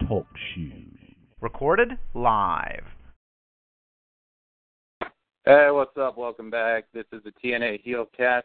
Talk 0.05 0.27
shoes. 0.53 0.99
Recorded 1.39 1.97
live. 2.13 2.83
Hey, 5.45 5.69
what's 5.71 5.97
up? 5.97 6.17
Welcome 6.17 6.49
back. 6.49 6.87
This 6.93 7.05
is 7.13 7.23
the 7.23 7.31
TNA 7.41 7.79
Heel 7.83 8.05
Heelcast. 8.19 8.41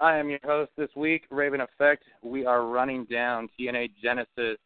I 0.00 0.16
am 0.16 0.30
your 0.30 0.38
host 0.42 0.70
this 0.78 0.88
week, 0.96 1.24
Raven 1.28 1.60
Effect. 1.60 2.04
We 2.22 2.46
are 2.46 2.64
running 2.64 3.04
down 3.04 3.50
TNA 3.58 3.90
Genesis 4.02 4.56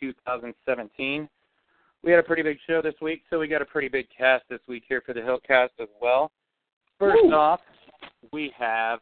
2017. 0.00 1.28
We 2.02 2.10
had 2.10 2.18
a 2.18 2.24
pretty 2.24 2.42
big 2.42 2.58
show 2.66 2.82
this 2.82 2.94
week, 3.00 3.22
so 3.30 3.38
we 3.38 3.46
got 3.46 3.62
a 3.62 3.66
pretty 3.66 3.86
big 3.86 4.06
cast 4.16 4.42
this 4.50 4.58
week 4.66 4.82
here 4.88 5.00
for 5.06 5.14
the 5.14 5.20
Heelcast 5.20 5.70
as 5.80 5.86
well. 6.02 6.32
First 6.98 7.22
Woo. 7.22 7.32
off, 7.32 7.60
we 8.32 8.52
have 8.58 8.98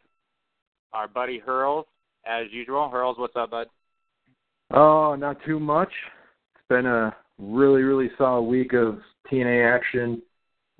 our 0.93 1.09
buddy 1.09 1.39
Hurls, 1.39 1.87
as 2.27 2.49
usual. 2.51 2.91
Hurls, 2.91 3.16
what's 3.19 3.35
up, 3.35 3.52
bud? 3.52 3.69
Oh, 4.75 5.15
not 5.15 5.39
too 5.47 5.59
much. 5.59 5.91
It's 6.55 6.65
been 6.69 6.85
a 6.85 7.16
really, 7.39 7.80
really 7.80 8.11
solid 8.19 8.43
week 8.43 8.75
of 8.75 8.99
TNA 9.30 9.75
action 9.75 10.21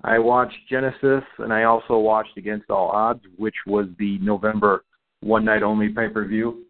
I 0.03 0.19
watched 0.19 0.57
Genesis, 0.69 1.23
and 1.37 1.53
I 1.53 1.63
also 1.63 1.97
watched 1.97 2.37
Against 2.37 2.69
All 2.69 2.89
Odds, 2.89 3.23
which 3.37 3.55
was 3.65 3.85
the 3.99 4.17
November 4.19 4.83
one 5.21 5.45
night 5.45 5.63
only 5.63 5.89
pay 5.89 6.09
per 6.09 6.25
view. 6.25 6.63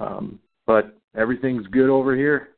Um, 0.00 0.38
but 0.66 0.96
everything's 1.16 1.66
good 1.66 1.90
over 1.90 2.16
here. 2.16 2.48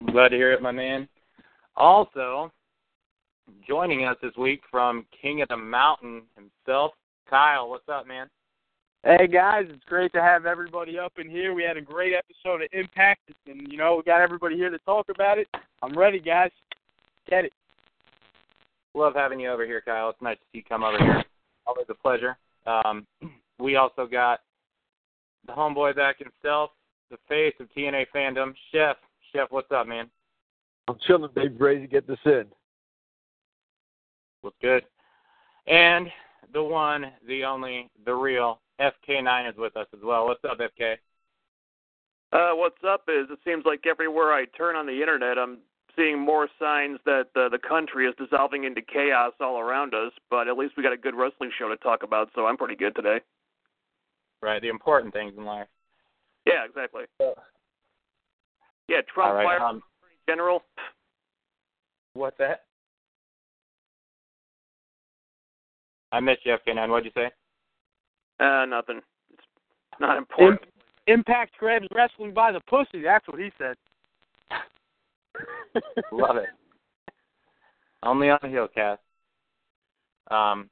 I'm 0.00 0.12
Glad 0.12 0.30
to 0.30 0.36
hear 0.36 0.52
it, 0.52 0.62
my 0.62 0.72
man. 0.72 1.08
Also, 1.76 2.50
joining 3.66 4.04
us 4.04 4.16
this 4.20 4.36
week 4.36 4.62
from 4.70 5.06
King 5.20 5.42
of 5.42 5.48
the 5.48 5.56
Mountain 5.56 6.22
himself, 6.34 6.92
Kyle. 7.30 7.70
What's 7.70 7.88
up, 7.88 8.06
man? 8.06 8.28
Hey 9.04 9.26
guys, 9.26 9.64
it's 9.68 9.84
great 9.86 10.12
to 10.12 10.22
have 10.22 10.46
everybody 10.46 10.96
up 10.96 11.14
in 11.18 11.28
here. 11.28 11.54
We 11.54 11.64
had 11.64 11.76
a 11.76 11.80
great 11.80 12.12
episode 12.14 12.62
of 12.62 12.68
Impact, 12.72 13.32
and 13.48 13.66
you 13.70 13.76
know 13.76 13.96
we 13.96 14.02
got 14.04 14.20
everybody 14.20 14.54
here 14.54 14.70
to 14.70 14.78
talk 14.78 15.06
about 15.08 15.38
it. 15.38 15.48
I'm 15.82 15.98
ready, 15.98 16.20
guys. 16.20 16.52
Get 17.28 17.46
it. 17.46 17.52
Love 18.94 19.14
having 19.14 19.40
you 19.40 19.50
over 19.50 19.64
here, 19.64 19.80
Kyle. 19.80 20.10
It's 20.10 20.20
nice 20.20 20.36
to 20.36 20.44
see 20.52 20.58
you 20.58 20.64
come 20.64 20.82
over 20.82 20.98
here. 20.98 21.24
Always 21.66 21.86
a 21.88 21.94
pleasure. 21.94 22.36
Um, 22.66 23.06
we 23.58 23.76
also 23.76 24.06
got 24.06 24.40
the 25.46 25.52
homeboy 25.52 25.96
back 25.96 26.18
himself, 26.18 26.70
the 27.10 27.18
face 27.28 27.54
of 27.60 27.68
TNA 27.76 28.06
fandom, 28.14 28.52
Chef. 28.70 28.96
Chef, 29.32 29.48
what's 29.50 29.70
up, 29.72 29.86
man? 29.86 30.10
I'm 30.88 30.96
chilling, 31.06 31.30
baby. 31.34 31.54
Ready 31.54 31.80
to 31.80 31.86
get 31.86 32.06
this 32.06 32.18
in. 32.24 32.44
What's 34.42 34.56
good? 34.60 34.82
And 35.66 36.08
the 36.52 36.62
one, 36.62 37.12
the 37.26 37.44
only, 37.44 37.88
the 38.04 38.14
real 38.14 38.60
FK9 38.80 39.50
is 39.50 39.56
with 39.56 39.76
us 39.76 39.86
as 39.94 40.00
well. 40.02 40.26
What's 40.26 40.44
up, 40.44 40.58
FK? 40.58 40.96
Uh, 42.32 42.56
what's 42.56 42.82
up 42.86 43.02
is 43.08 43.26
it 43.30 43.38
seems 43.44 43.64
like 43.64 43.86
everywhere 43.86 44.32
I 44.32 44.46
turn 44.56 44.74
on 44.74 44.86
the 44.86 45.00
internet, 45.00 45.38
I'm 45.38 45.58
seeing 45.96 46.18
more 46.18 46.48
signs 46.58 46.98
that 47.04 47.26
uh, 47.36 47.48
the 47.48 47.58
country 47.58 48.06
is 48.06 48.14
dissolving 48.18 48.64
into 48.64 48.80
chaos 48.82 49.32
all 49.40 49.58
around 49.58 49.94
us, 49.94 50.12
but 50.30 50.48
at 50.48 50.56
least 50.56 50.74
we 50.76 50.82
got 50.82 50.92
a 50.92 50.96
good 50.96 51.14
wrestling 51.14 51.50
show 51.58 51.68
to 51.68 51.76
talk 51.76 52.02
about, 52.02 52.30
so 52.34 52.46
I'm 52.46 52.56
pretty 52.56 52.76
good 52.76 52.94
today. 52.94 53.20
Right, 54.40 54.60
the 54.60 54.68
important 54.68 55.12
things 55.12 55.34
in 55.36 55.44
life. 55.44 55.68
Yeah, 56.46 56.64
exactly. 56.64 57.04
Yeah, 58.88 59.00
Trump 59.12 59.34
right, 59.34 59.44
fired 59.44 59.62
um, 59.62 59.82
general. 60.28 60.62
What's 62.14 62.36
that? 62.38 62.64
I 66.10 66.20
missed 66.20 66.40
you, 66.44 66.54
FK9. 66.66 66.88
What'd 66.90 67.06
you 67.06 67.12
say? 67.14 67.30
Uh, 68.40 68.66
nothing. 68.66 69.00
It's 69.32 70.00
not 70.00 70.18
important. 70.18 70.60
Impact 71.06 71.52
grabs 71.58 71.86
wrestling 71.94 72.34
by 72.34 72.52
the 72.52 72.60
pussy. 72.60 73.02
That's 73.02 73.26
what 73.28 73.40
he 73.40 73.50
said. 73.58 73.76
Love 76.12 76.36
it. 76.36 76.48
Only 78.02 78.30
on 78.30 78.38
the 78.42 78.48
Heelcast. 78.48 78.98
Um, 80.30 80.68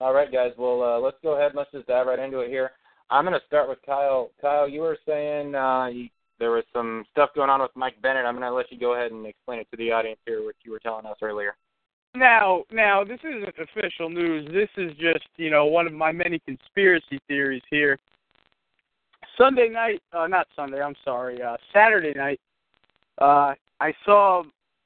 all 0.00 0.12
right, 0.12 0.32
guys. 0.32 0.52
Well, 0.58 0.82
uh, 0.82 0.98
let's 0.98 1.16
go 1.22 1.34
ahead. 1.34 1.52
Let's 1.54 1.70
just 1.72 1.86
dive 1.86 2.06
right 2.06 2.18
into 2.18 2.40
it 2.40 2.48
here. 2.48 2.72
I'm 3.10 3.24
going 3.24 3.38
to 3.38 3.46
start 3.46 3.68
with 3.68 3.78
Kyle. 3.84 4.30
Kyle, 4.40 4.68
you 4.68 4.80
were 4.80 4.98
saying 5.06 5.54
uh, 5.54 5.86
you, 5.86 6.08
there 6.38 6.50
was 6.50 6.64
some 6.72 7.04
stuff 7.12 7.30
going 7.34 7.50
on 7.50 7.60
with 7.60 7.70
Mike 7.74 8.00
Bennett. 8.02 8.24
I'm 8.24 8.34
going 8.34 8.48
to 8.48 8.54
let 8.54 8.72
you 8.72 8.78
go 8.78 8.94
ahead 8.94 9.12
and 9.12 9.26
explain 9.26 9.60
it 9.60 9.68
to 9.70 9.76
the 9.76 9.92
audience 9.92 10.18
here, 10.26 10.42
what 10.44 10.56
you 10.64 10.72
were 10.72 10.80
telling 10.80 11.06
us 11.06 11.16
earlier. 11.22 11.54
Now, 12.14 12.64
now, 12.70 13.04
this 13.04 13.18
isn't 13.20 13.54
official 13.58 14.08
news. 14.08 14.48
This 14.52 14.68
is 14.76 14.92
just, 14.96 15.26
you 15.36 15.50
know, 15.50 15.66
one 15.66 15.86
of 15.86 15.92
my 15.92 16.12
many 16.12 16.38
conspiracy 16.40 17.20
theories 17.28 17.62
here. 17.70 17.98
Sunday 19.36 19.68
night, 19.68 20.00
uh, 20.12 20.26
not 20.26 20.46
Sunday. 20.54 20.80
I'm 20.80 20.94
sorry. 21.04 21.42
Uh, 21.42 21.56
Saturday 21.72 22.12
night, 22.16 22.40
uh, 23.18 23.54
I 23.80 23.92
saw 24.04 24.42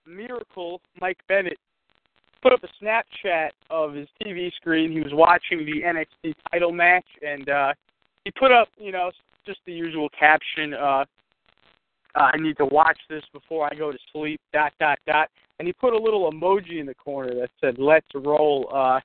Miracle 0.07 0.81
Mike 1.01 1.19
Bennett 1.29 1.59
put 2.43 2.53
up 2.53 2.61
a 2.63 2.85
Snapchat 2.85 3.51
of 3.71 3.95
his 3.95 4.09
TV 4.23 4.53
screen. 4.55 4.93
He 4.93 5.01
was 5.01 5.13
watching 5.13 5.65
the 5.65 5.83
NXT 5.83 6.35
title 6.51 6.73
match, 6.73 7.07
and 7.27 7.49
uh, 7.49 7.73
he 8.25 8.31
put 8.31 8.53
up, 8.53 8.69
you 8.79 8.93
know, 8.93 9.11
just 9.47 9.61
the 9.67 9.73
usual 9.73 10.09
caption. 10.19 10.75
Uh, 10.75 11.05
I 12.15 12.37
need 12.39 12.57
to 12.59 12.67
watch 12.67 12.99
this 13.09 13.23
before 13.33 13.69
I 13.71 13.75
go 13.75 13.93
to 13.93 13.99
sleep. 14.13 14.41
Dot 14.53 14.73
dot 14.81 14.99
dot. 15.07 15.29
And 15.59 15.67
he 15.67 15.73
put 15.73 15.93
a 15.93 15.99
little 15.99 16.31
emoji 16.31 16.79
in 16.79 16.87
the 16.87 16.95
corner 16.95 17.35
that 17.35 17.51
said 17.61 17.79
"Let's 17.79 18.07
roll." 18.15 18.69
Uh, 18.73 19.01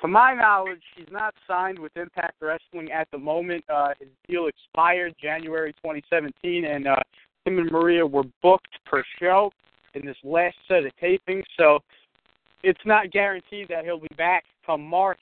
to 0.00 0.08
my 0.08 0.34
knowledge, 0.34 0.80
he's 0.96 1.10
not 1.10 1.34
signed 1.46 1.78
with 1.78 1.94
Impact 1.96 2.34
Wrestling 2.40 2.90
at 2.90 3.06
the 3.10 3.18
moment. 3.18 3.64
Uh, 3.68 3.90
his 3.98 4.08
deal 4.26 4.46
expired 4.46 5.14
January 5.20 5.74
2017, 5.74 6.64
and 6.64 6.88
uh, 6.88 6.96
him 7.50 7.58
and 7.58 7.70
Maria 7.70 8.06
were 8.06 8.24
booked 8.42 8.78
per 8.86 9.02
show 9.18 9.50
in 9.94 10.06
this 10.06 10.16
last 10.22 10.56
set 10.68 10.84
of 10.84 10.92
tapings, 11.02 11.42
so 11.58 11.80
it's 12.62 12.80
not 12.84 13.10
guaranteed 13.10 13.68
that 13.68 13.84
he'll 13.84 14.00
be 14.00 14.08
back 14.16 14.44
come 14.64 14.82
March. 14.82 15.18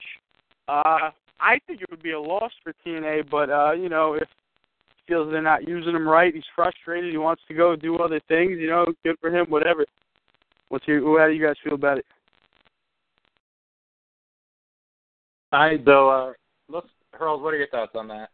Uh, 0.68 1.10
I 1.40 1.58
think 1.66 1.80
it 1.80 1.90
would 1.90 2.02
be 2.02 2.12
a 2.12 2.20
loss 2.20 2.52
for 2.62 2.74
TNA, 2.84 3.30
but 3.30 3.50
uh, 3.50 3.72
you 3.72 3.88
know, 3.88 4.14
if 4.14 4.28
he 4.88 5.12
feels 5.12 5.30
they're 5.30 5.40
not 5.40 5.66
using 5.66 5.94
him 5.94 6.06
right, 6.06 6.34
he's 6.34 6.42
frustrated, 6.54 7.10
he 7.10 7.18
wants 7.18 7.42
to 7.48 7.54
go 7.54 7.76
do 7.76 7.96
other 7.96 8.20
things, 8.28 8.58
you 8.58 8.68
know, 8.68 8.86
good 9.04 9.16
for 9.20 9.30
him, 9.30 9.46
whatever. 9.48 9.86
What's 10.68 10.86
your 10.86 11.18
how 11.18 11.28
do 11.28 11.32
you 11.32 11.44
guys 11.44 11.56
feel 11.64 11.74
about 11.74 11.98
it? 11.98 12.06
I 15.50 15.78
so 15.86 16.10
uh 16.10 16.32
let's 16.68 16.88
Hurls, 17.12 17.42
what 17.42 17.54
are 17.54 17.56
your 17.56 17.68
thoughts 17.68 17.92
on 17.94 18.08
that? 18.08 18.28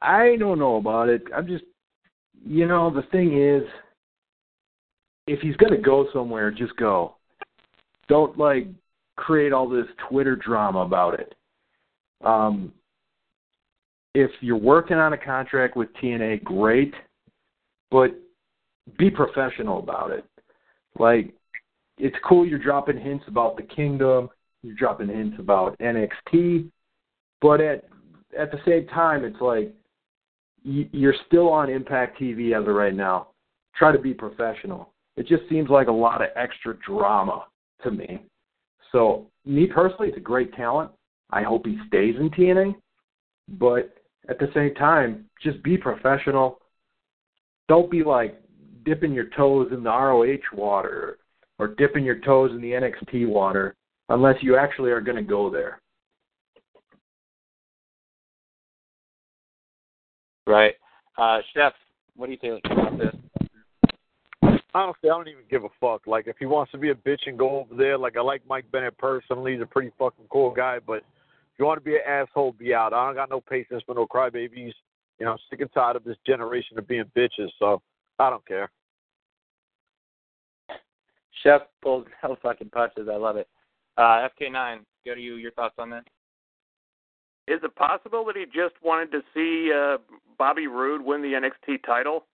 I 0.00 0.36
don't 0.38 0.58
know 0.58 0.76
about 0.76 1.08
it. 1.08 1.22
I'm 1.34 1.46
just 1.46 1.64
you 2.44 2.66
know, 2.66 2.90
the 2.90 3.02
thing 3.10 3.40
is, 3.40 3.62
if 5.26 5.40
he's 5.40 5.56
going 5.56 5.72
to 5.72 5.80
go 5.80 6.06
somewhere, 6.12 6.50
just 6.50 6.76
go. 6.76 7.16
Don't 8.08 8.36
like 8.38 8.66
create 9.16 9.52
all 9.52 9.68
this 9.68 9.86
Twitter 10.08 10.34
drama 10.34 10.80
about 10.80 11.20
it. 11.20 11.34
Um, 12.24 12.72
if 14.14 14.30
you're 14.40 14.56
working 14.56 14.96
on 14.96 15.12
a 15.12 15.18
contract 15.18 15.76
with 15.76 15.88
TNA, 16.02 16.42
great, 16.42 16.92
but 17.90 18.10
be 18.98 19.10
professional 19.10 19.78
about 19.78 20.10
it. 20.10 20.24
Like, 20.98 21.32
it's 21.98 22.16
cool 22.26 22.46
you're 22.46 22.58
dropping 22.58 22.98
hints 22.98 23.24
about 23.28 23.56
the 23.56 23.62
Kingdom, 23.62 24.30
you're 24.62 24.74
dropping 24.74 25.08
hints 25.08 25.36
about 25.38 25.78
NXT, 25.78 26.70
but 27.40 27.60
at 27.60 27.84
at 28.38 28.50
the 28.50 28.58
same 28.66 28.86
time, 28.88 29.24
it's 29.24 29.40
like 29.40 29.74
you're 30.62 31.14
still 31.26 31.48
on 31.48 31.70
Impact 31.70 32.20
TV 32.20 32.58
as 32.58 32.66
of 32.66 32.74
right 32.74 32.94
now. 32.94 33.28
Try 33.76 33.92
to 33.92 33.98
be 33.98 34.12
professional. 34.12 34.92
It 35.16 35.26
just 35.26 35.42
seems 35.48 35.70
like 35.70 35.88
a 35.88 35.92
lot 35.92 36.22
of 36.22 36.28
extra 36.36 36.76
drama 36.86 37.46
to 37.82 37.90
me. 37.90 38.24
So, 38.92 39.26
me 39.44 39.66
personally, 39.66 40.08
it's 40.08 40.16
a 40.16 40.20
great 40.20 40.54
talent. 40.54 40.90
I 41.30 41.42
hope 41.42 41.66
he 41.66 41.78
stays 41.86 42.16
in 42.18 42.30
TNA. 42.30 42.74
But 43.48 43.94
at 44.28 44.38
the 44.38 44.50
same 44.54 44.74
time, 44.74 45.26
just 45.42 45.62
be 45.62 45.76
professional. 45.76 46.60
Don't 47.68 47.90
be 47.90 48.02
like 48.02 48.40
dipping 48.84 49.12
your 49.12 49.28
toes 49.36 49.68
in 49.72 49.82
the 49.82 49.90
ROH 49.90 50.56
water 50.56 51.18
or 51.58 51.68
dipping 51.68 52.04
your 52.04 52.18
toes 52.20 52.50
in 52.52 52.60
the 52.60 52.72
NXT 52.72 53.28
water 53.28 53.76
unless 54.08 54.36
you 54.42 54.56
actually 54.56 54.90
are 54.90 55.00
going 55.00 55.16
to 55.16 55.22
go 55.22 55.50
there. 55.50 55.79
Right. 60.50 60.74
Uh, 61.16 61.38
Chef, 61.54 61.72
what 62.16 62.26
do 62.26 62.32
you 62.32 62.38
think 62.38 62.60
about 62.64 62.98
this? 62.98 63.14
Honestly, 64.74 65.08
I 65.08 65.14
don't 65.14 65.28
even 65.28 65.44
give 65.48 65.62
a 65.62 65.68
fuck. 65.80 66.08
Like, 66.08 66.26
if 66.26 66.36
he 66.38 66.46
wants 66.46 66.72
to 66.72 66.78
be 66.78 66.90
a 66.90 66.94
bitch 66.94 67.20
and 67.26 67.38
go 67.38 67.60
over 67.60 67.74
there, 67.76 67.96
like, 67.96 68.16
I 68.16 68.20
like 68.20 68.42
Mike 68.48 68.64
Bennett 68.72 68.98
personally. 68.98 69.52
He's 69.52 69.62
a 69.62 69.66
pretty 69.66 69.92
fucking 69.96 70.24
cool 70.28 70.50
guy, 70.50 70.78
but 70.84 70.98
if 70.98 71.58
you 71.58 71.66
want 71.66 71.78
to 71.78 71.84
be 71.84 71.94
an 71.94 72.00
asshole, 72.04 72.52
be 72.52 72.74
out. 72.74 72.92
I 72.92 73.06
don't 73.06 73.14
got 73.14 73.30
no 73.30 73.40
patience 73.40 73.84
for 73.86 73.94
no 73.94 74.08
crybabies. 74.08 74.72
You 75.20 75.26
know, 75.26 75.32
I'm 75.32 75.38
sick 75.48 75.60
and 75.60 75.72
tired 75.72 75.94
of 75.94 76.02
this 76.02 76.16
generation 76.26 76.78
of 76.78 76.88
being 76.88 77.04
bitches, 77.16 77.50
so 77.60 77.80
I 78.18 78.28
don't 78.28 78.46
care. 78.46 78.70
Chef 81.44 81.62
pulls 81.80 82.06
hell 82.20 82.36
fucking 82.42 82.70
punches. 82.70 83.08
I 83.08 83.16
love 83.16 83.36
it. 83.36 83.48
Uh, 83.96 84.26
FK9, 84.40 84.80
go 85.06 85.14
to 85.14 85.20
you. 85.20 85.36
Your 85.36 85.52
thoughts 85.52 85.76
on 85.78 85.90
that? 85.90 86.04
Is 87.50 87.58
it 87.64 87.74
possible 87.74 88.24
that 88.26 88.36
he 88.36 88.44
just 88.44 88.74
wanted 88.80 89.10
to 89.10 89.22
see 89.34 89.72
uh, 89.72 89.98
Bobby 90.38 90.68
Roode 90.68 91.02
win 91.02 91.20
the 91.20 91.32
NXT 91.32 91.84
title? 91.84 92.24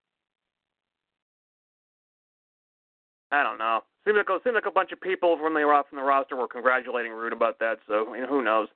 I 3.33 3.43
don't 3.43 3.57
know. 3.57 3.81
Seems 4.05 4.19
like 4.19 4.43
seems 4.45 4.55
like 4.55 4.67
a 4.67 4.71
bunch 4.71 4.93
of 4.93 5.01
people 5.01 5.39
from 5.39 5.55
the 5.55 5.65
roster 5.65 6.37
were 6.37 6.47
congratulating 6.47 7.13
Roode 7.13 7.33
about 7.33 7.59
that. 7.61 7.79
So 7.89 8.15
you 8.15 8.21
know, 8.21 8.27
who 8.29 8.45
knows? 8.45 8.69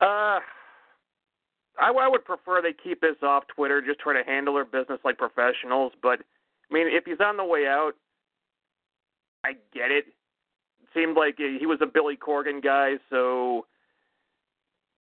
Uh, 0.00 0.40
I, 1.78 1.92
I 1.92 2.08
would 2.08 2.24
prefer 2.24 2.62
they 2.62 2.72
keep 2.72 3.02
this 3.02 3.16
off 3.22 3.44
Twitter. 3.54 3.82
Just 3.82 4.00
try 4.00 4.20
to 4.20 4.28
handle 4.28 4.54
their 4.54 4.64
business 4.64 5.00
like 5.04 5.18
professionals. 5.18 5.92
But 6.02 6.20
I 6.70 6.74
mean, 6.74 6.86
if 6.88 7.04
he's 7.04 7.20
on 7.20 7.36
the 7.36 7.44
way 7.44 7.66
out, 7.66 7.92
I 9.44 9.52
get 9.72 9.90
it. 9.90 10.06
It 10.82 10.88
seemed 10.94 11.16
like 11.16 11.36
he 11.36 11.66
was 11.66 11.78
a 11.82 11.86
Billy 11.86 12.16
Corgan 12.16 12.62
guy, 12.64 12.94
so 13.10 13.66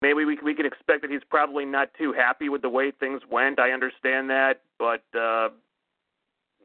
maybe 0.03 0.25
we 0.25 0.38
we 0.44 0.53
can 0.53 0.65
expect 0.65 1.01
that 1.01 1.09
he's 1.09 1.23
probably 1.29 1.63
not 1.63 1.89
too 1.97 2.11
happy 2.11 2.50
with 2.50 2.61
the 2.61 2.69
way 2.69 2.91
things 2.91 3.21
went. 3.31 3.57
I 3.57 3.71
understand 3.71 4.29
that, 4.29 4.61
but 4.77 5.03
uh, 5.17 5.47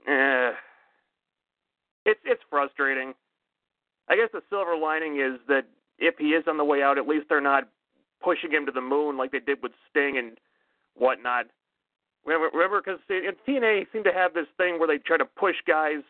eh, 0.07 0.51
it's 2.05 2.21
it's 2.25 2.43
frustrating. 2.51 3.15
I 4.09 4.17
guess 4.17 4.31
the 4.33 4.43
silver 4.51 4.77
lining 4.77 5.21
is 5.21 5.39
that 5.47 5.67
if 5.99 6.17
he 6.19 6.31
is 6.31 6.45
on 6.49 6.57
the 6.57 6.65
way 6.65 6.83
out, 6.83 6.99
at 6.99 7.07
least 7.07 7.27
they're 7.29 7.41
not 7.41 7.69
pushing 8.21 8.51
him 8.51 8.67
to 8.67 8.73
the 8.73 8.81
moon 8.81 9.17
like 9.17 9.31
they 9.31 9.39
did 9.39 9.63
with 9.63 9.73
Sting 9.89 10.19
and 10.19 10.39
whatnot. 10.95 11.47
Remember, 12.25 12.83
because 12.83 13.01
TNA 13.09 13.87
seemed 13.93 14.05
to 14.05 14.13
have 14.13 14.35
this 14.35 14.47
thing 14.57 14.79
where 14.79 14.89
they 14.89 14.99
try 14.99 15.17
to 15.17 15.25
push 15.25 15.57
guys 15.67 16.03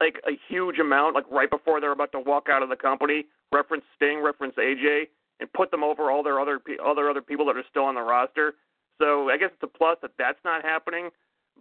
like 0.00 0.16
a 0.26 0.32
huge 0.48 0.78
amount, 0.78 1.14
like 1.14 1.24
right 1.30 1.48
before 1.48 1.80
they're 1.80 1.92
about 1.92 2.12
to 2.12 2.20
walk 2.20 2.48
out 2.50 2.62
of 2.62 2.68
the 2.68 2.76
company. 2.76 3.26
Reference 3.52 3.84
Sting, 3.96 4.22
reference 4.22 4.54
AJ, 4.56 5.08
and 5.40 5.52
put 5.52 5.70
them 5.70 5.84
over 5.84 6.10
all 6.10 6.22
their 6.22 6.40
other 6.40 6.60
other 6.84 7.10
other 7.10 7.22
people 7.22 7.46
that 7.46 7.56
are 7.56 7.64
still 7.70 7.84
on 7.84 7.94
the 7.94 8.02
roster. 8.02 8.54
So 9.00 9.30
I 9.30 9.36
guess 9.36 9.50
it's 9.52 9.62
a 9.62 9.78
plus 9.78 9.98
that 10.02 10.12
that's 10.18 10.38
not 10.44 10.64
happening. 10.64 11.10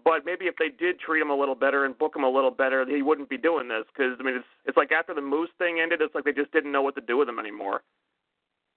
But 0.03 0.25
maybe 0.25 0.45
if 0.45 0.55
they 0.57 0.69
did 0.69 0.99
treat 0.99 1.21
him 1.21 1.31
a 1.31 1.35
little 1.35 1.55
better 1.55 1.85
and 1.85 1.97
book 1.97 2.15
him 2.15 2.23
a 2.23 2.29
little 2.29 2.51
better, 2.51 2.85
he 2.85 3.01
wouldn't 3.01 3.29
be 3.29 3.37
doing 3.37 3.67
this. 3.67 3.83
Because 3.87 4.17
I 4.19 4.23
mean, 4.23 4.35
it's 4.35 4.45
it's 4.65 4.77
like 4.77 4.91
after 4.91 5.13
the 5.13 5.21
Moose 5.21 5.49
thing 5.57 5.79
ended, 5.81 6.01
it's 6.01 6.13
like 6.13 6.23
they 6.23 6.33
just 6.33 6.51
didn't 6.51 6.71
know 6.71 6.81
what 6.81 6.95
to 6.95 7.01
do 7.01 7.17
with 7.17 7.29
him 7.29 7.39
anymore. 7.39 7.81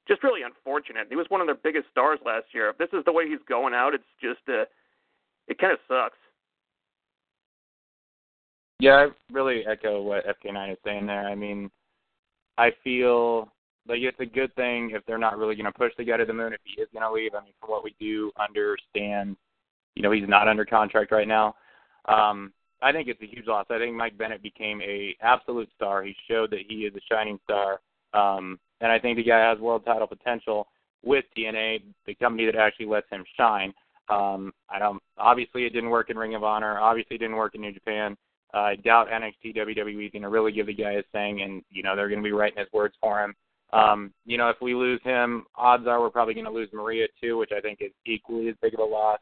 Just 0.08 0.23
really 0.23 0.43
unfortunate. 0.43 1.06
He 1.08 1.17
was 1.17 1.26
one 1.29 1.41
of 1.41 1.46
their 1.46 1.56
biggest 1.56 1.91
stars 1.91 2.19
last 2.25 2.46
year. 2.53 2.70
If 2.70 2.79
this 2.79 2.88
is 2.93 3.05
the 3.05 3.12
way 3.12 3.29
he's 3.29 3.38
going 3.49 3.75
out, 3.75 3.94
it's 3.94 4.05
just 4.20 4.41
uh, 4.49 4.64
it 5.46 5.58
kind 5.58 5.73
of 5.73 5.79
sucks. 5.87 6.17
Yeah, 8.81 8.93
I 8.93 9.06
really 9.31 9.62
echo 9.67 10.00
what 10.00 10.25
FK9 10.26 10.73
is 10.73 10.79
saying 10.85 11.06
there. 11.06 11.29
I 11.29 11.35
mean, 11.35 11.70
I 12.56 12.70
feel 12.82 13.53
like 13.88 14.00
it's 14.00 14.21
a 14.21 14.27
good 14.27 14.55
thing 14.55 14.91
if 14.94 15.05
they're 15.06 15.19
not 15.19 15.38
really 15.38 15.56
going 15.56 15.67
to 15.67 15.73
push 15.73 15.93
the 15.97 16.05
guy 16.05 16.17
to 16.17 16.25
the 16.25 16.32
moon 16.32 16.53
if 16.53 16.61
he 16.65 16.81
is 16.81 16.88
going 16.93 17.03
to 17.03 17.12
leave. 17.12 17.35
I 17.35 17.43
mean, 17.43 17.53
from 17.61 17.71
what 17.71 17.85
we 17.85 17.94
do 17.99 18.31
understand, 18.38 19.37
you 19.94 20.03
know, 20.03 20.12
he's 20.12 20.29
not 20.29 20.49
under 20.49 20.65
contract 20.65 21.12
right 21.12 21.29
now. 21.29 21.55
Um, 22.06 22.53
I 22.82 22.93
think 22.93 23.09
it's 23.09 23.21
a 23.23 23.27
huge 23.27 23.47
loss. 23.47 23.67
I 23.71 23.79
think 23.79 23.94
Mike 23.94 24.17
Bennett 24.17 24.43
became 24.43 24.81
a 24.81 25.15
absolute 25.21 25.69
star. 25.75 26.03
He 26.03 26.15
showed 26.29 26.50
that 26.50 26.61
he 26.69 26.87
is 26.87 26.94
a 26.94 27.00
shining 27.12 27.38
star, 27.44 27.81
um, 28.15 28.59
and 28.81 28.91
I 28.91 28.99
think 28.99 29.17
the 29.17 29.25
guy 29.25 29.41
has 29.41 29.59
world 29.59 29.85
title 29.85 30.06
potential 30.06 30.67
with 31.03 31.25
TNA, 31.37 31.82
the 32.06 32.15
company 32.15 32.47
that 32.47 32.56
actually 32.56 32.87
lets 32.87 33.09
him 33.11 33.25
shine. 33.37 33.73
Um, 34.09 34.53
I 34.69 34.79
don't. 34.79 35.03
Obviously, 35.19 35.65
it 35.65 35.71
didn't 35.71 35.91
work 35.91 36.11
in 36.11 36.19
Ring 36.19 36.35
of 36.35 36.43
Honor. 36.43 36.79
Obviously, 36.79 37.17
it 37.17 37.21
didn't 37.21 37.37
work 37.37 37.55
in 37.55 37.61
New 37.61 37.73
Japan. 37.73 38.17
Uh, 38.53 38.59
I 38.59 38.77
doubt 38.77 39.09
NXT 39.09 39.56
WWE 39.56 40.06
is 40.06 40.12
going 40.12 40.23
to 40.23 40.29
really 40.29 40.53
give 40.53 40.67
the 40.67 40.75
guy 40.75 40.93
a 40.93 41.03
thing, 41.12 41.43
and 41.43 41.62
you 41.71 41.82
know 41.82 41.94
they're 41.94 42.09
going 42.09 42.21
to 42.21 42.25
be 42.25 42.32
writing 42.32 42.59
his 42.59 42.73
words 42.73 42.94
for 43.00 43.23
him. 43.23 43.35
Um, 43.72 44.12
you 44.25 44.37
know, 44.37 44.49
if 44.49 44.56
we 44.61 44.75
lose 44.75 45.00
him, 45.05 45.44
odds 45.55 45.87
are 45.87 46.00
we're 46.00 46.11
probably 46.11 46.34
going 46.34 46.46
to 46.46 46.52
lose 46.52 46.69
Maria 46.72 47.06
too, 47.20 47.38
which 47.38 47.52
I 47.56 47.61
think 47.61 47.81
is 47.81 47.93
equally 48.05 48.49
as 48.49 48.56
big 48.61 48.75
of 48.75 48.81
a 48.81 48.84
loss. 48.84 49.20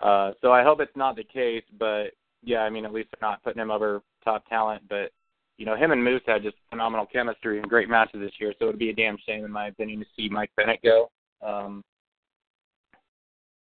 Uh, 0.00 0.32
so 0.40 0.52
I 0.52 0.62
hope 0.62 0.80
it's 0.80 0.96
not 0.96 1.16
the 1.16 1.24
case, 1.24 1.64
but 1.78 2.12
yeah, 2.42 2.60
I 2.60 2.70
mean, 2.70 2.84
at 2.84 2.92
least 2.92 3.08
they're 3.10 3.28
not 3.28 3.42
putting 3.42 3.60
him 3.60 3.70
over 3.70 4.02
top 4.24 4.46
talent. 4.48 4.82
But 4.88 5.10
you 5.58 5.66
know, 5.66 5.76
him 5.76 5.92
and 5.92 6.02
Moose 6.02 6.22
had 6.26 6.42
just 6.42 6.56
phenomenal 6.70 7.06
chemistry 7.06 7.58
and 7.58 7.68
great 7.68 7.88
matches 7.88 8.20
this 8.20 8.32
year, 8.40 8.54
so 8.58 8.66
it 8.66 8.68
would 8.68 8.78
be 8.78 8.90
a 8.90 8.94
damn 8.94 9.18
shame, 9.26 9.44
in 9.44 9.52
my 9.52 9.68
opinion, 9.68 10.00
to 10.00 10.06
see 10.16 10.28
Mike 10.28 10.50
Bennett 10.56 10.80
go. 10.82 11.10
Um, 11.44 11.84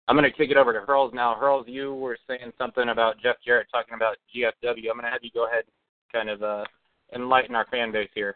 I'm 0.07 0.18
going 0.18 0.30
to 0.30 0.38
kick 0.38 0.51
it 0.51 0.57
over 0.57 0.74
to 0.74 0.81
Hurls 0.81 1.13
now. 1.13 1.36
Hurls, 1.36 1.65
you 1.68 1.94
were 1.94 2.18
saying 2.27 2.51
something 2.57 2.89
about 2.89 3.21
Jeff 3.21 3.38
Jarrett 3.45 3.68
talking 3.71 3.94
about 3.95 4.18
GFW. 4.36 4.89
I'm 4.89 4.98
going 4.98 5.06
to 5.06 5.12
have 5.12 5.24
you 5.24 5.31
go 5.33 5.48
ahead 5.48 5.63
and 5.65 6.12
kind 6.12 6.30
of 6.30 6.44
uh, 6.44 6.65
enlighten 7.15 7.56
our 7.56 7.65
fan 7.71 7.92
base 7.92 8.10
here. 8.13 8.36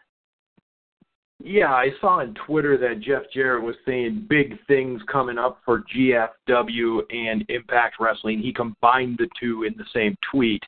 Yeah, 1.42 1.72
I 1.72 1.90
saw 2.00 2.18
on 2.18 2.34
Twitter 2.46 2.76
that 2.78 3.00
Jeff 3.00 3.22
Jarrett 3.32 3.62
was 3.62 3.76
saying 3.86 4.26
big 4.28 4.58
things 4.66 5.00
coming 5.10 5.38
up 5.38 5.60
for 5.64 5.84
GFW 5.94 7.02
and 7.10 7.44
Impact 7.48 7.96
Wrestling. 8.00 8.40
He 8.40 8.52
combined 8.52 9.18
the 9.18 9.28
two 9.38 9.62
in 9.62 9.74
the 9.76 9.84
same 9.94 10.16
tweet. 10.32 10.62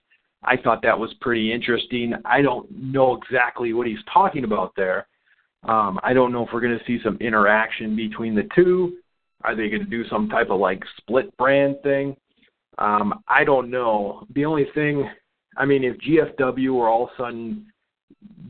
I 0.45 0.57
thought 0.57 0.81
that 0.83 0.99
was 0.99 1.13
pretty 1.21 1.53
interesting. 1.53 2.15
I 2.25 2.41
don't 2.41 2.71
know 2.71 3.17
exactly 3.17 3.73
what 3.73 3.89
he's 3.89 3.99
talking 4.13 4.45
about 4.45 4.73
there. 4.77 5.09
Um, 5.65 5.99
I 6.03 6.15
don't 6.15 6.33
know 6.33 6.47
if 6.47 6.53
we're 6.53 6.61
going 6.61 6.79
to 6.79 6.85
see 6.87 7.03
some 7.03 7.19
interaction 7.21 7.97
between 7.97 8.35
the 8.35 8.49
two. 8.55 8.97
Are 9.43 9.57
they 9.57 9.69
going 9.69 9.85
to 9.85 9.91
do 9.91 10.09
some 10.09 10.29
type 10.29 10.51
of 10.51 10.61
like 10.61 10.83
split 10.99 11.37
brand 11.37 11.77
thing? 11.83 12.17
Um, 12.79 13.23
I 13.29 13.45
don't 13.45 13.71
know. 13.71 14.27
The 14.35 14.45
only 14.45 14.67
thing, 14.75 15.11
I 15.57 15.67
mean, 15.67 15.83
if 15.83 15.97
GFW 15.99 16.75
or 16.75 16.89
all 16.89 17.05
of 17.05 17.11
a 17.11 17.23
sudden 17.23 17.67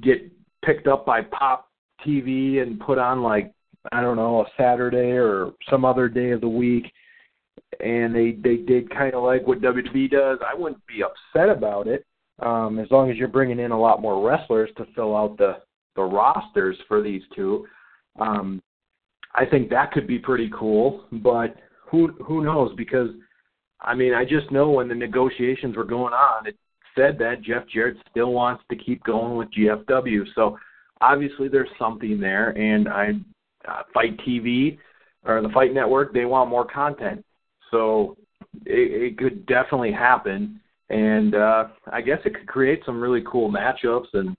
get 0.03 0.31
picked 0.65 0.87
up 0.87 1.07
by 1.07 1.23
Pop 1.23 1.70
TV 2.07 2.63
and 2.63 2.81
put 2.81 2.99
on 2.99 3.23
like 3.23 3.53
I 3.93 4.01
don't 4.01 4.17
know 4.17 4.43
a 4.43 4.47
Saturday 4.57 5.13
or 5.13 5.53
some 5.69 5.85
other 5.85 6.09
day 6.09 6.31
of 6.31 6.41
the 6.41 6.49
week, 6.49 6.85
and 7.81 8.15
they 8.15 8.33
they 8.33 8.57
did 8.57 8.91
kind 8.91 9.15
of 9.15 9.23
like 9.23 9.47
what 9.47 9.61
WWE 9.61 10.11
does, 10.11 10.39
I 10.47 10.55
wouldn't 10.55 10.87
be 10.87 11.03
upset 11.03 11.49
about 11.49 11.87
it. 11.87 12.05
Um, 12.41 12.79
as 12.79 12.91
long 12.91 13.11
as 13.11 13.17
you're 13.17 13.29
bringing 13.29 13.61
in 13.61 13.71
a 13.71 13.79
lot 13.79 14.01
more 14.01 14.27
wrestlers 14.27 14.71
to 14.77 14.87
fill 14.95 15.17
out 15.17 15.37
the 15.37 15.59
the 15.97 16.03
rosters 16.03 16.77
for 16.89 17.03
these 17.03 17.23
two. 17.35 17.67
Um, 18.19 18.63
I 19.35 19.45
think 19.45 19.71
that 19.71 19.93
could 19.93 20.07
be 20.07 20.19
pretty 20.19 20.51
cool, 20.59 21.05
but 21.13 21.57
who 21.91 22.09
who 22.25 22.43
knows? 22.43 22.73
Because 22.77 23.09
I 23.81 23.95
mean, 23.95 24.15
I 24.15 24.25
just 24.25 24.51
know 24.51 24.71
when 24.71 24.89
the 24.89 24.95
negotiations 24.95 25.77
were 25.77 25.85
going 25.85 26.13
on, 26.13 26.47
it 26.47 26.57
said 26.97 27.19
that 27.19 27.43
Jeff 27.43 27.65
Jarrett 27.73 27.97
still 28.11 28.33
wants 28.33 28.63
to 28.71 28.77
keep 28.77 29.03
going 29.05 29.37
with 29.37 29.49
GFW. 29.57 30.25
So 30.35 30.59
obviously, 31.01 31.49
there's 31.49 31.69
something 31.79 32.21
there, 32.21 32.51
and 32.51 32.89
I 32.89 33.13
uh, 33.69 33.83
Fight 33.93 34.19
TV 34.27 34.79
or 35.25 35.43
the 35.43 35.49
Fight 35.51 35.75
Network, 35.75 36.13
they 36.13 36.25
want 36.25 36.51
more 36.51 36.65
content. 36.65 37.25
So 37.71 38.17
it, 38.65 39.13
it 39.13 39.19
could 39.19 39.47
definitely 39.47 39.93
happen, 39.93 40.61
and 40.89 41.35
uh, 41.35 41.69
I 41.93 42.01
guess 42.01 42.19
it 42.25 42.35
could 42.35 42.47
create 42.47 42.83
some 42.85 43.01
really 43.01 43.23
cool 43.31 43.51
matchups 43.51 44.09
and 44.15 44.37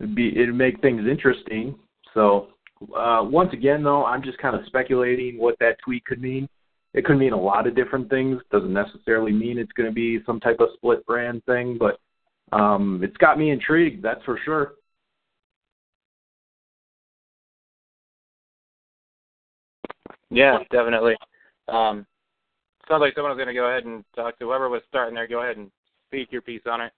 it'd 0.00 0.14
be 0.14 0.28
it'd 0.28 0.54
make 0.54 0.80
things 0.80 1.02
interesting. 1.08 1.74
So 2.14 2.48
uh, 2.96 3.22
once 3.22 3.52
again, 3.52 3.82
though, 3.82 4.04
I'm 4.04 4.22
just 4.22 4.38
kind 4.38 4.56
of 4.56 4.66
speculating 4.66 5.38
what 5.38 5.56
that 5.60 5.76
tweet 5.84 6.04
could 6.04 6.20
mean. 6.20 6.48
It 6.94 7.04
could 7.04 7.18
mean 7.18 7.32
a 7.32 7.40
lot 7.40 7.66
of 7.66 7.74
different 7.74 8.08
things. 8.08 8.40
Doesn't 8.52 8.72
necessarily 8.72 9.32
mean 9.32 9.58
it's 9.58 9.72
going 9.72 9.88
to 9.88 9.94
be 9.94 10.20
some 10.24 10.38
type 10.38 10.60
of 10.60 10.68
split 10.74 11.04
brand 11.06 11.44
thing, 11.44 11.76
but 11.78 11.98
um, 12.56 13.00
it's 13.02 13.16
got 13.16 13.38
me 13.38 13.50
intrigued. 13.50 14.02
That's 14.02 14.22
for 14.24 14.38
sure. 14.44 14.74
Yeah, 20.30 20.58
definitely. 20.70 21.14
Um, 21.68 22.06
sounds 22.88 23.00
like 23.00 23.14
someone's 23.14 23.36
going 23.36 23.48
to 23.48 23.54
go 23.54 23.70
ahead 23.70 23.84
and 23.84 24.04
talk 24.14 24.38
to 24.38 24.46
whoever 24.46 24.68
was 24.68 24.82
starting 24.88 25.14
there. 25.14 25.26
Go 25.26 25.42
ahead 25.42 25.56
and 25.56 25.70
speak 26.08 26.32
your 26.32 26.42
piece 26.42 26.62
on 26.70 26.80
it. 26.80 26.92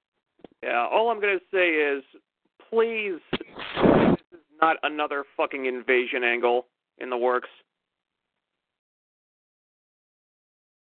Yeah, 0.63 0.87
all 0.91 1.11
I'm 1.11 1.21
going 1.21 1.39
to 1.39 1.57
say 1.57 1.69
is, 1.71 2.03
please 2.71 3.21
this 3.33 4.41
is 4.41 4.45
not 4.61 4.77
another 4.83 5.25
fucking 5.37 5.67
invasion 5.67 6.25
angle 6.25 6.67
in 6.99 7.11
the 7.11 7.17
works. 7.17 7.49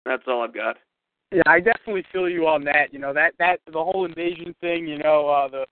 That's 0.05 0.23
all 0.27 0.43
I've 0.43 0.53
got. 0.53 0.77
Yeah, 1.31 1.41
I 1.47 1.59
definitely 1.59 2.05
feel 2.13 2.29
you 2.29 2.47
on 2.47 2.63
that. 2.65 2.93
You 2.93 2.99
know 2.99 3.13
that 3.13 3.33
that 3.39 3.59
the 3.65 3.83
whole 3.83 4.05
invasion 4.05 4.55
thing. 4.61 4.87
You 4.87 4.99
know 4.99 5.27
uh, 5.27 5.47
the 5.47 5.65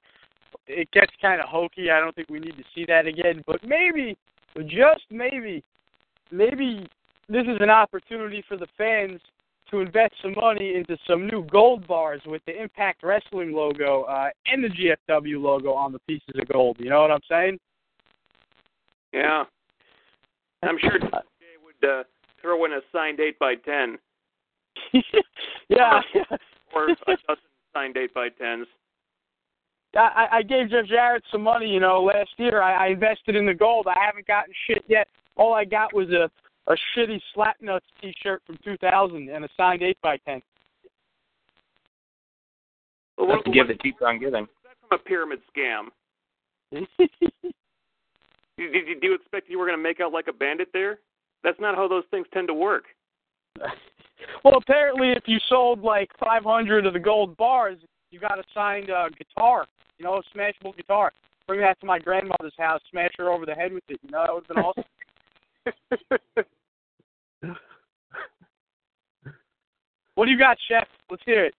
it 0.68 0.90
gets 0.92 1.12
kind 1.22 1.40
of 1.40 1.48
hokey. 1.48 1.92
I 1.92 2.00
don't 2.00 2.14
think 2.16 2.30
we 2.30 2.40
need 2.40 2.58
to 2.58 2.64
see 2.74 2.86
that 2.88 3.06
again. 3.06 3.44
But 3.46 3.60
maybe, 3.64 4.18
just 4.66 5.06
maybe, 5.12 5.64
maybe 6.32 6.88
this 7.30 7.44
is 7.44 7.58
an 7.60 7.70
opportunity 7.70 8.44
for 8.48 8.58
the 8.58 8.68
fans 8.78 9.20
to 9.72 9.80
invest 9.80 10.14
some 10.22 10.34
money 10.36 10.76
into 10.76 10.98
some 11.08 11.28
new 11.28 11.46
gold 11.52 11.88
bars 11.88 12.22
with 12.26 12.42
the 12.46 12.62
Impact 12.62 13.02
Wrestling 13.04 13.54
logo 13.54 14.04
uh, 14.04 14.30
and 14.46 14.64
the 14.64 14.70
GFW 14.70 15.42
logo 15.42 15.74
on 15.74 15.92
the 15.92 16.00
pieces 16.08 16.36
of 16.40 16.48
gold. 16.50 16.78
You 16.80 16.90
know 16.90 17.02
what 17.02 17.12
I'm 17.12 17.22
saying? 17.30 17.60
Yeah. 19.14 19.46
I'm 20.62 20.78
sure 20.80 21.00
Jay 21.00 21.10
would 21.64 21.90
uh, 21.90 22.04
throw 22.42 22.66
in 22.66 22.74
a 22.74 22.80
signed 22.92 23.20
eight 23.20 23.40
by 23.40 23.56
ten. 23.56 23.98
yeah. 25.70 26.02
or 26.76 26.90
a 26.90 26.96
dozen 26.96 27.44
signed 27.74 27.98
eight 27.98 28.14
by 28.14 28.30
tens. 28.30 28.68
I, 29.96 30.28
I 30.32 30.42
gave 30.42 30.72
Jeff 30.72 30.86
Jarrett 30.88 31.24
some 31.32 31.44
money, 31.44 31.68
you 31.68 31.80
know, 31.80 32.02
last 32.02 32.32
year. 32.38 32.62
I, 32.62 32.88
I 32.88 32.90
invested 32.90 33.36
in 33.36 33.46
the 33.46 33.54
gold. 33.54 33.86
I 33.88 33.94
haven't 34.04 34.26
gotten 34.26 34.54
shit 34.68 34.84
yet. 34.88 35.08
All 35.36 35.54
I 35.54 35.66
got 35.66 35.94
was 35.94 36.10
a 36.10 36.30
a 36.68 36.76
shitty 36.96 37.20
Slapnuts 37.36 37.82
T-shirt 38.02 38.42
from 38.48 38.58
2000 38.64 39.30
and 39.30 39.44
a 39.44 39.50
signed 39.58 39.84
eight 39.84 39.98
by 40.02 40.18
ten. 40.18 40.42
Well, 43.18 43.28
That's 43.28 43.38
what, 43.40 43.46
to 43.46 43.52
give 43.52 43.68
that 43.68 43.82
keeps 43.82 43.98
on 44.02 44.20
giving. 44.20 44.48
That's 44.64 44.80
from 44.88 45.00
a 45.00 45.04
pyramid 45.04 45.40
scam. 45.56 45.90
Do, 48.56 48.72
do, 48.72 49.00
do 49.02 49.08
you 49.08 49.16
expect 49.16 49.50
you 49.50 49.58
were 49.58 49.66
going 49.66 49.78
to 49.78 49.82
make 49.82 50.00
out 50.00 50.14
like 50.14 50.28
a 50.28 50.34
bandit 50.34 50.70
there? 50.74 51.00
That's 51.44 51.60
not 51.60 51.76
how 51.76 51.88
those 51.88 52.04
things 52.12 52.28
tend 52.34 52.48
to 52.50 52.54
work. 52.54 52.84
well, 54.44 54.58
apparently, 54.58 55.12
if 55.12 55.24
you 55.26 55.40
sold 55.50 55.82
like 55.82 56.10
500 56.20 56.86
of 56.86 56.94
the 56.94 57.00
gold 57.00 57.36
bars, 57.36 57.78
you 58.12 58.20
got 58.20 58.38
a 58.38 58.44
signed 58.54 58.92
uh, 58.92 59.10
guitar. 59.10 59.66
You 59.98 60.06
know, 60.06 60.22
a 60.22 60.38
smashable 60.38 60.76
guitar. 60.78 61.12
Bring 61.48 61.62
that 61.62 61.80
to 61.80 61.88
my 61.88 61.98
grandmother's 61.98 62.54
house, 62.58 62.80
smash 62.92 63.12
her 63.18 63.32
over 63.32 63.46
the 63.46 63.56
head 63.56 63.74
with 63.74 63.84
it. 63.90 64.00
You 64.04 64.12
know, 64.12 64.24
that 64.24 64.34
would 64.34 64.46
have 64.48 64.56
been 64.56 64.64
awesome. 64.64 64.84
what 70.16 70.26
do 70.26 70.32
you 70.32 70.38
got, 70.38 70.58
Chef? 70.68 70.88
Let's 71.10 71.24
hear 71.26 71.46
it. 71.46 71.56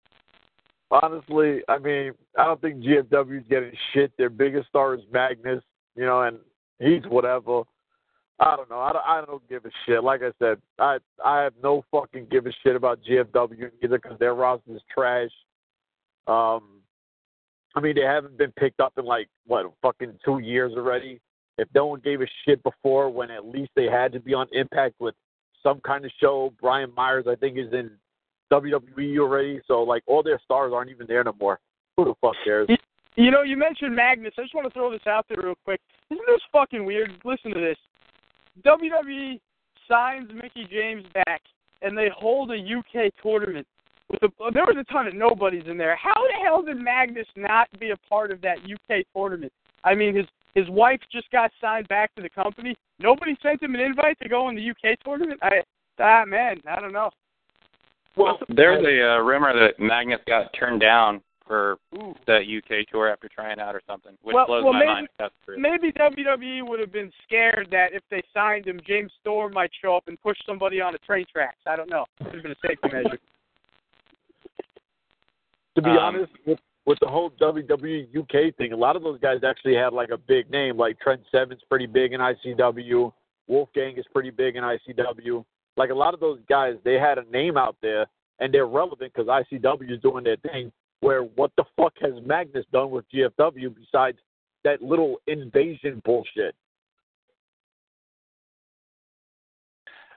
Honestly, 0.91 1.61
I 1.69 1.79
mean, 1.79 2.13
I 2.39 2.45
don't 2.45 2.61
think 2.61 2.83
GFW 2.83 3.41
is 3.41 3.47
getting 3.49 3.73
shit. 3.93 4.13
Their 4.17 4.31
biggest 4.31 4.69
star 4.69 4.95
is 4.95 5.01
Magnus, 5.13 5.63
you 5.97 6.05
know, 6.05 6.23
and 6.23 6.39
he's 6.79 7.03
whatever. 7.09 7.63
I 8.41 8.57
don't 8.57 8.69
know. 8.69 8.81
I 8.81 8.93
don't, 8.93 9.05
I 9.07 9.25
don't 9.25 9.49
give 9.49 9.65
a 9.65 9.71
shit. 9.87 10.03
Like 10.03 10.23
I 10.23 10.33
said, 10.39 10.59
I 10.79 10.99
I 11.25 11.43
have 11.43 11.55
no 11.63 11.85
fucking 11.91 12.27
give 12.31 12.47
a 12.47 12.53
shit 12.63 12.77
about 12.77 13.01
GFW 13.09 13.71
either 13.83 13.99
because 13.99 14.19
their 14.19 14.35
roster 14.35 14.75
is 14.75 14.83
trash. 14.93 15.31
Um, 16.27 16.81
I 17.75 17.81
mean, 17.81 17.95
they 17.95 18.03
haven't 18.03 18.37
been 18.37 18.53
picked 18.53 18.81
up 18.81 18.93
in 18.99 19.05
like 19.05 19.29
what 19.47 19.73
fucking 19.83 20.19
two 20.25 20.39
years 20.41 20.73
already. 20.77 21.21
If 21.59 21.69
no 21.75 21.87
one 21.87 22.01
gave 22.01 22.21
a 22.21 22.27
shit 22.45 22.63
before, 22.63 23.11
when 23.11 23.31
at 23.31 23.47
least 23.47 23.71
they 23.77 23.87
had 23.87 24.13
to 24.13 24.21
be 24.21 24.35
on 24.35 24.47
Impact 24.53 24.95
with 24.99 25.15
some 25.63 25.81
kind 25.81 26.05
of 26.05 26.11
show. 26.21 26.53
Brian 26.61 26.93
Myers, 26.97 27.27
I 27.29 27.35
think, 27.35 27.59
is 27.59 27.73
in 27.73 27.91
WWE 28.53 29.19
already. 29.19 29.61
So 29.67 29.83
like, 29.83 30.03
all 30.07 30.23
their 30.23 30.41
stars 30.45 30.73
aren't 30.75 30.91
even 30.91 31.07
there 31.07 31.25
no 31.25 31.35
more. 31.41 31.59
Who 31.97 32.05
the 32.05 32.15
fuck 32.21 32.35
cares? 32.45 32.69
You 33.17 33.31
know, 33.31 33.43
you 33.43 33.57
mentioned 33.57 33.95
Magnus. 33.95 34.35
I 34.37 34.43
just 34.43 34.55
want 34.55 34.67
to 34.67 34.73
throw 34.73 34.91
this 34.91 35.07
out 35.07 35.27
there 35.29 35.39
real 35.43 35.55
quick. 35.65 35.81
Isn't 36.11 36.27
this 36.27 36.41
fucking 36.53 36.85
weird? 36.85 37.13
Listen 37.25 37.53
to 37.55 37.61
this. 37.61 37.77
WWE 38.65 39.41
signs 39.89 40.31
Mickie 40.35 40.67
James 40.71 41.05
back, 41.15 41.43
and 41.83 41.97
they 41.97 42.09
hold 42.17 42.51
a 42.51 42.55
UK 42.57 43.13
tournament. 43.23 43.67
With 44.11 44.23
a, 44.23 44.29
there 44.53 44.65
was 44.65 44.77
a 44.79 44.93
ton 44.93 45.07
of 45.07 45.15
nobodies 45.15 45.65
in 45.67 45.79
there. 45.79 45.97
How 45.97 46.13
the 46.15 46.45
hell 46.45 46.63
did 46.63 46.77
Magnus 46.77 47.27
not 47.37 47.69
be 47.79 47.91
a 47.91 47.97
part 48.09 48.31
of 48.33 48.41
that 48.43 48.59
UK 48.59 49.05
tournament? 49.15 49.53
I 49.85 49.95
mean, 49.95 50.15
his 50.15 50.27
his 50.55 50.69
wife 50.71 51.01
just 51.11 51.31
got 51.31 51.51
signed 51.61 51.89
back 51.89 52.15
to 52.15 52.23
the 52.23 52.31
company. 52.31 52.75
Nobody 52.99 53.37
sent 53.43 53.63
him 53.63 53.75
an 53.75 53.81
invite 53.81 54.19
to 54.21 54.29
go 54.29 54.49
in 54.49 54.55
the 54.57 54.71
UK 54.71 54.99
tournament. 55.05 55.41
I 55.43 55.63
ah 55.99 56.25
man, 56.27 56.61
I 56.69 56.81
don't 56.81 56.93
know. 56.93 57.11
Well, 58.17 58.39
there's 58.49 58.85
a 58.85 59.15
uh, 59.15 59.19
rumor 59.19 59.53
that 59.53 59.83
Magnus 59.83 60.21
got 60.29 60.53
turned 60.59 60.81
down 60.81 61.21
for 61.47 61.77
Ooh. 61.97 62.15
the 62.27 62.39
UK 62.39 62.87
tour 62.91 63.09
after 63.11 63.29
trying 63.29 63.59
out 63.61 63.75
or 63.75 63.83
something, 63.87 64.13
which 64.23 64.33
Well- 64.35 64.47
blows 64.47 64.65
well, 64.65 64.73
my 64.73 64.79
maybe- 64.79 64.89
mind. 64.93 65.09
That's 65.19 65.35
true. 65.45 65.59
Maybe 65.59 65.93
WWE 65.93 66.63
would 66.67 66.81
have 66.81 66.93
been 66.93 67.13
scared 67.27 67.69
that 67.71 67.93
if 67.93 68.03
they 68.11 68.23
signed 68.33 68.67
him, 68.67 68.81
James 68.87 69.13
Storm 69.21 69.53
might 69.53 69.71
show 69.83 69.95
up 69.97 70.05
and 70.07 70.19
push 70.23 70.39
somebody 70.47 70.81
on 70.81 70.93
the 70.93 70.99
train 71.01 71.27
tracks. 71.31 71.59
I 71.67 71.77
don't 71.77 71.91
know. 71.91 72.07
It 72.21 72.27
would 72.27 72.35
have 72.35 72.43
been 72.45 72.53
a 72.53 72.67
safety 72.67 72.89
measure. 72.93 73.19
To 75.77 75.83
be 75.83 75.91
Um, 75.91 75.99
honest, 75.99 76.33
with, 76.47 76.61
with 76.87 76.99
the 77.00 77.07
whole 77.09 77.31
WWE 77.41 78.17
UK 78.17 78.55
thing, 78.57 78.73
a 78.73 78.76
lot 78.76 78.97
of 78.97 79.03
those 79.03 79.19
guys 79.21 79.38
actually 79.47 79.75
had 79.75 79.93
like 79.93 80.11
a 80.11 80.19
big 80.19 80.50
name. 80.50 80.76
Like 80.76 80.99
Trent 81.00 81.23
Seven's 81.33 81.62
pretty 81.69 81.87
big 81.87 82.12
in 82.12 82.21
ICW. 82.21 83.12
Wolfgang 83.47 83.97
is 83.97 84.05
pretty 84.12 84.31
big 84.31 84.57
in 84.57 84.64
ICW. 84.64 85.45
Like 85.76 85.91
a 85.91 85.95
lot 85.95 86.14
of 86.14 86.21
those 86.21 86.41
guys, 86.49 86.75
they 86.85 86.95
had 86.95 87.19
a 87.19 87.31
name 87.31 87.57
out 87.57 87.76
there 87.83 88.07
and 88.38 88.53
they're 88.53 88.67
relevant 88.67 89.12
because 89.14 89.29
ICW 89.29 89.93
is 89.93 90.00
doing 90.00 90.25
their 90.25 90.37
thing. 90.37 90.71
Where 91.00 91.23
what 91.23 91.50
the 91.57 91.64
fuck 91.76 91.93
has 92.00 92.12
Magnus 92.25 92.64
done 92.73 92.91
with 92.91 93.05
GFW 93.11 93.75
besides 93.75 94.19
that 94.64 94.81
little 94.81 95.17
invasion 95.26 96.00
bullshit? 96.05 96.55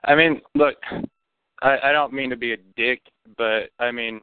I 0.04 0.14
mean, 0.14 0.40
look, 0.54 0.76
I, 1.60 1.78
I 1.84 1.92
don't 1.92 2.12
mean 2.12 2.30
to 2.30 2.36
be 2.36 2.52
a 2.52 2.56
dick, 2.76 3.02
but 3.36 3.70
I 3.78 3.90
mean, 3.90 4.20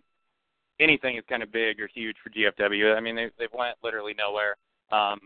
anything 0.79 1.17
is 1.17 1.23
kind 1.29 1.43
of 1.43 1.51
big 1.51 1.79
or 1.79 1.87
huge 1.87 2.15
for 2.23 2.29
GFW. 2.29 2.95
I 2.95 2.99
mean, 2.99 3.15
they 3.15 3.29
they 3.37 3.47
went 3.53 3.77
literally 3.83 4.15
nowhere. 4.17 4.55
Um, 4.91 5.19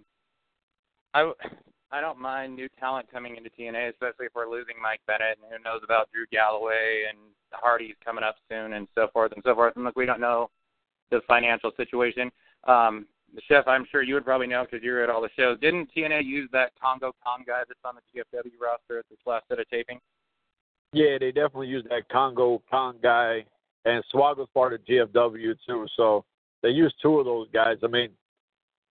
I 1.13 1.31
I 1.91 2.01
don't 2.01 2.19
mind 2.19 2.55
new 2.55 2.69
talent 2.79 3.11
coming 3.11 3.35
into 3.35 3.49
TNA, 3.49 3.89
especially 3.89 4.27
if 4.27 4.35
we're 4.35 4.49
losing 4.49 4.75
Mike 4.81 5.01
Bennett 5.07 5.39
and 5.41 5.51
who 5.51 5.63
knows 5.63 5.81
about 5.83 6.11
Drew 6.11 6.25
Galloway 6.31 7.05
and 7.09 7.17
Hardy's 7.51 7.95
coming 8.05 8.23
up 8.23 8.35
soon 8.49 8.73
and 8.73 8.87
so 8.93 9.07
forth 9.11 9.31
and 9.31 9.41
so 9.43 9.55
forth. 9.55 9.75
And 9.75 9.85
look, 9.85 9.95
we 9.95 10.05
don't 10.05 10.21
know 10.21 10.49
the 11.09 11.21
financial 11.27 11.71
situation. 11.77 12.31
Um, 12.67 13.07
the 13.33 13.41
chef, 13.47 13.67
I'm 13.67 13.85
sure 13.91 14.03
you 14.03 14.13
would 14.15 14.25
probably 14.25 14.47
know 14.47 14.65
because 14.69 14.83
you're 14.83 15.03
at 15.03 15.09
all 15.09 15.21
the 15.21 15.29
shows. 15.35 15.59
Didn't 15.59 15.89
TNA 15.95 16.25
use 16.25 16.49
that 16.51 16.71
Kongo 16.81 17.13
Kong 17.23 17.43
guy 17.45 17.61
that's 17.67 17.79
on 17.83 17.95
the 17.95 18.01
GFW 18.19 18.51
roster 18.61 18.99
at 18.99 19.05
this 19.09 19.19
last 19.25 19.47
set 19.47 19.59
of 19.59 19.69
taping? 19.69 19.99
Yeah, 20.93 21.17
they 21.19 21.31
definitely 21.31 21.67
used 21.67 21.89
that 21.89 22.09
Kongo 22.09 22.61
Kong 22.69 22.97
guy, 23.01 23.45
and 23.85 24.03
Swag 24.11 24.37
was 24.37 24.47
part 24.53 24.73
of 24.73 24.85
GFW 24.85 25.55
too. 25.67 25.87
So 25.95 26.25
they 26.61 26.69
used 26.69 26.95
two 27.01 27.19
of 27.19 27.25
those 27.25 27.47
guys. 27.53 27.77
I 27.83 27.87
mean, 27.87 28.09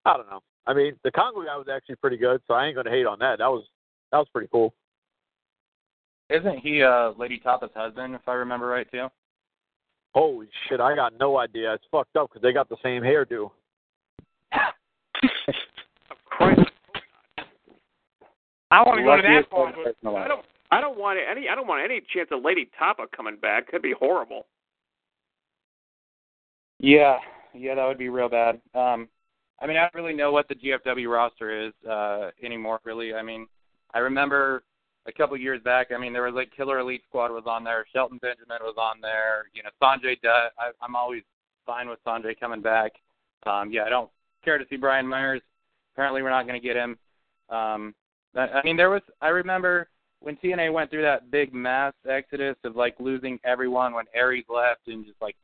I 0.05 0.17
don't 0.17 0.29
know. 0.29 0.41
I 0.67 0.73
mean, 0.73 0.93
the 1.03 1.11
Congo 1.11 1.41
guy 1.41 1.57
was 1.57 1.67
actually 1.71 1.95
pretty 1.95 2.17
good, 2.17 2.41
so 2.47 2.53
I 2.53 2.65
ain't 2.65 2.75
gonna 2.75 2.89
hate 2.89 3.05
on 3.05 3.19
that. 3.19 3.39
That 3.39 3.47
was 3.47 3.65
that 4.11 4.17
was 4.17 4.27
pretty 4.33 4.49
cool. 4.51 4.73
Isn't 6.29 6.59
he 6.59 6.83
uh 6.83 7.11
Lei'D 7.17 7.41
Tapa's 7.43 7.71
husband, 7.75 8.15
if 8.15 8.21
I 8.27 8.33
remember 8.33 8.67
right 8.67 8.89
too? 8.91 9.07
Holy 10.13 10.47
shit, 10.67 10.79
I 10.79 10.95
got 10.95 11.13
no 11.19 11.37
idea. 11.37 11.73
It's 11.73 11.85
fucked 11.91 12.15
up 12.15 12.29
because 12.29 12.41
they 12.41 12.51
got 12.51 12.69
the 12.69 12.77
same 12.83 13.03
hairdo. 13.03 13.51
I 18.71 18.83
want 18.83 18.99
to 18.99 19.03
go 19.03 19.15
to 19.15 19.21
that 19.21 19.29
Luckiest 19.29 19.49
far, 19.49 19.73
person 19.73 19.93
but 20.03 20.09
alive. 20.09 20.25
I 20.25 20.27
don't. 20.27 20.45
I 20.71 20.81
don't 20.81 20.99
want 20.99 21.17
any. 21.19 21.49
I 21.49 21.55
don't 21.55 21.67
want 21.67 21.83
any 21.83 22.01
chance 22.13 22.29
of 22.31 22.43
Lei'D 22.43 22.67
Tapa 22.77 23.05
coming 23.15 23.37
back. 23.37 23.67
That'd 23.67 23.81
be 23.81 23.93
horrible. 23.97 24.45
Yeah, 26.79 27.17
yeah, 27.53 27.75
that 27.75 27.85
would 27.85 27.97
be 27.97 28.09
real 28.09 28.29
bad. 28.29 28.55
Um, 28.73 29.09
I 29.61 29.67
mean, 29.67 29.77
I 29.77 29.81
don't 29.81 29.93
really 29.93 30.15
know 30.15 30.31
what 30.31 30.47
the 30.47 30.55
GFW 30.55 31.11
roster 31.11 31.67
is 31.67 31.73
uh, 31.89 32.29
anymore. 32.41 32.79
Really, 32.85 33.13
I 33.13 33.21
mean, 33.21 33.47
I 33.93 33.99
remember 33.99 34.63
a 35.05 35.11
couple 35.11 35.35
years 35.37 35.61
back. 35.63 35.87
I 35.93 35.97
mean, 35.97 36.13
there 36.13 36.23
was 36.23 36.33
like 36.33 36.55
Killer 36.55 36.79
Elite 36.79 37.03
Squad 37.07 37.31
was 37.31 37.43
on 37.45 37.63
there, 37.63 37.85
Shelton 37.91 38.19
Benjamin 38.21 38.59
was 38.61 38.75
on 38.77 39.01
there. 39.01 39.45
You 39.53 39.63
know, 39.63 39.69
Sanjay 39.81 40.19
Dutt. 40.21 40.53
I, 40.57 40.71
I'm 40.81 40.95
always 40.95 41.23
fine 41.65 41.89
with 41.89 41.99
Sanjay 42.05 42.39
coming 42.39 42.61
back. 42.61 42.93
Um, 43.45 43.71
yeah, 43.71 43.83
I 43.83 43.89
don't 43.89 44.09
care 44.43 44.57
to 44.57 44.65
see 44.69 44.77
Brian 44.77 45.07
Myers. 45.07 45.41
Apparently, 45.93 46.21
we're 46.21 46.29
not 46.29 46.47
going 46.47 46.59
to 46.59 46.65
get 46.65 46.77
him. 46.77 46.97
Um, 47.49 47.93
I, 48.35 48.47
I 48.47 48.63
mean, 48.63 48.77
there 48.77 48.89
was. 48.89 49.01
I 49.21 49.29
remember 49.29 49.89
when 50.21 50.37
TNA 50.37 50.71
went 50.71 50.89
through 50.89 51.01
that 51.01 51.31
big 51.31 51.53
mass 51.53 51.93
exodus 52.09 52.55
of 52.63 52.77
like 52.77 52.95
losing 52.99 53.39
everyone 53.43 53.93
when 53.93 54.05
Aries 54.13 54.45
left 54.49 54.87
and 54.87 55.05
just 55.05 55.21
like 55.21 55.35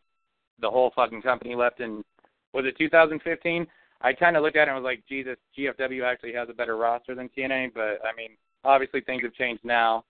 the 0.60 0.70
whole 0.70 0.92
fucking 0.96 1.22
company 1.22 1.56
left 1.56 1.80
in 1.80 2.04
was 2.54 2.66
it 2.66 2.78
2015? 2.78 3.68
I 4.02 4.14
kind 4.14 4.38
of 4.38 4.44
looked 4.44 4.56
at 4.56 4.68
it 4.68 4.72
and 4.72 4.82
was 4.82 4.88
like, 4.88 5.04
Jesus, 5.08 5.36
GFW 5.58 6.04
actually 6.04 6.34
has 6.34 6.48
a 6.50 6.54
better 6.54 6.78
roster 6.78 7.16
than 7.16 7.30
TNA, 7.30 7.74
but 7.74 8.00
I 8.06 8.16
mean, 8.16 8.30
obviously 8.64 9.02
things 9.02 9.24
have 9.24 9.34
changed 9.34 9.64
now. 9.64 10.04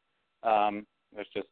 Um, 0.43 0.85
it's 1.17 1.29
just 1.33 1.47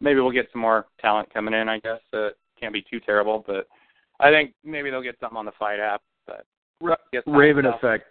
maybe 0.00 0.20
we'll 0.20 0.32
get 0.32 0.48
some 0.52 0.60
more 0.60 0.86
talent 1.00 1.32
coming 1.32 1.54
in. 1.54 1.68
I 1.68 1.78
guess 1.78 2.00
uh, 2.12 2.30
can't 2.60 2.72
be 2.72 2.84
too 2.90 3.00
terrible, 3.00 3.44
but 3.46 3.66
I 4.20 4.30
think 4.30 4.54
maybe 4.64 4.90
they'll 4.90 5.02
get 5.02 5.18
something 5.20 5.38
on 5.38 5.46
the 5.46 5.52
Fight 5.58 5.80
app. 5.80 6.02
But 6.26 6.44
Raven 7.26 7.66
effect. 7.66 8.04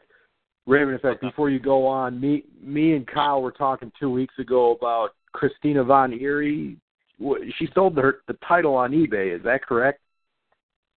Raven 0.66 0.94
effect. 0.94 1.22
Before 1.22 1.50
you 1.50 1.60
go 1.60 1.86
on, 1.86 2.20
me, 2.20 2.44
me 2.62 2.96
and 2.96 3.08
Kyle 3.08 3.42
were 3.42 3.52
talking 3.52 3.92
two 4.00 4.10
weeks 4.10 4.36
ago 4.40 4.76
about 4.76 5.12
Christina 5.34 5.84
Von 5.84 6.14
Eerie. 6.14 6.78
Wh- 7.22 7.44
She 7.58 7.68
sold 7.74 7.98
her 7.98 8.20
the 8.28 8.36
title 8.48 8.76
on 8.76 8.92
eBay. 8.92 9.36
Is 9.36 9.44
that 9.44 9.64
correct? 9.64 10.00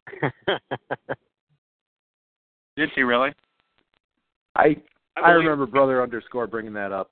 did 2.76 2.90
she 2.95 3.02
really? 3.02 3.31
I 4.57 4.76
I, 5.16 5.21
I 5.21 5.31
remember 5.31 5.66
brother 5.66 6.02
underscore 6.02 6.47
bringing 6.47 6.73
that 6.75 6.93
up. 6.93 7.11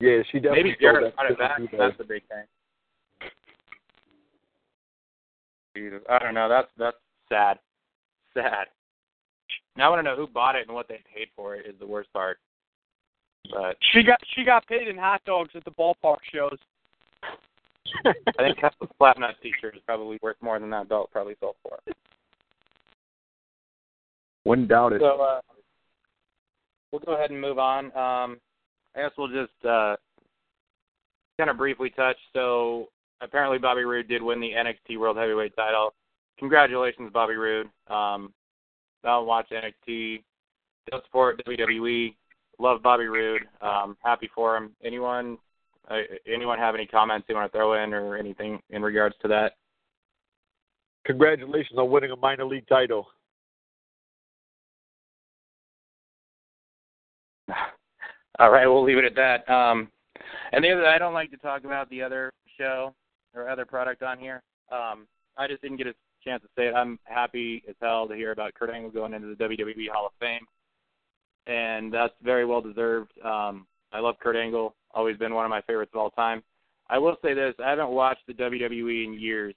yeah, 0.00 0.22
she 0.30 0.38
definitely 0.38 0.62
Maybe 0.62 0.76
Jared 0.80 1.02
sold 1.02 1.16
got 1.16 1.30
it 1.30 1.38
back. 1.38 1.60
eBay. 1.60 1.78
That's 1.78 1.98
the 1.98 2.04
big 2.04 2.22
thing. 2.28 2.44
Jesus, 5.76 6.00
I 6.08 6.18
don't 6.20 6.34
know. 6.34 6.48
That's 6.48 6.68
that's 6.78 6.96
sad. 7.28 7.58
Sad. 8.32 8.66
Now 9.76 9.86
I 9.86 9.88
want 9.90 9.98
to 10.00 10.02
know 10.10 10.16
who 10.16 10.26
bought 10.28 10.54
it 10.54 10.66
and 10.66 10.74
what 10.74 10.88
they 10.88 11.00
paid 11.14 11.28
for 11.34 11.56
it. 11.56 11.66
Is 11.66 11.74
the 11.80 11.86
worst 11.86 12.12
part. 12.12 12.38
But 13.50 13.76
She 13.92 14.02
got 14.02 14.18
she 14.34 14.44
got 14.44 14.66
paid 14.66 14.88
in 14.88 14.96
hot 14.96 15.22
dogs 15.26 15.50
at 15.54 15.64
the 15.64 15.70
ballpark 15.72 16.18
shows. 16.32 16.58
I 18.06 18.12
think 18.38 18.58
Tesla's 18.58 18.90
Slapnut 19.00 19.34
T-shirt 19.42 19.76
is 19.76 19.82
probably 19.86 20.18
worth 20.22 20.36
more 20.40 20.58
than 20.58 20.70
that 20.70 20.88
belt 20.88 21.10
probably 21.12 21.36
sold 21.40 21.56
for. 21.62 21.78
Wouldn't 24.44 24.68
doubt 24.68 24.92
it. 24.92 25.00
So 25.00 25.20
uh, 25.20 25.40
we'll 26.92 27.00
go 27.00 27.14
ahead 27.14 27.30
and 27.30 27.40
move 27.40 27.58
on. 27.58 27.86
Um, 27.86 28.38
I 28.94 29.02
guess 29.02 29.10
we'll 29.16 29.28
just 29.28 29.64
uh, 29.64 29.96
kind 31.38 31.50
of 31.50 31.56
briefly 31.56 31.90
touch. 31.90 32.16
So 32.32 32.88
apparently 33.20 33.58
Bobby 33.58 33.84
Roode 33.84 34.08
did 34.08 34.22
win 34.22 34.40
the 34.40 34.50
NXT 34.50 34.98
World 34.98 35.16
Heavyweight 35.16 35.56
title. 35.56 35.94
Congratulations, 36.38 37.10
Bobby 37.12 37.34
Roode. 37.34 37.68
Um, 37.88 38.32
don't 39.02 39.26
watch 39.26 39.50
NXT. 39.50 40.22
Don't 40.90 41.04
support 41.04 41.42
WWE. 41.46 42.14
Love 42.58 42.82
Bobby 42.82 43.06
Roode. 43.06 43.42
Um, 43.60 43.96
happy 44.02 44.30
for 44.34 44.56
him. 44.56 44.72
Anyone, 44.84 45.38
uh, 45.90 45.96
anyone 46.26 46.58
have 46.58 46.74
any 46.74 46.86
comments 46.86 47.26
they 47.28 47.34
want 47.34 47.50
to 47.50 47.56
throw 47.56 47.82
in 47.82 47.92
or 47.92 48.16
anything 48.16 48.60
in 48.70 48.82
regards 48.82 49.14
to 49.22 49.28
that? 49.28 49.52
Congratulations 51.04 51.78
on 51.78 51.90
winning 51.90 52.10
a 52.12 52.16
minor 52.16 52.46
league 52.46 52.66
title. 52.66 53.06
All 58.38 58.50
right, 58.50 58.66
we'll 58.66 58.82
leave 58.82 58.98
it 58.98 59.04
at 59.04 59.14
that. 59.16 59.48
Um, 59.52 59.88
and 60.52 60.64
the 60.64 60.72
other, 60.72 60.86
I 60.86 60.98
don't 60.98 61.14
like 61.14 61.30
to 61.30 61.36
talk 61.36 61.64
about 61.64 61.90
the 61.90 62.02
other 62.02 62.32
show 62.58 62.94
or 63.34 63.48
other 63.48 63.66
product 63.66 64.02
on 64.02 64.18
here. 64.18 64.42
Um, 64.72 65.06
I 65.36 65.46
just 65.46 65.60
didn't 65.62 65.76
get 65.76 65.88
a 65.88 65.94
chance 66.24 66.42
to 66.42 66.48
say 66.56 66.68
it. 66.68 66.74
I'm 66.74 66.98
happy 67.04 67.62
as 67.68 67.74
hell 67.82 68.08
to 68.08 68.14
hear 68.14 68.32
about 68.32 68.54
Kurt 68.54 68.70
Angle 68.70 68.90
going 68.90 69.12
into 69.12 69.28
the 69.28 69.44
WWE 69.44 69.90
Hall 69.92 70.06
of 70.06 70.12
Fame, 70.18 70.46
and 71.46 71.92
that's 71.92 72.14
very 72.22 72.46
well 72.46 72.62
deserved. 72.62 73.12
Um, 73.22 73.66
I 73.94 74.00
love 74.00 74.16
Kurt 74.20 74.36
Angle; 74.36 74.74
always 74.92 75.16
been 75.16 75.34
one 75.34 75.46
of 75.46 75.50
my 75.50 75.62
favorites 75.62 75.92
of 75.94 76.00
all 76.00 76.10
time. 76.10 76.42
I 76.90 76.98
will 76.98 77.16
say 77.22 77.32
this: 77.32 77.54
I 77.64 77.70
haven't 77.70 77.90
watched 77.90 78.26
the 78.26 78.34
WWE 78.34 79.04
in 79.04 79.14
years. 79.14 79.54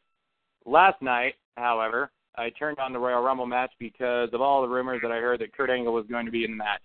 Last 0.65 1.01
night, 1.01 1.35
however, 1.55 2.11
I 2.37 2.51
turned 2.51 2.77
on 2.77 2.93
the 2.93 2.99
Royal 2.99 3.23
Rumble 3.23 3.47
match 3.47 3.71
because 3.79 4.29
of 4.31 4.41
all 4.41 4.61
the 4.61 4.67
rumors 4.67 5.01
that 5.01 5.11
I 5.11 5.17
heard 5.17 5.41
that 5.41 5.53
Kurt 5.53 5.71
Angle 5.71 5.93
was 5.93 6.05
going 6.07 6.25
to 6.25 6.31
be 6.31 6.45
in 6.45 6.51
the 6.51 6.57
match. 6.57 6.83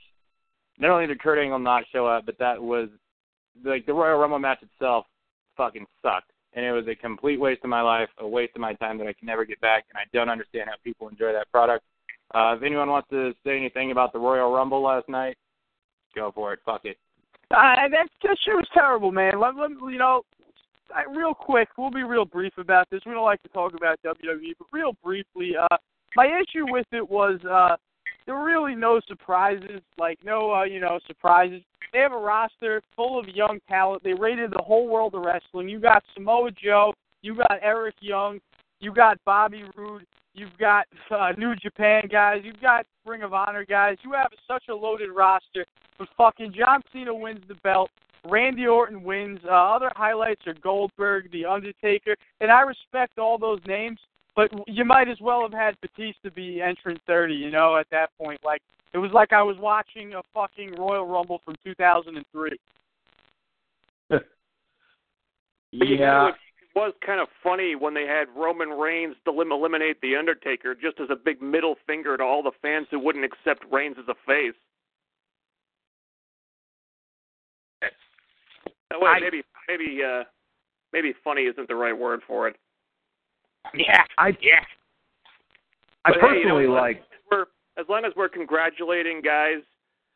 Not 0.78 0.90
only 0.90 1.06
did 1.06 1.20
Kurt 1.20 1.38
Angle 1.38 1.58
not 1.58 1.84
show 1.92 2.06
up, 2.06 2.24
but 2.24 2.38
that 2.38 2.60
was 2.60 2.88
like 3.64 3.84
the 3.84 3.92
Royal 3.92 4.18
Rumble 4.18 4.38
match 4.38 4.62
itself 4.62 5.04
fucking 5.56 5.86
sucked. 6.00 6.30
And 6.54 6.64
it 6.64 6.72
was 6.72 6.86
a 6.88 6.94
complete 6.94 7.40
waste 7.40 7.64
of 7.64 7.70
my 7.70 7.82
life, 7.82 8.08
a 8.18 8.26
waste 8.26 8.54
of 8.54 8.60
my 8.60 8.74
time 8.74 8.98
that 8.98 9.06
I 9.06 9.12
can 9.12 9.26
never 9.26 9.44
get 9.44 9.60
back, 9.60 9.84
and 9.90 9.98
I 9.98 10.04
don't 10.12 10.28
understand 10.28 10.68
how 10.68 10.76
people 10.84 11.08
enjoy 11.08 11.32
that 11.32 11.50
product. 11.50 11.84
Uh, 12.34 12.54
if 12.56 12.62
anyone 12.62 12.88
wants 12.88 13.08
to 13.10 13.32
say 13.44 13.56
anything 13.56 13.90
about 13.90 14.12
the 14.12 14.18
Royal 14.18 14.52
Rumble 14.52 14.82
last 14.82 15.08
night, 15.08 15.36
go 16.14 16.32
for 16.34 16.52
it. 16.52 16.60
Fuck 16.64 16.84
it. 16.84 16.96
Uh, 17.52 17.88
that 17.90 18.08
that 18.22 18.36
shit 18.44 18.54
was 18.54 18.66
terrible, 18.72 19.12
man. 19.12 19.38
Let, 19.38 19.56
let 19.56 19.70
you 19.70 19.98
know, 19.98 20.22
I, 20.94 21.04
real 21.14 21.34
quick, 21.34 21.68
we'll 21.76 21.90
be 21.90 22.02
real 22.02 22.24
brief 22.24 22.54
about 22.56 22.88
this. 22.90 23.02
We 23.04 23.12
don't 23.12 23.24
like 23.24 23.42
to 23.42 23.48
talk 23.50 23.74
about 23.74 24.00
WWE, 24.02 24.54
but 24.58 24.68
real 24.72 24.92
briefly, 25.04 25.52
uh, 25.60 25.76
my 26.16 26.26
issue 26.26 26.64
with 26.70 26.86
it 26.92 27.08
was 27.08 27.38
uh, 27.48 27.76
there 28.24 28.34
were 28.34 28.44
really 28.44 28.74
no 28.74 29.00
surprises, 29.06 29.82
like 29.98 30.18
no, 30.24 30.52
uh, 30.52 30.64
you 30.64 30.80
know, 30.80 30.98
surprises. 31.06 31.62
They 31.92 31.98
have 31.98 32.12
a 32.12 32.16
roster 32.16 32.80
full 32.96 33.18
of 33.18 33.28
young 33.28 33.58
talent. 33.68 34.02
They 34.02 34.14
rated 34.14 34.50
the 34.50 34.62
whole 34.62 34.88
world 34.88 35.14
of 35.14 35.22
wrestling. 35.22 35.68
You 35.68 35.78
got 35.78 36.02
Samoa 36.14 36.50
Joe, 36.52 36.94
you 37.20 37.34
got 37.36 37.58
Eric 37.60 37.96
Young, 38.00 38.40
you 38.82 38.92
got 38.92 39.16
Bobby 39.24 39.64
Roode, 39.76 40.04
you've 40.34 40.56
got 40.58 40.86
uh, 41.10 41.32
New 41.38 41.54
Japan 41.56 42.08
guys, 42.10 42.42
you've 42.44 42.60
got 42.60 42.84
Ring 43.06 43.22
of 43.22 43.32
Honor 43.32 43.64
guys. 43.64 43.96
You 44.04 44.12
have 44.12 44.32
such 44.46 44.64
a 44.68 44.74
loaded 44.74 45.10
roster. 45.10 45.64
But 45.98 46.08
fucking 46.16 46.52
John 46.56 46.82
Cena 46.92 47.14
wins 47.14 47.42
the 47.48 47.54
belt. 47.62 47.90
Randy 48.28 48.66
Orton 48.66 49.02
wins. 49.02 49.40
Uh, 49.44 49.50
other 49.50 49.90
highlights 49.96 50.46
are 50.46 50.54
Goldberg, 50.54 51.30
The 51.32 51.44
Undertaker, 51.44 52.16
and 52.40 52.50
I 52.50 52.62
respect 52.62 53.18
all 53.18 53.38
those 53.38 53.60
names. 53.66 53.98
But 54.34 54.50
you 54.66 54.84
might 54.84 55.08
as 55.08 55.20
well 55.20 55.42
have 55.42 55.52
had 55.52 55.76
Batista 55.80 56.30
be 56.34 56.60
entrant 56.60 57.00
30, 57.06 57.34
you 57.34 57.50
know, 57.50 57.76
at 57.76 57.86
that 57.90 58.10
point. 58.18 58.40
Like 58.44 58.62
it 58.94 58.98
was 58.98 59.10
like 59.12 59.32
I 59.32 59.42
was 59.42 59.56
watching 59.58 60.14
a 60.14 60.22
fucking 60.34 60.74
Royal 60.78 61.06
Rumble 61.06 61.40
from 61.44 61.54
2003. 61.64 62.50
But 64.08 64.24
you 65.70 65.96
yeah, 65.96 66.30
was 66.74 66.92
kind 67.04 67.20
of 67.20 67.28
funny 67.42 67.74
when 67.74 67.94
they 67.94 68.06
had 68.06 68.26
Roman 68.36 68.70
Reigns 68.70 69.16
to 69.24 69.30
elim- 69.30 69.52
eliminate 69.52 70.00
The 70.00 70.16
Undertaker 70.16 70.74
just 70.74 71.00
as 71.00 71.08
a 71.10 71.16
big 71.16 71.42
middle 71.42 71.76
finger 71.86 72.16
to 72.16 72.22
all 72.22 72.42
the 72.42 72.52
fans 72.62 72.86
who 72.90 72.98
wouldn't 72.98 73.24
accept 73.24 73.64
Reigns 73.70 73.96
as 73.98 74.08
a 74.08 74.14
face. 74.26 74.54
Uh, 77.82 78.98
well, 79.00 79.12
I- 79.14 79.20
maybe, 79.20 79.42
maybe, 79.68 80.02
uh, 80.04 80.24
maybe 80.92 81.12
funny 81.24 81.42
isn't 81.42 81.68
the 81.68 81.74
right 81.74 81.96
word 81.96 82.20
for 82.26 82.48
it. 82.48 82.56
Yeah, 83.74 84.04
I 84.18 84.36
yeah. 84.40 84.64
I 86.04 86.10
But 86.12 86.20
hey, 86.20 86.38
you 86.38 86.46
know, 86.46 86.56
personally 86.58 86.64
as 86.64 86.68
long 86.68 86.76
like. 86.76 86.96
as 86.98 87.04
we're 87.30 87.46
as 87.78 87.88
long 87.88 88.04
as 88.04 88.12
we're 88.16 88.28
congratulating 88.28 89.22
guys 89.22 89.62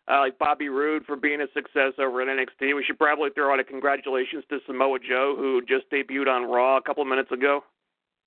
uh, 0.09 0.21
like 0.21 0.39
Bobby 0.39 0.69
Roode 0.69 1.05
for 1.05 1.17
being 1.17 1.41
a 1.41 1.47
success 1.55 1.93
over 1.99 2.23
at 2.23 2.29
NXT, 2.29 2.75
we 2.77 2.85
should 2.85 2.99
probably 2.99 3.31
throw 3.31 3.53
out 3.53 3.61
a 3.61 3.65
congratulations 3.65 4.45
to 4.51 4.59
Samoa 4.67 4.99
Joe 5.01 5.35
who 5.37 5.61
just 5.63 5.91
debuted 5.91 6.29
on 6.29 6.49
Raw 6.51 6.77
a 6.77 6.83
couple 6.83 7.03
of 7.03 7.09
minutes 7.09 7.33
ago. 7.33 7.63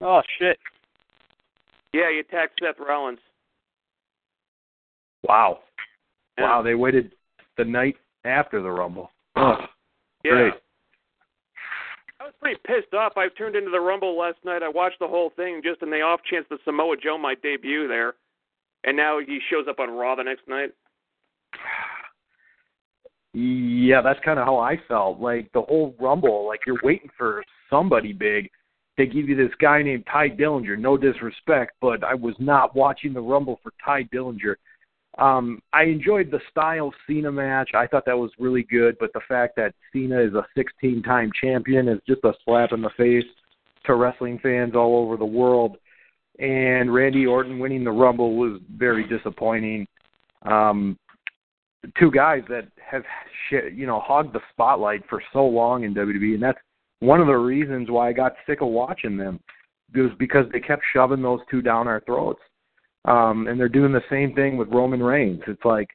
Oh 0.02 0.22
shit. 0.38 0.58
Yeah, 1.94 2.12
he 2.12 2.20
attacked 2.20 2.60
Seth 2.62 2.76
Rollins. 2.80 3.20
Wow, 5.24 5.60
Yeah. 6.38 6.46
wow, 6.46 6.62
they 6.62 6.76
waited 6.76 7.14
the 7.58 7.66
night 7.66 7.98
after 8.24 8.62
the 8.62 8.72
Rumble. 8.72 9.12
Ugh, 9.36 9.68
Yeah. 10.24 10.32
great. 10.32 10.54
I 12.22 12.26
was 12.26 12.34
pretty 12.42 12.60
pissed 12.66 12.94
off. 12.94 13.18
I 13.18 13.30
turned 13.30 13.56
into 13.56 13.70
the 13.70 13.80
Rumble 13.80 14.18
last 14.18 14.44
night. 14.44 14.64
I 14.64 14.68
watched 14.70 15.00
the 15.00 15.08
whole 15.08 15.30
thing 15.32 15.62
just 15.62 15.82
in 15.82 15.90
the 15.90 16.02
off 16.02 16.22
chance 16.24 16.46
that 16.50 16.64
Samoa 16.64 16.98
Joe 16.98 17.18
might 17.18 17.42
debut 17.42 17.88
there, 17.88 18.16
and 18.84 18.96
now 18.96 19.20
he 19.20 19.40
shows 19.50 19.68
up 19.68 19.80
on 19.80 19.90
Raw 19.92 20.16
the 20.16 20.24
next 20.24 20.48
night. 20.48 20.74
Yeah, 23.34 24.02
that's 24.02 24.20
kind 24.26 24.40
of 24.40 24.46
how 24.46 24.58
I 24.58 24.78
felt. 24.88 25.20
Like 25.20 25.52
the 25.54 25.62
whole 25.62 25.96
Rumble, 26.00 26.48
like 26.48 26.62
you're 26.66 26.80
waiting 26.84 27.10
for 27.18 27.44
somebody 27.70 28.14
big. 28.14 28.50
They 28.98 29.06
give 29.06 29.30
you 29.30 29.36
this 29.36 29.56
guy 29.62 29.82
named 29.82 30.06
Tye 30.12 30.30
Dillinger. 30.30 30.78
No 30.78 30.98
disrespect, 30.98 31.74
but 31.80 32.04
I 32.04 32.16
was 32.16 32.36
not 32.40 32.76
watching 32.76 33.14
the 33.14 33.22
Rumble 33.22 33.60
for 33.64 33.72
Tye 33.84 34.04
Dillinger. 34.14 34.56
Um, 35.18 35.62
I 35.74 35.84
enjoyed 35.84 36.32
the 36.32 36.40
style 36.50 36.94
Cena 37.08 37.32
match. 37.32 37.72
I 37.76 37.88
thought 37.88 38.06
that 38.06 38.18
was 38.18 38.32
really 38.40 38.64
good, 38.64 38.96
but 39.00 39.12
the 39.14 39.22
fact 39.28 39.56
that 39.58 39.74
Cena 39.92 40.20
is 40.20 40.34
a 40.34 40.46
16-time 40.58 41.32
champion 41.42 41.88
is 41.88 42.00
just 42.08 42.24
a 42.24 42.34
slap 42.46 42.72
in 42.74 42.82
the 42.82 42.90
face 42.98 43.26
to 43.86 43.96
wrestling 43.96 44.40
fans 44.42 44.76
all 44.76 44.98
over 44.98 45.18
the 45.18 45.26
world. 45.26 45.78
And 46.40 46.94
Randy 46.94 47.26
Orton 47.26 47.60
winning 47.60 47.84
the 47.84 47.92
Rumble 47.92 48.36
was 48.36 48.62
very 48.76 49.08
disappointing. 49.08 49.88
Um, 50.44 50.98
two 51.98 52.12
guys 52.12 52.44
that 52.50 52.68
have 52.78 53.04
you 53.52 53.86
know 53.86 54.00
hogged 54.00 54.34
the 54.34 54.42
spotlight 54.52 55.04
for 55.10 55.22
so 55.34 55.46
long 55.46 55.84
in 55.84 55.94
WWE, 55.94 56.34
and 56.36 56.44
that's 56.44 56.60
one 57.00 57.22
of 57.22 57.28
the 57.28 57.34
reasons 57.34 57.90
why 57.90 58.10
I 58.10 58.14
got 58.14 58.34
sick 58.46 58.62
of 58.62 58.68
watching 58.68 59.18
them. 59.18 59.40
It 59.94 60.02
was 60.02 60.12
because 60.20 60.46
they 60.52 60.60
kept 60.60 60.84
shoving 60.94 61.22
those 61.22 61.40
two 61.50 61.62
down 61.62 61.88
our 61.88 62.02
throats, 62.02 62.42
um, 63.06 63.48
and 63.48 63.60
they're 63.60 63.70
doing 63.70 63.92
the 63.92 64.04
same 64.10 64.36
thing 64.36 64.58
with 64.58 64.70
Roman 64.70 65.02
Reigns. 65.02 65.42
It's 65.48 65.66
like 65.66 65.90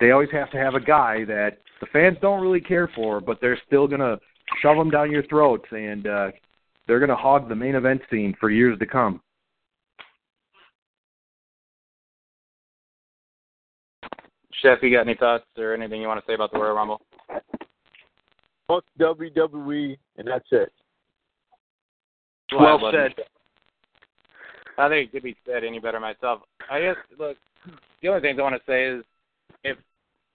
they 0.00 0.12
always 0.12 0.30
have 0.32 0.50
to 0.52 0.58
have 0.58 0.74
a 0.74 0.80
guy 0.80 1.24
that 1.24 1.58
the 1.80 1.86
fans 1.92 2.16
don't 2.22 2.42
really 2.42 2.60
care 2.60 2.88
for, 2.94 3.20
but 3.20 3.38
they're 3.40 3.60
still 3.66 3.86
gonna 3.86 4.18
shove 4.62 4.76
them 4.76 4.90
down 4.90 5.10
your 5.10 5.26
throats, 5.26 5.66
and 5.72 6.06
uh, 6.06 6.30
they're 6.86 7.00
gonna 7.00 7.16
hog 7.16 7.48
the 7.48 7.54
main 7.54 7.74
event 7.74 8.00
scene 8.10 8.34
for 8.38 8.50
years 8.50 8.78
to 8.78 8.86
come. 8.86 9.20
Chef, 14.64 14.78
you 14.80 14.90
got 14.90 15.02
any 15.02 15.14
thoughts 15.14 15.44
or 15.58 15.74
anything 15.74 16.00
you 16.00 16.08
want 16.08 16.18
to 16.18 16.26
say 16.26 16.34
about 16.34 16.50
the 16.50 16.58
Royal 16.58 16.74
Rumble? 16.74 17.02
Fuck 18.66 18.84
WWE, 18.98 19.98
and 20.16 20.26
that's 20.26 20.46
it. 20.52 20.72
Well 22.50 22.78
I 22.78 22.82
love 22.82 22.94
said. 22.94 23.24
I 24.78 24.88
think 24.88 25.08
it 25.08 25.12
could 25.12 25.22
be 25.22 25.36
said 25.46 25.64
any 25.64 25.78
better 25.80 26.00
myself. 26.00 26.40
I 26.70 26.80
guess 26.80 26.96
look, 27.18 27.36
the 28.00 28.08
only 28.08 28.22
things 28.22 28.38
I 28.38 28.42
want 28.42 28.54
to 28.54 28.70
say 28.70 28.86
is 28.86 29.04
if 29.64 29.76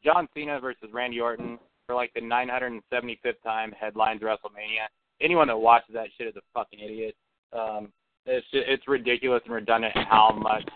John 0.04 0.28
Cena 0.36 0.60
versus 0.60 0.90
Randy 0.94 1.20
Orton 1.20 1.58
for 1.88 1.96
like 1.96 2.14
the 2.14 2.22
975th 2.22 3.42
time 3.44 3.74
headlines 3.80 4.22
WrestleMania, 4.22 4.86
anyone 5.22 5.48
that 5.48 5.58
watches 5.58 5.96
that 5.96 6.08
shit 6.18 6.28
is 6.28 6.36
a 6.36 6.42
fucking 6.54 6.80
idiot. 6.80 7.16
Um, 7.52 7.92
it's 8.26 8.46
just, 8.52 8.66
it's 8.68 8.88
ridiculous 8.88 9.42
and 9.46 9.54
redundant 9.54 9.94
how 9.96 10.32
much 10.32 10.68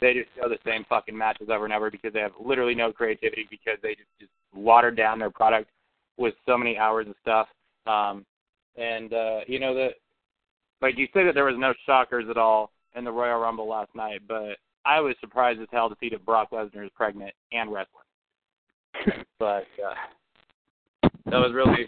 they 0.00 0.14
just 0.14 0.28
show 0.36 0.48
the 0.48 0.58
same 0.64 0.84
fucking 0.88 1.16
matches 1.16 1.48
over 1.50 1.64
and 1.64 1.74
over 1.74 1.90
because 1.90 2.12
they 2.12 2.20
have 2.20 2.32
literally 2.42 2.74
no 2.74 2.92
creativity 2.92 3.46
because 3.50 3.78
they 3.82 3.94
just 3.94 4.08
just 4.20 4.30
watered 4.54 4.96
down 4.96 5.18
their 5.18 5.30
product 5.30 5.70
with 6.16 6.34
so 6.46 6.56
many 6.58 6.76
hours 6.76 7.06
of 7.08 7.14
stuff. 7.22 7.48
Um, 7.86 8.24
and 8.76 9.12
uh, 9.12 9.40
you 9.46 9.58
know 9.58 9.74
that, 9.74 9.94
like 10.80 10.98
you 10.98 11.06
say 11.14 11.24
that 11.24 11.34
there 11.34 11.44
was 11.44 11.56
no 11.58 11.74
shockers 11.86 12.26
at 12.30 12.36
all 12.36 12.70
in 12.94 13.04
the 13.04 13.12
Royal 13.12 13.40
Rumble 13.40 13.68
last 13.68 13.94
night, 13.94 14.20
but 14.28 14.56
I 14.84 15.00
was 15.00 15.14
surprised 15.20 15.60
as 15.60 15.68
hell 15.70 15.88
to 15.88 15.96
see 16.00 16.08
that 16.10 16.24
Brock 16.24 16.50
Lesnar 16.50 16.84
is 16.84 16.90
pregnant 16.94 17.32
and 17.52 17.72
wrestling. 17.72 19.24
but 19.38 19.66
uh, 19.84 21.08
that 21.26 21.38
was 21.38 21.52
really 21.52 21.86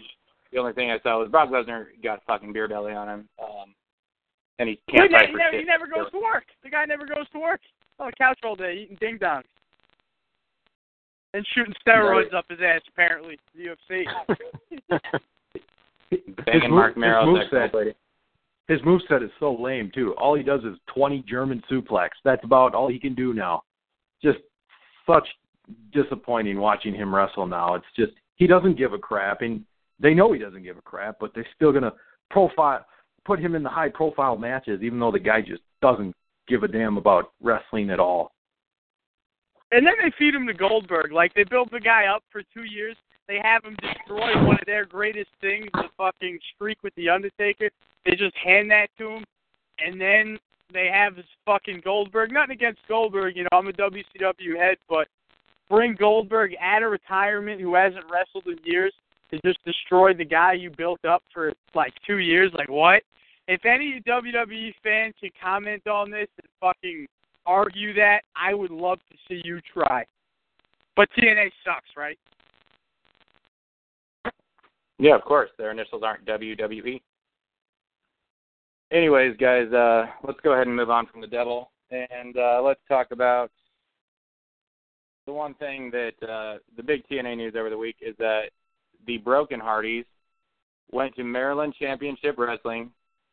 the 0.51 0.59
only 0.59 0.73
thing 0.73 0.91
I 0.91 0.99
saw 1.01 1.19
was 1.19 1.29
Brock 1.29 1.49
Lesnar 1.49 1.85
got 2.03 2.23
fucking 2.25 2.53
beer 2.53 2.67
belly 2.67 2.93
on 2.93 3.07
him, 3.07 3.29
um, 3.41 3.73
and 4.61 4.69
he 4.69 4.79
can't 4.89 5.09
he, 5.09 5.17
fight 5.17 5.25
he, 5.25 5.31
for 5.31 5.37
never, 5.39 5.51
shit. 5.53 5.59
he 5.61 5.65
never 5.65 5.87
goes 5.87 6.11
to 6.11 6.19
work. 6.19 6.43
The 6.63 6.69
guy 6.69 6.85
never 6.85 7.05
goes 7.05 7.27
to 7.33 7.39
work. 7.39 7.61
Oh, 7.99 8.05
On 8.05 8.11
the 8.11 8.15
couch 8.15 8.39
all 8.43 8.55
day 8.55 8.83
eating 8.83 8.97
ding 9.01 9.17
dongs. 9.17 9.41
And 11.33 11.45
shooting 11.55 11.73
steroids 11.85 12.33
up 12.33 12.45
his 12.49 12.59
ass, 12.63 12.81
apparently, 12.89 13.39
the 13.55 13.73
UFC. 13.89 14.03
Banging 16.45 16.61
his 16.61 16.69
Mark 16.69 16.95
move- 16.95 17.01
Merrill's 17.01 17.39
his 17.39 17.47
moveset, 17.51 17.87
ex 17.87 17.97
his 18.67 18.81
moveset 18.81 19.23
is 19.23 19.31
so 19.39 19.53
lame 19.59 19.91
too. 19.95 20.13
All 20.17 20.35
he 20.35 20.43
does 20.43 20.61
is 20.61 20.77
twenty 20.93 21.23
German 21.27 21.63
suplex. 21.71 22.09
That's 22.23 22.43
about 22.43 22.75
all 22.75 22.87
he 22.87 22.99
can 22.99 23.15
do 23.15 23.33
now. 23.33 23.63
Just 24.21 24.39
such 25.07 25.27
disappointing 25.91 26.59
watching 26.59 26.93
him 26.93 27.15
wrestle 27.15 27.47
now. 27.47 27.75
It's 27.75 27.85
just 27.95 28.11
he 28.35 28.45
doesn't 28.45 28.77
give 28.77 28.93
a 28.93 28.97
crap, 28.99 29.41
and 29.41 29.63
they 29.99 30.13
know 30.13 30.33
he 30.33 30.39
doesn't 30.39 30.63
give 30.63 30.77
a 30.77 30.81
crap, 30.81 31.15
but 31.19 31.33
they're 31.33 31.47
still 31.55 31.71
gonna 31.71 31.93
profile 32.29 32.85
put 33.25 33.39
him 33.39 33.55
in 33.55 33.63
the 33.63 33.69
high 33.69 33.89
profile 33.89 34.37
matches, 34.37 34.81
even 34.81 34.99
though 34.99 35.11
the 35.11 35.19
guy 35.19 35.41
just 35.41 35.61
doesn't 35.81 36.15
give 36.47 36.63
a 36.63 36.67
damn 36.67 36.97
about 36.97 37.31
wrestling 37.41 37.89
at 37.89 37.99
all. 37.99 38.31
And 39.71 39.85
then 39.85 39.93
they 40.01 40.11
feed 40.17 40.35
him 40.35 40.47
to 40.47 40.53
Goldberg. 40.53 41.11
Like 41.11 41.33
they 41.33 41.43
build 41.43 41.69
the 41.71 41.79
guy 41.79 42.05
up 42.13 42.23
for 42.31 42.41
two 42.53 42.63
years. 42.63 42.97
They 43.27 43.39
have 43.41 43.63
him 43.63 43.77
destroy 43.81 44.45
one 44.45 44.55
of 44.55 44.65
their 44.65 44.85
greatest 44.85 45.29
things, 45.39 45.67
the 45.73 45.85
fucking 45.95 46.39
streak 46.55 46.77
with 46.83 46.93
the 46.95 47.09
Undertaker. 47.09 47.69
They 48.05 48.11
just 48.11 48.35
hand 48.35 48.69
that 48.71 48.87
to 48.97 49.09
him, 49.09 49.23
and 49.79 50.01
then 50.01 50.37
they 50.73 50.89
have 50.91 51.15
this 51.15 51.25
fucking 51.45 51.81
Goldberg. 51.83 52.33
Nothing 52.33 52.55
against 52.55 52.81
Goldberg, 52.87 53.37
you 53.37 53.43
know. 53.43 53.49
I'm 53.53 53.67
a 53.67 53.73
WCW 53.73 54.57
head, 54.57 54.77
but 54.89 55.07
bring 55.69 55.95
Goldberg 55.95 56.55
out 56.59 56.83
of 56.83 56.91
retirement, 56.91 57.61
who 57.61 57.75
hasn't 57.75 58.03
wrestled 58.11 58.47
in 58.47 58.57
years, 58.65 58.93
to 59.31 59.39
just 59.45 59.63
destroy 59.65 60.13
the 60.13 60.25
guy 60.25 60.53
you 60.53 60.69
built 60.69 61.03
up 61.05 61.23
for 61.33 61.53
like 61.73 61.93
two 62.05 62.17
years. 62.17 62.51
Like 62.57 62.69
what? 62.69 63.03
If 63.47 63.65
any 63.65 64.01
WWE 64.07 64.73
fan 64.83 65.13
can 65.19 65.29
comment 65.41 65.87
on 65.87 66.11
this 66.11 66.27
and 66.37 66.47
fucking 66.59 67.07
argue 67.45 67.93
that, 67.95 68.21
I 68.35 68.53
would 68.53 68.71
love 68.71 68.99
to 69.09 69.17
see 69.27 69.41
you 69.43 69.59
try. 69.73 70.05
But 70.95 71.09
TNA 71.17 71.49
sucks, 71.65 71.89
right? 71.97 72.17
Yeah, 74.99 75.15
of 75.15 75.23
course. 75.23 75.49
Their 75.57 75.71
initials 75.71 76.03
aren't 76.03 76.25
WWE. 76.25 77.01
Anyways, 78.91 79.37
guys, 79.37 79.71
uh, 79.73 80.05
let's 80.23 80.39
go 80.41 80.51
ahead 80.51 80.67
and 80.67 80.75
move 80.75 80.89
on 80.89 81.07
from 81.07 81.21
the 81.21 81.27
devil, 81.27 81.71
and 81.89 82.37
uh, 82.37 82.61
let's 82.61 82.81
talk 82.87 83.07
about 83.11 83.49
the 85.25 85.31
one 85.31 85.53
thing 85.55 85.91
that 85.91 86.27
uh, 86.27 86.57
the 86.75 86.83
big 86.83 87.01
TNA 87.07 87.37
news 87.37 87.53
over 87.57 87.69
the 87.69 87.77
week 87.77 87.95
is 88.01 88.15
that 88.17 88.49
the 89.07 89.17
Broken 89.17 89.59
Hardys 89.59 90.05
went 90.91 91.15
to 91.15 91.23
Maryland 91.23 91.73
Championship 91.79 92.35
Wrestling, 92.37 92.91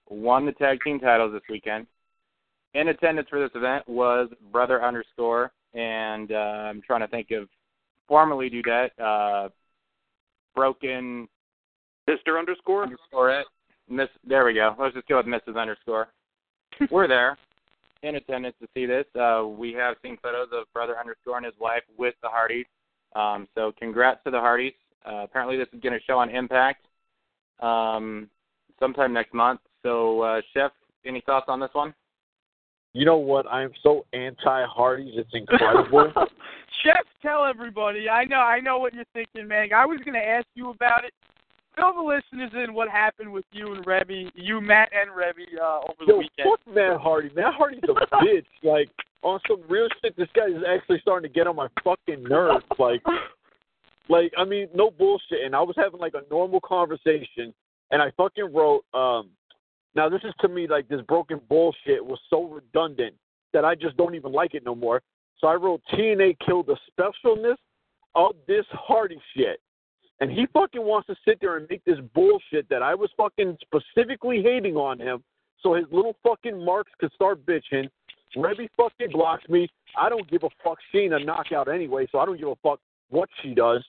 won 0.09 0.47
the 0.47 0.53
tag 0.53 0.79
team 0.85 1.01
titles 1.01 1.33
this 1.33 1.43
weekend. 1.49 1.87
In 2.75 2.89
attendance 2.89 3.29
for 3.29 3.41
this 3.41 3.51
event 3.55 3.89
was 3.89 4.29
Brother 4.53 4.85
Underscore, 4.85 5.53
and 5.75 6.31
uh, 6.33 6.35
I'm 6.35 6.83
trying 6.83 7.01
to 7.01 7.09
think 7.09 7.31
of 7.31 7.49
formerly 8.07 8.51
Dudette, 8.51 8.91
uh, 8.99 9.49
Broken 10.55 11.29
Mister 12.07 12.39
underscore. 12.39 12.85
underscore 12.85 13.31
it. 13.31 13.47
Miss, 13.89 14.09
there 14.27 14.45
we 14.45 14.55
go. 14.55 14.75
Let's 14.79 14.95
just 14.95 15.09
go 15.09 15.19
with 15.19 15.27
Mrs. 15.27 15.61
Underscore. 15.61 16.09
We're 16.91 17.09
there 17.09 17.37
in 18.03 18.17
attendance 18.17 18.55
to 18.61 18.69
see 18.75 18.87
this. 18.87 19.05
Uh, 19.19 19.47
we 19.47 19.73
have 19.73 19.97
seen 20.03 20.17
photos 20.23 20.49
of 20.53 20.73
Brother 20.73 20.99
Underscore 20.99 21.37
and 21.37 21.47
his 21.47 21.55
wife 21.61 21.83
with 21.97 22.15
the 22.23 22.29
Hardys. 22.29 22.67
Um, 23.17 23.49
so 23.55 23.73
congrats 23.79 24.21
to 24.25 24.31
the 24.31 24.39
Hardys. 24.39 24.73
Uh, 25.07 25.25
apparently 25.25 25.57
this 25.57 25.69
is 25.73 25.81
going 25.81 25.93
to 25.93 26.05
show 26.05 26.19
on 26.19 26.31
Impact 26.31 26.85
um, 27.61 28.29
sometime 28.79 29.13
next 29.13 29.33
month. 29.35 29.61
So, 29.83 30.23
uh, 30.23 30.41
Chef, 30.55 30.73
any 31.05 31.21
thoughts 31.21 31.47
on 31.49 31.61
this 31.61 31.71
one? 31.73 31.95
You 32.95 33.05
know 33.05 33.17
what? 33.19 33.47
I 33.47 33.63
am 33.63 33.71
so 33.83 34.05
anti 34.13 34.65
Hardys. 34.67 35.15
It's 35.17 35.31
incredible. 35.33 36.13
Chef, 36.83 37.05
tell 37.23 37.45
everybody. 37.45 38.09
I 38.09 38.25
know, 38.25 38.37
I 38.39 38.61
know 38.61 38.79
what 38.79 38.95
you're 38.95 39.05
thinking, 39.13 39.47
man. 39.47 39.69
I 39.75 39.85
was 39.87 40.01
gonna 40.05 40.19
ask 40.19 40.47
you 40.55 40.71
about 40.71 41.05
it. 41.05 41.13
Fill 41.77 41.95
the 41.95 42.01
listeners 42.01 42.51
in 42.65 42.75
what 42.75 42.89
happened 42.89 43.33
with 43.33 43.45
you 43.53 43.73
and 43.73 43.85
Reby, 43.87 44.31
you, 44.35 44.61
Matt, 44.61 44.91
and 44.93 45.11
Reby 45.11 45.61
uh, 45.61 45.79
over 45.79 45.93
the 46.01 46.13
Yo, 46.13 46.19
weekend. 46.19 46.49
fuck 46.51 46.75
Matt 46.75 47.01
Hardy. 47.01 47.31
Matt 47.37 47.55
Hardy's 47.55 47.81
a 47.85 48.17
bitch. 48.17 48.45
Like 48.65 48.89
on 49.23 49.39
some 49.47 49.63
real 49.69 49.89
shit, 50.03 50.17
this 50.17 50.29
guy 50.35 50.47
is 50.47 50.63
actually 50.69 50.99
starting 51.03 51.29
to 51.29 51.33
get 51.33 51.47
on 51.47 51.57
my 51.57 51.69
fucking 51.85 52.25
nerves. 52.25 52.65
Like, 52.79 53.03
like 54.09 54.33
I 54.37 54.45
mean, 54.45 54.69
no 54.75 54.91
bullshit. 54.91 55.45
And 55.45 55.55
I 55.55 55.61
was 55.61 55.77
having 55.77 56.01
like 56.01 56.15
a 56.15 56.29
normal 56.31 56.61
conversation, 56.61 57.53
and 57.91 58.03
I 58.03 58.11
fucking 58.17 58.53
wrote. 58.53 58.85
um 58.95 59.31
Now 59.95 60.09
this 60.09 60.21
is 60.25 60.35
to 60.41 60.49
me 60.49 60.67
like 60.67 60.89
this 60.89 61.01
broken 61.03 61.41
bullshit 61.49 62.05
was 62.05 62.19
so 62.31 62.45
redundant 62.45 63.15
that 63.53 63.65
I 63.65 63.75
just 63.75 63.97
don't 63.97 64.15
even 64.15 64.33
like 64.33 64.55
it 64.55 64.65
no 64.65 64.75
more. 64.75 65.03
So 65.39 65.47
I 65.47 65.55
wrote 65.55 65.81
TNA 65.93 66.37
killed 66.45 66.67
the 66.67 66.77
specialness 66.91 67.57
of 68.15 68.35
this 68.47 68.65
Hardy 68.71 69.21
shit. 69.37 69.61
And 70.21 70.31
he 70.31 70.47
fucking 70.53 70.83
wants 70.83 71.07
to 71.07 71.15
sit 71.25 71.39
there 71.41 71.57
and 71.57 71.67
make 71.71 71.85
this 71.85 71.99
bullshit 72.13 72.69
that 72.69 72.83
I 72.83 72.95
was 72.95 73.09
fucking 73.17 73.57
specifically 73.63 74.43
hating 74.43 74.77
on 74.77 74.99
him 74.99 75.23
so 75.63 75.75
his 75.75 75.87
little 75.91 76.17
fucking 76.23 76.65
marks 76.65 76.93
could 76.99 77.13
start 77.13 77.45
bitching. 77.47 77.89
Reby 78.37 78.69
fucking 78.77 79.13
blocks 79.13 79.49
me. 79.49 79.69
I 79.97 80.09
don't 80.09 80.29
give 80.31 80.43
a 80.43 80.49
fuck. 80.63 80.79
She 80.93 80.99
ain't 80.99 81.15
a 81.15 81.25
knockout 81.25 81.69
anyway, 81.69 82.07
so 82.13 82.19
I 82.19 82.27
don't 82.27 82.39
give 82.39 82.49
a 82.49 82.57
fuck 82.63 82.81
what 83.11 83.29
she 83.43 83.55
does. 83.55 83.85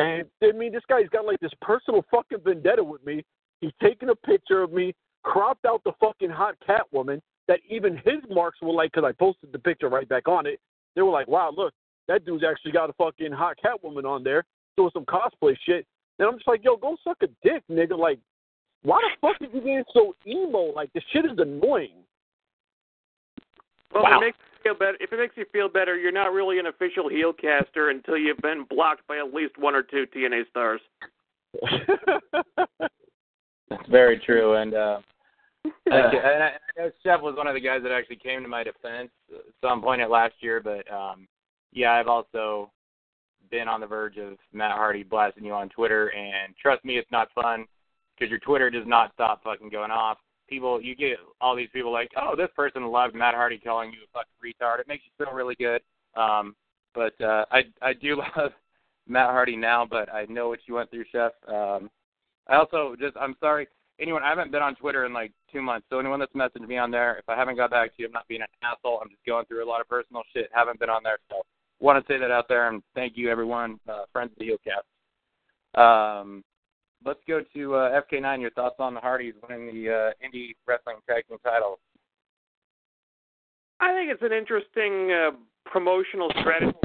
And 0.00 0.24
I 0.42 0.52
mean, 0.56 0.72
this 0.72 0.82
guy's 0.88 1.08
got 1.08 1.26
like 1.26 1.40
this 1.40 1.52
personal 1.60 2.04
fucking 2.10 2.38
vendetta 2.44 2.82
with 2.82 3.04
me. 3.04 3.24
He's 3.60 3.72
taking 3.82 4.08
a 4.08 4.14
picture 4.14 4.62
of 4.62 4.72
me, 4.72 4.94
cropped 5.22 5.66
out 5.66 5.82
the 5.84 5.92
fucking 6.00 6.30
hot 6.30 6.54
cat 6.66 6.82
woman 6.92 7.20
that 7.48 7.60
even 7.68 7.96
his 7.96 8.20
marks 8.30 8.58
were 8.62 8.72
like, 8.72 8.92
because 8.92 9.06
I 9.06 9.12
posted 9.12 9.52
the 9.52 9.58
picture 9.58 9.88
right 9.88 10.08
back 10.08 10.28
on 10.28 10.46
it. 10.46 10.58
They 10.96 11.02
were 11.02 11.10
like, 11.10 11.28
wow, 11.28 11.52
look, 11.54 11.74
that 12.08 12.24
dude's 12.24 12.44
actually 12.48 12.72
got 12.72 12.90
a 12.90 12.92
fucking 12.94 13.32
hot 13.32 13.56
cat 13.60 13.82
woman 13.84 14.06
on 14.06 14.24
there 14.24 14.44
doing 14.76 14.90
some 14.94 15.04
cosplay 15.04 15.56
shit. 15.66 15.86
And 16.18 16.28
I'm 16.28 16.36
just 16.36 16.48
like, 16.48 16.64
yo, 16.64 16.76
go 16.76 16.96
suck 17.04 17.18
a 17.22 17.28
dick, 17.42 17.62
nigga. 17.70 17.98
Like, 17.98 18.18
why 18.82 19.00
the 19.02 19.10
fuck 19.20 19.36
is 19.42 19.48
you 19.52 19.60
getting 19.60 19.84
so 19.92 20.14
emo? 20.26 20.72
Like, 20.74 20.92
this 20.92 21.04
shit 21.12 21.24
is 21.24 21.38
annoying. 21.38 22.04
Well, 23.92 24.04
Wow. 24.04 24.18
it 24.18 24.26
makes 24.26 24.38
you 24.38 24.49
feel 24.62 24.74
better, 24.74 24.96
if 25.00 25.12
it 25.12 25.18
makes 25.18 25.36
you 25.36 25.44
feel 25.52 25.68
better, 25.68 25.96
you're 25.96 26.12
not 26.12 26.32
really 26.32 26.58
an 26.58 26.66
official 26.66 27.08
heel 27.08 27.32
caster 27.32 27.90
until 27.90 28.16
you've 28.16 28.38
been 28.38 28.64
blocked 28.68 29.06
by 29.06 29.18
at 29.18 29.32
least 29.32 29.58
one 29.58 29.74
or 29.74 29.82
two 29.82 30.06
TNA 30.14 30.48
stars. 30.50 30.80
That's 33.70 33.88
very 33.88 34.18
true. 34.24 34.54
And 34.54 34.74
uh, 34.74 35.00
Thank 35.88 36.12
you. 36.12 36.20
And 36.20 36.42
I, 36.42 36.46
I 36.48 36.82
know 36.82 36.90
Chef 37.02 37.20
was 37.20 37.36
one 37.36 37.46
of 37.46 37.54
the 37.54 37.60
guys 37.60 37.82
that 37.82 37.92
actually 37.92 38.16
came 38.16 38.42
to 38.42 38.48
my 38.48 38.62
defense 38.62 39.10
at 39.32 39.42
some 39.60 39.82
point 39.82 40.00
at 40.00 40.10
last 40.10 40.34
year, 40.40 40.60
but 40.60 40.90
um, 40.92 41.28
yeah, 41.72 41.92
I've 41.92 42.08
also 42.08 42.70
been 43.50 43.68
on 43.68 43.80
the 43.80 43.86
verge 43.86 44.16
of 44.16 44.38
Matt 44.52 44.72
Hardy 44.72 45.02
blasting 45.02 45.44
you 45.44 45.52
on 45.52 45.68
Twitter, 45.68 46.08
and 46.08 46.54
trust 46.56 46.84
me, 46.84 46.96
it's 46.96 47.10
not 47.10 47.28
fun 47.34 47.66
because 48.16 48.30
your 48.30 48.38
Twitter 48.40 48.70
does 48.70 48.86
not 48.86 49.12
stop 49.12 49.42
fucking 49.42 49.70
going 49.70 49.90
off. 49.90 50.18
People, 50.50 50.82
you 50.82 50.94
get 50.94 51.16
all 51.40 51.56
these 51.56 51.68
people 51.72 51.92
like, 51.92 52.10
oh, 52.20 52.34
this 52.36 52.48
person 52.54 52.84
loved 52.86 53.14
Matt 53.14 53.34
Hardy 53.34 53.58
calling 53.58 53.92
you 53.92 53.98
a 54.04 54.18
fucking 54.18 54.32
retard. 54.44 54.80
It 54.80 54.88
makes 54.88 55.04
you 55.06 55.24
feel 55.24 55.34
really 55.34 55.54
good. 55.54 55.80
Um, 56.16 56.54
but 56.94 57.18
uh, 57.20 57.44
I 57.50 57.62
I 57.80 57.92
do 57.92 58.16
love 58.36 58.50
Matt 59.08 59.30
Hardy 59.30 59.56
now, 59.56 59.86
but 59.88 60.12
I 60.12 60.26
know 60.28 60.48
what 60.48 60.58
you 60.66 60.74
went 60.74 60.90
through, 60.90 61.04
Chef. 61.12 61.32
Um, 61.48 61.88
I 62.48 62.56
also 62.56 62.96
just 62.98 63.16
I'm 63.16 63.36
sorry 63.40 63.68
anyone, 64.00 64.22
I 64.22 64.30
haven't 64.30 64.50
been 64.50 64.62
on 64.62 64.74
Twitter 64.74 65.04
in 65.04 65.12
like 65.12 65.32
two 65.52 65.62
months, 65.62 65.86
so 65.90 65.98
anyone 65.98 66.18
that's 66.18 66.32
messaged 66.32 66.66
me 66.66 66.78
on 66.78 66.90
there, 66.90 67.18
if 67.18 67.28
I 67.28 67.36
haven't 67.36 67.56
got 67.56 67.70
back 67.70 67.94
to 67.96 68.02
you, 68.02 68.06
I'm 68.06 68.12
not 68.12 68.26
being 68.28 68.40
an 68.40 68.48
asshole. 68.62 68.98
I'm 69.02 69.10
just 69.10 69.24
going 69.26 69.44
through 69.46 69.64
a 69.64 69.68
lot 69.68 69.80
of 69.80 69.88
personal 69.88 70.22
shit. 70.32 70.48
Haven't 70.52 70.80
been 70.80 70.90
on 70.90 71.02
there, 71.02 71.18
so 71.30 71.42
want 71.80 72.04
to 72.04 72.12
say 72.12 72.18
that 72.18 72.30
out 72.30 72.48
there, 72.48 72.68
and 72.68 72.82
thank 72.94 73.16
you 73.16 73.30
everyone, 73.30 73.78
uh, 73.88 74.04
friends 74.12 74.32
of 74.32 74.38
the 74.38 74.46
Heelcast. 74.46 76.20
Um, 76.20 76.42
let's 77.04 77.20
go 77.26 77.40
to 77.54 77.74
uh, 77.74 78.00
FK9. 78.00 78.40
Your 78.40 78.50
thoughts 78.50 78.76
on 78.78 78.94
the 78.94 79.00
Hardys 79.00 79.34
winning 79.42 79.66
the 79.66 79.90
uh, 79.90 80.26
indie 80.26 80.54
wrestling 80.66 80.96
tag 81.08 81.26
team 81.28 81.38
titles? 81.44 81.78
I 83.80 83.92
think 83.92 84.10
it's 84.10 84.22
an 84.22 84.32
interesting 84.32 85.10
uh, 85.10 85.30
promotional 85.64 86.30
strategy. 86.40 86.76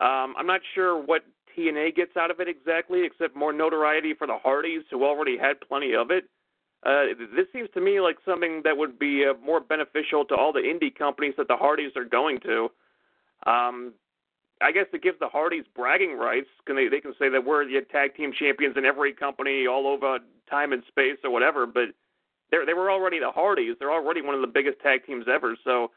Um, 0.00 0.34
I'm 0.36 0.46
not 0.46 0.60
sure 0.74 1.00
what 1.00 1.22
TNA 1.56 1.94
gets 1.94 2.16
out 2.16 2.30
of 2.30 2.40
it 2.40 2.48
exactly, 2.48 3.04
except 3.04 3.36
more 3.36 3.52
notoriety 3.52 4.14
for 4.14 4.26
the 4.26 4.38
Hardys, 4.42 4.82
who 4.90 5.04
already 5.04 5.36
had 5.38 5.60
plenty 5.60 5.94
of 5.94 6.10
it. 6.10 6.24
Uh, 6.84 7.14
this 7.36 7.46
seems 7.52 7.68
to 7.74 7.80
me 7.80 8.00
like 8.00 8.16
something 8.24 8.62
that 8.64 8.76
would 8.76 8.98
be 8.98 9.24
uh, 9.24 9.34
more 9.44 9.60
beneficial 9.60 10.24
to 10.24 10.34
all 10.34 10.52
the 10.52 10.60
indie 10.60 10.92
companies 10.92 11.34
that 11.36 11.46
the 11.46 11.56
Hardys 11.56 11.92
are 11.94 12.04
going 12.04 12.40
to. 12.40 12.68
Um, 13.46 13.92
I 14.62 14.72
guess 14.72 14.86
it 14.92 15.02
gives 15.02 15.18
the 15.18 15.28
Hardys 15.28 15.64
bragging 15.74 16.16
rights. 16.16 16.48
Can 16.66 16.76
they 16.76 16.88
they 16.88 17.00
can 17.00 17.14
say 17.18 17.28
that 17.28 17.44
we're 17.44 17.64
the 17.64 17.80
tag 17.90 18.14
team 18.14 18.32
champions 18.38 18.76
in 18.76 18.84
every 18.84 19.12
company 19.12 19.66
all 19.66 19.86
over 19.86 20.18
time 20.48 20.72
and 20.72 20.82
space 20.88 21.18
or 21.24 21.30
whatever, 21.30 21.66
but 21.66 21.88
they 22.50 22.58
they 22.66 22.74
were 22.74 22.90
already 22.90 23.18
the 23.18 23.30
Hardys. 23.30 23.76
They're 23.78 23.92
already 23.92 24.22
one 24.22 24.34
of 24.34 24.40
the 24.40 24.46
biggest 24.46 24.80
tag 24.80 25.04
teams 25.06 25.26
ever. 25.32 25.56
So 25.64 25.90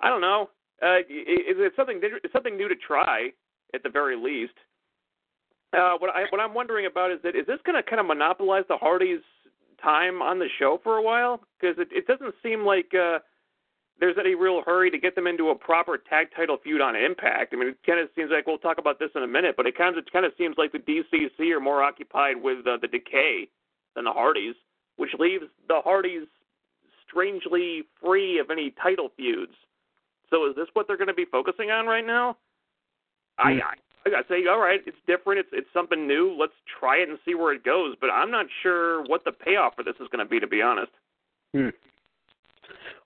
I 0.00 0.08
don't 0.08 0.20
know. 0.20 0.50
Uh, 0.82 0.98
it, 1.08 1.56
it's 1.58 1.76
something 1.76 2.00
it's 2.02 2.32
something 2.32 2.56
new 2.56 2.68
to 2.68 2.74
try 2.76 3.30
at 3.74 3.82
the 3.82 3.88
very 3.90 4.16
least. 4.16 4.54
uh, 5.72 5.96
what 5.98 6.10
I 6.14 6.24
what 6.30 6.40
I'm 6.40 6.54
wondering 6.54 6.86
about 6.86 7.10
is 7.10 7.18
that 7.22 7.34
is 7.36 7.46
this 7.46 7.58
going 7.64 7.76
to 7.76 7.88
kind 7.88 8.00
of 8.00 8.06
monopolize 8.06 8.64
the 8.68 8.76
Hardys' 8.76 9.20
time 9.82 10.20
on 10.22 10.38
the 10.38 10.48
show 10.58 10.80
for 10.82 10.98
a 10.98 11.02
while? 11.02 11.40
Because 11.60 11.76
it, 11.78 11.88
it 11.92 12.06
doesn't 12.06 12.34
seem 12.42 12.64
like 12.64 12.92
uh, 12.94 13.18
there's 14.00 14.16
any 14.18 14.34
real 14.34 14.62
hurry 14.64 14.90
to 14.90 14.98
get 14.98 15.14
them 15.14 15.26
into 15.26 15.50
a 15.50 15.54
proper 15.54 15.96
tag 15.96 16.28
title 16.34 16.56
feud 16.62 16.80
on 16.80 16.96
Impact. 16.96 17.52
I 17.52 17.56
mean, 17.56 17.68
it 17.68 17.78
kind 17.86 18.00
of 18.00 18.08
seems 18.16 18.30
like 18.30 18.46
we'll 18.46 18.58
talk 18.58 18.78
about 18.78 18.98
this 18.98 19.10
in 19.14 19.22
a 19.22 19.26
minute, 19.26 19.54
but 19.56 19.66
it 19.66 19.76
kind 19.76 19.96
of 19.96 20.04
it 20.04 20.12
kind 20.12 20.26
of 20.26 20.32
seems 20.36 20.56
like 20.58 20.72
the 20.72 20.78
DCC 20.78 21.52
are 21.54 21.60
more 21.60 21.82
occupied 21.82 22.42
with 22.42 22.66
uh, 22.66 22.78
the 22.80 22.88
Decay 22.88 23.48
than 23.94 24.04
the 24.04 24.12
Hardys, 24.12 24.54
which 24.96 25.10
leaves 25.18 25.44
the 25.68 25.80
Hardys 25.84 26.26
strangely 27.08 27.82
free 28.02 28.38
of 28.38 28.50
any 28.50 28.74
title 28.82 29.10
feuds. 29.16 29.52
So 30.30 30.48
is 30.48 30.56
this 30.56 30.68
what 30.72 30.86
they're 30.86 30.96
going 30.96 31.08
to 31.08 31.14
be 31.14 31.26
focusing 31.30 31.70
on 31.70 31.86
right 31.86 32.06
now? 32.06 32.38
I, 33.38 33.50
I 33.50 33.74
I 34.04 34.10
gotta 34.10 34.24
say, 34.28 34.46
all 34.50 34.58
right, 34.58 34.80
it's 34.84 34.96
different. 35.06 35.40
It's 35.40 35.48
it's 35.52 35.68
something 35.72 36.06
new. 36.06 36.36
Let's 36.38 36.54
try 36.80 36.96
it 36.96 37.08
and 37.08 37.18
see 37.24 37.34
where 37.34 37.52
it 37.52 37.64
goes. 37.64 37.94
But 38.00 38.10
I'm 38.10 38.30
not 38.30 38.46
sure 38.62 39.02
what 39.04 39.24
the 39.24 39.32
payoff 39.32 39.76
for 39.76 39.84
this 39.84 39.94
is 40.00 40.08
going 40.10 40.24
to 40.24 40.28
be, 40.28 40.40
to 40.40 40.46
be 40.46 40.60
honest. 40.60 40.90
Hmm. 41.54 41.68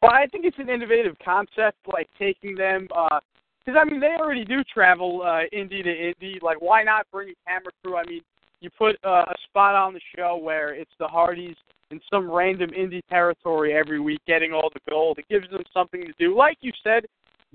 Well, 0.07 0.15
I 0.15 0.27
think 0.27 0.45
it's 0.45 0.59
an 0.59 0.69
innovative 0.69 1.17
concept, 1.25 1.79
like 1.93 2.09
taking 2.19 2.55
them. 2.55 2.89
uh 2.95 3.21
because 3.65 3.81
I 3.85 3.91
mean, 3.91 3.99
they 3.99 4.15
already 4.21 4.45
do 4.45 4.63
travel 4.63 5.23
uh, 5.23 5.43
indie 5.53 5.83
to 5.83 5.91
indie. 5.91 6.41
Like, 6.41 6.63
why 6.63 6.85
not 6.85 7.05
bring 7.11 7.31
a 7.31 7.51
camera 7.51 7.73
crew? 7.83 7.97
I 7.97 8.05
mean, 8.07 8.21
you 8.61 8.71
put 8.79 8.97
uh, 9.05 9.25
a 9.27 9.35
spot 9.49 9.75
on 9.75 9.93
the 9.93 10.01
show 10.17 10.37
where 10.37 10.73
it's 10.73 10.93
the 11.01 11.09
Hardys 11.09 11.57
in 11.91 12.01
some 12.09 12.31
random 12.31 12.71
indie 12.71 13.03
territory 13.11 13.75
every 13.75 13.99
week, 13.99 14.21
getting 14.25 14.53
all 14.53 14.71
the 14.73 14.79
gold. 14.89 15.19
It 15.19 15.27
gives 15.29 15.51
them 15.51 15.65
something 15.75 16.01
to 16.01 16.13
do. 16.17 16.37
Like 16.37 16.59
you 16.61 16.71
said, 16.85 17.07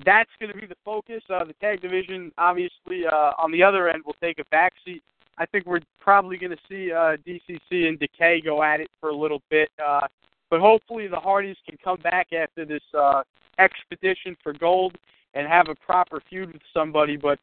that's 0.05 0.29
going 0.37 0.51
to 0.51 0.57
be 0.57 0.67
the 0.67 0.75
focus. 0.83 1.21
Uh, 1.29 1.45
the 1.45 1.53
tag 1.61 1.81
division, 1.81 2.29
obviously, 2.37 3.05
uh, 3.09 3.31
on 3.37 3.49
the 3.49 3.63
other 3.63 3.87
end, 3.87 4.03
will 4.05 4.15
take 4.21 4.39
a 4.39 4.55
backseat. 4.55 4.99
I 5.37 5.45
think 5.45 5.65
we're 5.65 5.79
probably 6.01 6.35
going 6.35 6.51
to 6.51 6.57
see 6.69 6.91
uh, 6.91 7.15
DCC 7.25 7.87
and 7.87 7.97
Decay 7.97 8.41
go 8.43 8.63
at 8.63 8.81
it 8.81 8.89
for 8.99 9.09
a 9.09 9.15
little 9.15 9.41
bit. 9.49 9.69
Uh, 9.81 10.07
but 10.51 10.59
hopefully 10.59 11.07
the 11.07 11.19
Hardys 11.19 11.55
can 11.67 11.77
come 11.83 11.97
back 12.03 12.27
after 12.33 12.65
this 12.65 12.83
uh, 12.95 13.23
expedition 13.57 14.37
for 14.43 14.53
gold 14.53 14.95
and 15.33 15.47
have 15.47 15.69
a 15.69 15.75
proper 15.75 16.21
feud 16.29 16.51
with 16.51 16.61
somebody. 16.73 17.15
But 17.15 17.39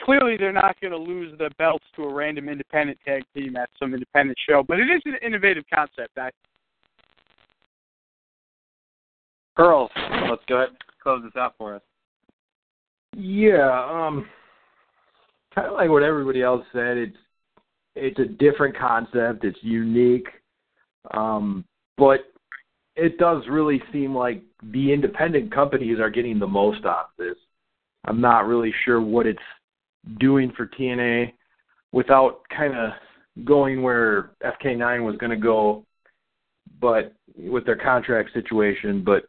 clearly 0.00 0.36
they're 0.38 0.52
not 0.52 0.80
going 0.80 0.92
to 0.92 0.96
lose 0.96 1.36
the 1.36 1.50
belts 1.58 1.84
to 1.96 2.04
a 2.04 2.14
random 2.14 2.48
independent 2.48 2.98
tag 3.04 3.24
team 3.34 3.56
at 3.56 3.68
some 3.78 3.92
independent 3.92 4.38
show. 4.48 4.62
But 4.66 4.78
it 4.78 4.84
is 4.84 5.02
an 5.04 5.16
innovative 5.20 5.64
concept. 5.74 6.16
I... 6.16 6.30
Pearls, 9.56 9.90
let's 10.30 10.42
go 10.48 10.56
ahead 10.56 10.68
and 10.68 10.78
close 11.02 11.22
this 11.24 11.36
out 11.36 11.54
for 11.58 11.74
us. 11.74 11.82
Yeah, 13.16 13.86
um, 13.90 14.26
kind 15.54 15.68
of 15.68 15.74
like 15.74 15.90
what 15.90 16.02
everybody 16.02 16.42
else 16.42 16.64
said. 16.72 16.96
It's 16.96 17.16
it's 17.96 18.18
a 18.18 18.24
different 18.24 18.76
concept. 18.76 19.44
It's 19.44 19.58
unique, 19.62 20.26
um, 21.12 21.64
but 21.96 22.33
it 22.96 23.18
does 23.18 23.42
really 23.48 23.82
seem 23.92 24.14
like 24.14 24.42
the 24.62 24.92
independent 24.92 25.52
companies 25.52 25.98
are 25.98 26.10
getting 26.10 26.38
the 26.38 26.46
most 26.46 26.84
out 26.84 27.10
of 27.10 27.16
this. 27.18 27.36
I'm 28.04 28.20
not 28.20 28.46
really 28.46 28.72
sure 28.84 29.00
what 29.00 29.26
it's 29.26 29.38
doing 30.18 30.52
for 30.56 30.66
TNA 30.66 31.32
without 31.92 32.40
kind 32.54 32.76
of 32.76 32.90
going 33.44 33.82
where 33.82 34.30
FK9 34.44 35.04
was 35.04 35.16
going 35.16 35.30
to 35.30 35.36
go, 35.36 35.84
but 36.80 37.14
with 37.36 37.64
their 37.64 37.76
contract 37.76 38.30
situation. 38.32 39.02
But 39.02 39.24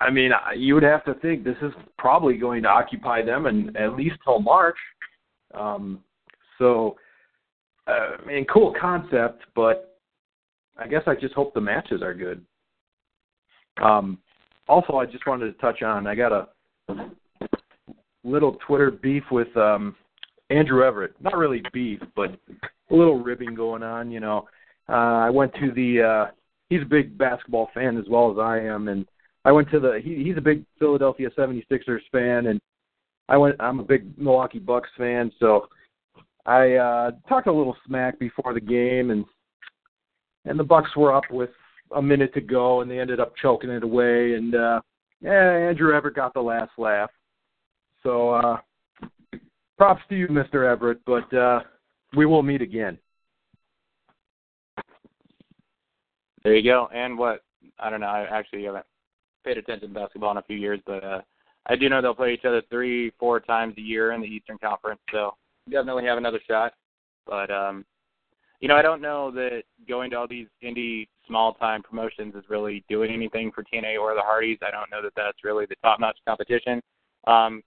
I 0.00 0.10
mean, 0.10 0.30
you 0.56 0.74
would 0.74 0.82
have 0.84 1.04
to 1.06 1.14
think 1.14 1.42
this 1.42 1.56
is 1.62 1.72
probably 1.98 2.36
going 2.36 2.62
to 2.62 2.68
occupy 2.68 3.22
them 3.22 3.46
and 3.46 3.76
at 3.76 3.96
least 3.96 4.16
till 4.22 4.40
March. 4.40 4.76
Um, 5.54 6.00
so, 6.58 6.96
uh, 7.88 8.16
I 8.22 8.26
mean, 8.26 8.44
cool 8.52 8.74
concept, 8.80 9.42
but 9.54 9.93
I 10.76 10.88
guess 10.88 11.02
I 11.06 11.14
just 11.14 11.34
hope 11.34 11.54
the 11.54 11.60
matches 11.60 12.02
are 12.02 12.14
good. 12.14 12.44
Um, 13.82 14.18
also, 14.68 14.96
I 14.96 15.06
just 15.06 15.26
wanted 15.26 15.52
to 15.52 15.60
touch 15.60 15.82
on 15.82 16.06
I 16.06 16.14
got 16.14 16.32
a 16.32 16.48
little 18.24 18.56
Twitter 18.66 18.90
beef 18.90 19.24
with 19.30 19.54
um, 19.56 19.94
Andrew 20.50 20.84
Everett. 20.84 21.14
Not 21.20 21.36
really 21.36 21.62
beef, 21.72 22.00
but 22.16 22.30
a 22.90 22.94
little 22.94 23.22
ribbing 23.22 23.54
going 23.54 23.82
on. 23.82 24.10
You 24.10 24.20
know, 24.20 24.48
uh, 24.88 24.92
I 24.92 25.30
went 25.30 25.52
to 25.54 25.70
the. 25.72 26.02
Uh, 26.02 26.32
he's 26.70 26.82
a 26.82 26.86
big 26.86 27.16
basketball 27.18 27.70
fan 27.74 27.96
as 27.98 28.04
well 28.08 28.32
as 28.32 28.38
I 28.38 28.58
am, 28.58 28.88
and 28.88 29.06
I 29.44 29.52
went 29.52 29.70
to 29.70 29.80
the 29.80 30.00
he, 30.02 30.24
he's 30.24 30.36
a 30.36 30.42
big 30.42 30.64
Philadelphia 30.78 31.30
76ers 31.36 32.00
fan 32.10 32.46
and 32.46 32.60
I 33.28 33.36
went 33.36 33.56
I'm 33.60 33.80
a 33.80 33.84
big 33.84 34.06
Milwaukee 34.18 34.58
Bucks 34.58 34.88
fan 34.96 35.30
so 35.38 35.68
I 36.46 36.74
uh 36.74 37.10
talked 37.28 37.46
a 37.46 37.52
little 37.52 37.76
smack 37.86 38.18
before 38.18 38.54
the 38.54 38.60
game 38.60 39.10
and 39.10 39.24
and 40.44 40.58
the 40.58 40.64
Bucks 40.64 40.94
were 40.96 41.14
up 41.14 41.24
with 41.30 41.50
a 41.96 42.02
minute 42.02 42.32
to 42.34 42.40
go 42.40 42.80
and 42.80 42.90
they 42.90 42.98
ended 42.98 43.20
up 43.20 43.34
choking 43.40 43.70
it 43.70 43.82
away 43.82 44.34
and 44.34 44.54
uh 44.54 44.80
yeah, 45.20 45.68
Andrew 45.68 45.94
Everett 45.94 46.16
got 46.16 46.34
the 46.34 46.40
last 46.40 46.72
laugh. 46.76 47.10
So 48.02 48.30
uh 48.30 48.58
props 49.78 50.02
to 50.08 50.16
you 50.16 50.28
Mr. 50.28 50.70
Everett, 50.70 50.98
but 51.06 51.32
uh 51.34 51.60
we 52.16 52.26
will 52.26 52.42
meet 52.42 52.62
again. 52.62 52.98
There 56.42 56.54
you 56.54 56.62
go. 56.62 56.88
And 56.92 57.16
what 57.18 57.42
I 57.78 57.90
don't 57.90 58.00
know, 58.00 58.06
I 58.06 58.22
actually 58.22 58.64
haven't 58.64 58.84
paid 59.44 59.58
attention 59.58 59.88
to 59.88 59.94
basketball 59.94 60.32
in 60.32 60.36
a 60.38 60.42
few 60.42 60.56
years, 60.56 60.80
but 60.86 61.02
uh, 61.02 61.20
I 61.66 61.76
do 61.76 61.88
know 61.88 62.02
they'll 62.02 62.14
play 62.14 62.34
each 62.34 62.44
other 62.44 62.62
three, 62.70 63.12
four 63.18 63.40
times 63.40 63.74
a 63.78 63.80
year 63.80 64.12
in 64.12 64.20
the 64.20 64.26
Eastern 64.26 64.58
Conference, 64.58 65.00
so 65.10 65.34
definitely 65.70 66.04
have 66.04 66.18
another 66.18 66.40
shot. 66.48 66.72
But 67.26 67.50
um, 67.50 67.84
you 68.64 68.68
know, 68.68 68.76
I 68.76 68.80
don't 68.80 69.02
know 69.02 69.30
that 69.32 69.64
going 69.86 70.08
to 70.12 70.16
all 70.16 70.26
these 70.26 70.46
indie 70.64 71.06
small 71.26 71.52
time 71.52 71.82
promotions 71.82 72.34
is 72.34 72.44
really 72.48 72.82
doing 72.88 73.12
anything 73.12 73.52
for 73.52 73.62
TNA 73.62 74.00
or 74.00 74.14
the 74.14 74.22
Hardys. 74.22 74.56
I 74.66 74.70
don't 74.70 74.90
know 74.90 75.02
that 75.02 75.12
that's 75.14 75.44
really 75.44 75.66
the 75.66 75.74
top 75.82 76.00
notch 76.00 76.16
competition. 76.26 76.80
Um, 77.26 77.62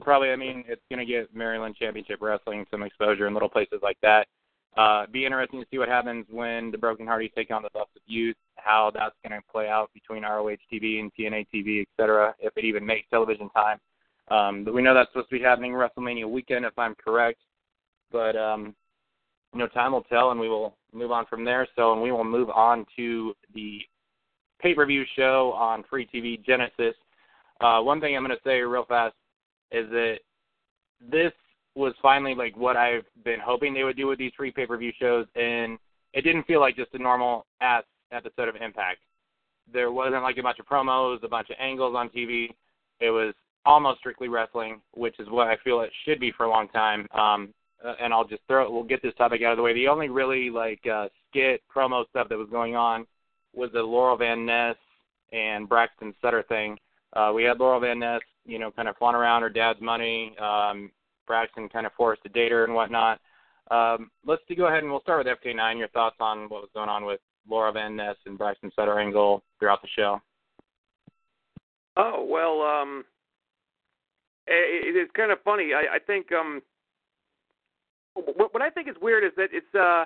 probably, 0.00 0.30
I 0.30 0.36
mean, 0.36 0.64
it's 0.66 0.80
going 0.90 1.06
to 1.06 1.12
get 1.12 1.36
Maryland 1.36 1.76
Championship 1.78 2.22
Wrestling 2.22 2.64
some 2.70 2.82
exposure 2.82 3.26
in 3.26 3.34
little 3.34 3.50
places 3.50 3.80
like 3.82 3.98
that. 4.00 4.26
Uh, 4.74 5.04
be 5.12 5.26
interesting 5.26 5.60
to 5.60 5.66
see 5.70 5.76
what 5.76 5.90
happens 5.90 6.24
when 6.30 6.70
the 6.70 6.78
Broken 6.78 7.06
Hardys 7.06 7.32
take 7.36 7.50
on 7.50 7.62
the 7.62 7.68
Bucks 7.74 7.90
of 7.94 8.00
Youth, 8.06 8.36
how 8.56 8.90
that's 8.94 9.16
going 9.22 9.38
to 9.38 9.46
play 9.52 9.68
out 9.68 9.90
between 9.92 10.22
ROH 10.22 10.56
TV 10.72 10.98
and 10.98 11.12
TNA 11.14 11.46
TV, 11.54 11.82
et 11.82 11.88
cetera, 12.00 12.34
if 12.40 12.56
it 12.56 12.64
even 12.64 12.86
makes 12.86 13.06
television 13.10 13.50
time. 13.50 13.78
Um, 14.28 14.64
but 14.64 14.72
we 14.72 14.80
know 14.80 14.94
that's 14.94 15.10
supposed 15.10 15.28
to 15.28 15.36
be 15.36 15.44
happening 15.44 15.72
WrestleMania 15.72 16.26
weekend, 16.26 16.64
if 16.64 16.78
I'm 16.78 16.94
correct. 16.94 17.40
But 18.10 18.34
um, 18.34 18.74
you 19.52 19.58
know, 19.60 19.68
time 19.68 19.92
will 19.92 20.02
tell, 20.02 20.30
and 20.30 20.40
we 20.40 20.48
will 20.48 20.76
move 20.92 21.10
on 21.10 21.26
from 21.26 21.44
there. 21.44 21.66
So, 21.76 21.92
and 21.92 22.02
we 22.02 22.12
will 22.12 22.24
move 22.24 22.50
on 22.50 22.84
to 22.96 23.34
the 23.54 23.80
pay-per-view 24.60 25.04
show 25.16 25.52
on 25.56 25.84
free 25.88 26.06
TV 26.12 26.44
Genesis. 26.44 26.94
Uh, 27.60 27.80
one 27.80 28.00
thing 28.00 28.16
I'm 28.16 28.24
going 28.24 28.36
to 28.36 28.42
say 28.48 28.60
real 28.60 28.84
fast 28.84 29.14
is 29.72 29.88
that 29.90 30.18
this 31.00 31.32
was 31.74 31.94
finally 32.02 32.34
like 32.34 32.56
what 32.56 32.76
I've 32.76 33.04
been 33.24 33.40
hoping 33.42 33.72
they 33.72 33.84
would 33.84 33.96
do 33.96 34.06
with 34.06 34.18
these 34.18 34.32
free 34.36 34.50
pay 34.50 34.66
per 34.66 34.76
view 34.76 34.92
shows, 34.98 35.26
and 35.34 35.78
it 36.12 36.22
didn't 36.22 36.46
feel 36.46 36.60
like 36.60 36.76
just 36.76 36.94
a 36.94 36.98
normal 36.98 37.46
ass 37.60 37.84
episode 38.12 38.48
of 38.48 38.56
Impact. 38.56 38.98
There 39.72 39.92
wasn't 39.92 40.22
like 40.22 40.38
a 40.38 40.42
bunch 40.42 40.58
of 40.58 40.66
promos, 40.66 41.22
a 41.22 41.28
bunch 41.28 41.50
of 41.50 41.56
angles 41.60 41.94
on 41.96 42.08
TV. 42.08 42.48
It 43.00 43.10
was 43.10 43.34
almost 43.64 44.00
strictly 44.00 44.28
wrestling, 44.28 44.80
which 44.94 45.20
is 45.20 45.28
what 45.28 45.48
I 45.48 45.56
feel 45.62 45.80
it 45.80 45.90
should 46.04 46.18
be 46.18 46.32
for 46.32 46.44
a 46.44 46.50
long 46.50 46.68
time. 46.68 47.06
Um, 47.12 47.54
uh, 47.84 47.94
and 48.00 48.12
I'll 48.12 48.26
just 48.26 48.42
throw 48.48 48.64
it. 48.64 48.72
we'll 48.72 48.82
get 48.82 49.02
this 49.02 49.14
topic 49.16 49.42
out 49.42 49.52
of 49.52 49.56
the 49.56 49.62
way. 49.62 49.74
The 49.74 49.88
only 49.88 50.08
really 50.08 50.50
like 50.50 50.84
uh, 50.86 51.08
skit 51.30 51.62
promo 51.74 52.08
stuff 52.10 52.28
that 52.28 52.38
was 52.38 52.48
going 52.50 52.76
on 52.76 53.06
was 53.54 53.70
the 53.72 53.82
Laurel 53.82 54.16
Van 54.16 54.44
Ness 54.44 54.76
and 55.32 55.68
Braxton 55.68 56.14
Sutter 56.20 56.44
thing. 56.48 56.78
Uh, 57.14 57.32
we 57.34 57.44
had 57.44 57.58
Laurel 57.58 57.80
Van 57.80 57.98
Ness, 57.98 58.20
you 58.44 58.58
know, 58.58 58.70
kind 58.70 58.88
of 58.88 58.96
flying 58.96 59.16
around 59.16 59.42
her 59.42 59.50
dad's 59.50 59.80
money, 59.80 60.36
um, 60.38 60.90
Braxton 61.26 61.68
kind 61.68 61.86
of 61.86 61.92
forced 61.92 62.22
to 62.22 62.28
date 62.28 62.52
her 62.52 62.64
and 62.64 62.74
whatnot. 62.74 63.20
Um, 63.70 64.10
let's 64.26 64.42
go 64.56 64.66
ahead 64.66 64.82
and 64.82 64.90
we'll 64.90 65.02
start 65.02 65.24
with 65.24 65.38
FK9. 65.38 65.78
Your 65.78 65.88
thoughts 65.88 66.16
on 66.20 66.48
what 66.48 66.62
was 66.62 66.70
going 66.74 66.88
on 66.88 67.04
with 67.04 67.20
Laurel 67.48 67.72
Van 67.72 67.96
Ness 67.96 68.16
and 68.26 68.38
Braxton 68.38 68.72
Sutter 68.74 68.98
Angle 68.98 69.42
throughout 69.58 69.82
the 69.82 69.88
show? 69.94 70.20
Oh 71.96 72.24
well, 72.28 72.62
um, 72.62 73.04
it, 74.46 74.96
it's 74.96 75.12
kind 75.12 75.32
of 75.32 75.38
funny. 75.44 75.70
I, 75.74 75.96
I 75.96 75.98
think 75.98 76.32
um, 76.32 76.62
what, 78.36 78.62
I 78.62 78.70
think 78.70 78.88
is 78.88 78.96
weird 79.00 79.24
is 79.24 79.32
that 79.36 79.48
it's 79.52 79.74
uh, 79.74 80.04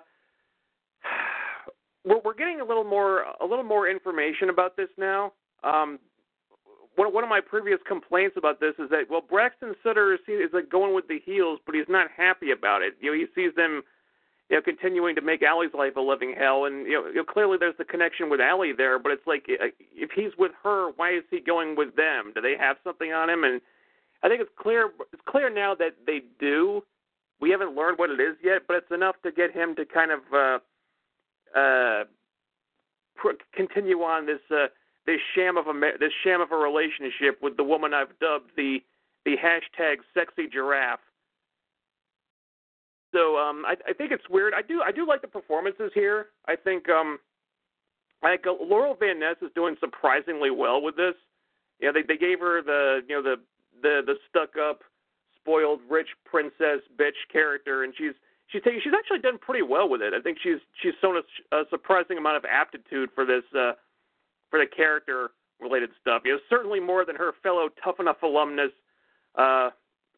we're, 2.04 2.20
we're 2.24 2.34
getting 2.34 2.60
a 2.60 2.64
little 2.64 2.84
more 2.84 3.24
a 3.40 3.46
little 3.46 3.64
more 3.64 3.88
information 3.88 4.48
about 4.48 4.76
this 4.76 4.88
now. 4.98 5.32
Um, 5.64 5.98
one 6.96 7.12
one 7.12 7.24
of 7.24 7.30
my 7.30 7.40
previous 7.40 7.78
complaints 7.86 8.36
about 8.36 8.60
this 8.60 8.74
is 8.78 8.90
that 8.90 9.04
well 9.10 9.22
Braxton 9.26 9.74
Sutter 9.82 10.14
is, 10.14 10.20
is 10.28 10.50
like 10.52 10.68
going 10.70 10.94
with 10.94 11.08
the 11.08 11.20
heels, 11.24 11.60
but 11.64 11.74
he's 11.74 11.88
not 11.88 12.08
happy 12.16 12.50
about 12.50 12.82
it. 12.82 12.94
You 13.00 13.12
know, 13.12 13.18
he 13.18 13.26
sees 13.34 13.54
them, 13.54 13.82
you 14.50 14.56
know, 14.56 14.62
continuing 14.62 15.14
to 15.14 15.22
make 15.22 15.42
Allie's 15.42 15.74
life 15.74 15.96
a 15.96 16.00
living 16.00 16.34
hell, 16.38 16.66
and 16.66 16.86
you 16.86 16.92
know, 16.92 17.06
you 17.06 17.14
know 17.16 17.24
clearly 17.24 17.56
there's 17.58 17.76
the 17.78 17.84
connection 17.84 18.28
with 18.28 18.40
Allie 18.40 18.72
there. 18.72 18.98
But 18.98 19.12
it's 19.12 19.26
like 19.26 19.46
uh, 19.48 19.66
if 19.94 20.10
he's 20.14 20.32
with 20.38 20.52
her, 20.62 20.90
why 20.96 21.14
is 21.14 21.24
he 21.30 21.40
going 21.40 21.76
with 21.76 21.96
them? 21.96 22.32
Do 22.34 22.40
they 22.40 22.56
have 22.58 22.76
something 22.84 23.12
on 23.12 23.30
him? 23.30 23.44
And 23.44 23.60
I 24.22 24.28
think 24.28 24.40
it's 24.40 24.50
clear 24.58 24.90
it's 25.12 25.22
clear 25.26 25.48
now 25.48 25.74
that 25.76 25.96
they 26.06 26.22
do, 26.38 26.82
We 27.42 27.50
haven't 27.50 27.74
learned 27.74 27.98
what 27.98 28.08
it 28.08 28.20
is 28.20 28.36
yet, 28.40 28.62
but 28.68 28.76
it's 28.76 28.92
enough 28.92 29.16
to 29.24 29.32
get 29.32 29.52
him 29.52 29.74
to 29.74 29.84
kind 29.84 30.12
of 30.12 30.20
uh, 30.32 31.58
uh, 31.58 32.04
pr- 33.16 33.42
continue 33.52 33.98
on 34.02 34.26
this 34.26 34.38
uh, 34.48 34.68
this 35.06 35.18
sham 35.34 35.56
of 35.56 35.66
a 35.66 35.72
this 35.98 36.12
sham 36.22 36.40
of 36.40 36.52
a 36.52 36.56
relationship 36.56 37.42
with 37.42 37.56
the 37.56 37.64
woman 37.64 37.92
I've 37.92 38.16
dubbed 38.20 38.52
the 38.56 38.78
the 39.24 39.32
hashtag 39.36 39.96
sexy 40.14 40.46
giraffe. 40.46 41.00
So 43.12 43.36
um, 43.38 43.64
I, 43.66 43.74
I 43.88 43.92
think 43.92 44.12
it's 44.12 44.28
weird. 44.30 44.54
I 44.54 44.62
do 44.62 44.80
I 44.80 44.92
do 44.92 45.04
like 45.04 45.20
the 45.20 45.26
performances 45.26 45.90
here. 45.94 46.26
I 46.46 46.54
think 46.54 46.88
um, 46.88 47.18
like 48.22 48.46
uh, 48.46 48.52
Laurel 48.64 48.94
Van 48.94 49.18
Ness 49.18 49.36
is 49.42 49.50
doing 49.56 49.74
surprisingly 49.80 50.52
well 50.52 50.80
with 50.80 50.94
this. 50.94 51.14
You 51.80 51.88
know, 51.88 51.92
they 51.92 52.02
they 52.06 52.18
gave 52.18 52.38
her 52.38 52.62
the 52.62 53.00
you 53.08 53.16
know 53.16 53.22
the 53.22 53.36
the 53.82 54.02
the 54.06 54.14
stuck 54.30 54.50
up, 54.56 54.82
spoiled 55.42 55.80
rich 55.90 56.08
princess 56.24 56.80
bitch 56.98 57.18
character, 57.30 57.84
and 57.84 57.92
she's 57.96 58.14
she's 58.48 58.62
taking 58.62 58.80
she's 58.82 58.92
actually 58.96 59.18
done 59.18 59.38
pretty 59.38 59.62
well 59.62 59.88
with 59.88 60.02
it. 60.02 60.14
I 60.14 60.20
think 60.20 60.38
she's 60.42 60.58
she's 60.80 60.94
shown 61.00 61.16
a, 61.16 61.56
a 61.56 61.64
surprising 61.70 62.18
amount 62.18 62.36
of 62.36 62.44
aptitude 62.44 63.10
for 63.14 63.24
this 63.24 63.44
uh, 63.54 63.72
for 64.50 64.58
the 64.58 64.66
character 64.66 65.30
related 65.60 65.90
stuff. 66.00 66.22
You 66.24 66.32
know, 66.32 66.38
certainly 66.48 66.80
more 66.80 67.04
than 67.04 67.16
her 67.16 67.32
fellow 67.42 67.68
Tough 67.82 68.00
Enough 68.00 68.22
alumnus 68.22 68.72
uh, 69.36 69.70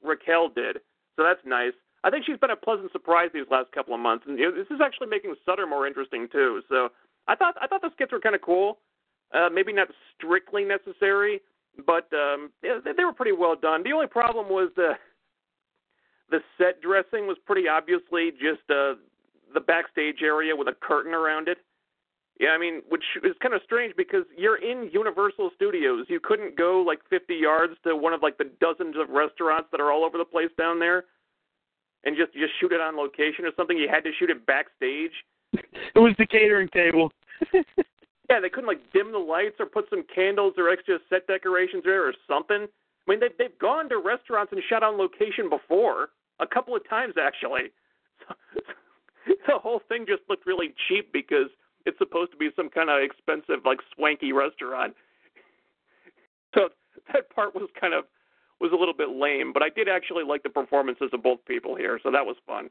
Raquel 0.02 0.48
did. 0.48 0.78
So 1.16 1.22
that's 1.22 1.40
nice. 1.46 1.72
I 2.02 2.10
think 2.10 2.24
she's 2.26 2.38
been 2.38 2.50
a 2.50 2.56
pleasant 2.56 2.92
surprise 2.92 3.30
these 3.32 3.48
last 3.50 3.72
couple 3.72 3.94
of 3.94 4.00
months, 4.00 4.24
and 4.28 4.38
you 4.38 4.50
know, 4.50 4.56
this 4.56 4.66
is 4.70 4.80
actually 4.84 5.06
making 5.06 5.34
Sutter 5.46 5.66
more 5.66 5.87
interesting 5.87 6.28
too. 6.30 6.60
So 6.68 6.88
I 7.28 7.34
thought 7.34 7.54
I 7.60 7.66
thought 7.66 7.80
the 7.80 7.90
skits 7.94 8.12
were 8.12 8.20
kind 8.20 8.34
of 8.34 8.42
cool. 8.42 8.78
Uh, 9.32 9.48
maybe 9.52 9.72
not 9.72 9.88
strictly 10.16 10.64
necessary, 10.64 11.40
but 11.87 12.06
um, 12.12 12.52
yeah, 12.62 12.78
they 12.84 13.04
were 13.04 13.12
pretty 13.12 13.32
well 13.32 13.56
done. 13.56 13.82
The 13.82 13.92
only 13.92 14.06
problem 14.06 14.48
was 14.48 14.70
the 14.76 14.92
the 16.35 16.40
set 16.59 16.83
dressing 16.83 17.29
was 17.29 17.37
pretty 17.47 17.68
obviously 17.68 18.33
just 18.33 18.66
uh, 18.68 18.99
the 19.55 19.61
backstage 19.61 20.18
area 20.20 20.57
with 20.57 20.66
a 20.66 20.75
curtain 20.81 21.14
around 21.14 21.47
it. 21.47 21.59
Yeah, 22.40 22.49
I 22.49 22.59
mean, 22.59 22.83
which 22.88 23.05
is 23.23 23.37
kind 23.40 23.55
of 23.55 23.61
strange 23.64 23.94
because 23.97 24.25
you're 24.37 24.57
in 24.57 24.90
Universal 24.92 25.51
Studios. 25.55 26.07
You 26.09 26.18
couldn't 26.18 26.59
go 26.59 26.83
like 26.85 26.99
50 27.09 27.33
yards 27.35 27.75
to 27.85 27.94
one 27.94 28.12
of 28.12 28.23
like 28.23 28.38
the 28.38 28.51
dozens 28.61 28.97
of 28.99 29.11
restaurants 29.11 29.68
that 29.70 29.81
are 29.81 29.92
all 29.92 30.05
over 30.05 30.18
the 30.18 30.25
place 30.25 30.51
down 30.59 30.81
there, 30.81 31.05
and 32.03 32.16
just 32.16 32.33
just 32.33 32.53
shoot 32.61 32.73
it 32.73 32.81
on 32.81 32.97
location 32.97 33.44
or 33.44 33.53
something. 33.57 33.79
You 33.79 33.88
had 33.88 34.03
to 34.03 34.11
shoot 34.18 34.31
it 34.31 34.44
backstage. 34.44 35.14
it 35.53 36.01
was 36.01 36.16
the 36.18 36.27
catering 36.27 36.68
table. 36.70 37.12
yeah, 37.55 38.40
they 38.42 38.49
couldn't 38.49 38.66
like 38.66 38.92
dim 38.92 39.12
the 39.12 39.18
lights 39.18 39.57
or 39.61 39.66
put 39.66 39.88
some 39.88 40.03
candles 40.12 40.55
or 40.59 40.68
extra 40.68 40.99
set 41.09 41.29
decorations 41.29 41.85
there 41.85 42.05
or 42.05 42.14
something. 42.27 42.66
I 42.66 43.07
mean, 43.07 43.20
they've 43.20 43.38
they've 43.38 43.59
gone 43.61 43.88
to 43.90 43.99
restaurants 43.99 44.51
and 44.51 44.61
shot 44.68 44.83
on 44.83 44.99
location 44.99 45.49
before 45.49 46.09
a 46.40 46.47
couple 46.47 46.75
of 46.77 46.88
times 46.88 47.14
actually. 47.20 47.70
The 49.47 49.59
whole 49.59 49.81
thing 49.88 50.05
just 50.07 50.23
looked 50.29 50.47
really 50.47 50.75
cheap 50.87 51.11
because 51.11 51.49
it's 51.87 51.97
supposed 51.99 52.31
to 52.33 52.37
be 52.37 52.51
some 52.57 52.68
kind 52.68 52.90
of 52.90 53.01
expensive, 53.03 53.64
like 53.64 53.79
swanky 53.94 54.33
restaurant. 54.33 54.94
So 56.55 56.68
that 57.12 57.29
part 57.35 57.53
was 57.53 57.68
kind 57.81 57.94
of 57.94 58.05
was 58.61 58.70
a 58.73 58.77
little 58.77 58.94
bit 58.94 59.09
lame, 59.09 59.53
but 59.53 59.62
I 59.62 59.68
did 59.68 59.88
actually 59.88 60.23
like 60.23 60.44
the 60.44 60.49
performances 60.49 61.11
of 61.12 61.20
both 61.20 61.44
people 61.47 61.75
here, 61.75 61.99
so 62.01 62.12
that 62.12 62.25
was 62.25 62.37
fun. 62.47 62.70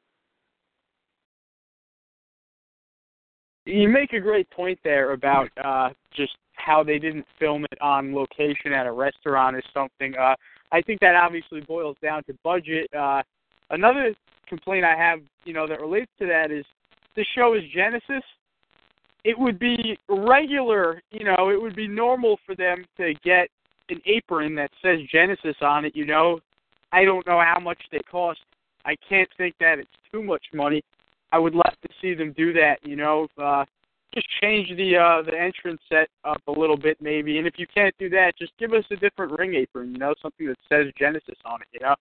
You 3.65 3.89
make 3.89 4.13
a 4.13 4.21
great 4.21 4.49
point 4.51 4.79
there 4.85 5.11
about 5.11 5.49
uh 5.61 5.89
just 6.15 6.37
how 6.53 6.81
they 6.83 6.97
didn't 6.97 7.25
film 7.39 7.65
it 7.65 7.81
on 7.81 8.15
location 8.15 8.71
at 8.71 8.85
a 8.85 8.91
restaurant 8.91 9.55
or 9.55 9.63
something. 9.73 10.15
Uh 10.15 10.35
I 10.71 10.81
think 10.81 11.01
that 11.01 11.15
obviously 11.15 11.59
boils 11.61 11.97
down 12.01 12.23
to 12.25 12.33
budget. 12.43 12.87
Uh 12.97 13.21
another 13.69 14.13
complaint 14.47 14.85
I 14.85 14.95
have, 14.95 15.19
you 15.45 15.53
know, 15.53 15.67
that 15.67 15.81
relates 15.81 16.11
to 16.19 16.25
that 16.27 16.51
is 16.51 16.65
the 17.15 17.25
show 17.35 17.53
is 17.53 17.63
Genesis. 17.73 18.23
It 19.23 19.37
would 19.39 19.57
be 19.57 19.97
regular, 20.09 21.01
you 21.11 21.23
know, 21.23 21.49
it 21.49 21.61
would 21.61 21.75
be 21.75 21.87
normal 21.87 22.37
for 22.45 22.55
them 22.55 22.85
to 22.97 23.13
get 23.23 23.47
an 23.89 24.01
apron 24.05 24.55
that 24.55 24.71
says 24.81 24.99
Genesis 25.11 25.55
on 25.61 25.85
it, 25.85 25.95
you 25.95 26.05
know. 26.05 26.39
I 26.91 27.05
don't 27.05 27.25
know 27.25 27.41
how 27.41 27.59
much 27.59 27.81
they 27.91 27.99
cost. 27.99 28.39
I 28.85 28.95
can't 29.07 29.29
think 29.37 29.55
that 29.59 29.79
it's 29.79 29.89
too 30.11 30.21
much 30.21 30.43
money. 30.53 30.83
I 31.31 31.39
would 31.39 31.55
love 31.55 31.73
to 31.81 31.89
see 32.01 32.13
them 32.13 32.33
do 32.37 32.53
that, 32.53 32.77
you 32.83 32.95
know. 32.95 33.27
Uh 33.41 33.65
just 34.13 34.27
change 34.41 34.69
the 34.77 34.95
uh 34.95 35.23
the 35.23 35.37
entrance 35.37 35.81
set 35.89 36.07
up 36.23 36.41
a 36.47 36.51
little 36.51 36.77
bit 36.77 36.97
maybe. 37.01 37.37
And 37.37 37.47
if 37.47 37.55
you 37.57 37.65
can't 37.73 37.95
do 37.97 38.09
that, 38.09 38.33
just 38.37 38.53
give 38.59 38.73
us 38.73 38.83
a 38.91 38.95
different 38.95 39.37
ring 39.39 39.55
apron, 39.55 39.91
you 39.91 39.97
know, 39.97 40.13
something 40.21 40.47
that 40.47 40.57
says 40.69 40.93
Genesis 40.97 41.37
on 41.45 41.61
it, 41.61 41.67
you 41.73 41.79
know. 41.79 41.95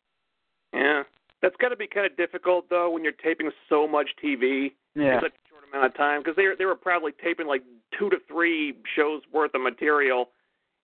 Yeah. 0.74 1.02
That's 1.42 1.56
got 1.56 1.70
to 1.70 1.76
be 1.76 1.88
kind 1.88 2.06
of 2.06 2.16
difficult 2.16 2.70
though 2.70 2.90
when 2.90 3.02
you're 3.02 3.12
taping 3.12 3.50
so 3.68 3.86
much 3.86 4.08
TV 4.24 4.72
yeah. 4.94 5.14
in 5.14 5.20
such 5.20 5.32
a 5.32 5.48
short 5.50 5.64
amount 5.70 5.86
of 5.86 5.96
time 5.96 6.20
because 6.22 6.36
they 6.36 6.46
they 6.56 6.64
were 6.64 6.76
probably 6.76 7.12
taping 7.22 7.46
like 7.46 7.62
two 7.98 8.08
to 8.10 8.16
three 8.28 8.74
shows 8.96 9.22
worth 9.32 9.54
of 9.54 9.60
material 9.60 10.30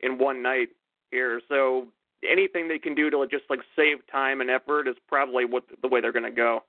in 0.00 0.18
one 0.18 0.42
night 0.42 0.68
here. 1.10 1.40
So 1.48 1.86
anything 2.28 2.66
they 2.66 2.78
can 2.78 2.94
do 2.94 3.08
to 3.08 3.26
just 3.30 3.44
like 3.48 3.60
save 3.76 3.98
time 4.10 4.40
and 4.40 4.50
effort 4.50 4.88
is 4.88 4.96
probably 5.06 5.44
what 5.44 5.62
the 5.80 5.88
way 5.88 6.00
they're 6.00 6.12
going 6.12 6.24
to 6.24 6.30
go. 6.30 6.60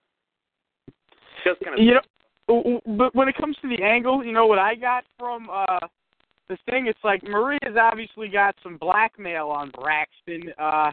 Just 1.43 1.59
kind 1.61 1.79
of 1.79 1.83
you 1.83 1.95
know, 1.95 2.81
but 2.97 3.15
when 3.15 3.27
it 3.27 3.35
comes 3.37 3.55
to 3.61 3.67
the 3.67 3.83
angle, 3.83 4.23
you 4.23 4.33
know 4.33 4.45
what 4.45 4.59
I 4.59 4.75
got 4.75 5.03
from 5.17 5.49
uh 5.51 5.79
the 6.47 6.57
thing. 6.69 6.87
It's 6.87 6.99
like 7.03 7.23
Maria's 7.23 7.77
obviously 7.79 8.27
got 8.27 8.55
some 8.61 8.77
blackmail 8.77 9.49
on 9.49 9.71
Braxton. 9.71 10.53
Uh 10.59 10.91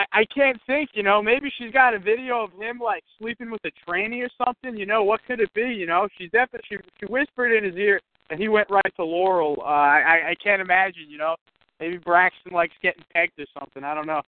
I, 0.00 0.20
I 0.20 0.24
can't 0.34 0.58
think, 0.66 0.90
you 0.94 1.02
know, 1.02 1.22
maybe 1.22 1.52
she's 1.58 1.72
got 1.72 1.94
a 1.94 1.98
video 1.98 2.42
of 2.44 2.52
him 2.52 2.78
like 2.78 3.02
sleeping 3.18 3.50
with 3.50 3.60
a 3.64 3.70
tranny 3.88 4.24
or 4.24 4.30
something. 4.44 4.76
You 4.76 4.86
know, 4.86 5.04
what 5.04 5.20
could 5.26 5.40
it 5.40 5.52
be? 5.54 5.62
You 5.62 5.86
know, 5.86 6.08
she's 6.16 6.30
definitely 6.30 6.66
she, 6.68 6.76
she 6.98 7.06
whispered 7.06 7.52
in 7.52 7.64
his 7.64 7.76
ear 7.76 8.00
and 8.30 8.40
he 8.40 8.48
went 8.48 8.70
right 8.70 8.92
to 8.96 9.04
Laurel. 9.04 9.56
Uh, 9.60 9.64
I 9.64 10.30
I 10.30 10.34
can't 10.42 10.62
imagine, 10.62 11.04
you 11.08 11.18
know, 11.18 11.36
maybe 11.80 11.98
Braxton 11.98 12.52
likes 12.52 12.74
getting 12.82 13.04
pegged 13.12 13.38
or 13.38 13.46
something. 13.58 13.84
I 13.84 13.94
don't 13.94 14.06
know. 14.06 14.22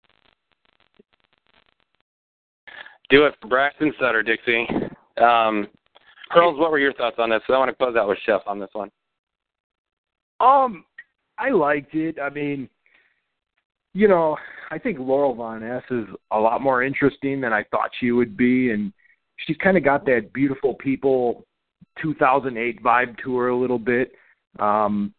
Do 3.10 3.26
it 3.26 3.34
for 3.40 3.48
Braxton 3.48 3.92
Sutter, 4.00 4.22
Dixie. 4.22 4.66
Um, 5.20 5.68
Pearls, 6.30 6.58
what 6.58 6.70
were 6.70 6.78
your 6.78 6.94
thoughts 6.94 7.16
on 7.18 7.30
this? 7.30 7.42
I 7.48 7.58
want 7.58 7.68
to 7.70 7.74
close 7.74 7.96
out 7.96 8.08
with 8.08 8.18
Chef 8.24 8.42
on 8.46 8.60
this 8.60 8.70
one. 8.72 8.90
Um, 10.38 10.84
I 11.38 11.50
liked 11.50 11.94
it. 11.94 12.18
I 12.20 12.30
mean, 12.30 12.68
you 13.92 14.08
know, 14.08 14.36
I 14.70 14.78
think 14.78 14.98
Laurel 14.98 15.34
Van 15.34 15.60
Ness 15.60 15.82
is 15.90 16.06
a 16.30 16.38
lot 16.38 16.60
more 16.60 16.82
interesting 16.82 17.40
than 17.40 17.52
I 17.52 17.64
thought 17.70 17.90
she 17.98 18.12
would 18.12 18.36
be, 18.36 18.70
and 18.70 18.92
she's 19.46 19.56
kind 19.56 19.76
of 19.76 19.84
got 19.84 20.04
that 20.06 20.32
beautiful 20.32 20.74
people 20.74 21.44
2008 22.00 22.82
vibe 22.82 23.18
to 23.24 23.36
her 23.36 23.48
a 23.48 23.56
little 23.56 23.78
bit. 23.78 24.12
Um, 24.58 25.12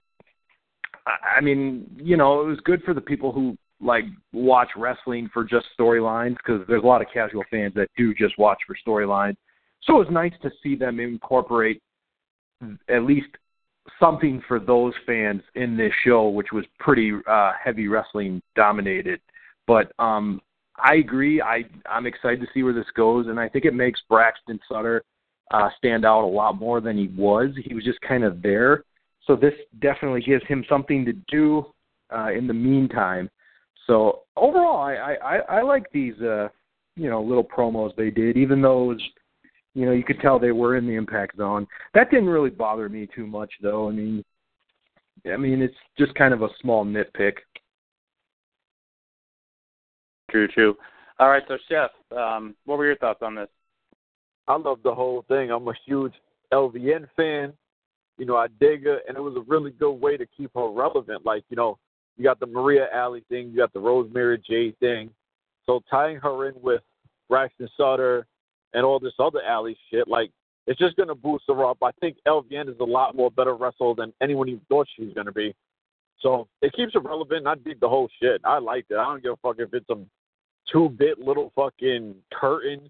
I, 1.05 1.38
I 1.38 1.41
mean, 1.41 1.86
you 1.97 2.17
know, 2.17 2.41
it 2.41 2.45
was 2.45 2.60
good 2.63 2.81
for 2.84 2.93
the 2.93 3.01
people 3.01 3.31
who 3.31 3.57
like 3.81 4.05
watch 4.31 4.69
wrestling 4.77 5.29
for 5.34 5.43
just 5.43 5.65
storylines 5.77 6.38
because 6.38 6.62
there's 6.67 6.84
a 6.84 6.88
lot 6.88 7.01
of 7.01 7.07
casual 7.13 7.43
fans 7.49 7.73
that 7.75 7.89
do 7.97 8.13
just 8.13 8.38
watch 8.38 8.60
for 8.65 8.75
storylines. 8.88 9.36
So 9.84 9.95
it 9.95 10.05
was 10.05 10.07
nice 10.12 10.34
to 10.43 10.51
see 10.62 10.75
them 10.75 10.99
incorporate 10.99 11.81
at 12.89 13.03
least 13.03 13.29
something 13.99 14.41
for 14.47 14.59
those 14.59 14.93
fans 15.05 15.41
in 15.55 15.77
this 15.77 15.91
show, 16.03 16.29
which 16.29 16.51
was 16.51 16.65
pretty 16.79 17.13
uh, 17.27 17.51
heavy 17.63 17.87
wrestling 17.87 18.41
dominated. 18.55 19.21
But 19.67 19.91
um, 19.99 20.41
I 20.77 20.95
agree. 20.95 21.41
I 21.41 21.63
I'm 21.87 22.05
excited 22.05 22.41
to 22.41 22.47
see 22.53 22.63
where 22.63 22.73
this 22.73 22.85
goes, 22.95 23.27
and 23.27 23.39
I 23.39 23.47
think 23.47 23.65
it 23.65 23.73
makes 23.73 24.01
Braxton 24.09 24.59
Sutter 24.69 25.03
uh, 25.51 25.69
stand 25.77 26.05
out 26.05 26.23
a 26.23 26.27
lot 26.27 26.59
more 26.59 26.81
than 26.81 26.97
he 26.97 27.07
was. 27.07 27.49
He 27.63 27.73
was 27.73 27.83
just 27.83 28.01
kind 28.01 28.23
of 28.23 28.41
there. 28.41 28.83
So 29.27 29.35
this 29.35 29.53
definitely 29.81 30.21
gives 30.21 30.45
him 30.47 30.65
something 30.67 31.05
to 31.05 31.13
do 31.29 31.65
uh, 32.15 32.31
in 32.31 32.47
the 32.47 32.53
meantime. 32.53 33.29
So 33.88 34.21
overall, 34.36 34.82
I 34.82 35.15
I, 35.23 35.38
I 35.57 35.61
like 35.61 35.91
these 35.91 36.19
uh, 36.21 36.49
you 36.95 37.09
know 37.09 37.21
little 37.21 37.43
promos 37.43 37.95
they 37.95 38.09
did, 38.09 38.38
even 38.38 38.61
though 38.61 38.84
it 38.84 38.95
was 38.95 39.01
you 39.74 39.86
know, 39.86 39.91
you 39.91 40.03
could 40.03 40.19
tell 40.19 40.38
they 40.38 40.51
were 40.51 40.76
in 40.76 40.86
the 40.86 40.95
impact 40.95 41.38
zone. 41.38 41.67
That 41.93 42.11
didn't 42.11 42.30
really 42.30 42.49
bother 42.49 42.89
me 42.89 43.07
too 43.13 43.26
much, 43.26 43.51
though. 43.61 43.89
I 43.89 43.91
mean, 43.91 44.24
I 45.32 45.38
mean, 45.38 45.61
it's 45.61 45.76
just 45.97 46.13
kind 46.15 46.34
of 46.34 46.41
a 46.41 46.49
small 46.61 46.86
nitpick. 46.86 47.34
True, 50.30 50.47
true. 50.47 50.78
All 51.19 51.30
right, 51.30 51.43
so 51.47 51.57
Chef, 51.69 51.91
um, 52.17 52.55
what 52.65 52.78
were 52.78 52.86
your 52.86 52.97
thoughts 52.97 53.22
on 53.22 53.36
this? 53.36 53.49
I 54.47 54.55
love 54.55 54.80
the 54.84 54.93
whole 54.93 55.24
thing. 55.28 55.51
I'm 55.51 55.67
a 55.67 55.74
huge 55.86 56.13
LVN 56.51 57.07
fan. 57.15 57.53
You 58.17 58.26
know, 58.26 58.38
I 58.38 58.47
dig 58.59 58.86
her, 58.86 58.99
and 59.07 59.17
it 59.17 59.22
was 59.22 59.36
a 59.36 59.41
really 59.47 59.72
good 59.72 59.93
way 59.93 60.17
to 60.17 60.26
keep 60.26 60.51
her 60.55 60.69
relevant. 60.69 61.26
Like, 61.26 61.43
you 61.49 61.55
know, 61.55 61.78
you 62.17 62.24
got 62.24 62.39
the 62.39 62.47
Maria 62.47 62.88
Allie 62.93 63.24
thing, 63.30 63.49
you 63.49 63.57
got 63.57 63.74
the 63.74 63.80
Rosemary 63.80 64.41
J 64.47 64.72
thing. 64.80 65.09
So 65.65 65.82
tying 65.89 66.17
her 66.17 66.47
in 66.47 66.55
with 66.61 66.82
Braxton 67.30 67.69
Sutter 67.78 68.26
and 68.74 68.86
all 68.86 68.99
this 68.99 69.13
other 69.19 69.41
alley 69.43 69.78
shit, 69.89 70.07
like 70.07 70.32
it's 70.67 70.80
just 70.80 70.95
gonna 70.95 71.15
boost 71.15 71.45
her 71.47 71.65
up. 71.65 71.78
I 71.82 71.91
think 71.99 72.17
LVN 72.28 72.69
is 72.69 72.80
a 72.80 72.86
lot 72.86 73.15
more 73.15 73.32
better 73.32 73.55
wrestler 73.55 73.95
than 73.95 74.13
anyone 74.22 74.49
even 74.49 74.61
thought 74.69 74.88
she 74.95 75.05
was 75.05 75.13
gonna 75.13 75.32
be. 75.32 75.53
So 76.19 76.47
it 76.61 76.74
keeps 76.74 76.93
her 76.93 76.99
relevant. 76.99 77.47
I 77.47 77.55
dig 77.55 77.80
the 77.80 77.89
whole 77.89 78.09
shit. 78.22 78.41
I 78.43 78.59
like 78.59 78.86
it. 78.89 78.95
I 78.95 79.03
don't 79.05 79.24
give 79.24 79.34
a 79.34 79.38
fuck 79.38 79.55
if 79.59 79.74
it's 79.74 79.89
a 79.89 79.95
two 80.72 80.89
bit 80.89 81.19
little 81.19 81.51
fucking 81.55 82.15
curtain 82.34 82.89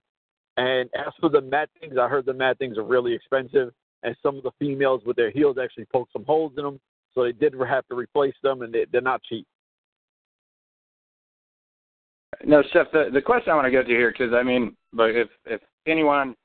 And 0.57 0.89
as 0.95 1.13
for 1.19 1.29
the 1.29 1.41
mat 1.41 1.69
things, 1.79 1.95
I 1.99 2.07
heard 2.07 2.25
the 2.25 2.33
mat 2.33 2.57
things 2.57 2.77
are 2.77 2.83
really 2.83 3.13
expensive, 3.13 3.71
and 4.03 4.15
some 4.21 4.37
of 4.37 4.43
the 4.43 4.51
females 4.59 5.01
with 5.05 5.15
their 5.15 5.31
heels 5.31 5.57
actually 5.61 5.85
poke 5.85 6.09
some 6.11 6.25
holes 6.25 6.53
in 6.57 6.63
them, 6.63 6.79
so 7.15 7.23
they 7.23 7.31
did 7.31 7.55
have 7.67 7.87
to 7.87 7.95
replace 7.95 8.35
them, 8.43 8.61
and 8.61 8.73
they, 8.73 8.85
they're 8.91 9.01
not 9.01 9.23
cheap. 9.23 9.47
No, 12.43 12.63
Chef. 12.73 12.87
The, 12.91 13.09
the 13.13 13.21
question 13.21 13.51
I 13.51 13.55
want 13.55 13.65
to 13.65 13.71
go 13.71 13.83
to 13.83 13.87
here, 13.87 14.11
because 14.11 14.33
I 14.33 14.43
mean, 14.43 14.75
but 14.93 15.11
if 15.11 15.29
if 15.45 15.61
anyone 15.87 16.35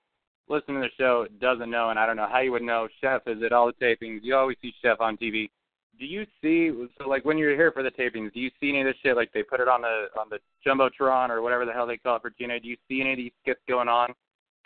listening 0.49 0.81
to 0.81 0.89
the 0.89 1.03
show 1.03 1.27
doesn't 1.41 1.71
know, 1.71 1.91
and 1.91 1.99
I 1.99 2.07
don't 2.07 2.17
know 2.17 2.29
how 2.31 2.41
you 2.41 2.53
would 2.53 2.63
know, 2.63 2.89
Chef 3.01 3.23
is 3.27 3.43
at 3.43 3.53
all 3.53 3.67
the 3.67 3.85
tapings. 3.85 4.21
You 4.23 4.37
always 4.37 4.57
see 4.63 4.73
Chef 4.83 5.01
on 5.01 5.17
TV. 5.17 5.51
Do 5.99 6.05
you 6.05 6.27
see 6.43 6.71
so 6.99 7.09
like 7.09 7.25
when 7.25 7.39
you're 7.39 7.57
here 7.57 7.73
for 7.73 7.83
the 7.83 7.91
tapings? 7.91 8.33
Do 8.35 8.41
you 8.41 8.51
see 8.61 8.69
any 8.69 8.83
of 8.83 8.87
this 8.87 8.97
shit? 9.03 9.17
Like 9.17 9.33
they 9.33 9.43
put 9.43 9.61
it 9.61 9.69
on 9.69 9.81
the 9.81 10.09
on 10.19 10.29
the 10.29 10.39
jumbotron 10.67 11.31
or 11.31 11.41
whatever 11.41 11.65
the 11.65 11.73
hell 11.73 11.87
they 11.87 11.97
call 11.97 12.17
it 12.17 12.23
for 12.23 12.31
TNA. 12.31 12.63
Do 12.63 12.69
you 12.69 12.77
see 12.87 13.01
any 13.01 13.13
of 13.13 13.17
these 13.17 13.33
skits 13.43 13.61
going 13.67 13.89
on 13.89 14.11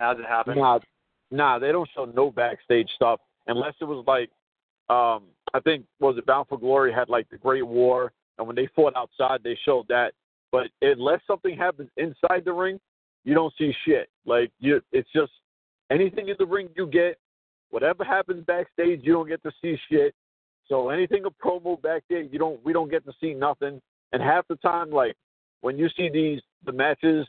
as 0.01 0.18
it 0.18 0.27
happens? 0.27 0.57
Nah, 0.57 0.81
nah, 1.31 1.59
they 1.61 1.71
don't 1.71 1.89
show 1.95 2.05
no 2.05 2.33
backstage 2.33 2.91
stuff 2.97 3.21
unless 3.47 3.75
it 3.81 3.85
was 3.85 4.05
like, 4.07 4.31
um, 4.95 5.25
I 5.55 5.61
think 5.61 5.85
was 6.01 6.16
it 6.18 6.27
Bound 6.27 6.49
for 6.49 6.59
Glory 6.59 6.93
had 6.93 7.09
like 7.09 7.29
the 7.31 7.39
Great 7.39 7.66
War, 7.66 8.12
and 8.39 8.47
when 8.47 8.57
they 8.57 8.68
fought 8.75 8.95
outside, 8.97 9.41
they 9.45 9.57
showed 9.64 9.87
that. 9.89 10.14
But 10.51 10.68
unless 10.83 11.21
something 11.29 11.57
happens 11.57 11.91
inside 11.97 12.45
the 12.45 12.53
ring, 12.53 12.81
you 13.25 13.35
don't 13.35 13.53
see 13.59 13.73
shit. 13.85 14.09
Like 14.25 14.51
you, 14.59 14.81
it's 14.93 15.11
just 15.14 15.33
anything 15.91 16.29
in 16.29 16.37
the 16.39 16.47
ring 16.47 16.68
you 16.77 16.87
get. 16.87 17.18
Whatever 17.71 18.05
happens 18.05 18.45
backstage, 18.47 19.01
you 19.03 19.12
don't 19.12 19.29
get 19.29 19.43
to 19.45 19.53
see 19.62 19.77
shit. 19.91 20.14
So 20.68 20.91
anything 20.91 21.25
a 21.25 21.31
promo 21.31 21.81
back 21.81 22.05
there, 22.09 22.23
you 22.23 22.39
don't 22.39 22.64
we 22.64 22.73
don't 22.73 22.91
get 22.91 23.05
to 23.07 23.12
see 23.21 23.35
nothing. 23.35 23.81
And 24.12 24.23
half 24.23 24.47
the 24.49 24.57
time, 24.57 24.91
like 24.91 25.16
when 25.61 25.79
you 25.79 25.89
see 25.97 26.09
these 26.09 26.41
the 26.64 26.73
matches, 26.73 27.27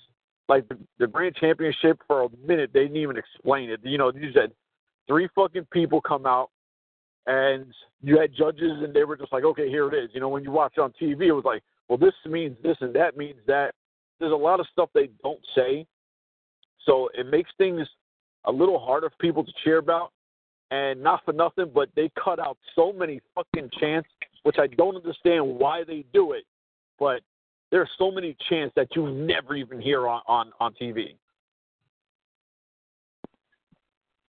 like 0.47 0.67
the, 0.69 0.77
the 0.99 1.07
grand 1.07 1.35
championship 1.35 1.99
for 2.07 2.23
a 2.23 2.29
minute, 2.45 2.71
they 2.73 2.81
didn't 2.81 2.97
even 2.97 3.17
explain 3.17 3.69
it. 3.69 3.79
You 3.83 3.97
know, 3.97 4.11
you 4.13 4.31
said 4.33 4.51
three 5.07 5.27
fucking 5.35 5.67
people 5.71 6.01
come 6.01 6.25
out, 6.25 6.49
and 7.27 7.65
you 8.01 8.19
had 8.19 8.33
judges, 8.35 8.83
and 8.83 8.93
they 8.93 9.03
were 9.03 9.17
just 9.17 9.33
like, 9.33 9.43
okay, 9.43 9.69
here 9.69 9.87
it 9.87 9.95
is. 9.95 10.09
You 10.13 10.19
know, 10.19 10.29
when 10.29 10.43
you 10.43 10.51
watch 10.51 10.77
on 10.77 10.93
TV, 11.01 11.23
it 11.27 11.31
was 11.31 11.45
like, 11.45 11.63
well, 11.87 11.97
this 11.97 12.13
means 12.25 12.55
this 12.63 12.77
and 12.81 12.93
that 12.95 13.17
means 13.17 13.39
that. 13.47 13.73
There's 14.21 14.31
a 14.31 14.35
lot 14.35 14.59
of 14.61 14.67
stuff 14.71 14.89
they 14.93 15.09
don't 15.23 15.41
say, 15.55 15.85
so 16.85 17.09
it 17.13 17.25
makes 17.25 17.49
things 17.57 17.85
a 18.45 18.51
little 18.51 18.79
harder 18.79 19.09
for 19.09 19.15
people 19.19 19.43
to 19.43 19.51
cheer 19.63 19.77
about. 19.77 20.11
And 20.71 21.03
not 21.03 21.25
for 21.25 21.33
nothing, 21.33 21.69
but 21.73 21.89
they 21.97 22.09
cut 22.23 22.39
out 22.39 22.57
so 22.75 22.93
many 22.93 23.19
fucking 23.35 23.71
chants, 23.77 24.07
which 24.43 24.55
I 24.57 24.67
don't 24.67 24.95
understand 24.95 25.45
why 25.45 25.83
they 25.83 26.05
do 26.13 26.31
it. 26.31 26.45
But 26.97 27.21
there 27.71 27.81
are 27.81 27.89
so 27.97 28.09
many 28.09 28.37
chants 28.49 28.73
that 28.77 28.87
you 28.95 29.09
never 29.09 29.55
even 29.55 29.81
hear 29.81 30.07
on 30.07 30.21
on, 30.27 30.51
on 30.61 30.73
TV. 30.81 31.15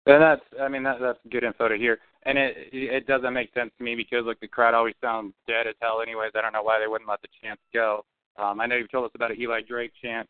And 0.06 0.22
that's, 0.24 0.42
I 0.62 0.70
mean, 0.70 0.84
that, 0.84 1.00
that's 1.02 1.20
good 1.30 1.44
info 1.44 1.68
to 1.68 1.78
hear. 1.78 2.00
And 2.24 2.38
it 2.38 2.56
it 2.72 3.06
doesn't 3.06 3.34
make 3.34 3.54
sense 3.54 3.72
to 3.78 3.84
me 3.84 3.96
because 3.96 4.26
like 4.26 4.40
the 4.40 4.48
crowd 4.48 4.74
always 4.74 4.96
sounds 5.02 5.34
dead 5.46 5.68
as 5.68 5.76
hell. 5.82 6.02
Anyways, 6.02 6.32
I 6.36 6.42
don't 6.42 6.54
know 6.54 6.64
why 6.64 6.80
they 6.80 6.88
wouldn't 6.88 7.10
let 7.10 7.22
the 7.22 7.28
chants 7.42 7.62
go. 7.74 8.06
Um, 8.40 8.62
I 8.62 8.66
know 8.66 8.76
you've 8.76 8.92
told 8.92 9.06
us 9.06 9.12
about 9.16 9.32
an 9.32 9.42
Eli 9.42 9.62
Drake 9.68 9.92
chant 10.02 10.28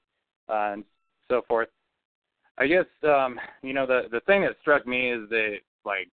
uh, 0.49 0.73
and 0.73 0.83
so 1.27 1.41
forth. 1.47 1.69
I 2.57 2.67
guess 2.67 2.85
um, 3.03 3.39
you 3.61 3.73
know 3.73 3.85
the 3.85 4.03
the 4.11 4.19
thing 4.21 4.41
that 4.41 4.55
struck 4.61 4.85
me 4.85 5.11
is 5.11 5.29
that 5.29 5.57
like 5.85 6.09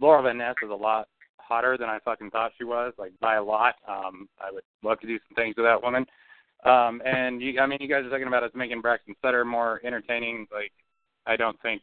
Laurel 0.00 0.24
Van 0.24 0.38
Ness 0.38 0.54
is 0.62 0.70
a 0.70 0.74
lot 0.74 1.08
hotter 1.38 1.76
than 1.78 1.88
I 1.88 1.98
fucking 2.04 2.30
thought 2.30 2.52
she 2.58 2.64
was, 2.64 2.92
like 2.98 3.12
by 3.20 3.36
a 3.36 3.42
lot. 3.42 3.76
Um, 3.88 4.28
I 4.40 4.50
would 4.50 4.64
love 4.82 5.00
to 5.00 5.06
do 5.06 5.18
some 5.28 5.34
things 5.36 5.54
with 5.56 5.66
that 5.66 5.82
woman. 5.82 6.04
Um, 6.64 7.00
and 7.04 7.40
you, 7.40 7.60
I 7.60 7.66
mean, 7.66 7.78
you 7.80 7.88
guys 7.88 8.04
are 8.04 8.10
talking 8.10 8.26
about 8.26 8.42
us 8.42 8.50
making 8.54 8.80
Braxton 8.80 9.14
Sutter 9.22 9.44
more 9.44 9.80
entertaining. 9.84 10.46
Like, 10.52 10.72
I 11.26 11.36
don't 11.36 11.60
think, 11.62 11.82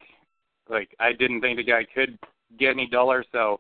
like, 0.70 0.90
I 1.00 1.14
didn't 1.14 1.42
think 1.42 1.58
the 1.58 1.64
guy 1.64 1.86
could 1.96 2.18
get 2.60 2.72
any 2.72 2.88
duller. 2.88 3.24
So, 3.32 3.60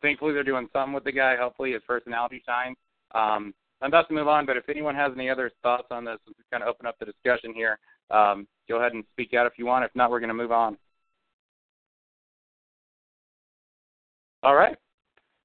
thankfully, 0.00 0.32
they're 0.32 0.44
doing 0.44 0.68
something 0.72 0.94
with 0.94 1.04
the 1.04 1.12
guy. 1.12 1.36
Hopefully, 1.36 1.72
his 1.72 1.82
personality 1.86 2.42
shines. 2.46 2.76
Um, 3.14 3.52
I'm 3.80 3.88
about 3.88 4.08
to 4.08 4.14
move 4.14 4.26
on, 4.26 4.44
but 4.44 4.56
if 4.56 4.68
anyone 4.68 4.94
has 4.96 5.12
any 5.14 5.30
other 5.30 5.52
thoughts 5.62 5.88
on 5.90 6.04
this, 6.04 6.18
let's 6.26 6.38
kind 6.50 6.62
of 6.62 6.68
open 6.68 6.86
up 6.86 6.98
the 6.98 7.06
discussion 7.06 7.54
here. 7.54 7.78
Um, 8.10 8.48
go 8.68 8.78
ahead 8.78 8.92
and 8.92 9.04
speak 9.12 9.34
out 9.34 9.46
if 9.46 9.52
you 9.56 9.66
want. 9.66 9.84
If 9.84 9.92
not, 9.94 10.10
we're 10.10 10.18
going 10.20 10.28
to 10.28 10.34
move 10.34 10.50
on. 10.50 10.76
All 14.42 14.56
right. 14.56 14.76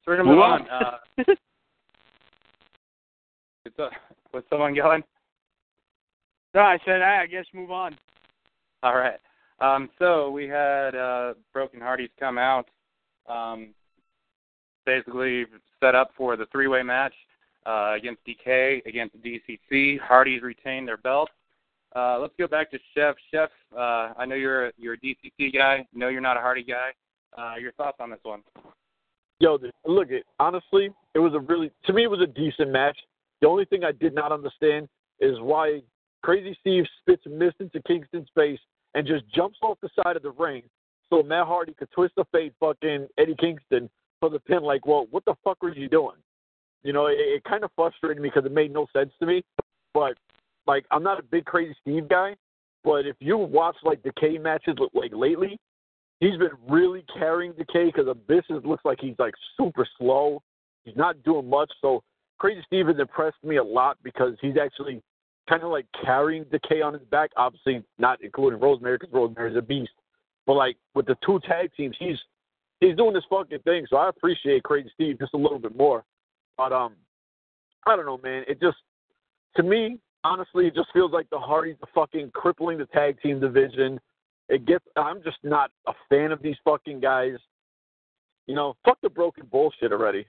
So 0.03 0.11
we're 0.11 0.17
going 0.17 0.27
to 0.27 0.33
move, 0.33 0.41
on. 0.41 0.61
on. 0.67 0.95
Uh, 1.19 1.33
uh, 3.83 3.89
was 4.33 4.43
someone 4.49 4.73
going? 4.73 5.03
No, 6.55 6.61
I 6.61 6.79
said, 6.85 7.01
I 7.01 7.25
guess 7.27 7.45
move 7.53 7.71
on. 7.71 7.95
All 8.81 8.95
right. 8.95 9.19
Um, 9.59 9.89
so 9.99 10.31
we 10.31 10.47
had 10.47 10.95
uh, 10.95 11.33
Broken 11.53 11.79
Hardys 11.79 12.09
come 12.19 12.37
out, 12.37 12.67
um, 13.29 13.73
basically 14.85 15.45
set 15.79 15.95
up 15.95 16.11
for 16.17 16.35
the 16.35 16.47
three-way 16.51 16.81
match 16.81 17.13
uh, 17.65 17.93
against 17.95 18.23
Decay, 18.25 18.81
against 18.85 19.15
DCC. 19.21 19.99
Hardys 19.99 20.41
retained 20.41 20.87
their 20.87 20.97
belt. 20.97 21.29
Uh, 21.95 22.17
let's 22.19 22.33
go 22.39 22.47
back 22.47 22.71
to 22.71 22.79
Chef. 22.95 23.15
Chef, 23.31 23.49
uh, 23.75 24.13
I 24.17 24.25
know 24.25 24.35
you're 24.35 24.67
a, 24.67 24.71
you're 24.77 24.93
a 24.93 24.97
DCC 24.97 25.53
guy. 25.53 25.85
No, 25.93 26.09
you're 26.09 26.21
not 26.21 26.37
a 26.37 26.39
Hardy 26.39 26.63
guy. 26.63 26.89
Uh, 27.37 27.55
your 27.59 27.71
thoughts 27.73 27.97
on 27.99 28.09
this 28.09 28.19
one? 28.23 28.41
Yo, 29.39 29.57
look, 29.85 30.09
it 30.09 30.23
honestly, 30.39 30.89
it 31.15 31.19
was 31.19 31.33
a 31.33 31.39
really 31.39 31.71
to 31.85 31.93
me 31.93 32.03
it 32.03 32.09
was 32.09 32.21
a 32.21 32.27
decent 32.27 32.71
match. 32.71 32.97
The 33.41 33.47
only 33.47 33.65
thing 33.65 33.83
I 33.83 33.91
did 33.91 34.13
not 34.13 34.31
understand 34.31 34.87
is 35.19 35.39
why 35.39 35.81
Crazy 36.21 36.55
Steve 36.61 36.85
spits 37.01 37.23
mist 37.29 37.55
into 37.59 37.81
Kingston's 37.85 38.29
face 38.35 38.59
and 38.93 39.05
just 39.05 39.23
jumps 39.33 39.57
off 39.61 39.77
the 39.81 39.89
side 40.03 40.15
of 40.15 40.23
the 40.23 40.31
ring 40.31 40.63
so 41.09 41.21
Matt 41.21 41.47
Hardy 41.47 41.73
could 41.73 41.91
twist 41.91 42.13
the 42.15 42.25
fate 42.31 42.53
fucking 42.59 43.07
Eddie 43.17 43.35
Kingston 43.39 43.89
for 44.19 44.29
the 44.29 44.39
pin. 44.39 44.63
Like, 44.63 44.85
well, 44.85 45.07
what 45.11 45.25
the 45.25 45.35
fuck 45.43 45.61
were 45.61 45.75
you 45.75 45.89
doing? 45.89 46.15
You 46.83 46.93
know, 46.93 47.07
it, 47.07 47.17
it 47.17 47.43
kind 47.43 47.63
of 47.63 47.71
frustrated 47.75 48.21
me 48.21 48.29
because 48.29 48.45
it 48.45 48.53
made 48.53 48.73
no 48.73 48.87
sense 48.93 49.11
to 49.19 49.25
me. 49.25 49.43
But 49.93 50.13
like 50.67 50.85
I'm 50.91 51.03
not 51.03 51.19
a 51.19 51.23
big 51.23 51.45
Crazy 51.45 51.75
Steve 51.81 52.07
guy, 52.09 52.35
but 52.83 53.05
if 53.05 53.15
you 53.19 53.37
watch 53.37 53.75
like 53.83 54.03
Decay 54.03 54.37
matches 54.37 54.75
like 54.93 55.11
lately, 55.13 55.59
he's 56.19 56.37
been 56.37 56.51
really 56.69 57.05
carrying 57.17 57.53
Decay 57.53 57.85
because 57.85 58.07
Abyss 58.07 58.43
looks 58.63 58.85
like 58.85 58.99
he's 59.01 59.15
like 59.19 59.33
super 59.57 59.87
slow. 59.97 60.41
He's 60.83 60.95
not 60.95 61.21
doing 61.23 61.49
much. 61.49 61.71
So 61.81 62.03
Crazy 62.39 62.61
Steve 62.65 62.87
has 62.87 62.99
impressed 62.99 63.43
me 63.43 63.57
a 63.57 63.63
lot 63.63 63.97
because 64.03 64.33
he's 64.41 64.55
actually 64.61 65.01
kind 65.49 65.63
of 65.63 65.69
like 65.69 65.85
carrying 66.03 66.45
Decay 66.45 66.81
on 66.81 66.93
his 66.93 67.03
back. 67.03 67.31
Obviously, 67.37 67.83
not 67.97 68.21
including 68.21 68.59
Rosemary 68.59 68.97
because 68.97 69.13
Rosemary's 69.13 69.57
a 69.57 69.61
beast. 69.61 69.91
But 70.45 70.53
like 70.53 70.77
with 70.95 71.05
the 71.05 71.15
two 71.25 71.39
tag 71.47 71.71
teams, 71.75 71.95
he's 71.99 72.17
he's 72.79 72.95
doing 72.95 73.13
this 73.13 73.23
fucking 73.29 73.59
thing. 73.59 73.85
So 73.89 73.97
I 73.97 74.09
appreciate 74.09 74.63
Crazy 74.63 74.89
Steve 74.93 75.19
just 75.19 75.33
a 75.33 75.37
little 75.37 75.59
bit 75.59 75.75
more. 75.75 76.03
But 76.57 76.71
um, 76.71 76.93
I 77.85 77.95
don't 77.95 78.05
know, 78.05 78.19
man. 78.23 78.43
It 78.47 78.59
just 78.59 78.77
to 79.57 79.63
me, 79.63 79.99
honestly, 80.23 80.67
it 80.67 80.75
just 80.75 80.89
feels 80.93 81.11
like 81.11 81.29
the 81.29 81.39
Hardys 81.39 81.75
fucking 81.93 82.31
crippling 82.33 82.77
the 82.77 82.85
tag 82.87 83.21
team 83.21 83.39
division. 83.39 83.99
It 84.49 84.65
gets. 84.65 84.85
I'm 84.95 85.23
just 85.23 85.37
not 85.43 85.71
a 85.87 85.93
fan 86.09 86.31
of 86.31 86.41
these 86.41 86.55
fucking 86.63 86.99
guys. 86.99 87.35
You 88.47 88.55
know, 88.55 88.75
fuck 88.83 88.99
the 89.01 89.09
broken 89.09 89.47
bullshit 89.51 89.91
already. 89.91 90.25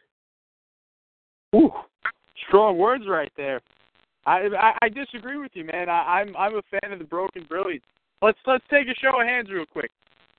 Ooh, 1.54 1.72
strong 2.48 2.78
words 2.78 3.04
right 3.08 3.32
there. 3.36 3.60
I 4.26 4.48
I, 4.58 4.72
I 4.82 4.88
disagree 4.88 5.36
with 5.36 5.52
you, 5.54 5.64
man. 5.64 5.88
I, 5.88 6.20
I'm 6.20 6.36
I'm 6.36 6.56
a 6.56 6.62
fan 6.70 6.92
of 6.92 6.98
the 6.98 7.04
broken 7.04 7.44
brilliance. 7.48 7.84
Let's 8.22 8.38
let's 8.46 8.64
take 8.70 8.86
a 8.88 8.94
show 9.00 9.20
of 9.20 9.26
hands 9.26 9.48
real 9.50 9.66
quick. 9.66 9.90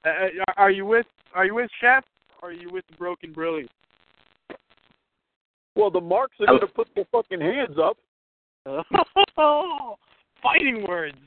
Uh, 0.05 0.09
uh 0.09 0.53
are 0.57 0.71
you 0.71 0.85
with 0.85 1.05
Are 1.33 1.45
you 1.45 1.55
with 1.55 1.69
Chef? 1.81 2.03
Or 2.41 2.49
are 2.49 2.53
you 2.53 2.69
with 2.71 2.85
the 2.89 2.95
broken 2.97 3.33
brilliance? 3.33 3.71
Well, 5.75 5.91
the 5.91 6.01
marks 6.01 6.37
are 6.39 6.47
gonna 6.47 6.67
put 6.67 6.87
their 6.95 7.05
fucking 7.11 7.41
hands 7.41 7.77
up. 7.81 7.97
Fighting 10.41 10.85
words. 10.87 11.17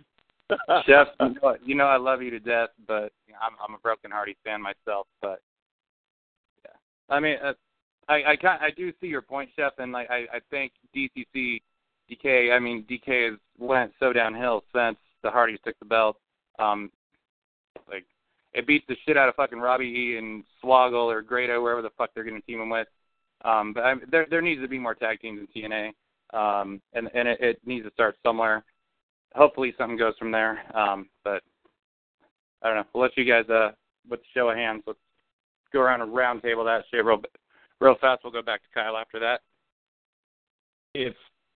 Chef, 0.86 1.08
you 1.20 1.34
know, 1.42 1.56
you 1.64 1.74
know 1.74 1.84
I 1.84 1.96
love 1.96 2.22
you 2.22 2.30
to 2.30 2.40
death, 2.40 2.70
but 2.86 3.12
I'm 3.40 3.54
I'm 3.62 3.74
a 3.74 3.78
Broken 3.78 4.10
Hardy 4.10 4.36
fan 4.44 4.62
myself. 4.62 5.06
But 5.20 5.40
yeah, 6.64 6.72
I 7.14 7.20
mean, 7.20 7.36
uh, 7.44 7.52
I 8.08 8.32
I 8.32 8.36
kind 8.36 8.60
I 8.62 8.70
do 8.70 8.92
see 9.00 9.06
your 9.06 9.22
point, 9.22 9.50
Chef, 9.56 9.72
and 9.78 9.92
like 9.92 10.10
I 10.10 10.26
I 10.32 10.40
think 10.50 10.72
DCC 10.96 11.60
Decay. 12.08 12.50
I 12.52 12.58
mean 12.58 12.84
Decay 12.88 13.24
has 13.24 13.38
went 13.58 13.92
so 14.00 14.12
downhill 14.12 14.64
since 14.74 14.96
the 15.22 15.30
Hardys 15.30 15.58
took 15.64 15.78
the 15.78 15.84
belt. 15.84 16.16
Um, 16.58 16.90
like 17.88 18.06
it 18.54 18.66
beats 18.66 18.86
the 18.88 18.96
shit 19.06 19.18
out 19.18 19.28
of 19.28 19.34
fucking 19.34 19.58
Robbie 19.58 19.84
E 19.84 20.16
and 20.16 20.44
Swoggle 20.64 21.12
or 21.12 21.20
Grado, 21.20 21.62
wherever 21.62 21.82
the 21.82 21.90
fuck 21.98 22.10
they're 22.14 22.24
gonna 22.24 22.40
team 22.40 22.60
him 22.60 22.70
with. 22.70 22.88
Um, 23.44 23.72
but 23.72 23.84
I, 23.84 23.94
there 24.10 24.26
there 24.30 24.42
needs 24.42 24.60
to 24.62 24.68
be 24.68 24.78
more 24.78 24.94
tag 24.94 25.20
teams 25.20 25.40
in 25.40 25.62
TNA 25.62 25.92
um, 26.32 26.80
and 26.92 27.08
and 27.14 27.28
it, 27.28 27.40
it 27.40 27.60
needs 27.64 27.86
to 27.86 27.92
start 27.92 28.16
somewhere. 28.22 28.64
Hopefully, 29.34 29.74
something 29.78 29.98
goes 29.98 30.14
from 30.18 30.30
there. 30.30 30.60
Um, 30.76 31.08
but 31.24 31.42
I 32.62 32.68
don't 32.68 32.76
know. 32.76 32.84
We'll 32.92 33.02
let 33.02 33.16
you 33.16 33.24
guys 33.24 33.48
uh, 33.48 33.70
with 34.08 34.20
the 34.20 34.26
show 34.34 34.48
of 34.50 34.56
hands. 34.56 34.82
Let's 34.86 34.98
go 35.72 35.80
around 35.80 36.00
a 36.00 36.06
round 36.06 36.42
table 36.42 36.64
that 36.64 36.84
shit 36.90 37.04
real 37.04 37.22
real 37.80 37.96
fast. 38.00 38.22
We'll 38.24 38.32
go 38.32 38.42
back 38.42 38.62
to 38.62 38.68
Kyle 38.74 38.96
after 38.96 39.18
that. 39.20 39.40
If 40.94 41.14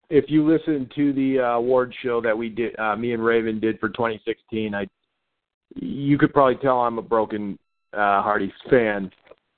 if 0.09 0.25
you 0.27 0.47
listen 0.47 0.89
to 0.95 1.13
the 1.13 1.39
uh, 1.39 1.57
award 1.57 1.93
show 2.03 2.21
that 2.21 2.37
we 2.37 2.49
did, 2.49 2.77
uh, 2.79 2.95
me 2.95 3.13
and 3.13 3.23
Raven 3.23 3.59
did 3.59 3.79
for 3.79 3.89
2016, 3.89 4.73
I 4.75 4.87
you 5.75 6.17
could 6.17 6.33
probably 6.33 6.55
tell 6.55 6.81
I'm 6.81 6.97
a 6.97 7.03
broken 7.03 7.57
uh, 7.93 8.21
Hardy's 8.21 8.51
fan, 8.69 9.11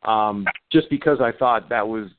um, 0.03 0.45
just 0.71 0.89
because 0.89 1.19
I 1.21 1.31
thought 1.37 1.69
that 1.69 1.87
was 1.87 2.09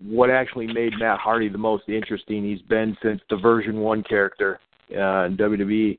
what 0.00 0.30
actually 0.30 0.66
made 0.66 0.92
Matt 0.98 1.18
Hardy 1.18 1.48
the 1.48 1.58
most 1.58 1.88
interesting 1.88 2.44
he's 2.44 2.62
been 2.62 2.96
since 3.02 3.20
the 3.30 3.36
version 3.36 3.80
1 3.80 4.02
character 4.04 4.60
uh, 4.92 5.24
in 5.24 5.36
WWE 5.36 5.98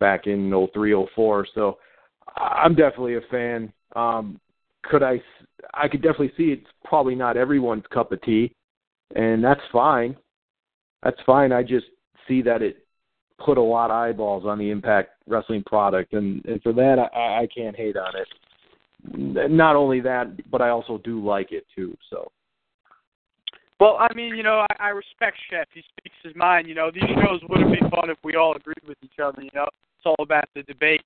back 0.00 0.26
in 0.26 0.68
03, 0.74 1.06
04. 1.14 1.46
So 1.54 1.78
I'm 2.36 2.74
definitely 2.74 3.16
a 3.16 3.20
fan. 3.30 3.72
Um, 3.94 4.40
could 4.84 5.02
I? 5.02 5.20
I 5.74 5.88
could 5.88 6.02
definitely 6.02 6.32
see 6.36 6.52
it's 6.52 6.66
probably 6.84 7.14
not 7.14 7.36
everyone's 7.36 7.84
cup 7.92 8.12
of 8.12 8.22
tea, 8.22 8.54
and 9.14 9.42
that's 9.42 9.60
fine. 9.72 10.16
That's 11.02 11.20
fine. 11.24 11.52
I 11.52 11.62
just 11.62 11.86
see 12.28 12.42
that 12.42 12.62
it 12.62 12.86
put 13.44 13.58
a 13.58 13.62
lot 13.62 13.90
of 13.90 13.96
eyeballs 13.96 14.44
on 14.46 14.58
the 14.58 14.70
Impact 14.70 15.10
Wrestling 15.26 15.64
product, 15.64 16.12
and 16.12 16.44
and 16.44 16.62
for 16.62 16.72
that 16.74 16.98
I, 16.98 17.42
I 17.42 17.48
can't 17.54 17.76
hate 17.76 17.96
on 17.96 18.16
it. 18.16 18.28
Not 19.14 19.76
only 19.76 20.00
that, 20.00 20.50
but 20.50 20.62
I 20.62 20.70
also 20.70 20.98
do 20.98 21.24
like 21.24 21.52
it 21.52 21.66
too. 21.74 21.96
So. 22.10 22.30
Well, 23.78 23.98
I 24.00 24.12
mean, 24.14 24.34
you 24.34 24.42
know, 24.42 24.64
I, 24.70 24.86
I 24.86 24.88
respect 24.88 25.36
Chef. 25.50 25.66
He 25.74 25.82
speaks 25.98 26.16
his 26.22 26.34
mind. 26.34 26.66
You 26.66 26.74
know, 26.74 26.90
these 26.90 27.04
shows 27.22 27.40
wouldn't 27.48 27.72
be 27.72 27.80
fun 27.90 28.08
if 28.08 28.16
we 28.24 28.34
all 28.36 28.54
agreed 28.56 28.82
with 28.86 28.96
each 29.02 29.18
other. 29.22 29.42
You 29.42 29.50
know, 29.54 29.64
it's 29.64 30.06
all 30.06 30.16
about 30.20 30.48
the 30.54 30.62
debate. 30.62 31.02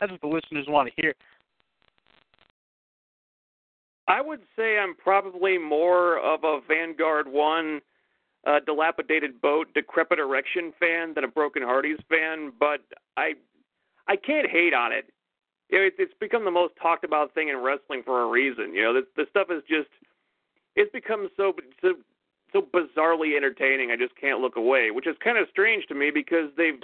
That's 0.00 0.10
what 0.10 0.20
the 0.20 0.28
listeners 0.28 0.66
want 0.68 0.88
to 0.88 1.02
hear. 1.02 1.14
I 4.08 4.20
would 4.20 4.40
say 4.56 4.78
I'm 4.78 4.94
probably 4.94 5.58
more 5.58 6.18
of 6.18 6.44
a 6.44 6.60
Vanguard 6.66 7.26
One, 7.26 7.80
uh, 8.46 8.60
dilapidated 8.64 9.42
boat, 9.42 9.66
decrepit 9.74 10.18
erection 10.18 10.72
fan 10.78 11.12
than 11.14 11.24
a 11.24 11.28
Broken 11.28 11.62
Hardys 11.62 11.98
fan. 12.08 12.52
But 12.58 12.80
I, 13.16 13.34
I 14.08 14.16
can't 14.16 14.48
hate 14.48 14.72
on 14.72 14.92
it. 14.92 15.12
It, 15.68 15.94
it's 15.98 16.14
become 16.20 16.44
the 16.44 16.50
most 16.50 16.74
talked 16.80 17.04
about 17.04 17.34
thing 17.34 17.48
in 17.48 17.58
wrestling 17.58 18.02
for 18.04 18.22
a 18.22 18.26
reason. 18.26 18.72
You 18.72 18.82
know, 18.82 18.94
the, 18.94 19.06
the 19.16 19.26
stuff 19.30 19.48
is 19.50 19.62
just, 19.68 19.88
it's 20.74 20.92
become 20.92 21.28
so 21.36 21.54
so 21.82 21.94
so 22.52 22.62
bizarrely 22.62 23.36
entertaining. 23.36 23.90
I 23.90 23.96
just 23.96 24.14
can't 24.16 24.40
look 24.40 24.56
away, 24.56 24.90
which 24.90 25.06
is 25.06 25.16
kind 25.22 25.38
of 25.38 25.48
strange 25.50 25.86
to 25.86 25.94
me 25.94 26.10
because 26.12 26.50
they've 26.56 26.80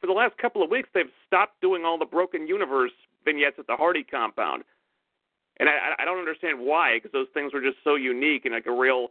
for 0.00 0.06
the 0.06 0.12
last 0.12 0.36
couple 0.38 0.62
of 0.62 0.70
weeks 0.70 0.88
they've 0.94 1.12
stopped 1.26 1.60
doing 1.60 1.84
all 1.84 1.98
the 1.98 2.04
Broken 2.04 2.46
Universe 2.46 2.92
vignettes 3.24 3.56
at 3.58 3.66
the 3.68 3.76
Hardy 3.76 4.02
compound 4.02 4.64
and 5.58 5.68
I 5.68 5.94
I 6.00 6.04
don't 6.04 6.18
understand 6.18 6.58
why 6.58 6.96
because 6.96 7.12
those 7.12 7.28
things 7.34 7.52
were 7.52 7.60
just 7.60 7.78
so 7.84 7.94
unique 7.94 8.44
and 8.44 8.54
like 8.54 8.66
a 8.66 8.72
real 8.72 9.08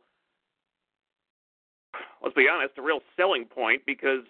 let's 2.21 2.35
be 2.35 2.47
honest 2.51 2.77
a 2.77 2.81
real 2.81 2.99
selling 3.15 3.45
point 3.45 3.83
because 3.85 4.25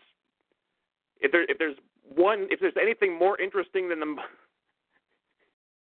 if 1.19 1.31
there 1.31 1.43
if 1.49 1.57
there's 1.57 1.77
one 2.15 2.47
if 2.51 2.59
there's 2.59 2.77
anything 2.81 3.17
more 3.17 3.39
interesting 3.39 3.89
than 3.89 3.99
the 3.99 4.15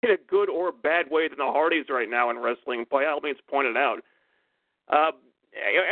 in 0.02 0.10
a 0.10 0.16
good 0.28 0.48
or 0.48 0.72
bad 0.72 1.10
way 1.10 1.28
than 1.28 1.38
the 1.38 1.44
Hardys 1.44 1.86
right 1.88 2.08
now 2.08 2.30
in 2.30 2.38
wrestling 2.38 2.86
by 2.90 3.04
all 3.06 3.20
means 3.20 3.38
point 3.48 3.68
it 3.68 3.76
out. 3.76 3.98
Uh, 4.88 5.12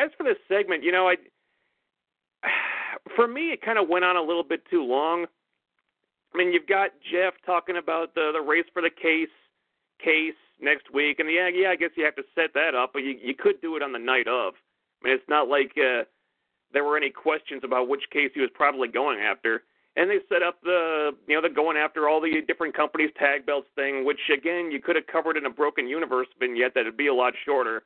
as 0.02 0.10
for 0.16 0.24
this 0.24 0.38
segment, 0.48 0.82
you 0.82 0.92
know 0.92 1.08
I 1.08 1.16
for 3.16 3.28
me 3.28 3.50
it 3.52 3.62
kind 3.62 3.78
of 3.78 3.88
went 3.88 4.04
on 4.04 4.16
a 4.16 4.22
little 4.22 4.44
bit 4.44 4.62
too 4.70 4.82
long. 4.82 5.26
I 6.34 6.38
mean, 6.38 6.52
you've 6.52 6.66
got 6.66 6.90
Jeff 7.10 7.34
talking 7.44 7.76
about 7.76 8.14
the 8.14 8.30
the 8.32 8.40
race 8.40 8.66
for 8.72 8.82
the 8.82 8.90
case 8.90 9.28
case 10.02 10.34
next 10.60 10.92
week, 10.92 11.18
and 11.18 11.30
yeah, 11.30 11.48
yeah, 11.48 11.70
I 11.70 11.76
guess 11.76 11.90
you 11.96 12.04
have 12.04 12.16
to 12.16 12.24
set 12.34 12.54
that 12.54 12.74
up, 12.74 12.90
but 12.92 13.00
you 13.00 13.16
you 13.20 13.34
could 13.34 13.60
do 13.60 13.76
it 13.76 13.82
on 13.82 13.92
the 13.92 13.98
night 13.98 14.28
of. 14.28 14.54
I 15.02 15.08
mean, 15.08 15.14
it's 15.14 15.28
not 15.28 15.48
like 15.48 15.72
uh, 15.76 16.04
there 16.72 16.84
were 16.84 16.96
any 16.96 17.10
questions 17.10 17.62
about 17.64 17.88
which 17.88 18.04
case 18.12 18.30
he 18.34 18.40
was 18.40 18.50
probably 18.54 18.88
going 18.88 19.20
after. 19.20 19.62
And 19.98 20.08
they 20.08 20.18
set 20.28 20.44
up 20.44 20.60
the, 20.62 21.10
you 21.26 21.34
know, 21.34 21.42
the 21.42 21.52
going 21.52 21.76
after 21.76 22.08
all 22.08 22.20
the 22.20 22.40
different 22.46 22.74
companies' 22.74 23.10
tag 23.18 23.44
belts 23.44 23.66
thing, 23.74 24.04
which 24.04 24.20
again 24.32 24.70
you 24.70 24.80
could 24.80 24.94
have 24.94 25.08
covered 25.08 25.36
in 25.36 25.44
a 25.44 25.50
Broken 25.50 25.88
Universe 25.88 26.28
vignette 26.38 26.74
that'd 26.74 26.96
be 26.96 27.08
a 27.08 27.14
lot 27.14 27.34
shorter. 27.44 27.82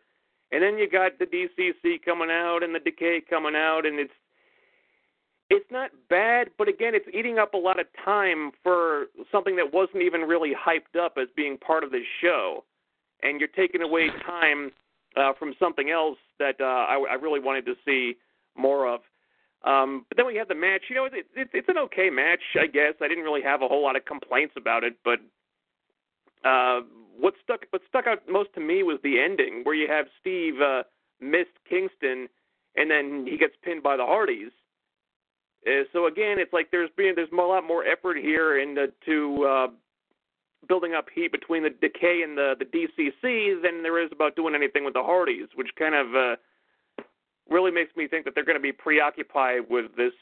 And 0.52 0.62
then 0.62 0.76
you 0.76 0.90
got 0.90 1.18
the 1.18 1.24
DCC 1.24 2.04
coming 2.04 2.28
out 2.30 2.62
and 2.62 2.74
the 2.74 2.80
Decay 2.80 3.22
coming 3.30 3.56
out, 3.56 3.86
and 3.86 3.98
it's 3.98 4.12
it's 5.48 5.70
not 5.70 5.90
bad, 6.08 6.48
but 6.58 6.68
again, 6.68 6.94
it's 6.94 7.08
eating 7.12 7.38
up 7.38 7.54
a 7.54 7.58
lot 7.58 7.80
of 7.80 7.86
time 8.04 8.52
for 8.62 9.06
something 9.30 9.56
that 9.56 9.72
wasn't 9.72 10.02
even 10.02 10.22
really 10.22 10.52
hyped 10.54 10.98
up 10.98 11.18
as 11.20 11.28
being 11.34 11.58
part 11.58 11.82
of 11.82 11.90
this 11.90 12.06
show, 12.22 12.64
and 13.22 13.40
you're 13.40 13.48
taking 13.48 13.82
away 13.82 14.08
time 14.24 14.70
uh, 15.16 15.32
from 15.38 15.54
something 15.58 15.90
else 15.90 16.18
that 16.38 16.56
uh, 16.60 16.64
I, 16.64 17.04
I 17.10 17.14
really 17.14 17.40
wanted 17.40 17.66
to 17.66 17.74
see 17.84 18.16
more 18.56 18.86
of. 18.86 19.00
Um, 19.64 20.04
but 20.08 20.16
then 20.16 20.26
we 20.26 20.36
had 20.36 20.48
the 20.48 20.54
match. 20.54 20.82
You 20.88 20.96
know, 20.96 21.04
it, 21.04 21.26
it, 21.34 21.48
it's 21.52 21.68
an 21.68 21.78
okay 21.78 22.10
match, 22.10 22.42
I 22.60 22.66
guess. 22.66 22.94
I 23.00 23.08
didn't 23.08 23.24
really 23.24 23.42
have 23.42 23.62
a 23.62 23.68
whole 23.68 23.82
lot 23.82 23.96
of 23.96 24.04
complaints 24.04 24.54
about 24.56 24.82
it, 24.82 24.96
but 25.04 25.20
uh, 26.44 26.80
what 27.18 27.34
stuck 27.42 27.66
what 27.70 27.82
stuck 27.88 28.06
out 28.06 28.28
most 28.28 28.52
to 28.54 28.60
me 28.60 28.82
was 28.82 28.98
the 29.02 29.20
ending, 29.20 29.60
where 29.62 29.74
you 29.74 29.86
have 29.88 30.06
Steve 30.20 30.60
uh, 30.60 30.82
missed 31.20 31.54
Kingston, 31.68 32.28
and 32.76 32.90
then 32.90 33.26
he 33.28 33.36
gets 33.38 33.54
pinned 33.62 33.82
by 33.82 33.96
the 33.96 34.04
Hardys 34.04 34.50
uh, 35.66 35.84
so 35.92 36.06
again, 36.06 36.38
it's 36.38 36.52
like 36.52 36.70
there's 36.70 36.90
being 36.96 37.14
there's 37.14 37.30
a 37.32 37.36
lot 37.36 37.64
more 37.66 37.84
effort 37.84 38.16
here 38.16 38.58
into 38.58 38.88
to 39.06 39.44
uh, 39.44 39.66
building 40.68 40.94
up 40.94 41.06
heat 41.14 41.30
between 41.30 41.62
the 41.62 41.70
Decay 41.70 42.22
and 42.22 42.36
the 42.36 42.54
the 42.58 42.64
DCC 42.64 43.62
than 43.62 43.82
there 43.82 44.02
is 44.02 44.10
about 44.12 44.34
doing 44.34 44.54
anything 44.54 44.84
with 44.84 44.94
the 44.94 45.02
Hardys, 45.02 45.48
which 45.54 45.68
kind 45.78 45.94
of 45.94 46.06
uh, 46.14 46.36
really 47.52 47.70
makes 47.70 47.94
me 47.96 48.08
think 48.08 48.24
that 48.24 48.34
they're 48.34 48.44
going 48.44 48.56
to 48.56 48.62
be 48.62 48.72
preoccupied 48.72 49.62
with 49.68 49.94
this 49.96 50.12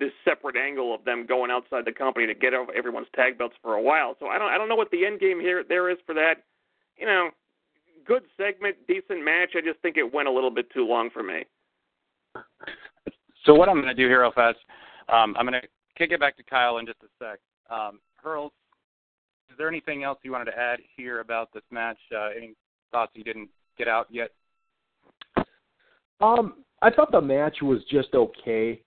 this 0.00 0.10
separate 0.24 0.56
angle 0.56 0.94
of 0.94 1.04
them 1.04 1.26
going 1.26 1.50
outside 1.50 1.84
the 1.84 1.92
company 1.92 2.26
to 2.26 2.34
get 2.34 2.52
everyone's 2.74 3.06
tag 3.14 3.36
belts 3.36 3.54
for 3.60 3.74
a 3.74 3.82
while. 3.82 4.16
So 4.18 4.26
I 4.26 4.38
don't 4.38 4.50
I 4.50 4.58
don't 4.58 4.68
know 4.68 4.76
what 4.76 4.90
the 4.90 5.04
end 5.04 5.20
game 5.20 5.38
here 5.38 5.62
there 5.68 5.90
is 5.90 5.98
for 6.06 6.14
that. 6.14 6.44
You 6.96 7.06
know, 7.06 7.30
good 8.06 8.22
segment, 8.36 8.76
decent 8.88 9.24
match. 9.24 9.50
I 9.54 9.60
just 9.60 9.80
think 9.80 9.96
it 9.96 10.14
went 10.14 10.28
a 10.28 10.32
little 10.32 10.50
bit 10.50 10.70
too 10.72 10.86
long 10.86 11.10
for 11.10 11.22
me. 11.22 11.44
So 13.44 13.54
what 13.54 13.68
I'm 13.68 13.76
going 13.76 13.88
to 13.88 13.94
do 13.94 14.08
here 14.08 14.22
real 14.22 14.32
fast, 14.32 14.58
um, 15.08 15.34
I'm 15.36 15.46
going 15.46 15.60
to 15.60 15.68
kick 15.96 16.12
it 16.12 16.20
back 16.20 16.36
to 16.36 16.42
Kyle 16.42 16.78
in 16.78 16.86
just 16.86 16.98
a 17.02 17.08
sec. 17.18 17.40
Um, 17.70 18.00
Hurls, 18.22 18.52
is 19.50 19.58
there 19.58 19.68
anything 19.68 20.04
else 20.04 20.18
you 20.22 20.32
wanted 20.32 20.46
to 20.46 20.58
add 20.58 20.78
here 20.96 21.20
about 21.20 21.52
this 21.52 21.64
match? 21.70 21.98
Uh, 22.14 22.28
any 22.36 22.54
thoughts 22.92 23.12
you 23.14 23.24
didn't 23.24 23.48
get 23.76 23.88
out 23.88 24.06
yet? 24.10 24.30
Um, 26.22 26.54
I 26.80 26.90
thought 26.90 27.12
the 27.12 27.20
match 27.20 27.58
was 27.62 27.80
just 27.90 28.14
okay. 28.14 28.80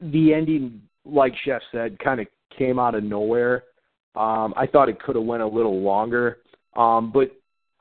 The 0.00 0.34
ending, 0.34 0.80
like 1.04 1.34
Chef 1.44 1.62
said, 1.70 1.98
kind 1.98 2.20
of 2.20 2.26
came 2.56 2.78
out 2.78 2.94
of 2.94 3.04
nowhere. 3.04 3.64
Um, 4.16 4.54
I 4.56 4.66
thought 4.66 4.88
it 4.88 5.00
could 5.00 5.16
have 5.16 5.24
went 5.24 5.42
a 5.42 5.46
little 5.46 5.80
longer, 5.80 6.38
um, 6.76 7.12
but 7.12 7.30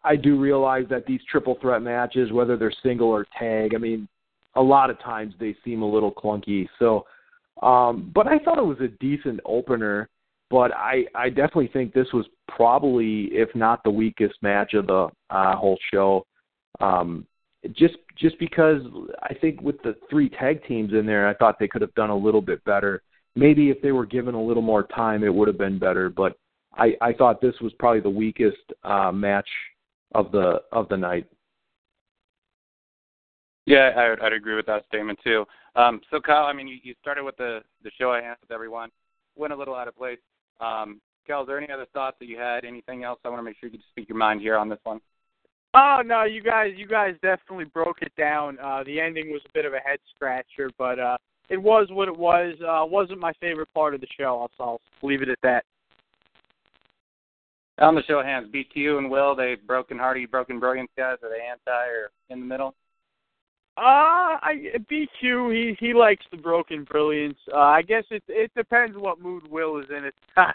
I 0.03 0.15
do 0.15 0.39
realize 0.39 0.85
that 0.89 1.05
these 1.05 1.21
triple 1.29 1.57
threat 1.59 1.81
matches, 1.81 2.31
whether 2.31 2.55
they're 2.55 2.73
single 2.83 3.07
or 3.07 3.25
tag, 3.37 3.73
I 3.73 3.77
mean, 3.79 4.07
a 4.55 4.61
lot 4.61 4.89
of 4.89 4.99
times 4.99 5.33
they 5.39 5.55
seem 5.65 5.81
a 5.81 5.89
little 5.89 6.11
clunky. 6.11 6.67
So, 6.77 7.05
um, 7.63 8.11
but 8.13 8.27
I 8.27 8.37
thought 8.39 8.57
it 8.57 8.65
was 8.65 8.79
a 8.79 8.87
decent 8.99 9.39
opener. 9.45 10.09
But 10.49 10.73
I, 10.75 11.05
I 11.13 11.29
definitely 11.29 11.67
think 11.67 11.93
this 11.93 12.07
was 12.11 12.25
probably, 12.47 13.25
if 13.25 13.53
not 13.53 13.83
the 13.83 13.91
weakest 13.91 14.33
match 14.41 14.73
of 14.73 14.87
the 14.87 15.09
uh, 15.29 15.55
whole 15.55 15.77
show. 15.93 16.25
Um, 16.79 17.27
just 17.73 17.95
just 18.17 18.39
because 18.39 18.81
I 19.23 19.33
think 19.33 19.61
with 19.61 19.81
the 19.83 19.95
three 20.09 20.29
tag 20.29 20.65
teams 20.65 20.93
in 20.93 21.05
there, 21.05 21.27
I 21.27 21.33
thought 21.33 21.57
they 21.59 21.67
could 21.67 21.81
have 21.81 21.93
done 21.95 22.09
a 22.09 22.15
little 22.15 22.41
bit 22.41 22.63
better. 22.63 23.01
Maybe 23.35 23.69
if 23.69 23.81
they 23.81 23.91
were 23.91 24.05
given 24.05 24.35
a 24.35 24.41
little 24.41 24.63
more 24.63 24.83
time, 24.83 25.23
it 25.23 25.33
would 25.33 25.47
have 25.47 25.57
been 25.57 25.79
better. 25.79 26.09
But 26.09 26.37
I, 26.73 26.95
I 27.01 27.13
thought 27.13 27.41
this 27.41 27.55
was 27.61 27.73
probably 27.79 28.01
the 28.01 28.09
weakest 28.09 28.57
uh, 28.83 29.11
match 29.11 29.47
of 30.13 30.31
the 30.31 30.61
of 30.71 30.87
the 30.89 30.97
night. 30.97 31.27
Yeah, 33.65 33.91
I 33.95 34.09
would, 34.09 34.21
I'd 34.21 34.33
agree 34.33 34.55
with 34.55 34.65
that 34.65 34.85
statement 34.87 35.19
too. 35.23 35.45
Um, 35.75 36.01
so, 36.09 36.19
Kyle, 36.19 36.45
I 36.45 36.53
mean, 36.53 36.67
you, 36.67 36.77
you 36.81 36.95
started 37.01 37.23
with 37.23 37.37
the 37.37 37.61
the 37.83 37.91
show 37.97 38.11
I 38.11 38.21
hands 38.21 38.39
with 38.41 38.51
everyone. 38.51 38.89
Went 39.35 39.53
a 39.53 39.55
little 39.55 39.75
out 39.75 39.87
of 39.87 39.97
place. 39.97 40.19
Um, 40.59 41.01
Kyle, 41.27 41.41
is 41.41 41.47
there 41.47 41.57
any 41.57 41.71
other 41.71 41.85
thoughts 41.93 42.17
that 42.19 42.25
you 42.25 42.37
had? 42.37 42.65
Anything 42.65 43.03
else? 43.03 43.19
I 43.23 43.29
want 43.29 43.39
to 43.39 43.43
make 43.43 43.57
sure 43.59 43.69
you 43.69 43.77
can 43.77 43.85
speak 43.91 44.09
your 44.09 44.17
mind 44.17 44.41
here 44.41 44.57
on 44.57 44.69
this 44.69 44.79
one. 44.83 44.99
Oh 45.73 46.01
no, 46.03 46.23
you 46.23 46.41
guys, 46.41 46.71
you 46.75 46.87
guys 46.87 47.13
definitely 47.21 47.65
broke 47.65 48.01
it 48.01 48.11
down. 48.17 48.57
Uh, 48.59 48.83
the 48.83 48.99
ending 48.99 49.31
was 49.31 49.41
a 49.45 49.53
bit 49.53 49.65
of 49.65 49.73
a 49.73 49.79
head 49.79 49.99
scratcher, 50.15 50.71
but 50.77 50.99
uh, 50.99 51.17
it 51.49 51.57
was 51.61 51.87
what 51.91 52.07
it 52.07 52.17
was. 52.17 52.55
Uh, 52.61 52.85
wasn't 52.85 53.19
my 53.19 53.33
favorite 53.39 53.71
part 53.73 53.93
of 53.93 54.01
the 54.01 54.07
show. 54.17 54.49
I'll, 54.59 54.65
I'll 54.65 54.81
leave 55.03 55.21
it 55.21 55.29
at 55.29 55.37
that. 55.43 55.63
On 57.77 57.95
the 57.95 58.03
show 58.03 58.19
of 58.19 58.25
hands, 58.25 58.51
BTU 58.53 58.97
and 58.97 59.09
Will, 59.09 59.35
they 59.35 59.55
broken 59.55 59.97
Hardy, 59.97 60.25
broken 60.25 60.59
brilliance 60.59 60.91
guys. 60.97 61.17
Are 61.23 61.29
they 61.29 61.45
anti 61.45 61.87
or 61.87 62.09
in 62.29 62.39
the 62.39 62.45
middle? 62.45 62.73
Uh, 63.77 64.35
I 64.41 64.73
BQ 64.91 65.53
he 65.53 65.77
he 65.79 65.93
likes 65.93 66.25
the 66.31 66.37
broken 66.37 66.83
brilliance. 66.83 67.37
Uh, 67.53 67.59
I 67.59 67.81
guess 67.81 68.03
it 68.11 68.23
it 68.27 68.51
depends 68.53 68.97
what 68.97 69.21
mood 69.21 69.49
Will 69.49 69.77
is 69.77 69.85
in 69.89 70.03
at 70.03 70.13
the 70.13 70.33
time. 70.35 70.53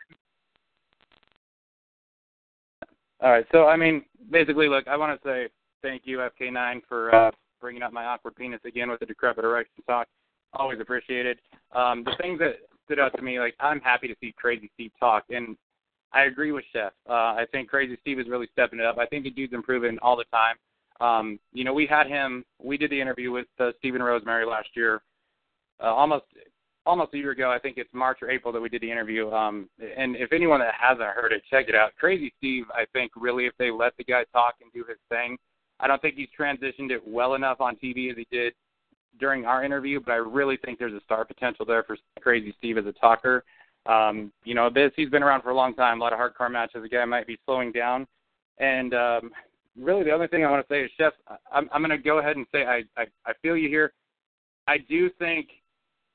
All 3.23 3.31
right, 3.31 3.47
so 3.51 3.67
I 3.67 3.77
mean, 3.77 4.05
basically, 4.31 4.69
look, 4.69 4.87
I 4.89 4.97
want 4.97 5.21
to 5.21 5.29
say 5.29 5.49
thank 5.83 6.03
you 6.05 6.19
FK9 6.19 6.83
for 6.89 7.15
uh, 7.15 7.31
bringing 7.61 7.83
up 7.83 7.93
my 7.93 8.05
awkward 8.05 8.37
penis 8.37 8.61
again 8.65 8.91
with 8.91 9.01
the 9.01 9.07
decrepit 9.07 9.45
erection 9.45 9.83
talk. 9.87 10.07
Always 10.55 10.81
appreciated. 10.81 11.39
Um, 11.75 12.05
the 12.05 12.15
things 12.21 12.39
that 12.39 12.57
stood 12.85 12.99
out 12.99 13.15
to 13.17 13.23
me, 13.23 13.41
like 13.41 13.55
I'm 13.61 13.81
happy 13.81 14.09
to 14.09 14.15
see 14.21 14.35
Crazy 14.37 14.71
Steve 14.75 14.93
talk, 15.01 15.25
and 15.31 15.57
I 16.13 16.25
agree 16.25 16.53
with 16.53 16.65
Chef. 16.73 16.93
Uh, 17.09 17.13
I 17.13 17.47
think 17.51 17.69
Crazy 17.69 17.99
Steve 18.01 18.21
is 18.21 18.29
really 18.29 18.49
stepping 18.53 18.79
it 18.79 18.85
up. 18.87 18.99
I 18.99 19.07
think 19.07 19.25
the 19.25 19.31
dude's 19.31 19.53
improving 19.53 19.99
all 20.01 20.17
the 20.17 20.25
time. 20.25 20.57
Um, 21.01 21.41
you 21.53 21.65
know, 21.65 21.75
we 21.75 21.87
had 21.87 22.07
him. 22.07 22.45
We 22.63 22.79
did 22.79 22.91
the 22.91 23.01
interview 23.01 23.33
with 23.33 23.47
uh, 23.59 23.73
Stephen 23.79 24.03
Rosemary 24.03 24.47
last 24.47 24.69
year, 24.75 25.03
uh, 25.83 25.87
almost 25.87 26.27
almost 26.87 27.15
a 27.15 27.19
year 27.19 27.31
ago. 27.31 27.51
I 27.51 27.59
think 27.59 27.79
it's 27.79 27.91
March 27.93 28.19
or 28.23 28.31
April 28.31 28.53
that 28.53 28.61
we 28.61 28.69
did 28.69 28.83
the 28.83 28.91
interview. 28.91 29.31
Um, 29.31 29.69
and 29.97 30.17
if 30.17 30.33
anyone 30.33 30.61
that 30.61 30.75
hasn't 30.79 31.09
heard 31.09 31.33
it, 31.33 31.43
check 31.51 31.69
it 31.69 31.75
out. 31.75 31.93
Crazy 31.99 32.33
Steve, 32.39 32.65
I 32.73 32.85
think 32.93 33.13
really, 33.17 33.47
if 33.47 33.53
they 33.59 33.71
let 33.71 33.97
the 33.97 34.05
guy 34.05 34.25
talk 34.33 34.57
and 34.61 34.73
do 34.73 34.85
his 34.89 34.99
thing, 35.09 35.37
I 35.81 35.87
don't 35.87 36.01
think 36.01 36.15
he's 36.17 36.29
transitioned 36.39 36.91
it 36.91 37.03
well 37.07 37.35
enough 37.35 37.61
on 37.61 37.77
TV 37.77 38.11
as 38.11 38.17
he 38.17 38.27
did 38.31 38.55
during 39.19 39.45
our 39.45 39.65
interview. 39.65 40.01
But 40.01 40.13
I 40.13 40.17
really 40.17 40.57
think 40.59 40.79
there's 40.79 40.93
a 40.93 41.05
star 41.05 41.25
potential 41.25 41.65
there 41.65 41.83
for 41.83 41.97
Crazy 42.21 42.55
Steve 42.59 42.79
as 42.79 42.87
a 42.87 42.93
talker. 42.93 43.45
Um, 43.87 44.33
you 44.45 44.55
know, 44.55 44.71
this 44.71 44.93
he's 44.97 45.11
been 45.11 45.23
around 45.23 45.43
for 45.43 45.51
a 45.51 45.55
long 45.55 45.75
time, 45.75 46.01
a 46.01 46.05
lot 46.05 46.13
of 46.13 46.19
hardcore 46.19 46.51
matches. 46.51 46.83
The 46.83 46.89
guy 46.89 47.05
might 47.05 47.27
be 47.27 47.39
slowing 47.45 47.71
down, 47.71 48.07
and 48.59 48.95
um, 48.95 49.31
really 49.79 50.05
the 50.05 50.11
only 50.11 50.27
thing 50.29 50.45
I 50.45 50.51
want 50.51 50.67
to 50.67 50.73
say 50.73 50.85
is, 50.85 50.91
Chef, 50.97 51.13
I'm, 51.53 51.69
I'm 51.71 51.83
going 51.83 51.91
to 51.91 52.03
go 52.03 52.19
ahead 52.19 52.37
and 52.37 52.47
say 52.51 52.65
I, 52.65 52.83
I 52.97 53.05
I 53.27 53.33
feel 53.43 53.57
you 53.57 53.69
here. 53.69 53.93
I 54.67 54.79
do 54.79 55.11
think, 55.19 55.49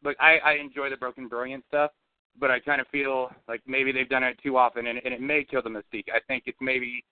look, 0.03 0.15
I 0.19 0.37
I 0.39 0.53
enjoy 0.53 0.89
the 0.89 0.97
Broken 0.97 1.27
Brilliant 1.27 1.63
stuff, 1.67 1.91
but 2.39 2.51
I 2.51 2.59
kind 2.59 2.81
of 2.81 2.87
feel 2.87 3.29
like 3.47 3.61
maybe 3.67 3.91
they've 3.91 4.09
done 4.09 4.23
it 4.23 4.37
too 4.43 4.57
often, 4.57 4.87
and, 4.87 4.99
and 5.03 5.13
it 5.13 5.21
may 5.21 5.43
kill 5.43 5.61
the 5.61 5.69
mystique. 5.69 6.09
I 6.13 6.19
think 6.27 6.43
it's 6.45 6.57
maybe 6.61 7.03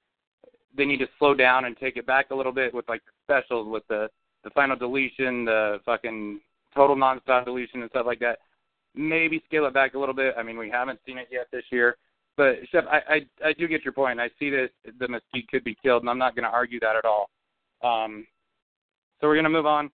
they 0.75 0.85
need 0.85 0.99
to 0.99 1.07
slow 1.19 1.33
down 1.33 1.65
and 1.65 1.75
take 1.77 1.97
it 1.97 2.05
back 2.05 2.31
a 2.31 2.35
little 2.35 2.51
bit 2.51 2.73
with 2.73 2.88
like 2.88 3.01
the 3.05 3.11
specials, 3.23 3.67
with 3.67 3.83
the 3.88 4.09
the 4.43 4.49
final 4.51 4.75
deletion, 4.75 5.45
the 5.45 5.79
fucking 5.85 6.39
total 6.75 6.95
nonstop 6.95 7.45
deletion 7.45 7.81
and 7.81 7.89
stuff 7.89 8.05
like 8.05 8.19
that 8.19 8.39
maybe 8.97 9.41
scale 9.45 9.65
it 9.65 9.73
back 9.73 9.93
a 9.93 9.99
little 9.99 10.15
bit. 10.15 10.33
I 10.38 10.43
mean, 10.43 10.57
we 10.57 10.69
haven't 10.69 10.99
seen 11.05 11.17
it 11.17 11.27
yet 11.31 11.47
this 11.51 11.63
year. 11.71 11.97
But 12.35 12.55
Chef, 12.71 12.83
I 12.89 12.97
I, 13.09 13.49
I 13.49 13.53
do 13.53 13.67
get 13.67 13.83
your 13.83 13.93
point. 13.93 14.19
I 14.19 14.29
see 14.39 14.49
that 14.49 14.69
the 14.99 15.07
Mystique 15.07 15.47
could 15.47 15.63
be 15.63 15.77
killed, 15.81 16.03
and 16.03 16.09
I'm 16.09 16.17
not 16.17 16.35
going 16.35 16.43
to 16.43 16.49
argue 16.49 16.79
that 16.81 16.95
at 16.95 17.05
all. 17.05 17.29
Um, 17.83 18.25
so 19.19 19.27
we're 19.27 19.35
going 19.35 19.45
to 19.45 19.49
move 19.49 19.65
on. 19.65 19.89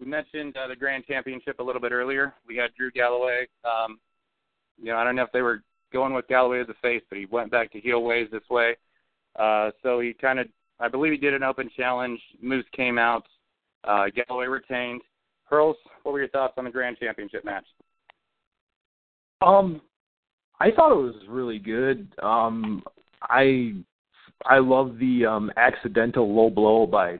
We 0.00 0.06
mentioned 0.06 0.56
uh, 0.56 0.66
the 0.66 0.76
Grand 0.76 1.04
Championship 1.06 1.60
a 1.60 1.62
little 1.62 1.80
bit 1.80 1.92
earlier. 1.92 2.34
We 2.46 2.56
had 2.56 2.70
Drew 2.74 2.90
Galloway. 2.90 3.46
Um, 3.64 4.00
you 4.78 4.86
know, 4.86 4.96
I 4.96 5.04
don't 5.04 5.14
know 5.14 5.24
if 5.24 5.32
they 5.32 5.42
were 5.42 5.62
going 5.92 6.14
with 6.14 6.26
Galloway 6.26 6.60
as 6.60 6.68
a 6.70 6.74
face, 6.80 7.02
but 7.10 7.18
he 7.18 7.26
went 7.26 7.50
back 7.50 7.70
to 7.72 7.80
heel 7.80 8.02
ways 8.02 8.28
this 8.32 8.48
way. 8.48 8.76
Uh, 9.38 9.70
so 9.82 10.00
he 10.00 10.14
kind 10.14 10.38
of, 10.38 10.46
I 10.80 10.88
believe 10.88 11.12
he 11.12 11.18
did 11.18 11.34
an 11.34 11.42
open 11.42 11.70
challenge. 11.76 12.18
Moose 12.40 12.64
came 12.74 12.96
out. 12.96 13.26
Uh, 13.84 14.06
Galloway 14.14 14.46
retained. 14.46 15.02
Pearls, 15.48 15.76
what 16.02 16.12
were 16.12 16.20
your 16.20 16.28
thoughts 16.28 16.54
on 16.56 16.64
the 16.64 16.70
Grand 16.70 16.96
Championship 16.98 17.44
match? 17.44 17.66
Um, 19.42 19.82
I 20.60 20.70
thought 20.70 20.92
it 20.92 21.02
was 21.02 21.14
really 21.28 21.58
good. 21.58 22.08
Um, 22.22 22.82
I 23.22 23.74
I 24.46 24.58
love 24.58 24.98
the 24.98 25.26
um, 25.26 25.50
accidental 25.56 26.34
low 26.34 26.50
blow 26.50 26.86
by 26.86 27.18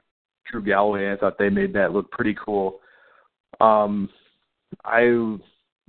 Drew 0.50 0.62
Galloway. 0.62 1.12
I 1.12 1.16
thought 1.16 1.38
they 1.38 1.48
made 1.48 1.72
that 1.74 1.92
look 1.92 2.10
pretty 2.10 2.36
cool. 2.44 2.80
Um, 3.60 4.08
I 4.84 5.36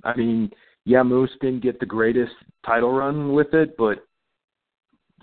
I 0.04 0.16
mean, 0.16 0.50
yeah, 0.84 1.02
Moose 1.02 1.30
didn't 1.40 1.62
get 1.62 1.78
the 1.80 1.86
greatest 1.86 2.32
title 2.66 2.92
run 2.92 3.32
with 3.32 3.54
it, 3.54 3.76
but 3.76 4.06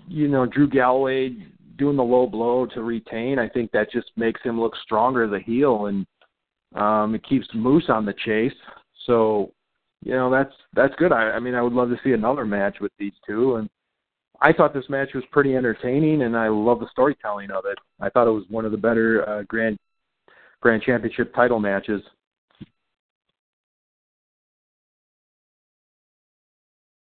you 0.08 0.28
know, 0.28 0.46
Drew 0.46 0.68
Galloway 0.68 1.36
doing 1.80 1.96
the 1.96 2.02
low 2.02 2.26
blow 2.26 2.66
to 2.66 2.82
retain, 2.82 3.38
I 3.38 3.48
think 3.48 3.72
that 3.72 3.90
just 3.90 4.10
makes 4.14 4.40
him 4.42 4.60
look 4.60 4.74
stronger 4.82 5.24
as 5.24 5.32
a 5.32 5.44
heel, 5.44 5.86
and 5.86 6.06
um, 6.76 7.14
it 7.14 7.26
keeps 7.26 7.48
Moose 7.54 7.86
on 7.88 8.04
the 8.04 8.14
chase. 8.24 8.52
So 9.06 9.52
you 10.02 10.12
know 10.12 10.30
that's 10.30 10.52
that's 10.74 10.94
good. 10.96 11.10
I, 11.10 11.30
I 11.30 11.40
mean, 11.40 11.54
I 11.54 11.62
would 11.62 11.72
love 11.72 11.88
to 11.88 11.98
see 12.04 12.12
another 12.12 12.44
match 12.44 12.76
with 12.80 12.92
these 12.98 13.14
two, 13.26 13.56
and 13.56 13.68
I 14.40 14.52
thought 14.52 14.72
this 14.72 14.88
match 14.88 15.10
was 15.14 15.24
pretty 15.30 15.54
entertaining, 15.54 16.22
and 16.22 16.36
I 16.36 16.48
love 16.48 16.80
the 16.80 16.88
storytelling 16.90 17.50
of 17.50 17.64
it. 17.66 17.78
I 18.00 18.08
thought 18.08 18.26
it 18.26 18.30
was 18.30 18.44
one 18.48 18.64
of 18.64 18.72
the 18.72 18.78
better 18.78 19.28
uh, 19.28 19.42
grand 19.42 19.78
grand 20.60 20.82
championship 20.82 21.34
title 21.34 21.58
matches. 21.58 22.02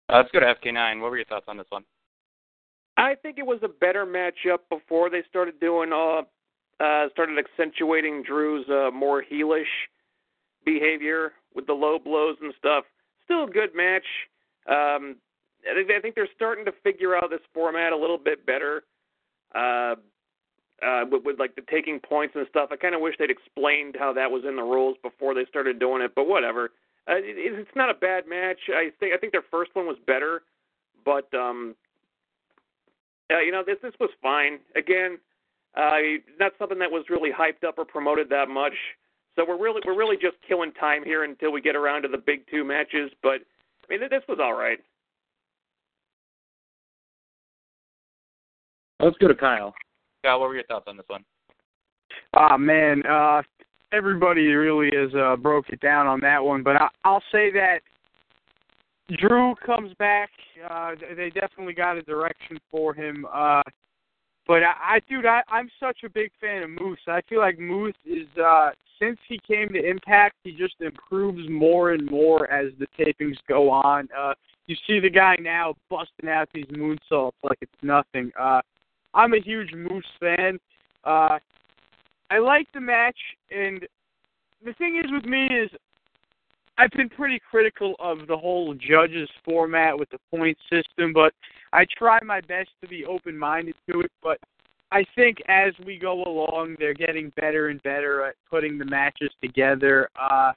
Uh, 0.09 0.17
let's 0.17 0.31
go 0.31 0.39
to 0.39 0.45
FK9. 0.45 1.01
What 1.01 1.11
were 1.11 1.17
your 1.17 1.25
thoughts 1.25 1.45
on 1.47 1.57
this 1.57 1.67
one? 1.69 1.83
I 2.97 3.15
think 3.15 3.37
it 3.37 3.45
was 3.45 3.59
a 3.63 3.67
better 3.67 4.05
matchup 4.05 4.59
before 4.69 5.09
they 5.09 5.23
started 5.29 5.59
doing 5.59 5.91
uh 5.93 6.21
uh 6.83 7.09
started 7.11 7.37
accentuating 7.39 8.23
Drew's 8.23 8.67
uh 8.69 8.91
more 8.91 9.23
heelish 9.23 9.63
behavior 10.65 11.31
with 11.55 11.65
the 11.67 11.73
low 11.73 11.97
blows 11.97 12.35
and 12.41 12.53
stuff. 12.57 12.83
Still 13.25 13.45
a 13.45 13.49
good 13.49 13.69
match. 13.73 14.03
Um, 14.67 15.15
I 15.69 16.01
think 16.01 16.15
they're 16.15 16.29
starting 16.35 16.65
to 16.65 16.71
figure 16.83 17.15
out 17.15 17.29
this 17.29 17.41
format 17.53 17.93
a 17.93 17.97
little 17.97 18.17
bit 18.17 18.45
better. 18.45 18.83
Uh, 19.53 19.95
uh, 20.81 21.05
with, 21.11 21.23
with 21.23 21.39
like 21.39 21.55
the 21.55 21.61
taking 21.69 21.99
points 21.99 22.33
and 22.35 22.45
stuff. 22.49 22.69
I 22.71 22.75
kind 22.75 22.95
of 22.95 23.01
wish 23.01 23.15
they'd 23.19 23.29
explained 23.29 23.95
how 23.99 24.13
that 24.13 24.31
was 24.31 24.43
in 24.47 24.55
the 24.55 24.63
rules 24.63 24.97
before 25.03 25.33
they 25.33 25.45
started 25.45 25.79
doing 25.79 26.01
it, 26.01 26.13
but 26.15 26.27
whatever. 26.27 26.71
Uh, 27.07 27.17
it, 27.17 27.37
it's 27.37 27.75
not 27.75 27.89
a 27.89 27.93
bad 27.93 28.27
match. 28.27 28.59
I 28.69 28.89
think 28.99 29.13
I 29.13 29.17
think 29.17 29.31
their 29.31 29.45
first 29.49 29.71
one 29.75 29.85
was 29.85 29.97
better, 30.05 30.43
but 31.05 31.31
um, 31.33 31.75
uh, 33.31 33.39
you 33.39 33.51
know 33.51 33.63
this 33.65 33.77
this 33.81 33.93
was 33.99 34.09
fine. 34.21 34.59
Again, 34.75 35.19
uh, 35.75 36.21
not 36.39 36.53
something 36.59 36.79
that 36.79 36.91
was 36.91 37.05
really 37.09 37.31
hyped 37.31 37.67
up 37.67 37.75
or 37.77 37.85
promoted 37.85 38.29
that 38.29 38.49
much. 38.49 38.73
So 39.35 39.45
we're 39.47 39.61
really 39.61 39.81
we're 39.85 39.97
really 39.97 40.17
just 40.17 40.37
killing 40.47 40.71
time 40.73 41.03
here 41.03 41.23
until 41.23 41.51
we 41.51 41.61
get 41.61 41.75
around 41.75 42.03
to 42.03 42.07
the 42.07 42.17
big 42.17 42.47
two 42.49 42.63
matches. 42.63 43.11
But 43.23 43.41
I 43.89 43.89
mean, 43.89 44.01
this 44.01 44.23
was 44.27 44.39
all 44.41 44.53
right. 44.53 44.79
Let's 49.01 49.17
go 49.17 49.27
to 49.27 49.35
Kyle. 49.35 49.73
Kyle, 50.23 50.39
what 50.39 50.49
were 50.49 50.55
your 50.55 50.63
thoughts 50.65 50.85
on 50.87 50.97
this 50.97 51.05
one? 51.07 51.23
Ah 52.33 52.57
man, 52.57 53.03
uh, 53.05 53.41
everybody 53.91 54.47
really 54.47 54.89
has 54.95 55.13
uh, 55.15 55.35
broke 55.35 55.69
it 55.69 55.79
down 55.79 56.07
on 56.07 56.19
that 56.21 56.43
one, 56.43 56.63
but 56.63 56.75
I, 56.75 56.87
I'll 57.03 57.23
say 57.31 57.51
that 57.51 57.79
Drew 59.17 59.55
comes 59.65 59.93
back. 59.95 60.29
Uh, 60.69 60.91
they 61.15 61.29
definitely 61.29 61.73
got 61.73 61.97
a 61.97 62.01
direction 62.03 62.59
for 62.69 62.93
him. 62.93 63.25
Uh, 63.33 63.61
but 64.47 64.63
I, 64.63 64.95
I 64.95 64.99
dude, 65.09 65.25
I, 65.25 65.41
I'm 65.49 65.69
such 65.79 65.99
a 66.03 66.09
big 66.09 66.31
fan 66.39 66.63
of 66.63 66.69
Moose. 66.69 66.99
I 67.07 67.21
feel 67.27 67.39
like 67.39 67.59
Moose 67.59 67.95
is 68.05 68.27
uh 68.41 68.71
since 68.99 69.17
he 69.27 69.39
came 69.47 69.69
to 69.69 69.83
Impact, 69.83 70.35
he 70.43 70.51
just 70.51 70.75
improves 70.79 71.49
more 71.49 71.91
and 71.91 72.09
more 72.09 72.51
as 72.51 72.71
the 72.77 72.87
tapings 72.99 73.37
go 73.47 73.69
on. 73.69 74.07
Uh 74.17 74.33
you 74.67 74.75
see 74.87 74.99
the 74.99 75.09
guy 75.09 75.35
now 75.39 75.75
busting 75.89 76.29
out 76.29 76.47
these 76.53 76.65
moonsaults 76.65 77.31
like 77.43 77.57
it's 77.61 77.71
nothing. 77.81 78.31
Uh 78.39 78.61
I'm 79.13 79.33
a 79.33 79.41
huge 79.41 79.73
Moose 79.73 80.05
fan. 80.19 80.59
Uh 81.03 81.39
I 82.29 82.39
like 82.39 82.67
the 82.73 82.81
match 82.81 83.17
and 83.49 83.85
the 84.63 84.73
thing 84.73 85.01
is 85.03 85.11
with 85.11 85.25
me 85.25 85.47
is 85.47 85.69
I've 86.77 86.91
been 86.91 87.09
pretty 87.09 87.39
critical 87.49 87.95
of 87.99 88.27
the 88.27 88.37
whole 88.37 88.73
judges 88.73 89.29
format 89.45 89.97
with 89.97 90.09
the 90.09 90.17
point 90.31 90.57
system, 90.69 91.13
but 91.13 91.33
I 91.73 91.85
try 91.97 92.19
my 92.23 92.41
best 92.41 92.69
to 92.81 92.87
be 92.87 93.05
open 93.05 93.37
minded 93.37 93.75
to 93.89 94.01
it. 94.01 94.11
But 94.23 94.39
I 94.91 95.03
think 95.15 95.37
as 95.47 95.73
we 95.85 95.97
go 95.97 96.23
along, 96.23 96.77
they're 96.79 96.93
getting 96.93 97.31
better 97.35 97.67
and 97.67 97.81
better 97.83 98.25
at 98.25 98.35
putting 98.49 98.77
the 98.77 98.85
matches 98.85 99.31
together. 99.41 100.09
Uh, 100.19 100.53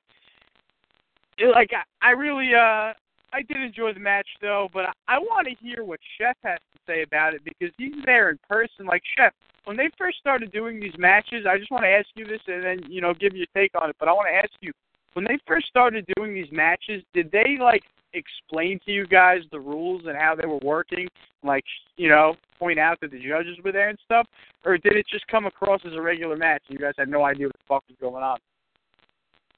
like 1.55 1.71
I, 1.73 2.09
I 2.09 2.11
really, 2.13 2.55
uh, 2.55 2.95
I 3.35 3.43
did 3.43 3.57
enjoy 3.61 3.93
the 3.93 4.01
match 4.01 4.29
though, 4.41 4.69
but 4.73 4.87
I, 4.87 5.17
I 5.17 5.19
want 5.19 5.49
to 5.49 5.55
hear 5.65 5.83
what 5.83 5.99
Chef 6.19 6.37
has 6.45 6.59
to 6.75 6.81
say 6.87 7.03
about 7.03 7.35
it 7.35 7.43
because 7.45 7.75
he's 7.77 7.95
there 8.07 8.31
in 8.31 8.39
person. 8.49 8.87
Like 8.87 9.03
Chef, 9.17 9.33
when 9.65 9.77
they 9.77 9.91
first 9.99 10.19
started 10.19 10.53
doing 10.53 10.79
these 10.79 10.97
matches, 10.97 11.45
I 11.49 11.59
just 11.59 11.71
want 11.73 11.83
to 11.83 11.89
ask 11.89 12.07
you 12.15 12.25
this 12.25 12.41
and 12.47 12.63
then 12.63 12.81
you 12.89 13.01
know 13.01 13.13
give 13.13 13.35
you 13.35 13.43
a 13.43 13.59
take 13.59 13.73
on 13.81 13.91
it. 13.91 13.97
But 13.99 14.09
I 14.09 14.13
want 14.13 14.29
to 14.31 14.37
ask 14.37 14.53
you, 14.61 14.73
when 15.15 15.25
they 15.25 15.37
first 15.49 15.67
started 15.67 16.07
doing 16.17 16.33
these 16.33 16.53
matches, 16.53 17.03
did 17.13 17.33
they 17.33 17.57
like 17.61 17.83
explain 18.13 18.79
to 18.87 18.93
you 18.93 19.05
guys 19.05 19.41
the 19.51 19.59
rules 19.59 20.03
and 20.07 20.17
how 20.17 20.37
they 20.37 20.47
were 20.47 20.61
working? 20.63 21.09
Like, 21.43 21.65
you 21.97 22.09
know, 22.09 22.37
point 22.61 22.79
out 22.79 23.01
that 23.01 23.11
the 23.11 23.19
judges 23.19 23.59
were 23.65 23.73
there 23.73 23.89
and 23.89 23.99
stuff, 24.05 24.29
or 24.65 24.79
did 24.79 24.95
it 24.97 25.07
just 25.11 25.27
come 25.27 25.47
across 25.47 25.81
as 25.85 25.95
a 25.95 26.01
regular 26.01 26.37
match 26.37 26.63
and 26.69 26.79
you 26.79 26.85
guys 26.85 26.95
had 26.97 27.09
no 27.09 27.25
idea 27.25 27.49
what 27.49 27.57
the 27.57 27.65
fuck 27.69 27.85
was 27.89 27.97
going 28.01 28.23
on? 28.23 28.39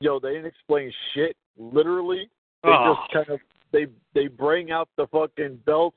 Yo, 0.00 0.18
they 0.18 0.30
didn't 0.30 0.46
explain 0.46 0.90
shit. 1.14 1.36
Literally, 1.58 2.28
they 2.62 2.70
Oh. 2.70 2.96
just 2.96 3.12
kind 3.12 3.28
of 3.28 3.40
they 3.76 3.86
they 4.14 4.28
bring 4.28 4.70
out 4.70 4.88
the 4.96 5.06
fucking 5.08 5.60
belt. 5.66 5.94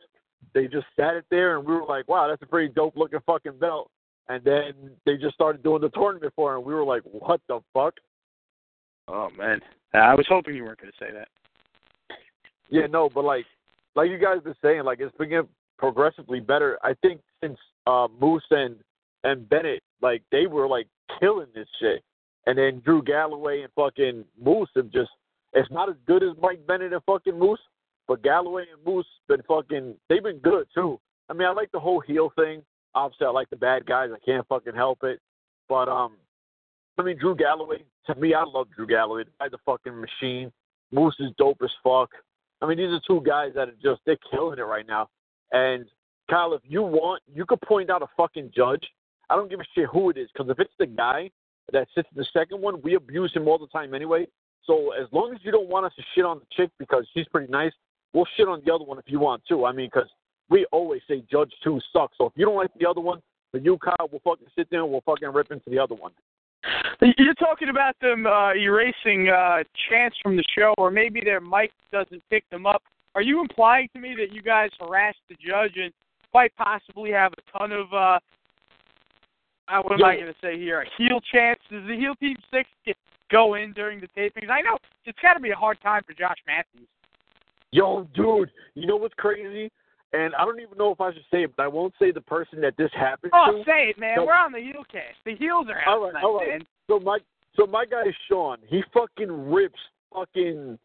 They 0.53 0.67
just 0.67 0.87
sat 0.99 1.15
it 1.15 1.25
there, 1.31 1.57
and 1.57 1.65
we 1.65 1.73
were 1.73 1.85
like, 1.85 2.07
"Wow, 2.09 2.27
that's 2.27 2.41
a 2.41 2.45
pretty 2.45 2.73
dope 2.73 2.97
looking 2.97 3.19
fucking 3.25 3.57
belt." 3.59 3.89
And 4.27 4.43
then 4.43 4.91
they 5.05 5.17
just 5.17 5.33
started 5.33 5.63
doing 5.63 5.81
the 5.81 5.89
tournament 5.89 6.33
for 6.35 6.55
him. 6.55 6.65
We 6.65 6.73
were 6.73 6.83
like, 6.83 7.03
"What 7.03 7.39
the 7.47 7.61
fuck?" 7.73 7.93
Oh 9.07 9.29
man, 9.37 9.61
I 9.93 10.13
was 10.13 10.25
hoping 10.27 10.55
you 10.55 10.65
weren't 10.65 10.81
going 10.81 10.91
to 10.91 11.05
say 11.05 11.11
that. 11.13 11.29
Yeah, 12.69 12.87
no, 12.87 13.09
but 13.09 13.23
like 13.23 13.45
like 13.95 14.09
you 14.09 14.17
guys 14.17 14.43
been 14.43 14.55
saying, 14.61 14.83
like 14.83 14.99
it's 14.99 15.15
been 15.17 15.29
getting 15.29 15.47
progressively 15.77 16.41
better. 16.41 16.77
I 16.83 16.93
think 17.01 17.21
since 17.41 17.57
uh 17.87 18.07
Moose 18.19 18.43
and 18.51 18.75
and 19.23 19.47
Bennett, 19.47 19.83
like 20.01 20.21
they 20.31 20.47
were 20.47 20.67
like 20.67 20.87
killing 21.19 21.47
this 21.55 21.67
shit. 21.79 22.03
And 22.45 22.57
then 22.57 22.81
Drew 22.83 23.03
Galloway 23.03 23.61
and 23.61 23.71
fucking 23.73 24.25
Moose 24.41 24.69
have 24.75 24.91
just 24.91 25.11
it's 25.53 25.69
not 25.71 25.89
as 25.89 25.95
good 26.05 26.23
as 26.23 26.29
Mike 26.41 26.65
Bennett 26.67 26.93
and 26.93 27.03
fucking 27.03 27.37
Moose. 27.37 27.59
But 28.09 28.23
Galloway 28.23 28.63
and 28.73 28.83
Moose 28.83 29.05
been 29.27 29.43
fucking. 29.47 29.93
They've 30.09 30.23
been 30.23 30.39
good 30.39 30.65
too. 30.73 30.99
I 31.29 31.33
mean, 31.33 31.47
I 31.47 31.51
like 31.51 31.71
the 31.71 31.79
whole 31.79 31.99
heel 31.99 32.33
thing. 32.35 32.63
Obviously, 32.95 33.27
I 33.27 33.29
like 33.29 33.51
the 33.51 33.55
bad 33.55 33.85
guys. 33.85 34.09
I 34.11 34.17
can't 34.25 34.47
fucking 34.47 34.73
help 34.73 35.03
it. 35.03 35.19
But 35.69 35.87
um, 35.87 36.13
I 36.97 37.03
mean, 37.03 37.19
Drew 37.19 37.35
Galloway. 37.35 37.83
To 38.07 38.15
me, 38.15 38.33
I 38.33 38.43
love 38.43 38.65
Drew 38.75 38.87
Galloway. 38.87 39.25
The 39.25 39.31
guy's 39.39 39.53
a 39.53 39.59
fucking 39.63 39.93
machine. 40.01 40.51
Moose 40.91 41.15
is 41.19 41.29
dope 41.37 41.59
as 41.63 41.69
fuck. 41.83 42.09
I 42.63 42.65
mean, 42.65 42.79
these 42.79 42.89
are 42.89 42.99
two 43.07 43.21
guys 43.23 43.51
that 43.53 43.69
are 43.69 43.75
just 43.81 44.01
they're 44.07 44.17
killing 44.31 44.57
it 44.57 44.63
right 44.63 44.87
now. 44.87 45.07
And 45.51 45.85
Kyle, 46.31 46.53
if 46.53 46.61
you 46.65 46.81
want, 46.81 47.21
you 47.31 47.45
could 47.45 47.61
point 47.61 47.91
out 47.91 48.01
a 48.01 48.07
fucking 48.17 48.53
judge. 48.55 48.85
I 49.29 49.35
don't 49.35 49.51
give 49.51 49.59
a 49.59 49.65
shit 49.75 49.87
who 49.87 50.09
it 50.09 50.17
is, 50.17 50.29
because 50.33 50.49
if 50.49 50.59
it's 50.59 50.73
the 50.79 50.87
guy 50.87 51.29
that 51.71 51.87
sits 51.93 52.09
in 52.11 52.17
the 52.17 52.25
second 52.33 52.59
one, 52.59 52.81
we 52.81 52.95
abuse 52.95 53.31
him 53.35 53.47
all 53.47 53.59
the 53.59 53.67
time 53.67 53.93
anyway. 53.93 54.25
So 54.65 54.93
as 54.99 55.07
long 55.11 55.31
as 55.31 55.39
you 55.43 55.51
don't 55.51 55.69
want 55.69 55.85
us 55.85 55.91
to 55.95 56.03
shit 56.15 56.25
on 56.25 56.39
the 56.39 56.45
chick 56.51 56.71
because 56.79 57.07
she's 57.13 57.27
pretty 57.27 57.51
nice, 57.51 57.71
we'll 58.13 58.27
shit 58.37 58.47
on 58.47 58.61
the 58.65 58.73
other 58.73 58.83
one 58.83 58.97
if 58.97 59.05
you 59.07 59.19
want 59.19 59.43
to. 59.49 59.65
I 59.65 59.71
mean, 59.71 59.89
because 59.93 60.09
we 60.49 60.65
always 60.71 61.01
say 61.07 61.23
Judge 61.31 61.51
Two 61.63 61.79
sucks. 61.93 62.17
So 62.17 62.25
if 62.27 62.33
you 62.35 62.45
don't 62.45 62.55
like 62.55 62.71
the 62.79 62.87
other 62.87 63.01
one, 63.01 63.21
but 63.51 63.63
you, 63.63 63.77
Kyle, 63.77 64.09
will 64.11 64.21
fucking 64.23 64.47
sit 64.55 64.67
there 64.69 64.83
and 64.83 64.91
we'll 64.91 65.01
fucking 65.01 65.29
rip 65.29 65.51
into 65.51 65.69
the 65.69 65.79
other 65.79 65.95
one. 65.95 66.11
You're 67.17 67.33
talking 67.35 67.69
about 67.69 67.95
them 68.01 68.27
uh, 68.27 68.53
erasing 68.53 69.29
uh, 69.29 69.63
Chance 69.89 70.15
from 70.21 70.35
the 70.35 70.43
show, 70.55 70.73
or 70.77 70.91
maybe 70.91 71.21
their 71.21 71.39
mic 71.39 71.71
doesn't 71.91 72.21
pick 72.29 72.47
them 72.49 72.65
up. 72.65 72.83
Are 73.15 73.21
you 73.21 73.39
implying 73.41 73.87
to 73.93 73.99
me 73.99 74.15
that 74.17 74.33
you 74.33 74.41
guys 74.41 74.69
harassed 74.79 75.19
the 75.29 75.35
judge 75.35 75.73
and 75.77 75.91
quite 76.31 76.55
possibly 76.57 77.11
have 77.11 77.33
a 77.33 77.57
ton 77.57 77.71
of 77.71 77.91
uh, 77.91 78.19
uh 79.67 79.81
what 79.81 79.93
am 79.93 80.05
I 80.05 80.15
going 80.15 80.27
to 80.27 80.35
say 80.41 80.57
here? 80.57 80.81
A 80.81 80.85
heel 80.97 81.19
chance? 81.33 81.59
Does 81.71 81.87
the 81.87 81.95
heel 81.95 82.15
team 82.15 82.35
six 82.51 82.69
get 82.85 82.97
go 83.31 83.55
in 83.55 83.73
during 83.73 83.99
the 83.99 84.07
tapings? 84.07 84.49
I 84.49 84.61
know 84.61 84.77
it's 85.05 85.19
got 85.21 85.33
to 85.33 85.39
be 85.39 85.51
a 85.51 85.55
hard 85.55 85.79
time 85.81 86.01
for 86.05 86.13
Josh 86.13 86.37
Matthews. 86.45 86.87
Yo, 87.71 88.07
dude, 88.15 88.49
you 88.73 88.87
know 88.87 88.95
what's 88.95 89.13
crazy? 89.15 89.71
And 90.11 90.33
I 90.35 90.43
don't 90.43 90.59
even 90.59 90.77
know 90.77 90.91
if 90.91 90.99
I 90.99 91.13
should 91.13 91.25
say 91.29 91.43
it, 91.43 91.55
but 91.55 91.63
I 91.63 91.67
won't 91.67 91.93
say 91.99 92.11
the 92.11 92.21
person 92.21 92.61
that 92.61 92.75
this 92.77 92.89
happened 92.93 93.31
oh, 93.35 93.51
to. 93.51 93.57
Oh, 93.59 93.63
say 93.63 93.89
it, 93.89 93.99
man. 93.99 94.17
So, 94.17 94.25
We're 94.25 94.33
on 94.33 94.51
the 94.51 94.59
heel 94.59 94.83
cast. 94.91 95.17
The 95.23 95.35
heels 95.35 95.67
are 95.69 95.79
out 95.81 95.87
all 95.87 96.01
right, 96.01 96.09
tonight, 96.09 96.23
all 96.23 96.37
right. 96.37 96.49
man. 96.49 96.67
So 96.87 96.99
my 96.99 97.19
so 97.55 97.67
my 97.67 97.85
guy 97.85 98.07
is 98.07 98.15
Sean. 98.27 98.57
He 98.67 98.81
fucking 98.93 99.51
rips 99.51 99.79
fucking 100.13 100.79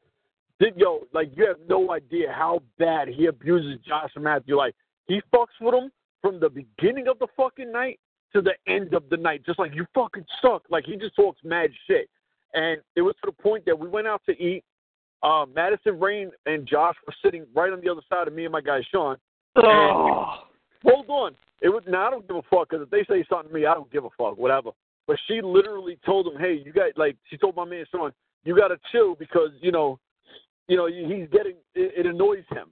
did 0.61 0.77
yo, 0.77 1.07
like 1.13 1.31
you 1.35 1.47
have 1.47 1.57
no 1.69 1.91
idea 1.93 2.33
how 2.33 2.61
bad 2.79 3.09
he 3.09 3.27
abuses 3.27 3.79
Josh 3.87 4.11
Matthew. 4.17 4.57
Like 4.57 4.75
he 5.07 5.21
fucks 5.33 5.57
with 5.61 5.75
him 5.75 5.91
from 6.21 6.39
the 6.39 6.49
beginning 6.49 7.09
of 7.09 7.19
the 7.19 7.27
fucking 7.37 7.73
night 7.73 7.99
to 8.35 8.43
the 8.43 8.55
end 8.67 8.95
of 8.95 9.09
the 9.11 9.17
night. 9.17 9.43
Just 9.45 9.59
like 9.59 9.75
you 9.75 9.87
fucking 9.95 10.25
suck. 10.43 10.63
Like 10.71 10.85
he 10.85 10.97
just 10.97 11.17
talks 11.17 11.41
mad 11.45 11.71
shit. 11.87 12.09
And 12.53 12.81
it 12.95 13.03
was 13.03 13.15
to 13.25 13.33
the 13.33 13.43
point 13.43 13.65
that 13.67 13.79
we 13.79 13.89
went 13.89 14.07
out 14.07 14.23
to 14.27 14.33
eat 14.33 14.65
uh, 15.25 15.47
Madison 15.47 15.99
Rayne 15.99 16.31
and 16.47 16.67
Josh 16.67 16.95
were 17.07 17.15
sitting 17.25 17.47
right 17.55 17.73
on 17.73 17.81
the 17.81 17.91
other 17.91 18.03
side 18.09 18.29
of 18.29 18.35
me 18.35 18.45
and 18.45 18.53
my 18.53 18.61
guy 18.61 18.83
Sean. 18.93 19.17
Oh. 19.57 20.45
hold 20.85 21.09
on. 21.09 21.35
It 21.63 21.69
was 21.71 21.83
now 21.89 22.09
I 22.09 22.11
don't 22.11 22.27
give 22.29 22.37
a 22.37 22.43
fuck 22.43 22.69
because 22.69 22.85
if 22.85 22.91
they 22.91 23.05
say 23.05 23.25
something 23.29 23.49
to 23.49 23.55
me, 23.55 23.67
I 23.67 23.75
don't 23.75 23.91
give 23.91 24.05
a 24.05 24.11
fuck, 24.19 24.37
whatever. 24.37 24.71
But 25.07 25.17
she 25.27 25.41
literally 25.41 25.99
told 26.05 26.27
him, 26.27 26.39
"Hey, 26.39 26.61
you 26.65 26.73
got 26.73 26.97
like," 26.97 27.17
she 27.31 27.39
told 27.39 27.57
my 27.57 27.65
man 27.65 27.85
Sean, 27.91 28.13
"You 28.45 28.57
got 28.57 28.69
to 28.69 28.79
chill 28.93 29.15
because 29.15 29.51
you 29.61 29.73
know, 29.73 29.99
you 30.69 30.77
know, 30.77 30.87
he's 30.87 31.29
getting 31.31 31.57
it, 31.75 31.93
it 31.97 32.07
annoys 32.07 32.45
him." 32.51 32.69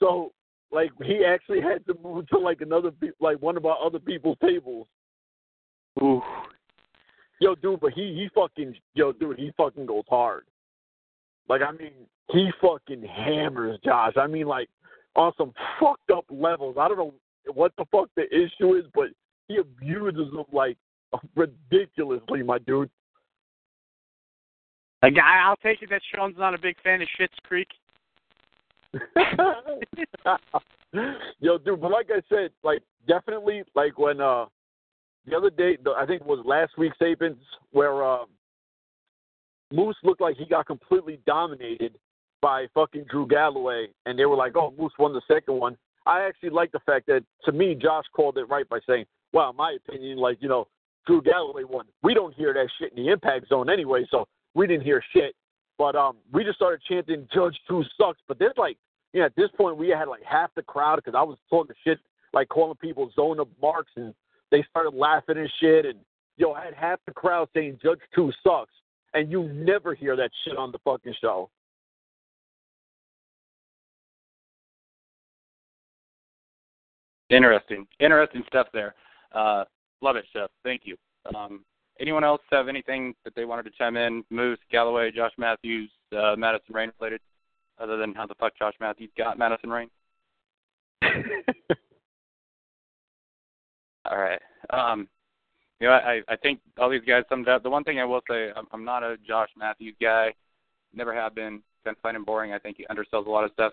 So 0.00 0.32
like 0.70 0.90
he 1.02 1.24
actually 1.24 1.60
had 1.60 1.86
to 1.86 1.94
move 2.02 2.28
to 2.28 2.38
like 2.38 2.60
another 2.60 2.92
like 3.20 3.40
one 3.40 3.56
of 3.56 3.66
our 3.66 3.78
other 3.84 3.98
people's 3.98 4.38
tables. 4.40 4.86
Ooh. 6.02 6.22
Yo, 7.40 7.54
dude, 7.56 7.80
but 7.80 7.92
he 7.92 8.14
he 8.14 8.28
fucking 8.34 8.74
yo, 8.94 9.12
dude, 9.12 9.38
he 9.38 9.52
fucking 9.56 9.86
goes 9.86 10.04
hard. 10.08 10.44
Like 11.48 11.62
I 11.62 11.72
mean, 11.72 11.92
he 12.30 12.50
fucking 12.60 13.02
hammers 13.02 13.78
Josh. 13.84 14.14
I 14.16 14.26
mean, 14.26 14.46
like 14.46 14.68
on 15.16 15.32
some 15.36 15.52
fucked 15.80 16.10
up 16.10 16.24
levels. 16.30 16.76
I 16.78 16.88
don't 16.88 16.98
know 16.98 17.14
what 17.52 17.72
the 17.76 17.84
fuck 17.92 18.08
the 18.16 18.24
issue 18.34 18.74
is, 18.74 18.84
but 18.94 19.08
he 19.48 19.58
abuses 19.58 20.32
him 20.32 20.44
like 20.52 20.76
ridiculously, 21.36 22.42
my 22.42 22.58
dude. 22.58 22.90
Like 25.02 25.14
I'll 25.22 25.56
take 25.56 25.82
it 25.82 25.90
that 25.90 26.00
Sean's 26.14 26.36
not 26.38 26.54
a 26.54 26.58
big 26.58 26.76
fan 26.82 27.02
of 27.02 27.08
Schitt's 27.20 27.38
Creek. 27.44 27.68
Yo, 31.40 31.58
dude, 31.58 31.80
but 31.80 31.90
like 31.90 32.08
I 32.10 32.22
said, 32.28 32.50
like 32.62 32.82
definitely, 33.06 33.64
like 33.74 33.98
when 33.98 34.20
uh 34.20 34.46
the 35.26 35.36
other 35.36 35.50
day, 35.50 35.76
the, 35.82 35.92
I 35.92 36.06
think 36.06 36.22
it 36.22 36.26
was 36.26 36.44
last 36.44 36.76
week's 36.76 36.98
Apens, 37.00 37.36
where 37.70 38.04
uh, 38.04 38.24
Moose 39.72 39.96
looked 40.02 40.20
like 40.20 40.36
he 40.36 40.44
got 40.44 40.66
completely 40.66 41.20
dominated 41.26 41.98
by 42.40 42.66
fucking 42.74 43.06
Drew 43.10 43.26
Galloway, 43.26 43.86
and 44.06 44.18
they 44.18 44.26
were 44.26 44.36
like, 44.36 44.56
"Oh, 44.56 44.74
Moose 44.78 44.92
won 44.98 45.12
the 45.12 45.22
second 45.26 45.58
one." 45.58 45.76
I 46.06 46.24
actually 46.24 46.50
like 46.50 46.72
the 46.72 46.80
fact 46.80 47.06
that 47.06 47.24
to 47.44 47.52
me, 47.52 47.74
Josh 47.74 48.04
called 48.14 48.36
it 48.36 48.44
right 48.44 48.68
by 48.68 48.80
saying, 48.86 49.06
"Well, 49.32 49.50
in 49.50 49.56
my 49.56 49.72
opinion, 49.72 50.18
like 50.18 50.38
you 50.42 50.48
know, 50.48 50.68
Drew 51.06 51.22
Galloway 51.22 51.64
won. 51.64 51.86
We 52.02 52.12
don't 52.14 52.34
hear 52.34 52.52
that 52.52 52.68
shit 52.78 52.92
in 52.92 53.02
the 53.02 53.10
Impact 53.10 53.48
Zone 53.48 53.70
anyway, 53.70 54.06
so 54.10 54.28
we 54.54 54.66
didn't 54.66 54.84
hear 54.84 55.02
shit." 55.12 55.34
But 55.78 55.96
um, 55.96 56.18
we 56.32 56.44
just 56.44 56.56
started 56.56 56.82
chanting 56.86 57.26
"Judge 57.32 57.58
Two 57.66 57.82
sucks." 57.98 58.20
But 58.28 58.38
there's 58.38 58.58
like, 58.58 58.76
you 59.12 59.20
know, 59.20 59.26
at 59.26 59.36
this 59.36 59.50
point 59.56 59.78
we 59.78 59.88
had 59.88 60.08
like 60.08 60.22
half 60.22 60.50
the 60.54 60.62
crowd 60.62 60.96
because 60.96 61.14
I 61.16 61.22
was 61.22 61.38
talking 61.48 61.74
shit, 61.82 61.98
like 62.34 62.48
calling 62.48 62.76
people 62.76 63.10
zone 63.16 63.40
of 63.40 63.48
marks, 63.60 63.92
and 63.96 64.14
they 64.50 64.62
started 64.68 64.94
laughing 64.94 65.38
and 65.38 65.50
shit. 65.60 65.86
And 65.86 65.98
yo, 66.36 66.52
I 66.52 66.66
had 66.66 66.74
half 66.74 67.00
the 67.06 67.12
crowd 67.12 67.48
saying 67.54 67.78
"Judge 67.82 68.00
Two 68.14 68.30
sucks," 68.42 68.74
and 69.14 69.30
you 69.30 69.44
never 69.52 69.94
hear 69.94 70.16
that 70.16 70.30
shit 70.44 70.56
on 70.56 70.72
the 70.72 70.78
fucking 70.84 71.14
show. 71.20 71.48
Interesting, 77.30 77.86
interesting 78.00 78.42
stuff 78.48 78.66
there. 78.72 78.94
Uh, 79.32 79.64
love 80.02 80.16
it, 80.16 80.26
Chef. 80.32 80.50
Thank 80.62 80.82
you. 80.84 80.96
Um, 81.34 81.64
anyone 81.98 82.22
else 82.22 82.42
have 82.52 82.68
anything 82.68 83.14
that 83.24 83.34
they 83.34 83.44
wanted 83.46 83.64
to 83.64 83.70
chime 83.70 83.96
in? 83.96 84.22
Moose, 84.30 84.58
Galloway, 84.70 85.10
Josh 85.10 85.32
Matthews, 85.38 85.90
uh, 86.16 86.34
Madison 86.36 86.74
Rayne 86.74 86.92
related, 87.00 87.20
other 87.78 87.96
than 87.96 88.14
how 88.14 88.26
the 88.26 88.34
fuck 88.34 88.52
Josh 88.58 88.74
Matthews 88.78 89.10
got 89.16 89.38
Madison 89.38 89.70
Rayne? 89.70 89.90
all 94.04 94.18
right. 94.18 94.40
Um, 94.70 95.08
you 95.80 95.88
know, 95.88 95.94
I, 95.94 96.20
I 96.28 96.36
think 96.36 96.60
all 96.78 96.90
these 96.90 97.02
guys 97.06 97.24
summed 97.28 97.48
up. 97.48 97.62
The 97.62 97.70
one 97.70 97.84
thing 97.84 97.98
I 97.98 98.04
will 98.04 98.20
say, 98.28 98.50
I'm, 98.56 98.66
I'm 98.72 98.84
not 98.84 99.02
a 99.02 99.16
Josh 99.26 99.50
Matthews 99.56 99.94
guy. 100.00 100.32
Never 100.94 101.14
have 101.14 101.34
been. 101.34 101.62
Kind 101.84 101.96
of 101.96 102.02
find 102.02 102.16
him 102.16 102.24
boring. 102.24 102.52
I 102.52 102.58
think 102.58 102.76
he 102.78 102.86
undersells 102.86 103.26
a 103.26 103.30
lot 103.30 103.44
of 103.44 103.52
stuff. 103.52 103.72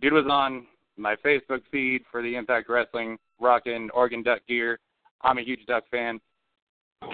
Dude 0.00 0.12
was 0.12 0.26
on 0.30 0.66
my 0.96 1.16
Facebook 1.16 1.62
feed 1.70 2.02
for 2.10 2.22
the 2.22 2.34
Impact 2.36 2.68
Wrestling, 2.68 3.18
rocking 3.40 3.88
Oregon 3.94 4.22
Duck 4.22 4.40
gear. 4.46 4.78
I'm 5.22 5.38
a 5.38 5.42
huge 5.42 5.64
Duck 5.66 5.84
fan. 5.90 6.20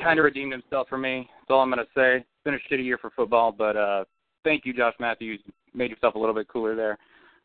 Kind 0.03 0.19
of 0.19 0.25
redeemed 0.25 0.53
himself 0.53 0.89
for 0.89 0.99
me. 0.99 1.29
That's 1.41 1.51
all 1.51 1.61
I'm 1.61 1.71
gonna 1.71 1.85
say. 1.95 2.17
It's 2.17 2.27
been 2.45 2.55
a 2.55 2.59
shitty 2.71 2.85
year 2.85 2.99
for 2.99 3.11
football, 3.11 3.53
but 3.53 3.77
uh, 3.77 4.05
thank 4.45 4.67
you, 4.67 4.75
Josh 4.75 4.95
Matthews. 5.01 5.41
Made 5.75 5.91
yourself 5.91 6.15
a 6.15 6.19
little 6.19 6.35
bit 6.35 6.49
cooler 6.49 6.75
there. 6.75 6.99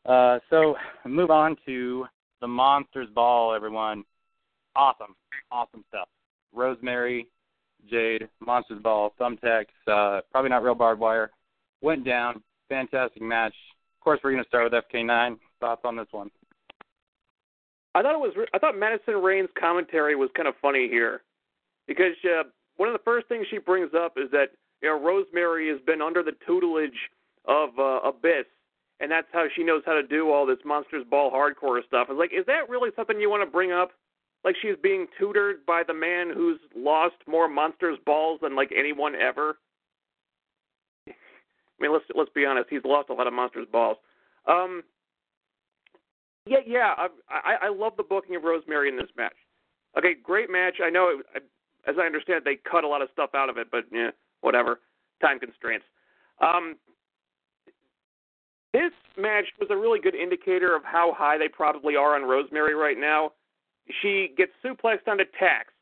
Uh, 0.05 0.39
so 0.49 0.75
move 1.05 1.31
on 1.31 1.55
to 1.65 2.05
the 2.41 2.47
Monsters 2.47 3.07
Ball, 3.13 3.53
everyone. 3.53 4.03
Awesome, 4.75 5.15
awesome 5.51 5.85
stuff. 5.87 6.09
Rosemary, 6.53 7.27
Jade, 7.89 8.29
Monsters 8.39 8.81
Ball, 8.81 9.13
Thumbtacks, 9.19 9.65
uh, 9.87 10.21
probably 10.31 10.49
not 10.49 10.63
real 10.63 10.75
barbed 10.75 11.01
wire. 11.01 11.31
Went 11.81 12.05
down. 12.05 12.41
Fantastic 12.69 13.21
match. 13.21 13.53
Of 13.99 14.03
course, 14.03 14.19
we're 14.23 14.31
going 14.31 14.43
to 14.43 14.47
start 14.47 14.71
with 14.71 14.83
FK9 14.83 15.37
thoughts 15.59 15.81
on 15.85 15.95
this 15.95 16.07
one? 16.11 16.29
I 17.95 18.01
thought 18.01 18.15
it 18.15 18.19
was. 18.19 18.33
I 18.53 18.59
thought 18.59 18.77
Madison 18.77 19.15
Rayne's 19.15 19.49
commentary 19.57 20.15
was 20.15 20.29
kind 20.35 20.47
of 20.47 20.55
funny 20.61 20.89
here, 20.89 21.21
because 21.87 22.15
uh, 22.25 22.43
one 22.75 22.89
of 22.89 22.93
the 22.93 23.03
first 23.05 23.27
things 23.27 23.45
she 23.49 23.59
brings 23.59 23.91
up 23.93 24.13
is 24.17 24.29
that 24.31 24.47
you 24.81 24.89
know 24.89 24.99
Rosemary 24.99 25.69
has 25.69 25.79
been 25.85 26.01
under 26.01 26.23
the 26.23 26.33
tutelage 26.45 26.97
of 27.45 27.69
uh, 27.77 27.99
Abyss, 28.03 28.45
and 28.99 29.11
that's 29.11 29.27
how 29.31 29.45
she 29.55 29.63
knows 29.63 29.83
how 29.85 29.93
to 29.93 30.03
do 30.03 30.31
all 30.31 30.45
this 30.45 30.57
Monsters 30.65 31.05
Ball 31.09 31.31
hardcore 31.31 31.85
stuff. 31.85 32.07
It's 32.09 32.17
like, 32.17 32.33
is 32.33 32.45
that 32.47 32.67
really 32.67 32.89
something 32.95 33.19
you 33.21 33.29
want 33.29 33.43
to 33.43 33.51
bring 33.51 33.71
up? 33.71 33.91
Like 34.43 34.55
she's 34.61 34.75
being 34.81 35.07
tutored 35.17 35.65
by 35.65 35.83
the 35.87 35.93
man 35.93 36.31
who's 36.33 36.59
lost 36.75 37.15
more 37.27 37.47
Monsters 37.47 37.97
Balls 38.05 38.39
than 38.41 38.55
like 38.55 38.71
anyone 38.77 39.15
ever. 39.15 39.57
I 41.07 41.13
mean, 41.79 41.93
let's 41.93 42.05
let's 42.15 42.31
be 42.35 42.45
honest. 42.45 42.67
He's 42.69 42.83
lost 42.85 43.09
a 43.09 43.13
lot 43.13 43.27
of 43.27 43.33
Monsters 43.33 43.67
Balls. 43.71 43.97
Um, 44.47 44.83
yeah, 46.45 46.59
yeah. 46.65 46.93
I, 46.97 47.07
I 47.29 47.67
I 47.67 47.69
love 47.69 47.93
the 47.97 48.03
booking 48.03 48.35
of 48.35 48.43
Rosemary 48.43 48.89
in 48.89 48.97
this 48.97 49.09
match. 49.17 49.35
Okay, 49.97 50.15
great 50.21 50.49
match. 50.49 50.75
I 50.83 50.89
know, 50.89 51.21
it, 51.35 51.43
as 51.87 51.95
I 52.01 52.05
understand, 52.05 52.39
it, 52.39 52.45
they 52.45 52.69
cut 52.69 52.83
a 52.83 52.87
lot 52.87 53.01
of 53.01 53.09
stuff 53.13 53.31
out 53.35 53.49
of 53.49 53.57
it, 53.57 53.67
but 53.71 53.85
yeah, 53.91 54.09
whatever. 54.41 54.79
Time 55.21 55.39
constraints. 55.39 55.85
Um, 56.41 56.75
this 58.73 58.91
match 59.17 59.45
was 59.59 59.69
a 59.69 59.77
really 59.77 59.99
good 59.99 60.15
indicator 60.15 60.75
of 60.75 60.83
how 60.83 61.13
high 61.15 61.37
they 61.37 61.47
probably 61.47 61.95
are 61.95 62.15
on 62.15 62.23
Rosemary 62.27 62.73
right 62.73 62.97
now. 62.97 63.31
She 64.01 64.33
gets 64.37 64.51
suplexed 64.63 65.07
onto 65.07 65.25
tacks. 65.37 65.73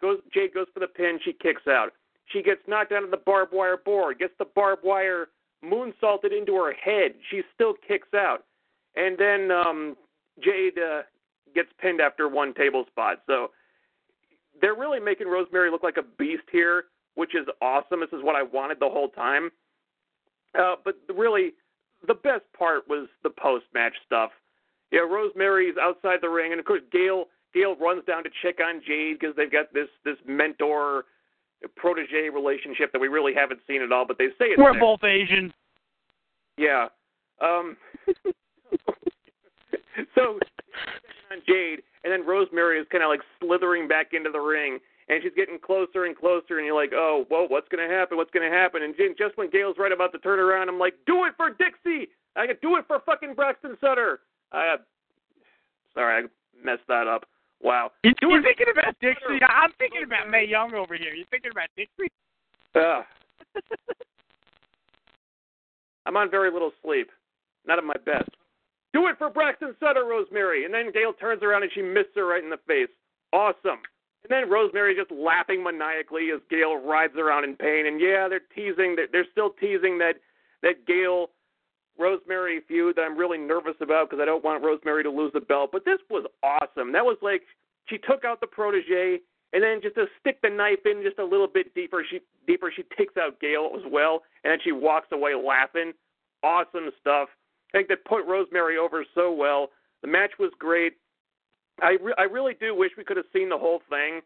Goes 0.00 0.18
Jade 0.32 0.54
goes 0.54 0.66
for 0.72 0.80
the 0.80 0.86
pin. 0.86 1.18
She 1.24 1.32
kicks 1.32 1.66
out. 1.68 1.92
She 2.26 2.42
gets 2.42 2.60
knocked 2.66 2.90
down 2.90 3.02
to 3.02 3.08
the 3.08 3.16
barbed 3.16 3.52
wire 3.52 3.76
board. 3.76 4.18
Gets 4.18 4.34
the 4.38 4.46
barbed 4.54 4.82
wire 4.84 5.28
moonsaulted 5.64 6.36
into 6.36 6.54
her 6.54 6.72
head. 6.72 7.12
She 7.30 7.42
still 7.54 7.74
kicks 7.86 8.08
out, 8.14 8.44
and 8.96 9.16
then 9.18 9.50
um, 9.50 9.96
Jade 10.42 10.78
uh, 10.78 11.02
gets 11.54 11.68
pinned 11.80 12.00
after 12.00 12.28
one 12.28 12.54
table 12.54 12.84
spot. 12.90 13.22
So 13.26 13.50
they're 14.60 14.74
really 14.74 15.00
making 15.00 15.28
Rosemary 15.28 15.70
look 15.70 15.82
like 15.82 15.98
a 15.98 16.04
beast 16.18 16.44
here, 16.50 16.84
which 17.14 17.34
is 17.34 17.46
awesome. 17.60 18.00
This 18.00 18.12
is 18.12 18.24
what 18.24 18.36
I 18.36 18.42
wanted 18.42 18.78
the 18.80 18.88
whole 18.88 19.08
time. 19.08 19.50
Uh, 20.58 20.74
but 20.84 20.96
really, 21.14 21.52
the 22.06 22.14
best 22.14 22.44
part 22.56 22.88
was 22.88 23.08
the 23.22 23.30
post 23.30 23.64
match 23.74 23.94
stuff. 24.04 24.30
Yeah, 24.90 25.00
Rosemary's 25.00 25.76
outside 25.80 26.18
the 26.20 26.28
ring, 26.28 26.52
and 26.52 26.60
of 26.60 26.66
course 26.66 26.82
Gail 26.90 27.26
Gail 27.54 27.76
runs 27.76 28.04
down 28.04 28.24
to 28.24 28.30
check 28.42 28.56
on 28.60 28.80
Jade 28.86 29.18
because 29.18 29.36
they've 29.36 29.50
got 29.52 29.72
this 29.72 29.88
this 30.04 30.16
mentor 30.26 31.04
protege 31.76 32.28
relationship 32.28 32.92
that 32.92 33.00
we 33.00 33.08
really 33.08 33.34
haven't 33.34 33.60
seen 33.66 33.82
at 33.82 33.92
all, 33.92 34.06
but 34.06 34.18
they 34.18 34.28
say 34.38 34.46
it's 34.46 34.58
We're 34.58 34.72
there. 34.72 34.80
both 34.80 35.04
Asian. 35.04 35.52
Yeah. 36.56 36.88
Um 37.40 37.76
so 40.14 40.38
on 41.30 41.42
Jade, 41.46 41.82
and 42.04 42.12
then 42.12 42.26
Rosemary 42.26 42.78
is 42.78 42.86
kind 42.90 43.02
of 43.04 43.08
like 43.08 43.20
slithering 43.40 43.88
back 43.88 44.08
into 44.12 44.30
the 44.30 44.40
ring, 44.40 44.78
and 45.08 45.22
she's 45.22 45.32
getting 45.34 45.58
closer 45.58 46.04
and 46.04 46.16
closer, 46.16 46.58
and 46.58 46.66
you're 46.66 46.76
like, 46.76 46.92
oh, 46.94 47.24
whoa, 47.28 47.46
what's 47.48 47.68
going 47.68 47.88
to 47.88 47.94
happen? 47.94 48.16
What's 48.16 48.30
going 48.30 48.48
to 48.48 48.54
happen? 48.56 48.82
And 48.82 48.94
just 48.96 49.36
when 49.36 49.50
Gail's 49.50 49.76
right 49.78 49.92
about 49.92 50.12
to 50.12 50.18
turn 50.18 50.38
around, 50.38 50.68
I'm 50.68 50.78
like, 50.78 50.94
do 51.06 51.24
it 51.24 51.34
for 51.36 51.50
Dixie! 51.50 52.08
I 52.36 52.46
can 52.46 52.56
do 52.62 52.76
it 52.76 52.84
for 52.86 53.00
fucking 53.04 53.34
Braxton 53.34 53.76
Sutter! 53.80 54.20
Uh, 54.52 54.76
sorry, 55.94 56.24
I 56.24 56.64
messed 56.64 56.86
that 56.88 57.06
up. 57.06 57.24
Wow. 57.62 57.92
You, 58.02 58.12
you're 58.20 58.42
thinking 58.42 58.66
about 58.72 58.96
Dixie. 59.00 59.40
I'm 59.46 59.70
thinking 59.78 60.02
about 60.04 60.28
Mae 60.28 60.46
Young 60.46 60.74
over 60.74 60.96
here. 60.96 61.14
You 61.14 61.24
thinking 61.30 61.52
about 61.52 61.68
Dixie? 61.76 62.10
Ugh. 62.74 63.04
I'm 66.06 66.16
on 66.16 66.30
very 66.30 66.50
little 66.50 66.72
sleep. 66.82 67.10
Not 67.66 67.78
at 67.78 67.84
my 67.84 67.96
best. 68.04 68.30
Do 68.92 69.06
it 69.06 69.16
for 69.16 69.30
Braxton 69.30 69.74
Sutter, 69.78 70.04
Rosemary. 70.04 70.64
And 70.64 70.74
then 70.74 70.92
Gail 70.92 71.12
turns 71.12 71.42
around 71.42 71.62
and 71.62 71.72
she 71.72 71.82
misses 71.82 72.12
her 72.16 72.26
right 72.26 72.42
in 72.42 72.50
the 72.50 72.58
face. 72.66 72.90
Awesome. 73.32 73.78
And 74.24 74.30
then 74.30 74.50
Rosemary 74.50 74.94
just 74.94 75.10
laughing 75.10 75.62
maniacally 75.62 76.30
as 76.34 76.40
Gail 76.50 76.76
rides 76.76 77.14
around 77.16 77.44
in 77.44 77.56
pain. 77.56 77.86
And 77.86 78.00
yeah, 78.00 78.28
they're 78.28 78.40
teasing. 78.54 78.96
They're 79.12 79.26
still 79.30 79.50
teasing 79.60 79.98
that 79.98 80.14
that 80.62 80.86
Gail 80.86 81.30
Rosemary 81.98 82.60
feud 82.66 82.96
that 82.96 83.02
I'm 83.02 83.16
really 83.16 83.38
nervous 83.38 83.74
about 83.80 84.08
because 84.08 84.22
I 84.22 84.26
don't 84.26 84.44
want 84.44 84.64
Rosemary 84.64 85.02
to 85.02 85.10
lose 85.10 85.32
the 85.32 85.40
belt. 85.40 85.70
But 85.72 85.84
this 85.84 85.98
was 86.10 86.26
awesome. 86.42 86.92
That 86.92 87.04
was 87.04 87.18
like 87.22 87.42
she 87.86 87.98
took 87.98 88.24
out 88.24 88.40
the 88.40 88.46
protege 88.46 89.20
and 89.52 89.62
then 89.62 89.80
just 89.82 89.96
to 89.96 90.06
stick 90.20 90.40
the 90.42 90.48
knife 90.48 90.80
in 90.86 91.02
just 91.02 91.18
a 91.18 91.24
little 91.24 91.46
bit 91.46 91.74
deeper, 91.74 92.04
she 92.08 92.20
deeper 92.46 92.72
she 92.74 92.84
takes 92.96 93.16
out 93.16 93.40
Gail 93.40 93.70
as 93.76 93.82
well, 93.90 94.22
and 94.44 94.50
then 94.50 94.58
she 94.64 94.72
walks 94.72 95.08
away 95.12 95.34
laughing. 95.34 95.92
Awesome 96.42 96.90
stuff. 97.00 97.28
I 97.72 97.78
think 97.78 97.88
that 97.88 98.04
put 98.04 98.26
Rosemary 98.26 98.78
over 98.78 99.04
so 99.14 99.32
well. 99.32 99.68
The 100.00 100.08
match 100.08 100.32
was 100.38 100.50
great. 100.58 100.94
I 101.82 101.96
re- 102.02 102.14
I 102.18 102.22
really 102.22 102.54
do 102.58 102.74
wish 102.74 102.92
we 102.96 103.04
could 103.04 103.16
have 103.16 103.26
seen 103.32 103.48
the 103.48 103.58
whole 103.58 103.82
thing 103.90 104.20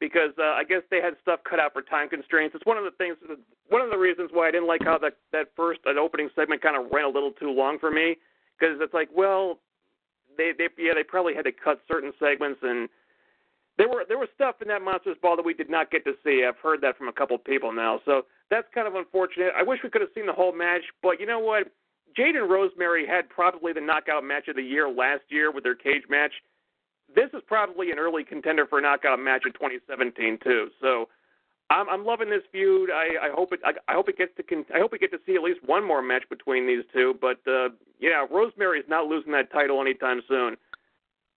because 0.00 0.30
uh, 0.38 0.54
I 0.54 0.64
guess 0.64 0.82
they 0.90 1.00
had 1.00 1.14
stuff 1.22 1.40
cut 1.48 1.58
out 1.58 1.72
for 1.72 1.82
time 1.82 2.08
constraints. 2.08 2.54
It's 2.54 2.66
one 2.66 2.78
of 2.78 2.84
the 2.84 2.92
things, 2.92 3.16
one 3.68 3.82
of 3.82 3.90
the 3.90 3.98
reasons 3.98 4.30
why 4.32 4.48
I 4.48 4.50
didn't 4.50 4.68
like 4.68 4.82
how 4.84 4.98
that 4.98 5.16
that 5.32 5.48
first 5.56 5.80
that 5.84 5.96
opening 5.96 6.30
segment 6.34 6.62
kind 6.62 6.76
of 6.76 6.90
ran 6.92 7.04
a 7.04 7.08
little 7.08 7.32
too 7.32 7.50
long 7.50 7.78
for 7.78 7.90
me 7.90 8.16
because 8.58 8.76
it's 8.80 8.94
like, 8.94 9.08
well, 9.14 9.58
they 10.36 10.52
they 10.56 10.68
yeah 10.78 10.94
they 10.94 11.02
probably 11.02 11.34
had 11.34 11.44
to 11.44 11.52
cut 11.52 11.80
certain 11.88 12.12
segments 12.18 12.60
and 12.62 12.88
there 13.78 13.88
were 13.88 14.04
there 14.06 14.18
was 14.18 14.28
stuff 14.34 14.56
in 14.60 14.68
that 14.68 14.82
Monsters 14.82 15.16
Ball 15.22 15.36
that 15.36 15.44
we 15.44 15.54
did 15.54 15.70
not 15.70 15.90
get 15.90 16.04
to 16.04 16.12
see. 16.24 16.44
I've 16.46 16.58
heard 16.58 16.80
that 16.82 16.98
from 16.98 17.08
a 17.08 17.12
couple 17.12 17.38
people 17.38 17.72
now, 17.72 18.00
so 18.04 18.22
that's 18.50 18.66
kind 18.74 18.88
of 18.88 18.94
unfortunate. 18.94 19.52
I 19.56 19.62
wish 19.62 19.78
we 19.82 19.88
could 19.88 20.00
have 20.00 20.10
seen 20.14 20.26
the 20.26 20.32
whole 20.32 20.52
match, 20.52 20.82
but 21.02 21.20
you 21.20 21.26
know 21.26 21.38
what? 21.38 21.70
Jade 22.16 22.34
and 22.34 22.50
Rosemary 22.50 23.06
had 23.06 23.28
probably 23.28 23.72
the 23.72 23.80
knockout 23.80 24.24
match 24.24 24.48
of 24.48 24.56
the 24.56 24.62
year 24.62 24.90
last 24.90 25.22
year 25.28 25.52
with 25.52 25.62
their 25.62 25.76
cage 25.76 26.02
match. 26.10 26.32
This 27.18 27.30
is 27.34 27.42
probably 27.48 27.90
an 27.90 27.98
early 27.98 28.22
contender 28.22 28.64
for 28.64 28.78
a 28.78 28.82
knockout 28.82 29.18
match 29.18 29.42
in 29.44 29.52
2017 29.52 30.38
too. 30.44 30.68
So 30.80 31.08
I'm, 31.68 31.88
I'm 31.88 32.06
loving 32.06 32.30
this 32.30 32.44
feud. 32.52 32.90
I, 32.90 33.26
I 33.26 33.30
hope 33.34 33.52
it. 33.52 33.58
I, 33.64 33.72
I 33.90 33.94
hope 33.94 34.08
it 34.08 34.16
gets 34.16 34.36
to. 34.36 34.44
Con- 34.44 34.64
I 34.72 34.78
hope 34.78 34.92
we 34.92 34.98
get 34.98 35.10
to 35.10 35.18
see 35.26 35.34
at 35.34 35.42
least 35.42 35.58
one 35.66 35.84
more 35.84 36.00
match 36.00 36.22
between 36.30 36.64
these 36.64 36.84
two. 36.92 37.14
But 37.20 37.40
uh, 37.50 37.70
yeah, 37.98 38.22
is 38.22 38.84
not 38.88 39.06
losing 39.06 39.32
that 39.32 39.50
title 39.52 39.80
anytime 39.80 40.22
soon. 40.28 40.56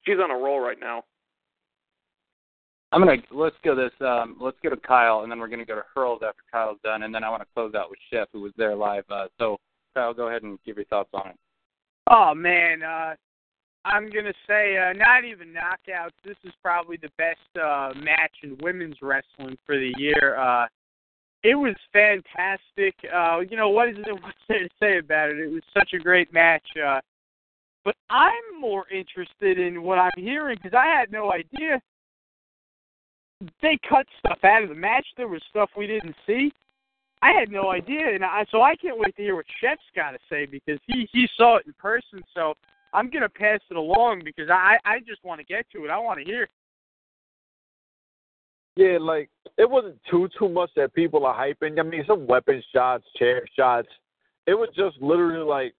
She's 0.05 0.17
on 0.23 0.29
a 0.29 0.35
roll 0.35 0.59
right 0.59 0.79
now. 0.79 1.03
I'm 2.91 3.01
gonna 3.03 3.17
let's 3.31 3.55
go 3.63 3.73
this. 3.73 3.91
Um, 4.01 4.37
let's 4.39 4.57
go 4.61 4.69
to 4.69 4.77
Kyle, 4.77 5.21
and 5.21 5.31
then 5.31 5.39
we're 5.39 5.47
gonna 5.47 5.65
go 5.65 5.75
to 5.75 5.85
Hurls 5.95 6.21
after 6.23 6.43
Kyle's 6.51 6.77
done, 6.83 7.03
and 7.03 7.15
then 7.15 7.23
I 7.23 7.29
want 7.31 7.41
to 7.41 7.47
close 7.55 7.73
out 7.73 7.89
with 7.89 7.97
Chef, 8.11 8.27
who 8.33 8.41
was 8.41 8.51
there 8.55 8.75
live. 8.75 9.05
Uh, 9.09 9.25
so 9.39 9.57
Kyle, 9.95 10.13
go 10.13 10.27
ahead 10.27 10.43
and 10.43 10.59
give 10.63 10.75
your 10.75 10.85
thoughts 10.85 11.09
on 11.13 11.29
it. 11.29 11.35
Oh 12.11 12.35
man, 12.35 12.83
uh, 12.83 13.15
I'm 13.83 14.09
gonna 14.09 14.33
say 14.47 14.77
uh, 14.77 14.93
not 14.93 15.25
even 15.25 15.53
knockouts. 15.53 16.11
This 16.23 16.37
is 16.43 16.53
probably 16.61 16.97
the 16.97 17.09
best 17.17 17.39
uh, 17.61 17.93
match 17.95 18.31
in 18.43 18.57
women's 18.61 18.97
wrestling 19.01 19.57
for 19.65 19.77
the 19.77 19.91
year. 19.97 20.37
Uh, 20.37 20.67
it 21.43 21.55
was 21.55 21.75
fantastic. 21.91 22.95
Uh, 23.13 23.39
you 23.39 23.57
know 23.57 23.69
what 23.69 23.89
is 23.89 23.97
it? 23.97 24.13
What's 24.13 24.37
there 24.47 24.59
to 24.59 24.69
say 24.79 24.97
about 24.99 25.31
it? 25.31 25.39
It 25.39 25.51
was 25.51 25.63
such 25.73 25.93
a 25.93 25.99
great 25.99 26.31
match. 26.31 26.65
Uh, 26.77 27.01
but 27.83 27.95
I'm 28.11 28.59
more 28.59 28.85
interested 28.89 29.57
in 29.57 29.81
what 29.81 29.97
I'm 29.97 30.11
hearing 30.15 30.57
because 30.61 30.77
I 30.77 30.85
had 30.85 31.11
no 31.11 31.31
idea 31.31 31.81
they 33.61 33.79
cut 33.87 34.05
stuff 34.19 34.37
out 34.43 34.63
of 34.63 34.69
the 34.69 34.75
match. 34.75 35.05
There 35.17 35.27
was 35.27 35.41
stuff 35.49 35.69
we 35.75 35.87
didn't 35.87 36.15
see. 36.27 36.51
I 37.23 37.31
had 37.31 37.51
no 37.51 37.69
idea, 37.71 38.13
and 38.13 38.25
I, 38.25 38.45
so 38.51 38.61
I 38.61 38.75
can't 38.75 38.97
wait 38.97 39.15
to 39.15 39.21
hear 39.21 39.35
what 39.35 39.45
Chef's 39.59 39.81
got 39.95 40.11
to 40.11 40.17
say 40.29 40.45
because 40.45 40.79
he 40.87 41.07
he 41.11 41.27
saw 41.37 41.57
it 41.57 41.67
in 41.67 41.73
person. 41.73 42.23
So 42.33 42.55
I'm 42.93 43.09
gonna 43.09 43.29
pass 43.29 43.59
it 43.69 43.77
along 43.77 44.21
because 44.23 44.49
I 44.49 44.77
I 44.85 44.99
just 44.99 45.23
want 45.23 45.39
to 45.39 45.45
get 45.45 45.65
to 45.71 45.85
it. 45.85 45.89
I 45.89 45.97
want 45.97 46.19
to 46.19 46.25
hear. 46.25 46.49
Yeah, 48.75 48.97
like 48.99 49.29
it 49.57 49.69
wasn't 49.69 49.97
too 50.09 50.29
too 50.37 50.49
much 50.49 50.71
that 50.75 50.93
people 50.93 51.25
are 51.25 51.35
hyping. 51.35 51.79
I 51.79 51.83
mean, 51.83 52.03
some 52.07 52.27
weapon 52.27 52.63
shots, 52.73 53.05
chair 53.17 53.43
shots. 53.55 53.87
It 54.47 54.53
was 54.53 54.69
just 54.75 55.01
literally 55.01 55.45
like 55.45 55.73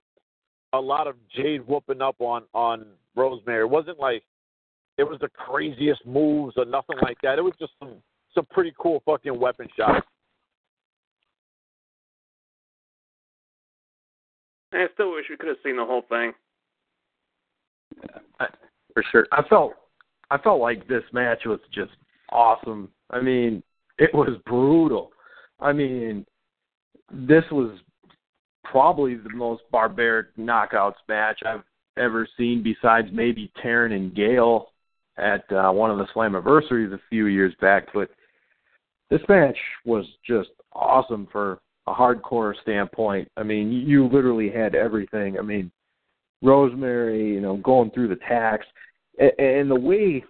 a 0.73 0.81
lot 0.81 1.07
of 1.07 1.17
Jade 1.35 1.67
whooping 1.67 2.03
up 2.03 2.17
on 2.21 2.45
on 2.55 2.87
Rosemary. 3.17 3.63
It 3.63 3.71
wasn't 3.71 3.99
like 3.99 4.23
it 4.99 5.05
was 5.05 5.19
the 5.21 5.29
craziest 5.29 6.05
moves 6.07 6.55
or 6.57 6.65
nothing 6.65 6.97
like 7.03 7.19
that. 7.23 7.39
It 7.39 7.43
was 7.43 7.55
just 7.59 7.73
some 7.79 7.95
some 8.35 8.47
pretty 8.51 8.73
cool 8.79 9.03
fucking 9.05 9.39
weapon 9.39 9.69
shots. 9.77 10.07
I 14.73 14.87
still 14.95 15.13
wish 15.13 15.27
we 15.29 15.37
could 15.37 15.49
have 15.49 15.59
seen 15.63 15.77
the 15.77 15.85
whole 15.85 16.03
thing. 16.09 16.33
I, 18.41 18.47
for 18.95 19.03
sure. 19.11 19.27
I 19.33 19.43
felt 19.49 19.75
I 20.31 20.39
felt 20.39 20.61
like 20.61 20.89
this 20.89 21.05
match 21.13 21.43
was 21.45 21.61
just 21.73 21.93
awesome. 22.31 22.89
I 23.11 23.21
mean, 23.21 23.63
it 23.99 24.13
was 24.15 24.39
brutal. 24.47 25.13
I 25.61 25.73
mean, 25.73 26.25
this 27.13 27.45
was 27.53 27.79
probably 28.65 29.17
the 29.17 29.31
most 29.31 29.63
barbaric 29.71 30.35
knockouts 30.37 30.95
match 31.09 31.41
I've 31.45 31.63
ever 31.99 32.27
seen, 32.39 32.63
besides 32.63 33.09
maybe 33.13 33.53
Taryn 33.63 33.93
and 33.93 34.15
Gail 34.15 34.69
at 35.19 35.45
uh, 35.53 35.71
one 35.71 35.91
of 35.91 35.99
the 35.99 36.07
Slammiversaries 36.15 36.95
a 36.95 37.01
few 37.11 37.27
years 37.27 37.55
back. 37.61 37.89
But 37.93 38.09
this 39.11 39.21
match 39.29 39.59
was 39.85 40.07
just 40.27 40.51
awesome 40.73 41.29
for 41.31 41.61
a 41.87 41.93
hardcore 41.93 42.55
standpoint. 42.63 43.29
I 43.37 43.43
mean, 43.43 43.71
you 43.71 44.09
literally 44.09 44.51
had 44.51 44.75
everything. 44.75 45.39
I 45.39 45.43
mean, 45.43 45.71
Rosemary, 46.43 47.33
you 47.33 47.41
know, 47.41 47.57
going 47.59 47.91
through 47.91 48.09
the 48.09 48.17
tacks, 48.17 48.67
and 49.19 49.33
and 49.39 49.71
the 49.71 49.77
way 49.77 50.25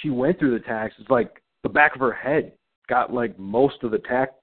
she 0.00 0.10
went 0.10 0.38
through 0.38 0.58
the 0.58 0.64
tacks 0.64 0.94
is 0.98 1.06
like 1.08 1.42
the 1.62 1.68
back 1.68 1.94
of 1.94 2.00
her 2.00 2.12
head 2.12 2.52
got 2.88 3.12
like 3.12 3.38
most 3.38 3.82
of 3.82 3.90
the 3.90 3.98
tacks, 3.98 4.34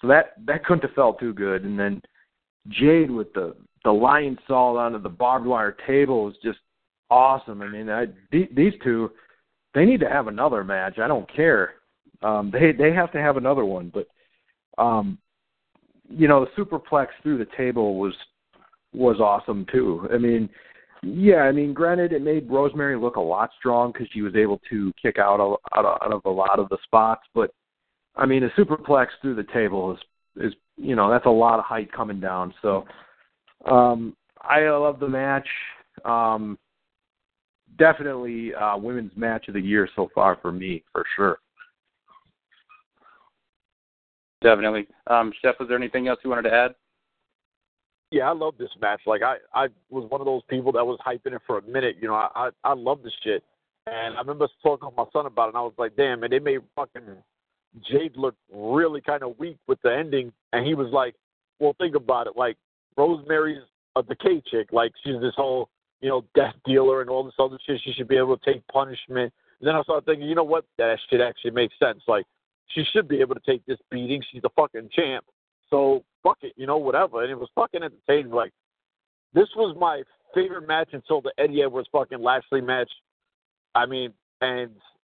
So 0.00 0.08
that 0.08 0.34
that 0.46 0.64
couldn't 0.64 0.82
have 0.82 0.94
felt 0.94 1.18
too 1.18 1.32
good. 1.32 1.64
And 1.64 1.78
then 1.78 2.02
Jade 2.68 3.10
with 3.10 3.32
the 3.32 3.54
the 3.84 3.90
Lionsault 3.90 4.78
onto 4.78 5.00
the 5.00 5.08
barbed 5.08 5.46
wire 5.46 5.76
table 5.86 6.24
was 6.24 6.34
just 6.42 6.58
awesome. 7.10 7.62
I 7.62 7.68
mean, 7.68 7.90
I, 7.90 8.06
these 8.30 8.72
two, 8.82 9.10
they 9.74 9.84
need 9.84 10.00
to 10.00 10.08
have 10.08 10.28
another 10.28 10.62
match. 10.64 10.98
I 10.98 11.08
don't 11.08 11.32
care. 11.34 11.74
Um, 12.22 12.50
they 12.52 12.72
they 12.72 12.92
have 12.92 13.12
to 13.12 13.20
have 13.20 13.36
another 13.36 13.64
one. 13.64 13.92
But 13.92 14.06
um, 14.82 15.18
you 16.08 16.28
know, 16.28 16.44
the 16.44 16.62
superplex 16.62 17.08
through 17.22 17.38
the 17.38 17.48
table 17.56 17.96
was 17.96 18.14
was 18.92 19.20
awesome 19.20 19.66
too. 19.72 20.08
I 20.12 20.18
mean, 20.18 20.48
yeah, 21.02 21.38
I 21.38 21.52
mean, 21.52 21.72
granted, 21.72 22.12
it 22.12 22.22
made 22.22 22.50
Rosemary 22.50 22.96
look 22.96 23.16
a 23.16 23.20
lot 23.20 23.50
strong 23.58 23.92
because 23.92 24.08
she 24.12 24.22
was 24.22 24.36
able 24.36 24.60
to 24.70 24.92
kick 25.00 25.18
out 25.18 25.40
of, 25.40 25.56
out 25.74 25.84
of 25.84 25.98
out 26.02 26.12
of 26.12 26.24
a 26.24 26.30
lot 26.30 26.58
of 26.58 26.68
the 26.68 26.78
spots. 26.84 27.22
But 27.34 27.52
I 28.16 28.26
mean, 28.26 28.44
a 28.44 28.50
superplex 28.50 29.08
through 29.20 29.34
the 29.34 29.46
table 29.52 29.92
is 29.92 30.46
is 30.46 30.54
you 30.76 30.94
know 30.94 31.10
that's 31.10 31.26
a 31.26 31.30
lot 31.30 31.58
of 31.58 31.64
height 31.64 31.90
coming 31.92 32.20
down. 32.20 32.54
So 32.62 32.84
um, 33.70 34.16
I 34.40 34.60
love 34.68 35.00
the 35.00 35.08
match. 35.08 35.48
Um, 36.04 36.58
definitely 37.78 38.54
uh, 38.54 38.76
women's 38.76 39.16
match 39.16 39.48
of 39.48 39.54
the 39.54 39.60
year 39.60 39.88
so 39.96 40.08
far 40.14 40.38
for 40.40 40.52
me, 40.52 40.84
for 40.92 41.04
sure. 41.16 41.38
Definitely. 44.42 44.86
Um, 45.06 45.32
Chef, 45.40 45.54
was 45.58 45.68
there 45.68 45.78
anything 45.78 46.08
else 46.08 46.18
you 46.24 46.30
wanted 46.30 46.48
to 46.48 46.54
add? 46.54 46.74
Yeah, 48.12 48.28
I 48.28 48.34
love 48.34 48.54
this 48.58 48.68
match. 48.78 49.00
Like 49.06 49.22
I, 49.22 49.36
I 49.54 49.68
was 49.88 50.08
one 50.10 50.20
of 50.20 50.26
those 50.26 50.42
people 50.48 50.70
that 50.72 50.84
was 50.84 50.98
hyping 51.04 51.34
it 51.34 51.40
for 51.46 51.56
a 51.56 51.62
minute. 51.62 51.96
You 51.98 52.08
know, 52.08 52.14
I, 52.14 52.50
I, 52.62 52.74
love 52.74 53.02
this 53.02 53.14
shit. 53.24 53.42
And 53.86 54.14
I 54.14 54.20
remember 54.20 54.48
talking 54.62 54.86
with 54.86 54.96
my 54.98 55.06
son 55.14 55.24
about 55.24 55.46
it, 55.46 55.48
and 55.48 55.56
I 55.56 55.62
was 55.62 55.72
like, 55.78 55.96
damn, 55.96 56.20
man, 56.20 56.30
they 56.30 56.38
made 56.38 56.60
fucking 56.76 57.02
Jade 57.90 58.16
look 58.16 58.34
really 58.52 59.00
kind 59.00 59.22
of 59.22 59.38
weak 59.38 59.56
with 59.66 59.80
the 59.82 59.96
ending. 59.96 60.30
And 60.52 60.66
he 60.66 60.74
was 60.74 60.88
like, 60.92 61.14
well, 61.58 61.74
think 61.78 61.96
about 61.96 62.26
it. 62.26 62.34
Like, 62.36 62.58
Rosemary's 62.98 63.62
a 63.96 64.02
decay 64.02 64.42
chick. 64.50 64.68
Like, 64.72 64.92
she's 65.02 65.20
this 65.22 65.34
whole, 65.34 65.70
you 66.02 66.10
know, 66.10 66.22
death 66.34 66.54
dealer 66.66 67.00
and 67.00 67.08
all 67.08 67.24
this 67.24 67.34
other 67.38 67.58
shit. 67.66 67.80
She 67.82 67.92
should 67.94 68.08
be 68.08 68.18
able 68.18 68.36
to 68.36 68.52
take 68.52 68.66
punishment. 68.68 69.32
And 69.60 69.68
then 69.68 69.74
I 69.74 69.82
started 69.84 70.04
thinking, 70.04 70.28
you 70.28 70.34
know 70.34 70.44
what? 70.44 70.66
That 70.76 70.98
shit 71.08 71.22
actually 71.22 71.52
makes 71.52 71.74
sense. 71.78 72.02
Like, 72.06 72.26
she 72.68 72.84
should 72.92 73.08
be 73.08 73.20
able 73.20 73.36
to 73.36 73.40
take 73.46 73.64
this 73.64 73.78
beating. 73.90 74.22
She's 74.30 74.42
a 74.44 74.50
fucking 74.50 74.90
champ. 74.94 75.24
So 75.70 76.04
fuck 76.22 76.38
it, 76.42 76.52
you 76.56 76.66
know, 76.66 76.78
whatever. 76.78 77.22
And 77.22 77.30
it 77.30 77.38
was 77.38 77.48
fucking 77.54 77.82
entertaining. 77.82 78.32
Like 78.32 78.52
this 79.34 79.48
was 79.56 79.76
my 79.78 80.02
favorite 80.34 80.66
match 80.66 80.90
until 80.92 81.20
the 81.20 81.32
Eddie 81.38 81.62
Edwards 81.62 81.88
fucking 81.92 82.22
Lashley 82.22 82.60
match. 82.60 82.90
I 83.74 83.86
mean, 83.86 84.12
and 84.40 84.70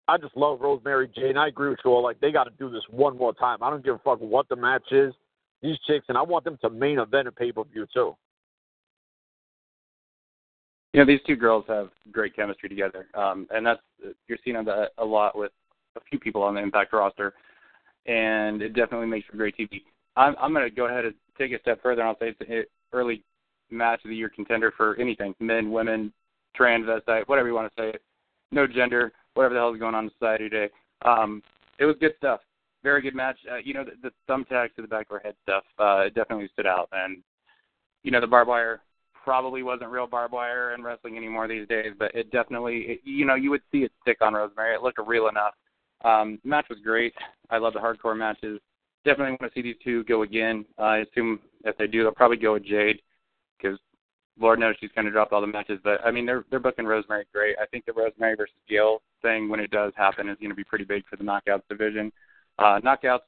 I 0.08 0.18
just 0.18 0.36
love 0.38 0.62
Rosemary 0.62 1.10
Jade. 1.16 1.38
I 1.38 1.48
agree 1.48 1.70
with 1.70 1.80
you 1.84 1.92
all. 1.92 2.04
Like 2.04 2.20
they 2.20 2.32
got 2.32 2.46
to 2.46 2.52
do 2.58 2.70
this 2.70 2.84
one 2.90 3.18
more 3.18 3.34
time. 3.34 3.62
I 3.62 3.70
don't 3.70 3.84
give 3.84 3.96
a 3.96 4.00
fuck 4.00 4.20
what 4.20 4.48
the 4.50 4.56
match 4.56 4.92
is. 4.92 5.14
These 5.62 5.78
chicks, 5.88 6.06
and 6.10 6.18
I 6.18 6.22
want 6.22 6.44
them 6.44 6.58
to 6.62 6.70
main 6.70 7.00
event 7.00 7.28
a 7.28 7.32
pay 7.32 7.52
per 7.52 7.64
view 7.64 7.88
too. 7.94 8.16
You 10.94 11.02
know, 11.02 11.06
these 11.06 11.22
two 11.28 11.36
girls 11.36 11.66
have 11.68 11.90
great 12.12 12.36
chemistry 12.36 12.70
together, 12.70 13.08
um, 13.16 13.48
and 13.50 13.66
that's 13.66 13.82
you're 14.28 14.38
seeing 14.46 14.64
that 14.64 14.92
a 14.98 15.04
lot 15.04 15.38
with 15.38 15.52
a 15.98 16.02
few 16.10 16.20
people 16.20 16.44
on 16.44 16.56
the 16.56 16.62
Impact 16.62 16.94
roster, 16.94 17.34
and 18.06 18.62
it 18.62 18.74
definitely 18.74 19.08
makes 19.08 19.28
for 19.28 19.38
great 19.38 19.58
TV. 19.58 19.82
I'm 20.16 20.36
I'm 20.40 20.54
going 20.54 20.68
to 20.68 20.76
go 20.76 20.88
ahead 20.88 21.06
and 21.06 21.14
take 21.38 21.52
a 21.52 21.60
step 21.60 21.82
further, 21.82 22.02
and 22.02 22.10
I'll 22.10 22.20
say 22.20 22.36
it's 22.40 22.50
an 22.50 22.64
early 22.94 23.24
match 23.70 24.02
of 24.04 24.10
the 24.10 24.16
year 24.16 24.30
contender 24.30 24.74
for 24.76 24.96
anything: 24.98 25.36
men, 25.40 25.72
women, 25.72 26.14
transvestite, 26.60 27.28
whatever 27.28 27.48
you 27.48 27.54
want 27.54 27.74
to 27.76 27.82
say 27.82 27.90
it. 27.90 28.02
No 28.52 28.68
gender, 28.68 29.12
whatever 29.34 29.54
the 29.54 29.60
hell 29.60 29.74
is 29.74 29.80
going 29.80 29.96
on 29.96 30.06
in 30.06 30.12
society 30.12 30.50
today. 30.50 30.74
Um, 31.04 31.42
it 31.80 31.86
was 31.86 31.96
good 32.00 32.14
stuff. 32.18 32.42
Very 32.84 33.02
good 33.02 33.16
match. 33.16 33.38
Uh, 33.52 33.58
you 33.58 33.74
know, 33.74 33.84
the, 33.84 34.10
the 34.10 34.12
thumbtacks 34.32 34.76
to 34.76 34.82
the 34.82 34.88
back 34.88 35.08
of 35.10 35.16
her 35.16 35.22
head 35.24 35.36
stuff 35.44 35.64
uh, 35.80 36.06
definitely 36.16 36.50
stood 36.54 36.68
out, 36.68 36.88
and 36.92 37.22
you 38.04 38.12
know, 38.12 38.22
the 38.22 38.28
barbed 38.28 38.48
wire 38.48 38.82
probably 39.26 39.64
wasn't 39.64 39.90
real 39.90 40.06
barbed 40.06 40.34
wire 40.34 40.76
in 40.76 40.84
wrestling 40.84 41.18
anymore 41.18 41.48
these 41.48 41.68
days, 41.68 41.94
but 41.98 42.14
it 42.14 42.32
definitely, 42.32 42.76
it, 42.88 43.00
you 43.04 43.26
know, 43.26 43.34
you 43.34 43.50
would 43.50 43.64
see 43.72 43.80
it 43.80 43.92
stick 44.04 44.18
on 44.22 44.36
Rosemary. 44.36 44.76
It 44.76 44.84
looked 44.84 45.00
real 45.06 45.28
enough. 45.28 45.54
Um, 46.04 46.40
match 46.44 46.68
was 46.70 46.78
great. 46.84 47.14
I 47.50 47.58
love 47.58 47.74
the 47.74 47.80
hardcore 47.80 48.16
matches 48.16 48.60
definitely 49.06 49.38
want 49.40 49.54
to 49.54 49.58
see 49.58 49.62
these 49.62 49.76
two 49.84 50.04
go 50.06 50.24
again. 50.24 50.66
I 50.78 50.98
assume 50.98 51.40
if 51.64 51.78
they 51.78 51.88
do, 51.88 52.04
they'll 52.04 52.12
probably 52.12 52.38
go 52.38 52.54
with 52.54 52.66
Jade 52.66 53.02
because 53.58 53.80
Lord 54.40 54.60
knows 54.60 54.76
she's 54.80 54.92
going 54.94 55.06
to 55.06 55.12
drop 55.12 55.32
all 55.32 55.42
the 55.42 55.48
matches. 55.48 55.80
But 55.84 56.06
I 56.06 56.12
mean, 56.12 56.26
they're 56.26 56.44
they're 56.50 56.60
booking 56.60 56.86
Rosemary 56.86 57.26
great. 57.32 57.56
I 57.62 57.66
think 57.68 57.86
the 57.86 57.94
Rosemary 57.94 58.36
versus 58.36 58.56
Gail 58.68 59.02
thing, 59.22 59.48
when 59.48 59.60
it 59.60 59.72
does 59.72 59.94
happen, 59.96 60.28
is 60.28 60.38
going 60.40 60.50
to 60.50 60.56
be 60.56 60.64
pretty 60.64 60.86
big 60.86 61.06
for 61.08 61.16
the 61.16 61.24
Knockouts 61.24 61.68
division. 61.70 62.12
Uh, 62.60 62.80
Knockouts 62.84 63.20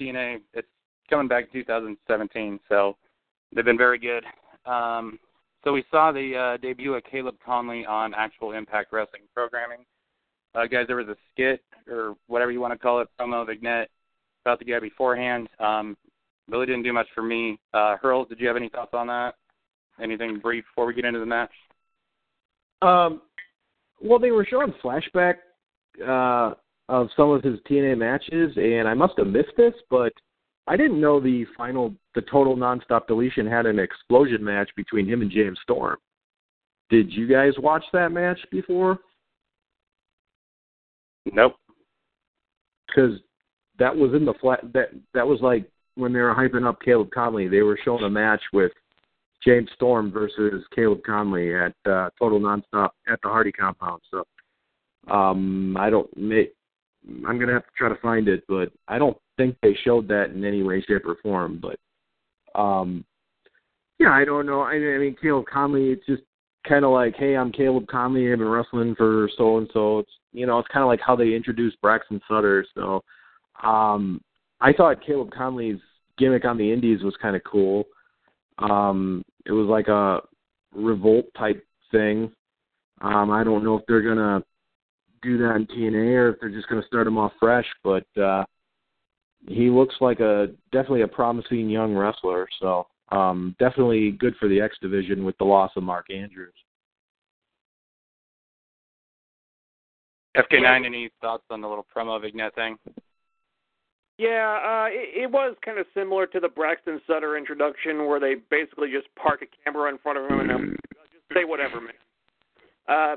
TNA, 0.00 0.40
it's 0.54 0.68
coming 1.08 1.28
back 1.28 1.44
in 1.44 1.60
2017, 1.60 2.60
so 2.68 2.96
they've 3.54 3.64
been 3.64 3.78
very 3.78 3.98
good. 3.98 4.24
Um, 4.70 5.18
so 5.64 5.72
we 5.72 5.84
saw 5.90 6.12
the 6.12 6.36
uh, 6.36 6.56
debut 6.58 6.94
of 6.94 7.02
Caleb 7.04 7.36
Konley 7.46 7.88
on 7.88 8.12
actual 8.14 8.52
Impact 8.52 8.92
Wrestling 8.92 9.22
programming. 9.34 9.84
Uh, 10.54 10.66
guys, 10.66 10.86
there 10.86 10.96
was 10.96 11.08
a 11.08 11.16
skit 11.32 11.62
or 11.88 12.14
whatever 12.26 12.50
you 12.50 12.60
want 12.60 12.72
to 12.72 12.78
call 12.78 13.00
it, 13.00 13.08
promo 13.18 13.46
vignette 13.46 13.90
about 14.46 14.60
the 14.60 14.64
guy 14.64 14.78
beforehand. 14.78 15.48
Um, 15.58 15.96
really 16.48 16.66
didn't 16.66 16.84
do 16.84 16.92
much 16.92 17.08
for 17.14 17.22
me. 17.22 17.58
Uh, 17.74 17.96
Hurls, 18.00 18.28
did 18.28 18.38
you 18.38 18.46
have 18.46 18.56
any 18.56 18.68
thoughts 18.68 18.92
on 18.92 19.08
that? 19.08 19.34
Anything 20.00 20.38
brief 20.38 20.64
before 20.64 20.86
we 20.86 20.94
get 20.94 21.04
into 21.04 21.18
the 21.18 21.26
match? 21.26 21.50
Um, 22.80 23.22
well, 24.00 24.20
they 24.20 24.30
were 24.30 24.46
showing 24.48 24.72
flashback 24.84 25.36
uh, 26.06 26.54
of 26.88 27.08
some 27.16 27.30
of 27.30 27.42
his 27.42 27.58
TNA 27.68 27.98
matches, 27.98 28.52
and 28.56 28.86
I 28.86 28.94
must 28.94 29.14
have 29.18 29.26
missed 29.26 29.56
this, 29.56 29.74
but 29.90 30.12
I 30.68 30.76
didn't 30.76 31.00
know 31.00 31.18
the 31.18 31.44
final, 31.56 31.92
the 32.14 32.22
total 32.22 32.56
nonstop 32.56 33.08
deletion 33.08 33.46
had 33.46 33.66
an 33.66 33.80
explosion 33.80 34.44
match 34.44 34.70
between 34.76 35.08
him 35.08 35.22
and 35.22 35.30
James 35.30 35.58
Storm. 35.62 35.96
Did 36.88 37.12
you 37.12 37.26
guys 37.26 37.52
watch 37.58 37.84
that 37.92 38.12
match 38.12 38.38
before? 38.52 38.98
Nope. 41.32 41.56
Because 42.86 43.18
that 43.78 43.94
was 43.94 44.12
in 44.14 44.24
the 44.24 44.34
flat. 44.34 44.60
That 44.72 44.90
that 45.14 45.26
was 45.26 45.40
like 45.40 45.68
when 45.94 46.12
they 46.12 46.20
were 46.20 46.34
hyping 46.34 46.66
up 46.66 46.80
Caleb 46.82 47.10
Konley. 47.10 47.50
They 47.50 47.62
were 47.62 47.78
showing 47.84 48.04
a 48.04 48.10
match 48.10 48.42
with 48.52 48.72
James 49.44 49.68
Storm 49.74 50.10
versus 50.10 50.64
Caleb 50.74 51.00
Konley 51.06 51.66
at 51.66 51.90
uh, 51.90 52.10
Total 52.18 52.40
Nonstop 52.40 52.90
at 53.08 53.20
the 53.22 53.28
Hardy 53.28 53.52
compound. 53.52 54.02
So 54.10 54.24
um, 55.12 55.76
I 55.78 55.90
don't. 55.90 56.14
May, 56.16 56.48
I'm 57.26 57.38
gonna 57.38 57.52
have 57.52 57.64
to 57.64 57.72
try 57.76 57.88
to 57.88 58.00
find 58.00 58.28
it, 58.28 58.44
but 58.48 58.72
I 58.88 58.98
don't 58.98 59.16
think 59.36 59.56
they 59.62 59.76
showed 59.84 60.08
that 60.08 60.30
in 60.34 60.44
any 60.44 60.62
way, 60.62 60.82
shape, 60.82 61.06
or 61.06 61.16
form. 61.22 61.60
But 61.60 62.60
um, 62.60 63.04
yeah, 63.98 64.10
I 64.10 64.24
don't 64.24 64.46
know. 64.46 64.62
I, 64.62 64.74
I 64.74 64.98
mean, 64.98 65.16
Caleb 65.20 65.46
Konley. 65.52 65.92
It's 65.92 66.06
just 66.06 66.22
kind 66.68 66.84
of 66.84 66.90
like, 66.90 67.14
hey, 67.16 67.36
I'm 67.36 67.52
Caleb 67.52 67.86
Konley. 67.86 68.32
I've 68.32 68.38
been 68.38 68.48
wrestling 68.48 68.94
for 68.96 69.30
so 69.36 69.58
and 69.58 69.70
so. 69.72 70.00
It's 70.00 70.10
you 70.32 70.46
know, 70.46 70.58
it's 70.58 70.68
kind 70.68 70.82
of 70.82 70.88
like 70.88 71.00
how 71.00 71.16
they 71.16 71.34
introduced 71.34 71.80
Braxton 71.80 72.20
Sutter. 72.28 72.66
So 72.74 73.02
um, 73.62 74.20
I 74.60 74.72
thought 74.72 75.04
Caleb 75.04 75.30
Konley's 75.30 75.80
gimmick 76.18 76.44
on 76.44 76.56
the 76.56 76.72
Indies 76.72 77.02
was 77.02 77.14
kind 77.20 77.36
of 77.36 77.42
cool. 77.44 77.84
Um, 78.58 79.24
it 79.44 79.52
was 79.52 79.66
like 79.66 79.88
a 79.88 80.20
revolt 80.74 81.26
type 81.36 81.64
thing. 81.90 82.32
Um, 83.00 83.30
I 83.30 83.44
don't 83.44 83.64
know 83.64 83.76
if 83.76 83.84
they're 83.86 84.02
gonna 84.02 84.42
do 85.22 85.38
that 85.38 85.56
in 85.56 85.66
TNA 85.66 86.14
or 86.16 86.28
if 86.30 86.40
they're 86.40 86.50
just 86.50 86.68
gonna 86.68 86.86
start 86.86 87.06
him 87.06 87.18
off 87.18 87.32
fresh, 87.38 87.66
but 87.84 88.06
uh, 88.20 88.44
he 89.46 89.70
looks 89.70 89.94
like 90.00 90.20
a 90.20 90.48
definitely 90.72 91.02
a 91.02 91.08
promising 91.08 91.68
young 91.68 91.94
wrestler. 91.94 92.48
So 92.60 92.86
um, 93.10 93.54
definitely 93.58 94.12
good 94.12 94.34
for 94.36 94.48
the 94.48 94.60
X 94.60 94.76
division 94.80 95.24
with 95.24 95.36
the 95.38 95.44
loss 95.44 95.72
of 95.76 95.82
Mark 95.82 96.10
Andrews. 96.10 96.54
FK9, 100.36 100.84
any 100.84 101.10
thoughts 101.20 101.44
on 101.50 101.62
the 101.62 101.68
little 101.68 101.86
promo 101.94 102.20
vignette 102.20 102.54
thing? 102.54 102.76
Yeah, 104.18 104.58
uh, 104.64 104.86
it, 104.88 105.24
it 105.24 105.30
was 105.30 105.56
kind 105.64 105.78
of 105.78 105.86
similar 105.92 106.26
to 106.26 106.40
the 106.40 106.48
Braxton 106.48 107.00
Sutter 107.06 107.36
introduction, 107.36 108.06
where 108.06 108.18
they 108.18 108.36
basically 108.50 108.90
just 108.90 109.08
park 109.14 109.42
a 109.42 109.46
camera 109.64 109.90
in 109.90 109.98
front 109.98 110.18
of 110.18 110.24
him 110.24 110.40
and 110.40 110.50
they'll 110.50 110.68
just 111.12 111.28
say 111.34 111.44
whatever, 111.44 111.80
man. 111.80 111.92
Uh, 112.88 113.16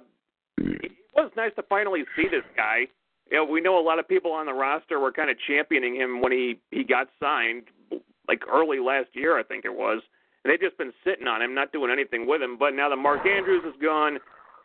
it 0.57 0.91
was 1.15 1.31
nice 1.37 1.51
to 1.55 1.63
finally 1.63 2.03
see 2.15 2.27
this 2.29 2.43
guy. 2.55 2.87
You 3.31 3.37
know, 3.37 3.45
we 3.45 3.61
know 3.61 3.79
a 3.79 3.83
lot 3.83 3.99
of 3.99 4.07
people 4.07 4.31
on 4.31 4.45
the 4.47 4.53
roster 4.53 4.99
were 4.99 5.11
kind 5.11 5.29
of 5.29 5.37
championing 5.47 5.95
him 5.95 6.21
when 6.21 6.31
he 6.31 6.59
he 6.71 6.83
got 6.83 7.07
signed, 7.19 7.63
like 8.27 8.41
early 8.51 8.79
last 8.79 9.09
year, 9.13 9.37
I 9.39 9.43
think 9.43 9.65
it 9.65 9.73
was. 9.73 10.01
And 10.43 10.51
they've 10.51 10.59
just 10.59 10.77
been 10.77 10.93
sitting 11.03 11.27
on 11.27 11.41
him, 11.41 11.53
not 11.53 11.71
doing 11.71 11.91
anything 11.91 12.27
with 12.27 12.41
him. 12.41 12.57
But 12.57 12.71
now 12.71 12.89
that 12.89 12.95
Mark 12.95 13.25
Andrews 13.25 13.63
is 13.67 13.79
gone, 13.81 14.17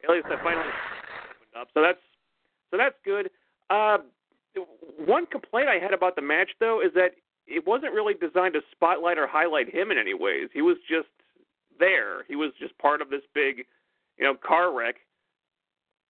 at 0.03 0.11
least 0.11 0.27
I 0.27 0.43
finally 0.43 0.67
opened 0.67 1.61
up. 1.61 1.69
So 1.75 1.83
that's 1.83 1.99
so 2.71 2.77
that's 2.79 2.97
good. 3.05 3.31
Uh, 3.71 3.99
one 4.99 5.27
complaint 5.27 5.69
I 5.69 5.83
had 5.83 5.93
about 5.93 6.17
the 6.17 6.23
match, 6.23 6.51
though, 6.61 6.81
is 6.81 6.93
that 6.95 7.13
it 7.47 7.67
wasn't 7.67 7.93
really 7.93 8.15
designed 8.15 8.55
to 8.55 8.61
spotlight 8.73 9.19
or 9.19 9.27
highlight 9.27 9.73
him 9.73 9.91
in 9.91 9.99
any 9.99 10.15
ways. 10.15 10.49
He 10.53 10.63
was 10.63 10.77
just 10.89 11.09
there. 11.79 12.25
He 12.29 12.37
was 12.37 12.53
just 12.59 12.77
part 12.79 13.03
of 13.03 13.11
this 13.11 13.23
big, 13.35 13.67
you 14.19 14.25
know, 14.25 14.35
car 14.35 14.73
wreck 14.73 14.97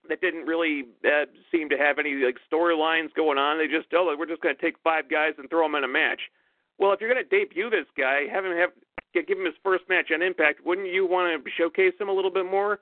that 0.09 0.20
didn't 0.20 0.47
really 0.47 0.84
uh, 1.05 1.24
seem 1.51 1.68
to 1.70 1.78
have 1.78 1.99
any 1.99 2.14
like 2.14 2.36
storylines 2.51 3.12
going 3.14 3.38
on. 3.38 3.59
They 3.59 3.66
just 3.66 3.88
oh, 3.95 4.14
we're 4.18 4.26
just 4.26 4.42
going 4.42 4.55
to 4.55 4.61
take 4.61 4.76
five 4.84 5.11
guys 5.11 5.32
and 5.38 5.49
throw 5.49 5.64
them 5.64 5.74
in 5.74 5.84
a 5.84 5.88
match. 5.88 6.20
Well, 6.78 6.92
if 6.92 7.01
you're 7.01 7.12
going 7.12 7.24
to 7.24 7.28
debut 7.28 7.70
this 7.70 7.86
guy, 7.97 8.26
have 8.30 8.45
him 8.45 8.57
have 8.57 8.70
give 9.14 9.38
him 9.38 9.47
his 9.47 9.55
first 9.62 9.84
match 9.88 10.11
on 10.12 10.22
Impact, 10.22 10.64
wouldn't 10.64 10.92
you 10.92 11.07
want 11.07 11.45
to 11.45 11.51
showcase 11.57 11.95
him 11.99 12.09
a 12.09 12.12
little 12.12 12.32
bit 12.32 12.45
more? 12.45 12.80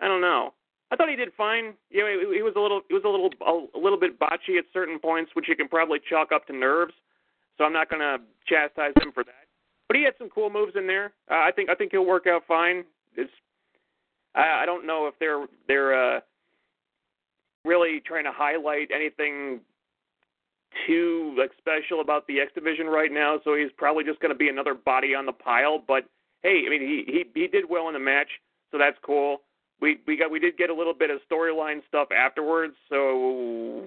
I 0.00 0.08
don't 0.08 0.22
know. 0.22 0.54
I 0.94 0.96
thought 0.96 1.08
he 1.08 1.16
did 1.16 1.32
fine. 1.36 1.74
You 1.90 2.02
know, 2.02 2.30
he, 2.30 2.36
he 2.36 2.42
was 2.42 2.52
a 2.56 2.60
little 2.60 2.82
he 2.86 2.94
was 2.94 3.02
a 3.04 3.08
little 3.08 3.30
a, 3.44 3.78
little 3.78 3.98
bit 3.98 4.16
botchy 4.16 4.58
at 4.58 4.64
certain 4.72 5.00
points, 5.00 5.32
which 5.34 5.46
you 5.48 5.56
can 5.56 5.66
probably 5.66 5.98
chalk 6.08 6.30
up 6.30 6.46
to 6.46 6.52
nerves. 6.52 6.94
So 7.58 7.64
I'm 7.64 7.72
not 7.72 7.90
going 7.90 8.00
to 8.00 8.18
chastise 8.46 8.92
him 9.02 9.10
for 9.12 9.24
that. 9.24 9.46
But 9.88 9.96
he 9.96 10.04
had 10.04 10.14
some 10.18 10.28
cool 10.28 10.50
moves 10.50 10.74
in 10.76 10.86
there. 10.86 11.12
Uh, 11.28 11.42
I 11.42 11.50
think 11.50 11.68
I 11.68 11.74
think 11.74 11.90
he'll 11.90 12.06
work 12.06 12.28
out 12.28 12.42
fine. 12.46 12.84
It's 13.16 13.32
I, 14.36 14.62
I 14.62 14.66
don't 14.66 14.86
know 14.86 15.08
if 15.08 15.14
they're 15.18 15.46
they're 15.66 16.16
uh, 16.16 16.20
really 17.64 18.00
trying 18.06 18.24
to 18.24 18.32
highlight 18.32 18.90
anything 18.94 19.62
too 20.86 21.34
like 21.36 21.50
special 21.58 22.02
about 22.02 22.24
the 22.28 22.38
X 22.38 22.52
division 22.54 22.86
right 22.86 23.10
now. 23.10 23.40
So 23.42 23.56
he's 23.56 23.72
probably 23.76 24.04
just 24.04 24.20
going 24.20 24.32
to 24.32 24.38
be 24.38 24.48
another 24.48 24.74
body 24.74 25.12
on 25.12 25.26
the 25.26 25.32
pile. 25.32 25.82
But 25.84 26.04
hey, 26.44 26.62
I 26.64 26.70
mean 26.70 26.82
he 26.82 27.02
he 27.04 27.40
he 27.40 27.48
did 27.48 27.64
well 27.68 27.88
in 27.88 27.94
the 27.94 28.00
match, 28.00 28.28
so 28.70 28.78
that's 28.78 28.96
cool 29.02 29.40
we 29.84 29.98
we 30.06 30.16
got 30.16 30.30
we 30.30 30.38
did 30.38 30.56
get 30.56 30.70
a 30.70 30.74
little 30.74 30.94
bit 30.94 31.10
of 31.10 31.20
storyline 31.30 31.82
stuff 31.86 32.08
afterwards, 32.10 32.74
so 32.88 33.86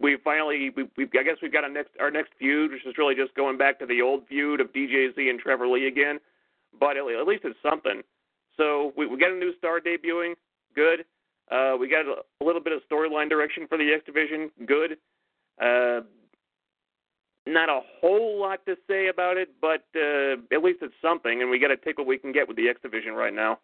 we 0.00 0.16
finally 0.24 0.70
we, 0.76 0.82
we 0.96 1.04
I 1.16 1.22
guess 1.22 1.36
we've 1.40 1.52
got 1.52 1.64
a 1.64 1.68
next 1.68 1.90
our 2.00 2.10
next 2.10 2.32
feud, 2.40 2.72
which 2.72 2.84
is 2.84 2.98
really 2.98 3.14
just 3.14 3.32
going 3.36 3.56
back 3.56 3.78
to 3.78 3.86
the 3.86 4.02
old 4.02 4.26
feud 4.26 4.60
of 4.60 4.72
DJZ 4.72 5.16
and 5.16 5.38
Trevor 5.38 5.68
Lee 5.68 5.86
again. 5.86 6.18
But 6.80 6.96
at, 6.96 7.04
at 7.06 7.26
least 7.26 7.44
it's 7.44 7.58
something. 7.62 8.02
So 8.56 8.92
we 8.96 9.06
we 9.06 9.16
got 9.16 9.30
a 9.30 9.36
new 9.36 9.56
star 9.58 9.78
debuting, 9.78 10.34
good. 10.74 11.04
Uh, 11.52 11.76
we 11.78 11.88
got 11.88 12.06
a, 12.06 12.22
a 12.40 12.44
little 12.44 12.60
bit 12.60 12.72
of 12.72 12.80
storyline 12.90 13.28
direction 13.28 13.68
for 13.68 13.78
the 13.78 13.92
X 13.92 14.04
division, 14.04 14.50
good. 14.66 14.98
Uh, 15.62 16.00
not 17.46 17.68
a 17.68 17.80
whole 18.00 18.40
lot 18.40 18.66
to 18.66 18.76
say 18.88 19.06
about 19.06 19.36
it, 19.36 19.50
but 19.60 19.84
uh, 19.94 20.34
at 20.52 20.64
least 20.64 20.80
it's 20.82 20.94
something, 21.00 21.42
and 21.42 21.50
we 21.50 21.60
got 21.60 21.68
to 21.68 21.76
take 21.76 21.98
what 21.98 22.08
we 22.08 22.18
can 22.18 22.32
get 22.32 22.48
with 22.48 22.56
the 22.56 22.68
X 22.68 22.80
division 22.82 23.14
right 23.14 23.34
now. 23.34 23.58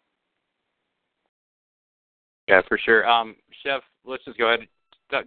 Yeah, 2.47 2.61
for 2.67 2.77
sure. 2.77 3.07
Um, 3.07 3.35
Chef, 3.63 3.81
let's 4.05 4.23
just 4.25 4.37
go 4.37 4.47
ahead 4.47 4.67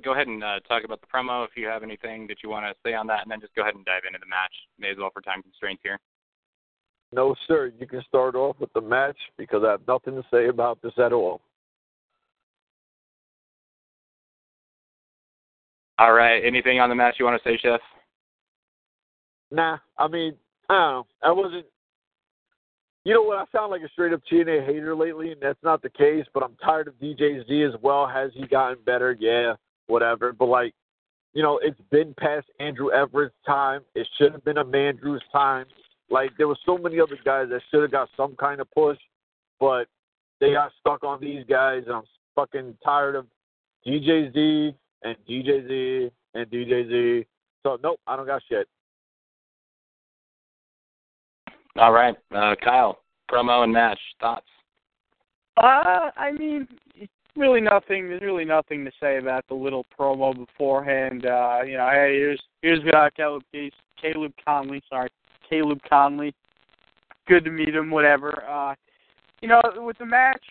go 0.04 0.12
ahead 0.12 0.26
and 0.26 0.44
uh, 0.44 0.60
talk 0.68 0.84
about 0.84 1.00
the 1.00 1.06
promo 1.06 1.44
if 1.44 1.50
you 1.56 1.66
have 1.66 1.82
anything 1.82 2.26
that 2.26 2.38
you 2.42 2.50
want 2.50 2.66
to 2.66 2.74
say 2.84 2.94
on 2.94 3.06
that, 3.06 3.22
and 3.22 3.30
then 3.30 3.40
just 3.40 3.54
go 3.54 3.62
ahead 3.62 3.74
and 3.74 3.84
dive 3.84 4.02
into 4.06 4.18
the 4.18 4.28
match. 4.28 4.52
May 4.78 4.90
as 4.90 4.98
well 4.98 5.10
for 5.12 5.22
time 5.22 5.42
constraints 5.42 5.82
here. 5.82 5.98
No, 7.12 7.34
sir. 7.48 7.72
You 7.78 7.86
can 7.86 8.02
start 8.06 8.34
off 8.34 8.56
with 8.60 8.72
the 8.72 8.80
match 8.80 9.16
because 9.36 9.62
I 9.66 9.72
have 9.72 9.86
nothing 9.88 10.14
to 10.14 10.22
say 10.30 10.48
about 10.48 10.80
this 10.82 10.92
at 10.98 11.12
all. 11.12 11.40
All 15.98 16.12
right. 16.12 16.42
Anything 16.44 16.78
on 16.78 16.88
the 16.88 16.94
match 16.94 17.16
you 17.18 17.24
want 17.24 17.42
to 17.42 17.48
say, 17.48 17.58
Chef? 17.60 17.80
Nah. 19.50 19.78
I 19.98 20.08
mean, 20.08 20.34
I 20.68 20.74
don't 20.74 20.92
know. 20.92 21.06
I 21.22 21.32
wasn't 21.32 21.66
you 23.04 23.14
know 23.14 23.22
what? 23.22 23.38
I 23.38 23.44
sound 23.56 23.70
like 23.70 23.82
a 23.82 23.88
straight 23.88 24.12
up 24.12 24.20
TNA 24.30 24.66
hater 24.66 24.94
lately, 24.94 25.32
and 25.32 25.40
that's 25.40 25.62
not 25.62 25.82
the 25.82 25.88
case. 25.88 26.26
But 26.34 26.42
I'm 26.42 26.56
tired 26.62 26.88
of 26.88 26.94
DJ 26.94 27.46
Z 27.46 27.62
as 27.62 27.80
well. 27.82 28.06
Has 28.06 28.30
he 28.34 28.46
gotten 28.46 28.78
better? 28.84 29.16
Yeah, 29.18 29.54
whatever. 29.86 30.32
But 30.32 30.46
like, 30.46 30.74
you 31.32 31.42
know, 31.42 31.58
it's 31.62 31.80
been 31.90 32.14
past 32.18 32.46
Andrew 32.58 32.90
Everett's 32.90 33.34
time. 33.46 33.82
It 33.94 34.06
should 34.18 34.32
have 34.32 34.44
been 34.44 34.58
a 34.58 34.64
Mandrew's 34.64 35.22
time. 35.32 35.66
Like 36.10 36.30
there 36.36 36.48
were 36.48 36.58
so 36.66 36.76
many 36.76 37.00
other 37.00 37.18
guys 37.24 37.48
that 37.50 37.62
should 37.70 37.82
have 37.82 37.92
got 37.92 38.08
some 38.16 38.36
kind 38.36 38.60
of 38.60 38.70
push, 38.72 38.98
but 39.58 39.84
they 40.40 40.52
got 40.52 40.72
stuck 40.80 41.04
on 41.04 41.20
these 41.20 41.44
guys, 41.48 41.84
and 41.86 41.96
I'm 41.96 42.02
fucking 42.34 42.76
tired 42.84 43.14
of 43.14 43.26
DJ 43.86 44.32
Z 44.32 44.74
and 45.04 45.16
DJ 45.28 45.66
Z 45.68 46.10
and 46.34 46.50
DJ 46.50 46.88
Z. 46.88 47.26
So 47.62 47.78
nope, 47.82 48.00
I 48.06 48.16
don't 48.16 48.26
got 48.26 48.42
shit. 48.48 48.68
All 51.76 51.92
right, 51.92 52.16
uh, 52.34 52.54
Kyle, 52.62 52.98
promo 53.30 53.64
and 53.64 53.72
match 53.72 53.98
thoughts. 54.20 54.46
Uh, 55.56 56.10
I 56.16 56.32
mean, 56.32 56.66
really 57.36 57.60
nothing. 57.60 58.08
There's 58.08 58.22
really 58.22 58.44
nothing 58.44 58.84
to 58.84 58.90
say 59.00 59.18
about 59.18 59.46
the 59.48 59.54
little 59.54 59.86
promo 59.98 60.34
beforehand. 60.34 61.26
Uh, 61.26 61.60
you 61.64 61.76
know, 61.76 61.88
hey, 61.90 62.16
here's 62.16 62.42
here's 62.62 62.80
uh, 62.94 63.08
Caleb 63.16 63.42
Caleb 64.00 64.32
Konley. 64.46 64.80
Sorry, 64.88 65.10
Caleb 65.48 65.80
Konley. 65.90 66.32
Good 67.26 67.44
to 67.44 67.50
meet 67.50 67.74
him. 67.74 67.90
Whatever. 67.90 68.44
Uh, 68.48 68.74
you 69.40 69.48
know, 69.48 69.60
with 69.76 69.98
the 69.98 70.06
match, 70.06 70.42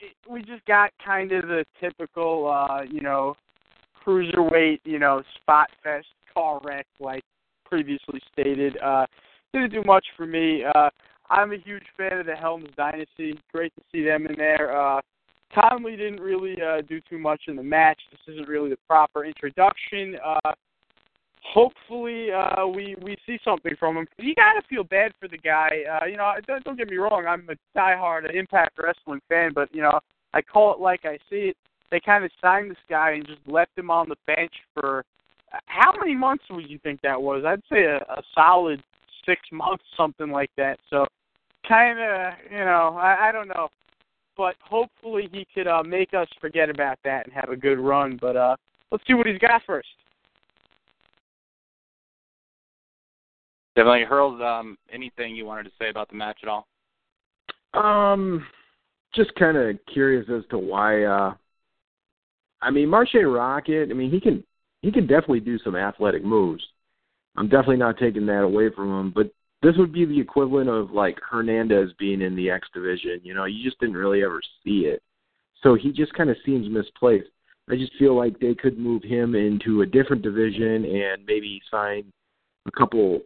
it, 0.00 0.14
we 0.28 0.42
just 0.42 0.64
got 0.66 0.90
kind 1.04 1.32
of 1.32 1.48
the 1.48 1.64
typical, 1.80 2.48
uh, 2.48 2.82
you 2.82 3.00
know, 3.00 3.34
cruiserweight, 4.06 4.80
you 4.84 4.98
know, 4.98 5.22
spot 5.40 5.68
fest 5.82 6.06
car 6.32 6.60
wreck, 6.64 6.86
like 6.98 7.22
previously 7.64 8.20
stated. 8.32 8.76
Uh, 8.82 9.06
didn't 9.52 9.72
do 9.72 9.82
much 9.84 10.06
for 10.16 10.26
me. 10.26 10.64
Uh, 10.74 10.90
I'm 11.28 11.52
a 11.52 11.58
huge 11.58 11.84
fan 11.96 12.18
of 12.18 12.26
the 12.26 12.34
Helms 12.34 12.68
Dynasty. 12.76 13.38
Great 13.52 13.72
to 13.76 13.82
see 13.92 14.04
them 14.04 14.26
in 14.26 14.36
there. 14.36 14.76
Uh, 14.76 15.00
Konley 15.56 15.96
didn't 15.96 16.20
really 16.20 16.56
uh, 16.60 16.82
do 16.88 17.00
too 17.08 17.18
much 17.18 17.42
in 17.48 17.56
the 17.56 17.62
match. 17.62 18.00
This 18.10 18.34
isn't 18.34 18.48
really 18.48 18.70
the 18.70 18.78
proper 18.88 19.24
introduction. 19.24 20.16
Uh, 20.24 20.52
hopefully, 21.42 22.28
uh, 22.30 22.66
we 22.66 22.96
we 23.02 23.16
see 23.26 23.38
something 23.44 23.72
from 23.78 23.96
him. 23.96 24.06
You 24.18 24.34
gotta 24.34 24.62
feel 24.68 24.84
bad 24.84 25.12
for 25.20 25.28
the 25.28 25.38
guy. 25.38 25.70
Uh, 25.90 26.06
you 26.06 26.16
know, 26.16 26.32
don't, 26.46 26.62
don't 26.64 26.78
get 26.78 26.88
me 26.88 26.96
wrong. 26.96 27.26
I'm 27.26 27.48
a 27.48 27.78
diehard 27.78 28.32
Impact 28.32 28.78
Wrestling 28.78 29.20
fan, 29.28 29.50
but 29.54 29.74
you 29.74 29.82
know, 29.82 29.98
I 30.34 30.42
call 30.42 30.72
it 30.74 30.80
like 30.80 31.04
I 31.04 31.16
see 31.28 31.50
it. 31.50 31.56
They 31.90 32.00
kind 32.00 32.24
of 32.24 32.30
signed 32.40 32.70
this 32.70 32.78
guy 32.88 33.12
and 33.12 33.26
just 33.26 33.40
left 33.46 33.76
him 33.76 33.90
on 33.90 34.08
the 34.08 34.16
bench 34.26 34.52
for 34.74 35.04
how 35.66 35.92
many 35.98 36.14
months 36.14 36.44
would 36.50 36.70
you 36.70 36.78
think 36.78 37.00
that 37.02 37.20
was? 37.20 37.42
I'd 37.44 37.62
say 37.72 37.82
a, 37.84 37.96
a 37.96 38.22
solid 38.34 38.80
six 39.26 39.40
months, 39.52 39.84
something 39.96 40.30
like 40.30 40.50
that. 40.56 40.78
So, 40.88 41.06
kind 41.68 41.98
of, 41.98 42.32
you 42.50 42.64
know, 42.64 42.96
I, 43.00 43.28
I 43.28 43.32
don't 43.32 43.48
know, 43.48 43.68
but 44.36 44.56
hopefully 44.62 45.28
he 45.32 45.46
could 45.54 45.66
uh, 45.66 45.82
make 45.82 46.14
us 46.14 46.28
forget 46.40 46.70
about 46.70 46.98
that 47.04 47.26
and 47.26 47.34
have 47.34 47.50
a 47.50 47.56
good 47.56 47.78
run. 47.78 48.18
But 48.20 48.36
uh, 48.36 48.56
let's 48.90 49.04
see 49.06 49.14
what 49.14 49.26
he's 49.26 49.38
got 49.38 49.62
first. 49.66 49.88
Definitely, 53.76 54.04
Hurls. 54.04 54.40
Um, 54.42 54.76
anything 54.92 55.36
you 55.36 55.46
wanted 55.46 55.64
to 55.64 55.70
say 55.78 55.90
about 55.90 56.08
the 56.08 56.16
match 56.16 56.38
at 56.42 56.48
all? 56.48 56.66
Um, 57.72 58.46
just 59.14 59.34
kind 59.36 59.56
of 59.56 59.78
curious 59.92 60.26
as 60.28 60.42
to 60.50 60.58
why. 60.58 61.04
uh 61.04 61.34
I 62.62 62.70
mean, 62.70 62.88
Marshe 62.88 63.14
Rockett. 63.14 63.90
I 63.90 63.94
mean, 63.94 64.10
he 64.10 64.20
can 64.20 64.44
he 64.82 64.90
can 64.90 65.06
definitely 65.06 65.40
do 65.40 65.58
some 65.58 65.76
athletic 65.76 66.24
moves. 66.24 66.62
I'm 67.36 67.48
definitely 67.48 67.76
not 67.76 67.98
taking 67.98 68.26
that 68.26 68.42
away 68.42 68.70
from 68.74 69.00
him, 69.00 69.12
but 69.14 69.30
this 69.62 69.76
would 69.76 69.92
be 69.92 70.04
the 70.04 70.18
equivalent 70.18 70.68
of 70.68 70.90
like 70.90 71.18
Hernandez 71.28 71.90
being 71.98 72.22
in 72.22 72.34
the 72.34 72.50
X 72.50 72.68
division. 72.72 73.20
You 73.22 73.34
know, 73.34 73.44
you 73.44 73.62
just 73.62 73.78
didn't 73.78 73.96
really 73.96 74.24
ever 74.24 74.40
see 74.64 74.80
it. 74.86 75.02
So 75.62 75.74
he 75.74 75.92
just 75.92 76.14
kind 76.14 76.30
of 76.30 76.36
seems 76.44 76.68
misplaced. 76.68 77.28
I 77.68 77.76
just 77.76 77.92
feel 77.98 78.16
like 78.16 78.40
they 78.40 78.54
could 78.54 78.78
move 78.78 79.02
him 79.02 79.34
into 79.34 79.82
a 79.82 79.86
different 79.86 80.22
division 80.22 80.84
and 80.84 81.24
maybe 81.26 81.60
sign 81.70 82.10
a 82.66 82.70
couple 82.72 83.20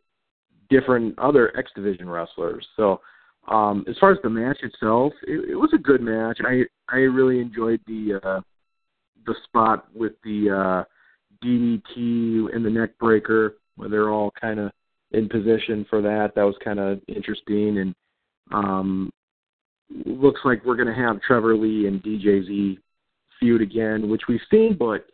different 0.69 1.19
other 1.19 1.57
X 1.57 1.71
division 1.75 2.09
wrestlers. 2.09 2.67
So 2.77 3.01
um 3.49 3.85
as 3.89 3.97
far 3.99 4.11
as 4.11 4.19
the 4.23 4.31
match 4.31 4.59
itself, 4.63 5.13
it, 5.27 5.51
it 5.51 5.55
was 5.55 5.71
a 5.75 5.79
good 5.79 6.01
match. 6.01 6.39
I 6.45 6.63
I 6.89 6.99
really 6.99 7.41
enjoyed 7.41 7.81
the 7.87 8.21
uh 8.23 8.41
the 9.27 9.35
spot 9.45 9.87
with 9.95 10.13
the 10.25 10.51
uh 10.51 10.85
DDT 11.45 12.55
and 12.55 12.65
the 12.65 12.71
neck 12.71 12.99
breaker 12.99 13.57
where 13.77 13.89
they're 13.89 14.11
all 14.11 14.33
kind 14.41 14.61
of 14.61 14.71
in 15.13 15.29
position 15.29 15.87
for 15.89 16.03
that. 16.03 16.33
That 16.35 16.43
was 16.43 16.57
kind 16.63 16.79
of 16.79 17.01
interesting, 17.09 17.79
and 17.79 17.95
um, 18.53 19.11
looks 20.05 20.41
like 20.45 20.65
we're 20.65 20.77
going 20.77 20.89
to 20.89 20.95
have 20.95 21.21
Trevor 21.23 21.57
Lee 21.57 21.87
and 21.87 22.03
DJZ 22.03 22.79
feud 23.39 23.63
again, 23.63 24.09
which 24.09 24.23
we've 24.29 24.41
seen, 24.51 24.77
but 24.79 25.07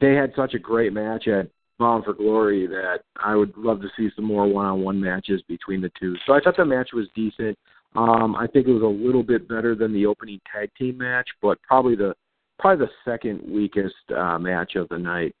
they 0.00 0.14
had 0.14 0.32
such 0.36 0.54
a 0.54 0.58
great 0.58 0.92
match 0.92 1.28
at 1.28 1.48
Bound 1.78 2.04
for 2.04 2.12
Glory 2.12 2.66
that 2.66 3.00
I 3.22 3.34
would 3.34 3.56
love 3.56 3.80
to 3.82 3.88
see 3.96 4.10
some 4.14 4.24
more 4.24 4.46
one-on-one 4.46 5.00
matches 5.00 5.42
between 5.48 5.80
the 5.80 5.90
two. 5.98 6.16
So 6.26 6.32
I 6.32 6.40
thought 6.40 6.56
the 6.56 6.64
match 6.64 6.90
was 6.92 7.06
decent. 7.14 7.58
Um, 7.94 8.36
I 8.36 8.46
think 8.46 8.66
it 8.66 8.72
was 8.72 8.82
a 8.82 8.86
little 8.86 9.22
bit 9.22 9.48
better 9.48 9.74
than 9.74 9.92
the 9.92 10.06
opening 10.06 10.40
tag 10.50 10.70
team 10.78 10.98
match, 10.98 11.28
but 11.40 11.60
probably 11.62 11.94
the 11.94 12.14
probably 12.58 12.86
the 12.86 13.10
second 13.10 13.40
weakest 13.44 13.94
uh, 14.16 14.38
match 14.38 14.76
of 14.76 14.88
the 14.88 14.98
night. 14.98 15.34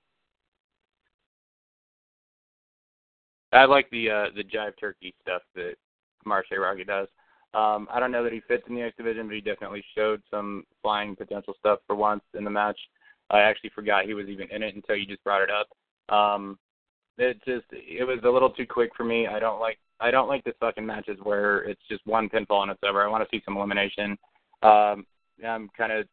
I 3.52 3.64
like 3.64 3.88
the 3.90 4.10
uh, 4.10 4.24
the 4.34 4.44
jive 4.44 4.72
turkey 4.78 5.14
stuff 5.22 5.42
that 5.54 5.74
Marshe 6.26 6.52
Rockett 6.52 6.86
does. 6.86 7.08
Um, 7.54 7.86
I 7.90 8.00
don't 8.00 8.12
know 8.12 8.24
that 8.24 8.32
he 8.32 8.40
fits 8.48 8.64
in 8.68 8.74
the 8.74 8.82
X 8.82 8.96
division, 8.96 9.26
but 9.26 9.34
he 9.34 9.40
definitely 9.42 9.84
showed 9.94 10.22
some 10.30 10.64
flying 10.80 11.14
potential 11.14 11.54
stuff 11.58 11.80
for 11.86 11.94
once 11.94 12.22
in 12.36 12.44
the 12.44 12.50
match. 12.50 12.78
I 13.30 13.40
actually 13.40 13.70
forgot 13.74 14.06
he 14.06 14.14
was 14.14 14.28
even 14.28 14.50
in 14.50 14.62
it 14.62 14.74
until 14.74 14.96
you 14.96 15.06
just 15.06 15.22
brought 15.24 15.42
it 15.42 15.50
up. 15.50 15.68
Um, 16.14 16.58
it 17.18 17.38
just 17.44 17.66
it 17.70 18.06
was 18.06 18.20
a 18.24 18.28
little 18.28 18.50
too 18.50 18.66
quick 18.66 18.90
for 18.96 19.04
me. 19.04 19.26
I 19.26 19.38
don't 19.38 19.60
like 19.60 19.78
I 20.00 20.10
don't 20.10 20.28
like 20.28 20.44
the 20.44 20.54
fucking 20.60 20.86
matches 20.86 21.18
where 21.22 21.58
it's 21.64 21.80
just 21.88 22.06
one 22.06 22.28
pinfall 22.28 22.62
and 22.62 22.70
it's 22.70 22.80
over. 22.84 23.02
I 23.02 23.08
want 23.08 23.22
to 23.22 23.36
see 23.36 23.42
some 23.44 23.56
elimination. 23.56 24.16
Um, 24.62 25.06
I'm 25.46 25.68
kind 25.76 25.92
of 25.92 26.06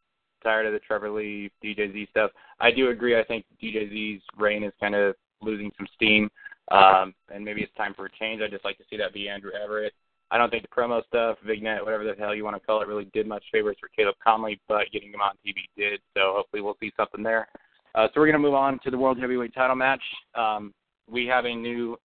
tired 0.43 0.65
of 0.65 0.73
the 0.73 0.79
Trevor 0.79 1.09
Lee 1.09 1.51
DJZ 1.63 2.09
stuff. 2.09 2.31
I 2.59 2.71
do 2.71 2.89
agree. 2.89 3.19
I 3.19 3.23
think 3.23 3.45
DJZ's 3.61 4.21
reign 4.37 4.63
is 4.63 4.73
kind 4.79 4.95
of 4.95 5.15
losing 5.41 5.71
some 5.77 5.87
steam. 5.95 6.29
Um, 6.71 7.13
and 7.33 7.43
maybe 7.43 7.61
it's 7.61 7.73
time 7.75 7.93
for 7.93 8.05
a 8.05 8.11
change. 8.19 8.41
I'd 8.41 8.51
just 8.51 8.65
like 8.65 8.77
to 8.77 8.83
see 8.89 8.97
that 8.97 9.13
be 9.13 9.27
Andrew 9.27 9.51
Everett. 9.51 9.93
I 10.31 10.37
don't 10.37 10.51
think 10.51 10.61
the 10.61 10.69
promo 10.69 11.03
stuff, 11.07 11.37
Vignette, 11.43 11.83
whatever 11.83 12.03
the 12.03 12.13
hell 12.19 12.35
you 12.35 12.43
want 12.43 12.55
to 12.55 12.65
call 12.65 12.81
it, 12.81 12.87
really 12.87 13.09
did 13.13 13.25
much 13.25 13.43
favors 13.51 13.77
for 13.79 13.89
Caleb 13.95 14.15
Konley, 14.25 14.59
but 14.67 14.85
getting 14.93 15.11
him 15.11 15.21
on 15.21 15.33
TV 15.45 15.55
did. 15.75 15.99
So 16.15 16.33
hopefully 16.35 16.61
we'll 16.61 16.77
see 16.79 16.91
something 16.95 17.23
there. 17.23 17.47
Uh, 17.95 18.07
so 18.07 18.19
we're 18.19 18.27
going 18.27 18.33
to 18.33 18.39
move 18.39 18.53
on 18.53 18.79
to 18.83 18.91
the 18.91 18.97
World 18.97 19.19
Heavyweight 19.19 19.55
title 19.55 19.75
match. 19.75 20.03
Um, 20.35 20.73
we 21.09 21.25
have 21.25 21.45
a 21.45 21.55
new 21.55 21.97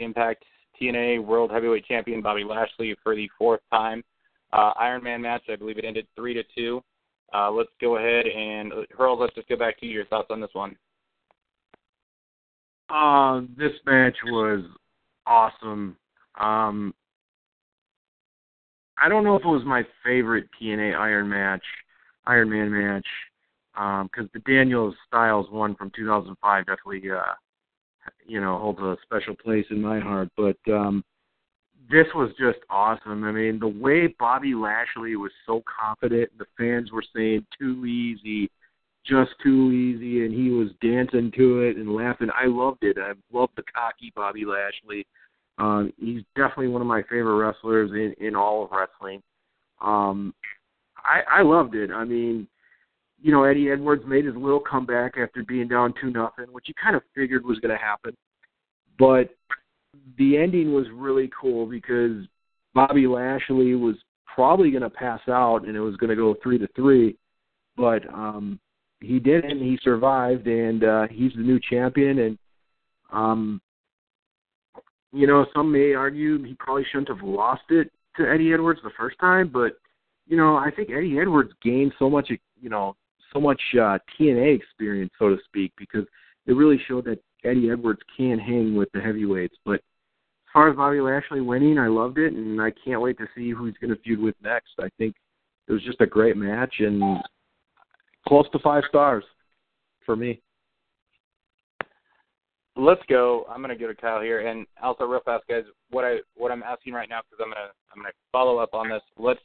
Impact 0.00 0.44
TNA 0.80 1.24
World 1.24 1.52
Heavyweight 1.52 1.86
Champion 1.86 2.20
Bobby 2.20 2.42
Lashley 2.42 2.96
for 3.02 3.14
the 3.14 3.28
fourth 3.38 3.60
time. 3.70 4.02
Uh, 4.52 4.72
Iron 4.78 5.02
Man 5.02 5.22
match, 5.22 5.42
I 5.48 5.56
believe 5.56 5.78
it 5.78 5.84
ended 5.84 6.06
three 6.16 6.34
to 6.34 6.42
two. 6.56 6.82
Uh, 7.34 7.50
let's 7.50 7.70
go 7.80 7.96
ahead 7.96 8.26
and 8.26 8.72
Hurl. 8.96 9.18
Let's 9.18 9.34
just 9.34 9.48
go 9.48 9.56
back 9.56 9.78
to 9.80 9.86
your 9.86 10.06
thoughts 10.06 10.28
on 10.30 10.40
this 10.40 10.50
one. 10.54 10.76
Uh, 12.90 13.42
this 13.56 13.72
match 13.84 14.16
was 14.26 14.64
awesome. 15.26 15.96
Um, 16.40 16.94
I 19.00 19.08
don't 19.08 19.24
know 19.24 19.36
if 19.36 19.44
it 19.44 19.48
was 19.48 19.64
my 19.64 19.84
favorite 20.04 20.48
TNA 20.60 20.96
Iron 20.96 21.28
match, 21.28 21.62
Iron 22.26 22.50
Man 22.50 22.70
match. 22.70 23.06
because 23.74 24.24
um, 24.24 24.30
the 24.32 24.40
Daniels 24.40 24.94
Styles 25.06 25.46
one 25.50 25.74
from 25.74 25.90
2005 25.94 26.66
definitely, 26.66 27.10
uh, 27.10 27.34
you 28.26 28.40
know, 28.40 28.58
holds 28.58 28.80
a 28.80 28.96
special 29.02 29.36
place 29.36 29.66
in 29.70 29.80
my 29.82 30.00
heart. 30.00 30.28
But 30.36 30.56
um, 30.72 31.04
this 31.90 32.06
was 32.14 32.30
just 32.38 32.58
awesome. 32.70 33.24
I 33.24 33.32
mean, 33.32 33.58
the 33.58 33.68
way 33.68 34.14
Bobby 34.18 34.54
Lashley 34.54 35.16
was 35.16 35.32
so 35.46 35.62
confident, 35.80 36.30
the 36.38 36.46
fans 36.56 36.90
were 36.90 37.04
saying 37.14 37.46
too 37.58 37.86
easy, 37.86 38.50
just 39.08 39.30
too 39.42 39.72
easy, 39.72 40.24
and 40.24 40.34
he 40.34 40.50
was 40.50 40.68
dancing 40.82 41.32
to 41.36 41.60
it 41.60 41.76
and 41.76 41.94
laughing. 41.94 42.28
I 42.34 42.46
loved 42.46 42.82
it. 42.82 42.96
I 42.98 43.12
loved 43.32 43.52
the 43.56 43.62
cocky 43.74 44.12
Bobby 44.14 44.44
Lashley. 44.44 45.06
Um, 45.58 45.92
he's 45.98 46.22
definitely 46.36 46.68
one 46.68 46.82
of 46.82 46.86
my 46.86 47.02
favorite 47.02 47.36
wrestlers 47.36 47.90
in 47.90 48.14
in 48.24 48.36
all 48.36 48.64
of 48.64 48.70
wrestling. 48.70 49.22
Um, 49.80 50.34
I 50.98 51.22
I 51.38 51.42
loved 51.42 51.74
it. 51.74 51.90
I 51.90 52.04
mean, 52.04 52.46
you 53.20 53.32
know, 53.32 53.44
Eddie 53.44 53.70
Edwards 53.70 54.04
made 54.06 54.24
his 54.24 54.36
little 54.36 54.60
comeback 54.60 55.14
after 55.18 55.42
being 55.42 55.68
down 55.68 55.94
two 56.00 56.10
nothing, 56.10 56.46
which 56.52 56.68
you 56.68 56.74
kind 56.80 56.94
of 56.94 57.02
figured 57.14 57.44
was 57.44 57.58
going 57.58 57.76
to 57.76 57.82
happen. 57.82 58.16
But 58.98 59.34
the 60.18 60.36
ending 60.36 60.72
was 60.74 60.86
really 60.92 61.30
cool 61.40 61.66
because 61.66 62.24
Bobby 62.74 63.06
Lashley 63.06 63.74
was 63.74 63.96
probably 64.32 64.70
going 64.70 64.82
to 64.82 64.90
pass 64.90 65.20
out 65.28 65.66
and 65.66 65.76
it 65.76 65.80
was 65.80 65.96
going 65.96 66.10
to 66.10 66.16
go 66.16 66.36
three 66.42 66.58
to 66.58 66.68
three, 66.76 67.16
but 67.76 68.06
um, 68.12 68.60
he 69.00 69.18
didn't. 69.18 69.58
He 69.60 69.78
survived, 69.82 70.46
and 70.46 70.84
uh, 70.84 71.06
he's 71.08 71.32
the 71.34 71.42
new 71.42 71.60
champion. 71.70 72.18
And 72.18 72.38
um, 73.12 73.60
you 75.12 75.26
know, 75.26 75.46
some 75.54 75.72
may 75.72 75.94
argue 75.94 76.42
he 76.42 76.54
probably 76.54 76.84
shouldn't 76.90 77.08
have 77.08 77.22
lost 77.22 77.62
it 77.70 77.90
to 78.16 78.28
Eddie 78.28 78.52
Edwards 78.52 78.80
the 78.82 78.90
first 78.98 79.18
time, 79.18 79.50
but 79.52 79.72
you 80.26 80.36
know, 80.36 80.56
I 80.56 80.70
think 80.70 80.90
Eddie 80.90 81.18
Edwards 81.18 81.52
gained 81.62 81.92
so 81.98 82.10
much, 82.10 82.30
you 82.60 82.68
know, 82.68 82.94
so 83.32 83.40
much 83.40 83.60
uh, 83.74 83.98
TNA 84.18 84.56
experience, 84.56 85.10
so 85.18 85.30
to 85.30 85.36
speak, 85.46 85.72
because 85.78 86.04
it 86.46 86.52
really 86.52 86.80
showed 86.86 87.06
that 87.06 87.22
Eddie 87.44 87.70
Edwards 87.70 88.00
can 88.16 88.38
hang 88.38 88.74
with 88.74 88.90
the 88.92 89.00
heavyweights. 89.00 89.56
But 89.64 89.76
as 89.76 90.52
far 90.52 90.70
as 90.70 90.76
Bobby 90.76 91.00
Lashley 91.00 91.40
winning, 91.40 91.78
I 91.78 91.88
loved 91.88 92.18
it, 92.18 92.32
and 92.34 92.60
I 92.60 92.72
can't 92.84 93.00
wait 93.00 93.16
to 93.18 93.26
see 93.34 93.50
who 93.50 93.66
he's 93.66 93.76
going 93.80 93.94
to 93.94 94.02
feud 94.02 94.20
with 94.20 94.34
next. 94.42 94.72
I 94.78 94.88
think 94.98 95.14
it 95.66 95.72
was 95.72 95.84
just 95.84 96.00
a 96.00 96.06
great 96.06 96.36
match 96.36 96.74
and 96.80 97.22
close 98.28 98.48
to 98.52 98.58
five 98.60 98.84
stars 98.88 99.24
for 100.04 100.14
me. 100.14 100.40
Let's 102.76 103.02
go. 103.08 103.44
I'm 103.50 103.60
gonna 103.60 103.76
go 103.76 103.88
to 103.88 103.94
Kyle 103.94 104.20
here, 104.20 104.46
and 104.46 104.66
also 104.80 105.04
real 105.04 105.20
fast, 105.24 105.44
guys. 105.48 105.64
What 105.90 106.04
I 106.04 106.18
what 106.36 106.52
I'm 106.52 106.62
asking 106.62 106.92
right 106.92 107.08
now, 107.08 107.20
because 107.28 107.42
I'm 107.44 107.52
gonna 107.52 107.70
I'm 107.92 108.00
gonna 108.00 108.14
follow 108.30 108.58
up 108.58 108.74
on 108.74 108.88
this. 108.88 109.02
Let's 109.16 109.40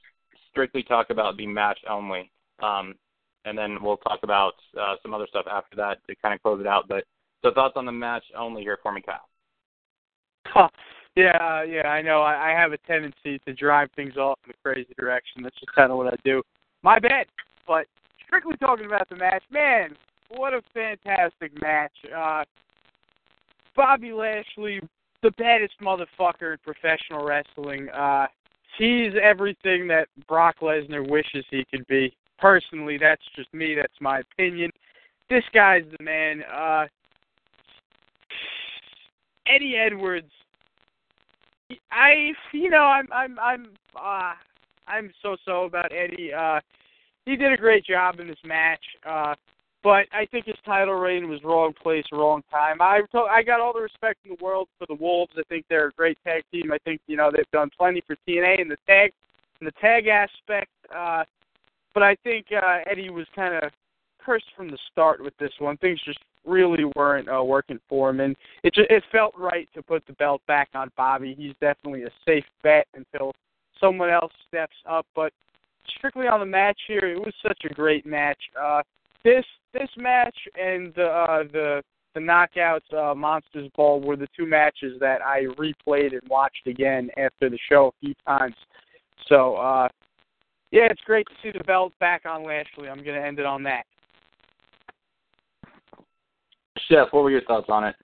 strictly 0.52 0.84
talk 0.84 1.10
about 1.10 1.36
the 1.38 1.48
match 1.48 1.80
only. 1.90 2.30
Um, 2.62 2.94
and 3.46 3.58
then 3.58 3.78
we'll 3.82 3.98
talk 3.98 4.20
about 4.24 4.54
uh, 4.80 4.96
some 5.02 5.14
other 5.14 5.28
stuff 5.28 5.46
after 5.52 5.76
that 5.78 5.98
to 6.08 6.16
kind 6.22 6.34
of 6.36 6.42
close 6.42 6.62
it 6.62 6.68
out. 6.68 6.88
But 6.88 7.06
so 7.42 7.52
thoughts 7.52 7.74
on 7.76 7.86
the 7.86 7.92
match 7.92 8.24
only 8.38 8.62
here 8.62 8.78
for 8.82 8.92
me, 8.92 9.02
Kyle. 9.02 9.28
Huh. 10.46 10.70
Yeah, 11.16 11.64
yeah, 11.64 11.88
I 11.88 12.02
know. 12.02 12.22
I, 12.22 12.52
I 12.52 12.60
have 12.60 12.72
a 12.72 12.78
tendency 12.80 13.40
to 13.46 13.54
drive 13.54 13.90
things 13.96 14.18
off 14.18 14.40
in 14.46 14.52
a 14.52 14.54
crazy 14.64 14.94
direction. 14.98 15.44
That's 15.44 15.60
just 15.60 15.74
kind 15.74 15.92
of 15.92 15.98
what 15.98 16.12
I 16.12 16.18
do. 16.24 16.42
My 16.82 17.00
bad. 17.00 17.28
But 17.68 17.88
strictly 18.34 18.58
talking 18.58 18.88
about 18.88 19.08
the 19.10 19.16
match, 19.16 19.44
man, 19.52 19.96
what 20.30 20.54
a 20.54 20.62
fantastic 20.74 21.52
match. 21.62 21.92
Uh, 22.16 22.44
Bobby 23.76 24.12
Lashley, 24.12 24.82
the 25.22 25.30
baddest 25.38 25.74
motherfucker 25.80 26.54
in 26.54 26.58
professional 26.64 27.24
wrestling. 27.24 27.90
Uh, 27.90 28.26
he's 28.80 29.14
everything 29.22 29.88
that 29.88 30.08
Brock 30.28 30.56
Lesnar 30.62 31.08
wishes 31.08 31.46
he 31.52 31.64
could 31.70 31.86
be 31.86 32.16
personally, 32.40 32.98
that's 33.00 33.22
just 33.36 33.54
me. 33.54 33.76
That's 33.76 33.94
my 34.02 34.20
opinion. 34.20 34.72
This 35.30 35.44
guy's 35.54 35.84
the 35.98 36.04
man. 36.04 36.42
Uh, 36.52 36.86
Eddie 39.48 39.76
Edwards. 39.78 40.32
I, 41.92 42.32
you 42.52 42.70
know, 42.72 42.84
I'm, 42.84 43.08
I'm, 43.14 43.38
I'm, 43.40 43.68
uh, 43.96 44.34
I'm 44.88 45.12
so-so 45.22 45.66
about 45.66 45.92
Eddie. 45.92 46.34
Uh, 46.34 46.60
he 47.26 47.36
did 47.36 47.52
a 47.54 47.58
great 47.58 47.86
job 47.86 48.20
in 48.20 48.28
this 48.28 48.38
match. 48.44 48.84
Uh, 49.08 49.36
but 49.84 50.06
I 50.14 50.26
think 50.32 50.45
his 50.45 50.56
title 50.66 50.94
reign 50.94 51.30
was 51.30 51.44
wrong 51.44 51.74
place, 51.74 52.06
wrong 52.12 52.41
time. 52.50 52.82
I 52.82 53.02
I 53.30 53.44
got 53.44 53.60
all 53.60 53.74
the 53.74 53.82
respect 53.82 54.20
in 54.24 54.36
the 54.38 54.44
world 54.44 54.70
for 54.80 54.86
the 54.88 54.95
Wolves. 54.95 55.34
I 55.38 55.44
think 55.50 55.66
they're 55.70 55.90
a 55.90 55.91
great 55.91 56.18
tag 56.24 56.44
team. 56.52 56.72
I 56.72 56.78
think 56.86 57.02
you 57.08 57.18
know 57.18 57.30
they've 57.36 57.50
done 57.52 57.70
plenty 57.78 58.02
for 58.08 58.16
TNA 58.28 58.62
in 58.62 58.70
the 58.70 58.78
tag 58.88 59.12
in 59.60 59.66
the 59.66 59.74
tag 59.82 60.08
aspect. 60.08 60.72
Uh, 60.95 61.24
but 61.94 62.02
I 62.02 62.16
think 62.24 62.48
uh, 62.52 62.80
Eddie 62.90 63.10
was 63.10 63.28
kind 63.36 63.56
of 63.56 63.72
cursed 64.24 64.52
from 64.56 64.72
the 64.72 64.78
start 64.91 65.22
with 65.22 65.36
this 65.38 65.52
one. 65.60 65.76
Things 65.78 66.00
just 66.06 66.20
really 66.45 66.86
weren't 66.95 67.28
uh, 67.30 67.44
working 67.44 67.80
for 67.90 68.10
him, 68.10 68.22
and 68.22 68.36
it 68.64 68.74
just, 68.74 68.90
it 68.90 69.04
felt 69.12 69.34
right 69.38 69.68
to 69.76 69.82
put 69.82 70.06
the 70.08 70.14
belt 70.14 70.41
back 70.48 70.70
on 70.74 70.90
Bobby. 70.95 71.36
He's 71.38 71.54
definitely 71.62 72.04
a 72.04 72.10
safe 72.26 72.45
bet 72.64 72.88
until 72.94 73.34
someone 73.80 74.10
else 74.10 74.32
steps 74.48 74.76
up. 74.90 75.06
But 75.14 75.34
strictly 75.98 76.28
on 76.28 76.40
the 76.40 76.46
match 76.46 76.80
here, 76.88 77.06
it 77.06 77.20
was 77.20 77.34
such 77.42 77.62
a 77.70 77.74
great 77.74 78.06
match. 78.06 78.40
Uh, 78.60 78.82
this 79.24 79.46
this 79.74 79.90
match 79.98 80.36
and 80.56 80.94
the 80.96 81.06
uh, 81.06 81.44
the 81.52 81.82
the 82.14 82.20
knockouts 82.20 82.94
uh, 82.94 83.16
Monsters 83.16 83.70
Ball 83.76 84.00
were 84.00 84.16
the 84.16 84.28
two 84.38 84.46
matches 84.46 85.00
that 85.00 85.22
I 85.22 85.46
replayed 85.58 86.12
and 86.12 86.22
watched 86.30 86.68
again 86.68 87.10
after 87.18 87.50
the 87.50 87.58
show 87.70 87.88
a 87.88 88.06
few 88.06 88.14
times. 88.28 88.56
So 89.28 89.56
uh, 89.56 89.88
yeah, 90.72 90.88
it's 90.90 91.02
great 91.02 91.28
to 91.28 91.34
see 91.42 91.58
the 91.58 91.64
belt 91.64 91.94
back 92.00 92.24
on 92.26 92.46
Lashley. 92.46 92.90
I'm 92.90 93.04
going 93.04 93.20
to 93.20 93.26
end 93.26 93.40
it 93.40 93.46
on 93.46 93.64
that. 93.64 93.84
Chef, 96.90 97.08
what 97.12 97.24
were 97.24 97.32
your 97.32 97.44
thoughts 97.44 97.68
on 97.70 97.86
it? 97.86 97.96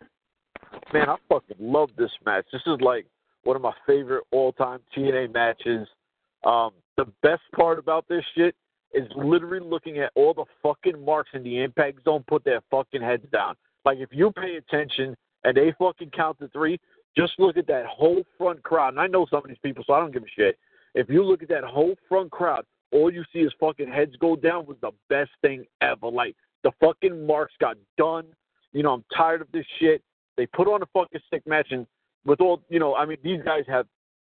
Man, 0.94 1.10
I 1.10 1.16
fucking 1.28 1.58
love 1.60 1.90
this 1.98 2.12
match. 2.26 2.46
This 2.52 2.62
is 2.68 2.80
like 2.82 3.06
one 3.44 3.56
of 3.56 3.62
my 3.62 3.74
favorite 3.88 4.24
all-time 4.32 4.80
TNA 4.96 5.34
matches. 5.34 5.88
Um, 6.44 6.72
the 6.98 7.06
best 7.22 7.42
part 7.56 7.80
about 7.80 8.08
this 8.08 8.24
shit 8.36 8.56
is 8.94 9.08
literally 9.16 9.66
looking 9.66 10.00
at 10.00 10.12
all 10.16 10.34
the 10.34 10.46
fucking 10.64 11.04
marks 11.04 11.30
in 11.34 11.44
the 11.44 11.62
impact 11.62 12.04
zone 12.04 12.24
put 12.28 12.44
their 12.44 12.62
fucking 12.72 13.02
heads 13.02 13.26
down. 13.32 13.56
Like 13.86 14.00
if 14.00 14.10
you 14.12 14.32
pay 14.32 14.56
attention 14.56 15.16
and 15.44 15.56
they 15.56 15.74
fucking 15.78 16.12
count 16.12 16.40
to 16.40 16.48
three, 16.50 16.80
just 17.18 17.34
look 17.38 17.58
at 17.58 17.68
that 17.68 17.86
whole 17.86 18.24
front 18.38 18.62
crowd. 18.64 18.90
And 18.90 19.00
I 19.00 19.08
know 19.08 19.26
some 19.30 19.40
of 19.40 19.48
these 19.48 19.58
people, 19.64 19.84
so 19.86 19.94
I 19.94 20.00
don't 20.00 20.14
give 20.14 20.24
a 20.24 20.30
shit. 20.36 20.58
If 20.96 21.10
you 21.10 21.24
look 21.24 21.44
at 21.44 21.50
that 21.50 21.64
whole 21.64 21.96
front 22.08 22.32
crowd, 22.32 22.66
all 22.92 23.12
you 23.14 23.24
see 23.32 23.40
is 23.40 23.54
fucking 23.60 23.88
heads 23.88 24.16
go 24.20 24.36
down 24.36 24.66
was 24.66 24.78
the 24.82 24.92
best 25.10 25.32
thing 25.42 25.66
ever. 25.82 26.08
Like 26.08 26.36
the 26.64 26.72
fucking 26.80 27.26
marks 27.26 27.54
got 27.60 27.78
done. 27.98 28.26
You 28.74 28.84
know, 28.84 28.94
I'm 28.94 29.06
tired 29.16 29.42
of 29.42 29.48
this 29.52 29.66
shit. 29.80 30.02
They 30.38 30.46
put 30.48 30.68
on 30.68 30.82
a 30.82 30.88
fucking 30.88 31.22
sick 31.32 31.46
match 31.46 31.68
and 31.72 31.86
with 32.26 32.42
all 32.42 32.62
you 32.70 32.80
know, 32.80 32.96
I 32.96 33.06
mean 33.06 33.18
these 33.24 33.42
guys 33.44 33.64
have 33.68 33.86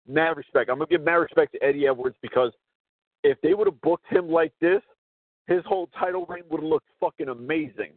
mad 0.08 0.38
respect. 0.38 0.70
I'm 0.70 0.78
gonna 0.78 0.88
give 0.90 1.04
mad 1.04 1.16
respect 1.16 1.54
to 1.54 1.64
Eddie 1.64 1.88
Edwards 1.88 2.16
because 2.22 2.52
if 3.24 3.40
they 3.42 3.54
would 3.54 3.68
have 3.68 3.80
booked 3.82 4.08
him 4.10 4.30
like 4.30 4.54
this, 4.60 4.82
his 5.48 5.64
whole 5.66 5.88
title 6.00 6.26
reign 6.28 6.44
would 6.50 6.62
have 6.62 6.70
looked 6.70 6.88
fucking 7.00 7.30
amazing. 7.30 7.92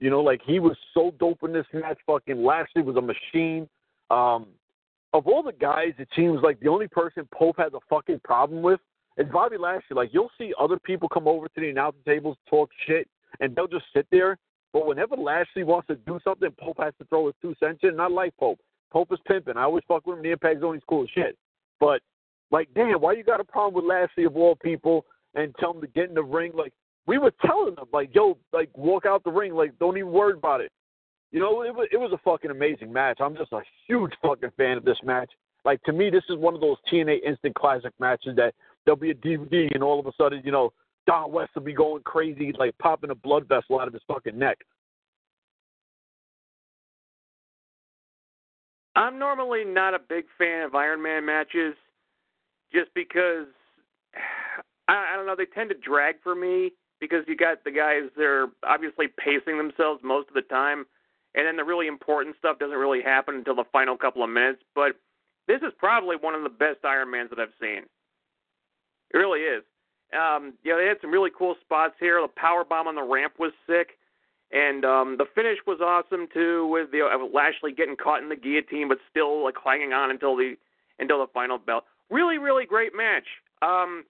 You 0.00 0.10
know, 0.10 0.20
like 0.20 0.40
he 0.44 0.58
was 0.58 0.76
so 0.94 1.12
dope 1.18 1.42
in 1.44 1.52
this 1.52 1.66
match. 1.72 1.98
Fucking 2.06 2.42
Lashley 2.42 2.82
was 2.82 2.96
a 2.96 3.00
machine. 3.00 3.68
Um, 4.10 4.46
of 5.12 5.26
all 5.26 5.42
the 5.42 5.52
guys, 5.52 5.92
it 5.98 6.08
seems 6.16 6.40
like 6.42 6.58
the 6.60 6.68
only 6.68 6.88
person 6.88 7.28
Pope 7.34 7.56
has 7.58 7.72
a 7.74 7.80
fucking 7.88 8.20
problem 8.24 8.62
with 8.62 8.80
is 9.18 9.26
Bobby 9.32 9.58
Lashley. 9.58 9.94
Like 9.94 10.10
you'll 10.12 10.30
see 10.38 10.52
other 10.58 10.78
people 10.78 11.08
come 11.08 11.28
over 11.28 11.46
to 11.46 11.60
the 11.60 11.70
announcer 11.70 11.98
tables, 12.06 12.36
talk 12.48 12.70
shit, 12.86 13.08
and 13.40 13.54
they'll 13.54 13.68
just 13.68 13.84
sit 13.94 14.06
there. 14.10 14.38
But 14.72 14.86
whenever 14.86 15.16
Lashley 15.16 15.64
wants 15.64 15.88
to 15.88 15.96
do 15.96 16.18
something, 16.24 16.50
Pope 16.58 16.78
has 16.80 16.94
to 16.98 17.04
throw 17.06 17.26
his 17.26 17.34
two 17.42 17.54
cents 17.60 17.80
in. 17.82 17.96
Not 17.96 18.12
like 18.12 18.34
Pope. 18.38 18.58
Pope 18.90 19.12
is 19.12 19.18
pimping. 19.26 19.56
I 19.56 19.64
always 19.64 19.84
fuck 19.86 20.06
with 20.06 20.18
him. 20.18 20.22
The 20.22 20.30
Impact 20.30 20.60
Zone, 20.60 20.80
cool 20.88 21.04
as 21.04 21.10
shit. 21.10 21.38
But 21.82 22.00
like, 22.52 22.68
damn, 22.76 23.00
why 23.00 23.14
you 23.14 23.24
got 23.24 23.40
a 23.40 23.44
problem 23.44 23.74
with 23.74 23.84
Lashley 23.84 24.22
of 24.22 24.36
all 24.36 24.54
people 24.54 25.04
and 25.34 25.52
tell 25.58 25.72
him 25.74 25.80
to 25.80 25.88
get 25.88 26.08
in 26.08 26.14
the 26.14 26.22
ring? 26.22 26.52
Like 26.54 26.72
we 27.08 27.18
were 27.18 27.34
telling 27.44 27.74
them, 27.74 27.86
like, 27.92 28.14
yo, 28.14 28.38
like 28.52 28.70
walk 28.76 29.04
out 29.04 29.24
the 29.24 29.32
ring, 29.32 29.52
like 29.52 29.76
don't 29.80 29.98
even 29.98 30.12
worry 30.12 30.34
about 30.34 30.60
it. 30.60 30.70
You 31.32 31.40
know, 31.40 31.62
it 31.62 31.74
was 31.74 31.88
it 31.90 31.96
was 31.96 32.12
a 32.12 32.18
fucking 32.18 32.52
amazing 32.52 32.92
match. 32.92 33.18
I'm 33.20 33.34
just 33.36 33.52
a 33.52 33.62
huge 33.88 34.12
fucking 34.22 34.52
fan 34.56 34.76
of 34.76 34.84
this 34.84 34.98
match. 35.02 35.30
Like 35.64 35.82
to 35.82 35.92
me, 35.92 36.08
this 36.08 36.22
is 36.30 36.36
one 36.36 36.54
of 36.54 36.60
those 36.60 36.76
TNA 36.90 37.24
instant 37.26 37.56
classic 37.56 37.92
matches 37.98 38.36
that 38.36 38.54
there'll 38.84 38.96
be 38.96 39.10
a 39.10 39.14
DVD 39.14 39.74
and 39.74 39.82
all 39.82 39.98
of 39.98 40.06
a 40.06 40.12
sudden, 40.16 40.40
you 40.44 40.52
know, 40.52 40.72
Don 41.08 41.32
West 41.32 41.50
will 41.56 41.62
be 41.62 41.74
going 41.74 42.04
crazy, 42.04 42.52
like 42.56 42.78
popping 42.78 43.10
a 43.10 43.14
blood 43.16 43.48
vessel 43.48 43.80
out 43.80 43.88
of 43.88 43.94
his 43.94 44.02
fucking 44.06 44.38
neck. 44.38 44.58
I'm 48.94 49.18
normally 49.18 49.64
not 49.64 49.94
a 49.94 49.98
big 49.98 50.24
fan 50.36 50.64
of 50.64 50.74
Iron 50.74 51.02
Man 51.02 51.24
matches, 51.24 51.74
just 52.72 52.92
because 52.94 53.46
I, 54.88 55.12
I 55.12 55.16
don't 55.16 55.26
know 55.26 55.36
they 55.36 55.46
tend 55.46 55.70
to 55.70 55.76
drag 55.76 56.16
for 56.22 56.34
me 56.34 56.72
because 57.00 57.24
you 57.26 57.36
got 57.36 57.64
the 57.64 57.70
guys 57.70 58.10
they're 58.16 58.48
obviously 58.64 59.06
pacing 59.08 59.58
themselves 59.58 60.00
most 60.04 60.28
of 60.28 60.34
the 60.34 60.42
time 60.42 60.86
and 61.34 61.46
then 61.46 61.56
the 61.56 61.64
really 61.64 61.86
important 61.86 62.36
stuff 62.38 62.58
doesn't 62.58 62.76
really 62.76 63.02
happen 63.02 63.36
until 63.36 63.54
the 63.54 63.64
final 63.72 63.96
couple 63.96 64.22
of 64.22 64.30
minutes. 64.30 64.62
But 64.74 64.96
this 65.48 65.62
is 65.62 65.72
probably 65.78 66.16
one 66.16 66.34
of 66.34 66.42
the 66.42 66.50
best 66.50 66.84
Iron 66.84 67.10
Mans 67.10 67.30
that 67.30 67.38
I've 67.38 67.56
seen. 67.60 67.84
It 69.12 69.16
really 69.16 69.40
is. 69.40 69.62
Um, 70.12 70.54
you 70.62 70.72
know, 70.72 70.78
they 70.78 70.86
had 70.86 70.98
some 71.00 71.10
really 71.10 71.30
cool 71.36 71.56
spots 71.62 71.94
here. 71.98 72.20
The 72.20 72.28
power 72.28 72.64
bomb 72.64 72.86
on 72.86 72.94
the 72.94 73.02
ramp 73.02 73.34
was 73.38 73.52
sick, 73.66 73.98
and 74.52 74.84
um, 74.84 75.16
the 75.18 75.24
finish 75.34 75.58
was 75.66 75.80
awesome 75.80 76.28
too, 76.32 76.66
with 76.66 76.90
the 76.92 77.00
uh, 77.00 77.26
Lashley 77.32 77.72
getting 77.72 77.96
caught 77.96 78.22
in 78.22 78.28
the 78.28 78.36
guillotine, 78.36 78.88
but 78.88 78.98
still 79.10 79.42
like 79.42 79.54
hanging 79.64 79.92
on 79.92 80.10
until 80.10 80.36
the 80.36 80.54
until 80.98 81.18
the 81.18 81.26
final 81.32 81.58
bell. 81.58 81.84
Really, 82.10 82.38
really 82.38 82.66
great 82.66 82.92
match. 82.94 83.24
Um, 83.62 84.04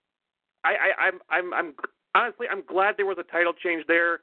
I, 0.64 0.74
I, 0.74 1.06
I'm, 1.06 1.20
I'm, 1.30 1.54
I'm 1.54 1.74
honestly, 2.14 2.46
I'm 2.50 2.62
glad 2.66 2.96
there 2.96 3.06
was 3.06 3.18
a 3.18 3.22
title 3.22 3.52
change 3.52 3.84
there. 3.86 4.20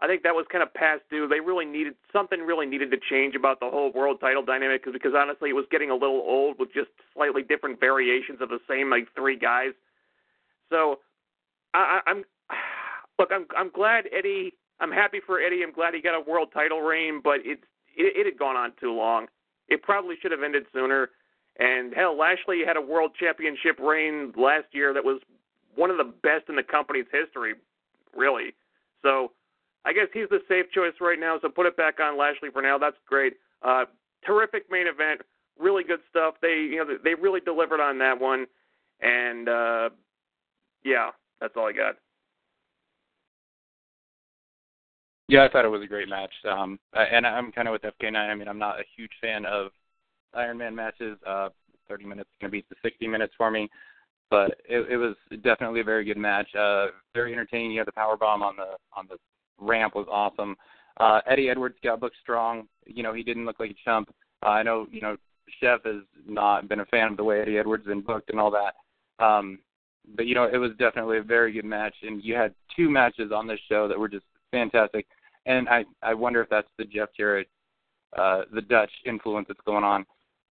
I 0.00 0.08
think 0.08 0.24
that 0.24 0.34
was 0.34 0.46
kind 0.50 0.62
of 0.62 0.74
past 0.74 1.02
due. 1.10 1.28
They 1.28 1.40
really 1.40 1.64
needed 1.64 1.94
something 2.12 2.40
really 2.40 2.66
needed 2.66 2.90
to 2.90 2.98
change 2.98 3.36
about 3.36 3.60
the 3.60 3.70
whole 3.70 3.92
world 3.92 4.18
title 4.20 4.44
dynamic 4.44 4.82
because, 4.82 4.92
because 4.92 5.12
honestly, 5.16 5.50
it 5.50 5.52
was 5.54 5.64
getting 5.70 5.90
a 5.90 5.94
little 5.94 6.20
old 6.26 6.58
with 6.58 6.72
just 6.74 6.90
slightly 7.14 7.42
different 7.42 7.78
variations 7.78 8.40
of 8.40 8.48
the 8.48 8.58
same 8.68 8.90
like 8.90 9.06
three 9.14 9.38
guys. 9.38 9.70
So, 10.70 10.98
I, 11.72 12.00
I'm 12.06 12.24
look, 13.18 13.30
I'm 13.32 13.46
I'm 13.56 13.70
glad 13.70 14.04
Eddie. 14.16 14.54
I'm 14.80 14.90
happy 14.90 15.20
for 15.24 15.40
Eddie. 15.40 15.62
I'm 15.62 15.72
glad 15.72 15.94
he 15.94 16.00
got 16.00 16.14
a 16.14 16.20
world 16.20 16.48
title 16.52 16.80
reign, 16.80 17.20
but 17.22 17.40
it 17.44 17.60
it, 17.96 18.16
it 18.16 18.26
had 18.26 18.38
gone 18.38 18.56
on 18.56 18.72
too 18.80 18.92
long. 18.92 19.26
It 19.68 19.82
probably 19.82 20.16
should 20.20 20.32
have 20.32 20.42
ended 20.42 20.64
sooner. 20.72 21.10
And 21.58 21.92
hell, 21.94 22.16
Lashley 22.16 22.62
had 22.66 22.76
a 22.76 22.80
world 22.80 23.12
championship 23.18 23.78
reign 23.78 24.32
last 24.36 24.66
year 24.72 24.94
that 24.94 25.04
was 25.04 25.20
one 25.74 25.90
of 25.90 25.98
the 25.98 26.12
best 26.22 26.48
in 26.48 26.56
the 26.56 26.62
company's 26.62 27.06
history, 27.12 27.54
really. 28.16 28.54
So 29.02 29.32
I 29.84 29.92
guess 29.92 30.08
he's 30.12 30.28
the 30.30 30.40
safe 30.48 30.66
choice 30.72 30.94
right 31.00 31.18
now. 31.18 31.38
So 31.40 31.48
put 31.48 31.66
it 31.66 31.76
back 31.76 32.00
on 32.00 32.18
Lashley 32.18 32.50
for 32.50 32.62
now. 32.62 32.78
That's 32.78 32.96
great. 33.06 33.34
Uh, 33.62 33.84
terrific 34.24 34.70
main 34.70 34.86
event, 34.86 35.22
really 35.58 35.84
good 35.84 36.00
stuff. 36.08 36.34
They 36.40 36.68
you 36.70 36.76
know 36.76 36.96
they 37.02 37.14
really 37.14 37.40
delivered 37.40 37.80
on 37.80 37.98
that 37.98 38.20
one, 38.20 38.46
and 39.00 39.48
uh, 39.48 39.90
yeah, 40.84 41.10
that's 41.40 41.54
all 41.56 41.66
I 41.66 41.72
got. 41.72 41.96
Yeah, 45.28 45.44
I 45.44 45.48
thought 45.48 45.64
it 45.64 45.68
was 45.68 45.82
a 45.82 45.86
great 45.86 46.08
match. 46.08 46.32
Um, 46.50 46.78
and 46.94 47.26
I'm 47.26 47.52
kind 47.52 47.68
of 47.68 47.72
with 47.72 47.82
FK9. 47.82 48.16
I 48.16 48.34
mean, 48.34 48.48
I'm 48.48 48.58
not 48.58 48.80
a 48.80 48.84
huge 48.96 49.12
fan 49.20 49.46
of 49.46 49.70
Iron 50.34 50.58
Man 50.58 50.74
matches. 50.74 51.18
Uh, 51.26 51.48
30 51.88 52.04
minutes 52.04 52.28
is 52.30 52.36
going 52.40 52.50
to 52.50 52.52
beat 52.52 52.68
the 52.68 52.76
60 52.82 53.06
minutes 53.06 53.34
for 53.36 53.50
me, 53.50 53.68
but 54.30 54.52
it, 54.68 54.90
it 54.90 54.96
was 54.96 55.14
definitely 55.42 55.80
a 55.80 55.84
very 55.84 56.04
good 56.04 56.16
match. 56.16 56.48
Uh, 56.54 56.86
very 57.14 57.32
entertaining. 57.32 57.72
You 57.72 57.78
had 57.80 57.88
the 57.88 57.92
power 57.92 58.16
bomb 58.16 58.42
on 58.42 58.56
the 58.56 58.76
on 58.96 59.06
the 59.08 59.16
ramp 59.58 59.94
was 59.94 60.06
awesome. 60.10 60.56
Uh, 60.98 61.20
Eddie 61.26 61.48
Edwards 61.48 61.76
got 61.82 62.00
booked 62.00 62.16
strong. 62.22 62.66
You 62.86 63.02
know, 63.02 63.12
he 63.12 63.22
didn't 63.22 63.46
look 63.46 63.60
like 63.60 63.70
a 63.70 63.84
chump. 63.84 64.14
Uh, 64.44 64.50
I 64.50 64.62
know, 64.62 64.86
you 64.90 65.00
know, 65.00 65.16
Chef 65.60 65.80
has 65.84 66.02
not 66.26 66.68
been 66.68 66.80
a 66.80 66.86
fan 66.86 67.10
of 67.10 67.16
the 67.16 67.24
way 67.24 67.40
Eddie 67.40 67.58
Edwards 67.58 67.86
been 67.86 68.00
booked 68.00 68.30
and 68.30 68.40
all 68.40 68.50
that. 68.50 69.24
Um, 69.24 69.58
but 70.16 70.26
you 70.26 70.34
know, 70.34 70.48
it 70.52 70.58
was 70.58 70.72
definitely 70.78 71.18
a 71.18 71.22
very 71.22 71.52
good 71.52 71.64
match, 71.64 71.94
and 72.02 72.22
you 72.24 72.34
had 72.34 72.54
two 72.76 72.90
matches 72.90 73.30
on 73.32 73.46
this 73.46 73.60
show 73.68 73.86
that 73.88 73.98
were 73.98 74.08
just 74.08 74.24
fantastic. 74.52 75.06
And 75.46 75.68
I 75.68 75.84
I 76.02 76.14
wonder 76.14 76.40
if 76.40 76.48
that's 76.48 76.68
the 76.78 76.84
Jeff 76.84 77.08
Jarrett, 77.16 77.48
uh, 78.16 78.42
the 78.52 78.62
Dutch 78.62 78.92
influence 79.04 79.48
that's 79.48 79.60
going 79.66 79.82
on 79.82 80.06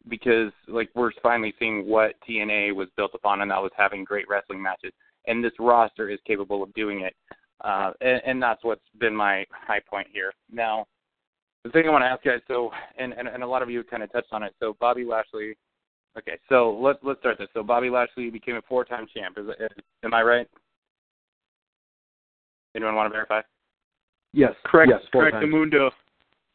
because 0.10 0.52
like 0.68 0.90
we're 0.96 1.12
finally 1.22 1.54
seeing 1.60 1.88
what 1.88 2.16
TNA 2.28 2.76
was 2.76 2.88
built 2.98 3.12
upon, 3.14 3.42
and 3.42 3.52
that 3.52 3.62
was 3.62 3.72
having 3.78 4.04
great 4.04 4.28
wrestling 4.28 4.62
matches. 4.62 4.92
And 5.28 5.44
this 5.44 5.54
roster 5.60 6.10
is 6.10 6.20
capable 6.26 6.64
of 6.64 6.74
doing 6.74 7.02
it, 7.02 7.16
uh, 7.64 7.92
and, 8.02 8.22
and 8.26 8.44
that's 8.44 8.64
what's 8.64 8.82
been 9.00 9.16
my 9.16 9.46
high 9.52 9.82
point 9.88 10.08
here. 10.12 10.34
Now, 10.52 10.88
the 11.64 11.70
thing 11.70 11.88
I 11.88 11.92
want 11.92 12.02
to 12.02 12.08
ask 12.08 12.26
you 12.26 12.32
guys, 12.32 12.42
so 12.48 12.72
and, 12.98 13.14
and 13.14 13.28
and 13.28 13.44
a 13.44 13.48
lot 13.48 13.62
of 13.62 13.70
you 13.70 13.84
kind 13.84 14.04
of 14.04 14.12
touched 14.12 14.34
on 14.34 14.44
it. 14.44 14.54
So 14.60 14.76
Bobby 14.80 15.06
Lashley, 15.06 15.56
okay, 16.18 16.40
so 16.50 16.78
let's 16.82 17.00
let's 17.04 17.20
start 17.20 17.38
this. 17.38 17.48
So 17.54 17.64
Bobby 17.64 17.90
Lashley 17.90 18.30
became 18.30 18.56
a 18.56 18.62
four-time 18.68 19.08
champ. 19.16 19.38
Is, 19.38 19.46
is 19.60 19.84
am 20.04 20.14
I 20.14 20.24
right? 20.24 20.48
Anyone 22.76 22.96
want 22.96 23.08
to 23.08 23.14
verify? 23.14 23.42
Yes, 24.34 24.54
correct. 24.66 24.92
Yes, 24.92 25.02
correct. 25.12 25.38
The 25.40 25.48
Mundo. 25.48 25.92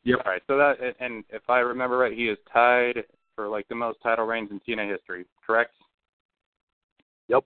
Yep. 0.04 0.18
All 0.24 0.32
right. 0.32 0.42
So 0.46 0.56
that 0.56 0.76
and 1.00 1.24
if 1.30 1.42
I 1.48 1.58
remember 1.58 1.98
right, 1.98 2.12
he 2.12 2.28
is 2.28 2.38
tied 2.52 3.04
for 3.34 3.48
like 3.48 3.68
the 3.68 3.74
most 3.74 3.98
title 4.02 4.24
reigns 4.24 4.50
in 4.50 4.60
TNA 4.60 4.90
history, 4.90 5.26
correct? 5.46 5.72
Yep. 7.28 7.44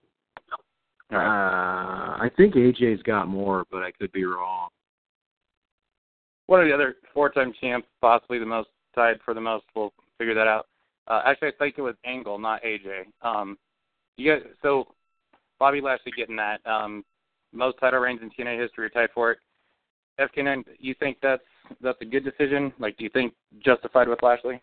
Uh, 1.12 1.16
I 1.16 2.30
think 2.36 2.54
AJ's 2.54 3.02
got 3.02 3.26
more, 3.26 3.64
but 3.70 3.82
I 3.82 3.90
could 3.90 4.12
be 4.12 4.24
wrong. 4.24 4.68
One 6.46 6.60
of 6.60 6.66
the 6.66 6.72
other 6.72 6.96
four-time 7.12 7.52
champs, 7.60 7.88
possibly 8.00 8.38
the 8.38 8.46
most 8.46 8.68
tied 8.94 9.18
for 9.24 9.34
the 9.34 9.40
most. 9.40 9.64
We'll 9.74 9.92
figure 10.18 10.34
that 10.34 10.46
out. 10.46 10.66
Uh, 11.08 11.22
actually, 11.24 11.48
I 11.48 11.52
think 11.58 11.74
it 11.78 11.82
was 11.82 11.96
Angle, 12.04 12.38
not 12.38 12.62
AJ. 12.62 13.06
Um, 13.22 13.58
you 14.16 14.32
guys, 14.32 14.42
so 14.62 14.86
Bobby 15.58 15.80
Lashley 15.80 16.12
getting 16.16 16.36
that 16.36 16.64
um, 16.66 17.04
most 17.52 17.78
title 17.80 17.98
reigns 17.98 18.20
in 18.22 18.30
TNA 18.30 18.60
history, 18.60 18.88
tied 18.90 19.10
for 19.12 19.32
it. 19.32 19.38
FK9, 20.20 20.64
you 20.78 20.94
think 20.94 21.18
that's 21.22 21.42
that's 21.80 22.00
a 22.00 22.04
good 22.04 22.24
decision? 22.24 22.72
Like, 22.78 22.96
do 22.96 23.04
you 23.04 23.10
think 23.10 23.34
justified 23.64 24.08
with 24.08 24.22
Lashley? 24.22 24.60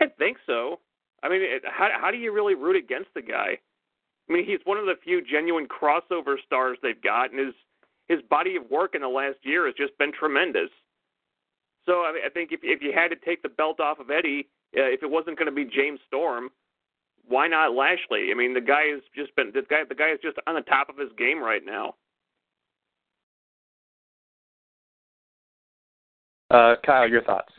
I 0.00 0.06
think 0.18 0.38
so. 0.46 0.80
I 1.22 1.28
mean, 1.28 1.40
it, 1.42 1.62
how 1.64 1.88
how 1.98 2.10
do 2.10 2.16
you 2.16 2.32
really 2.32 2.54
root 2.54 2.76
against 2.76 3.10
the 3.14 3.22
guy? 3.22 3.58
I 4.28 4.32
mean, 4.32 4.44
he's 4.44 4.60
one 4.64 4.78
of 4.78 4.86
the 4.86 4.94
few 5.02 5.22
genuine 5.22 5.66
crossover 5.66 6.36
stars 6.44 6.78
they've 6.82 7.00
got, 7.02 7.30
and 7.30 7.38
his 7.38 7.54
his 8.08 8.20
body 8.28 8.56
of 8.56 8.70
work 8.70 8.94
in 8.94 9.02
the 9.02 9.08
last 9.08 9.38
year 9.42 9.66
has 9.66 9.74
just 9.74 9.96
been 9.98 10.12
tremendous. 10.12 10.70
So 11.86 11.92
I, 12.02 12.26
I 12.26 12.28
think 12.30 12.52
if 12.52 12.60
if 12.62 12.82
you 12.82 12.92
had 12.92 13.08
to 13.08 13.16
take 13.16 13.42
the 13.42 13.48
belt 13.48 13.80
off 13.80 14.00
of 14.00 14.10
Eddie, 14.10 14.48
uh, 14.76 14.82
if 14.82 15.02
it 15.02 15.10
wasn't 15.10 15.38
going 15.38 15.46
to 15.46 15.54
be 15.54 15.64
James 15.64 16.00
Storm, 16.06 16.50
why 17.26 17.46
not 17.46 17.74
Lashley? 17.74 18.28
I 18.30 18.34
mean, 18.34 18.54
the 18.54 18.60
guy 18.60 18.86
has 18.92 19.02
just 19.14 19.34
been 19.36 19.52
the 19.54 19.62
guy. 19.68 19.82
The 19.88 19.94
guy 19.94 20.10
is 20.10 20.18
just 20.22 20.38
on 20.46 20.54
the 20.54 20.62
top 20.62 20.88
of 20.88 20.98
his 20.98 21.10
game 21.16 21.40
right 21.40 21.62
now. 21.64 21.94
Uh, 26.52 26.74
Kyle, 26.84 27.08
your 27.08 27.22
thoughts? 27.22 27.50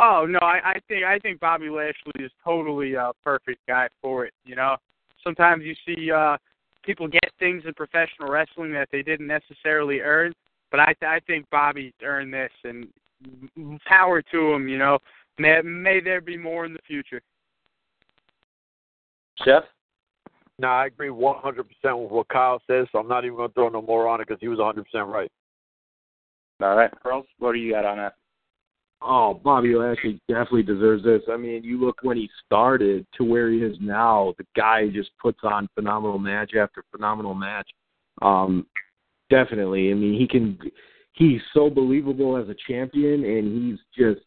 Oh 0.00 0.26
no, 0.28 0.40
I, 0.40 0.60
I 0.64 0.74
think 0.88 1.04
I 1.04 1.18
think 1.20 1.38
Bobby 1.38 1.68
Lashley 1.68 2.24
is 2.24 2.32
totally 2.44 2.94
a 2.94 3.12
perfect 3.24 3.60
guy 3.68 3.88
for 4.02 4.24
it. 4.24 4.32
You 4.44 4.56
know, 4.56 4.76
sometimes 5.22 5.64
you 5.64 5.74
see 5.86 6.10
uh, 6.10 6.36
people 6.84 7.06
get 7.06 7.30
things 7.38 7.62
in 7.66 7.74
professional 7.74 8.28
wrestling 8.28 8.72
that 8.72 8.88
they 8.90 9.02
didn't 9.02 9.28
necessarily 9.28 10.00
earn, 10.00 10.32
but 10.72 10.80
I 10.80 10.94
I 11.02 11.20
think 11.26 11.48
Bobby 11.50 11.94
earned 12.02 12.34
this, 12.34 12.50
and 12.64 12.88
power 13.86 14.20
to 14.20 14.52
him. 14.52 14.68
You 14.68 14.78
know, 14.78 14.98
may 15.38 15.60
may 15.62 16.00
there 16.00 16.20
be 16.20 16.36
more 16.36 16.64
in 16.64 16.72
the 16.72 16.82
future. 16.86 17.20
Chef. 19.44 19.62
No, 20.60 20.66
I 20.66 20.86
agree 20.86 21.08
100% 21.08 21.56
with 22.02 22.10
what 22.10 22.28
Kyle 22.28 22.60
says, 22.66 22.88
so 22.90 22.98
I'm 22.98 23.06
not 23.06 23.24
even 23.24 23.36
going 23.36 23.48
to 23.48 23.54
throw 23.54 23.68
no 23.68 23.80
more 23.80 24.08
on 24.08 24.20
it 24.20 24.26
because 24.26 24.40
he 24.40 24.48
was 24.48 24.58
100% 24.58 24.84
right. 25.06 25.30
All 26.60 26.76
right, 26.76 26.90
Pearls, 27.02 27.26
what 27.38 27.52
do 27.52 27.58
you 27.58 27.72
got 27.72 27.84
on 27.84 27.98
that? 27.98 28.14
Oh, 29.00 29.40
Bobby 29.44 29.74
Lashley 29.76 30.20
definitely 30.28 30.64
deserves 30.64 31.04
this. 31.04 31.22
I 31.30 31.36
mean, 31.36 31.62
you 31.62 31.80
look 31.80 31.98
when 32.02 32.16
he 32.16 32.28
started 32.44 33.06
to 33.16 33.24
where 33.24 33.48
he 33.48 33.58
is 33.58 33.76
now. 33.80 34.34
The 34.38 34.46
guy 34.56 34.88
just 34.88 35.10
puts 35.22 35.38
on 35.44 35.68
phenomenal 35.76 36.18
match 36.18 36.52
after 36.60 36.84
phenomenal 36.90 37.34
match. 37.34 37.68
Um, 38.22 38.66
definitely. 39.30 39.92
I 39.92 39.94
mean, 39.94 40.18
he 40.18 40.26
can. 40.26 40.58
He's 41.12 41.40
so 41.54 41.70
believable 41.70 42.36
as 42.36 42.48
a 42.48 42.56
champion, 42.66 43.24
and 43.24 43.62
he's 43.62 43.78
just 43.96 44.24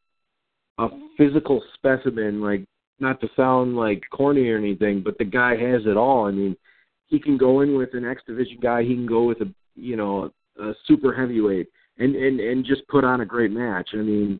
a 0.78 0.88
physical 1.18 1.62
specimen. 1.74 2.41
Like, 2.41 2.64
not 3.02 3.20
to 3.22 3.30
sound 3.36 3.76
like 3.76 4.03
corny 4.14 4.48
or 4.48 4.58
anything, 4.58 5.02
but 5.03 5.18
the 5.18 5.26
guy 5.26 5.58
has 5.58 5.82
it 5.86 5.98
all. 5.98 6.28
I 6.28 6.32
mean, 6.32 6.56
he 7.08 7.20
can 7.20 7.38
go 7.38 7.60
in 7.60 7.76
with 7.76 7.94
an 7.94 8.06
X 8.06 8.22
division 8.26 8.60
guy. 8.62 8.84
He 8.84 8.95
can 8.95 9.06
go 9.06 9.24
with 9.26 9.41
a 9.41 9.53
you 9.76 9.98
know 9.98 10.32
a 10.62 10.72
super 10.88 11.14
heavyweight 11.14 11.68
and 12.02 12.15
and 12.15 12.40
and 12.40 12.65
just 12.65 12.88
put 12.88 13.03
on 13.03 13.22
a 13.22 13.26
great 13.26 13.52
match. 13.52 13.90
I 13.94 13.98
mean 13.98 14.40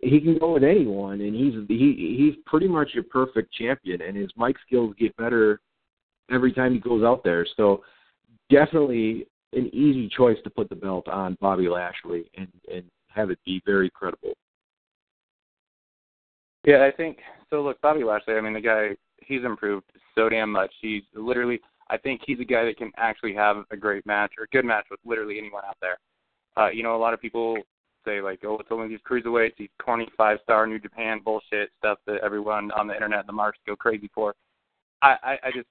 he 0.00 0.20
can 0.20 0.38
go 0.38 0.54
with 0.54 0.64
anyone, 0.64 1.20
and 1.20 1.34
he's 1.34 1.54
he 1.68 2.16
he's 2.18 2.42
pretty 2.46 2.68
much 2.68 2.90
a 2.98 3.02
perfect 3.02 3.52
champion, 3.54 4.02
and 4.02 4.16
his 4.16 4.30
mic 4.36 4.56
skills 4.66 4.94
get 4.98 5.16
better 5.16 5.60
every 6.30 6.52
time 6.52 6.72
he 6.74 6.80
goes 6.80 7.04
out 7.04 7.22
there. 7.24 7.46
So 7.56 7.82
definitely 8.50 9.26
an 9.52 9.66
easy 9.74 10.08
choice 10.08 10.38
to 10.44 10.50
put 10.50 10.68
the 10.68 10.76
belt 10.76 11.08
on 11.08 11.36
Bobby 11.40 11.68
Lashley 11.68 12.30
and 12.36 12.48
and 12.72 12.84
have 13.08 13.30
it 13.30 13.38
be 13.44 13.62
very 13.64 13.90
credible. 13.90 14.32
Yeah, 16.64 16.84
I 16.84 16.90
think 16.96 17.18
so. 17.50 17.62
Look, 17.62 17.80
Bobby 17.80 18.04
Lashley. 18.04 18.34
I 18.34 18.40
mean, 18.40 18.54
the 18.54 18.60
guy 18.60 18.90
he's 19.20 19.44
improved 19.44 19.86
so 20.14 20.28
damn 20.28 20.52
much. 20.52 20.72
He's 20.80 21.02
literally. 21.14 21.60
I 21.90 21.98
think 21.98 22.22
he's 22.24 22.40
a 22.40 22.44
guy 22.44 22.64
that 22.64 22.78
can 22.78 22.90
actually 22.96 23.34
have 23.34 23.64
a 23.70 23.76
great 23.76 24.06
match 24.06 24.32
or 24.38 24.44
a 24.44 24.48
good 24.48 24.64
match 24.64 24.86
with 24.90 25.00
literally 25.04 25.38
anyone 25.38 25.62
out 25.66 25.76
there. 25.82 25.98
Uh, 26.56 26.68
you 26.70 26.82
know, 26.82 26.96
a 26.96 26.98
lot 26.98 27.14
of 27.14 27.20
people 27.20 27.56
say 28.04 28.20
like, 28.20 28.40
oh, 28.44 28.58
it's 28.58 28.68
only 28.70 28.88
these 28.88 28.98
cruiserweights, 29.08 29.56
these 29.58 29.70
corny 29.80 30.08
five 30.16 30.38
star 30.42 30.66
New 30.66 30.78
Japan 30.78 31.20
bullshit 31.24 31.70
stuff 31.78 31.98
that 32.06 32.18
everyone 32.22 32.70
on 32.72 32.86
the 32.86 32.94
internet 32.94 33.20
and 33.20 33.28
the 33.28 33.32
marks 33.32 33.58
go 33.66 33.76
crazy 33.76 34.10
for. 34.14 34.34
I, 35.02 35.16
I, 35.22 35.32
I 35.44 35.50
just 35.54 35.68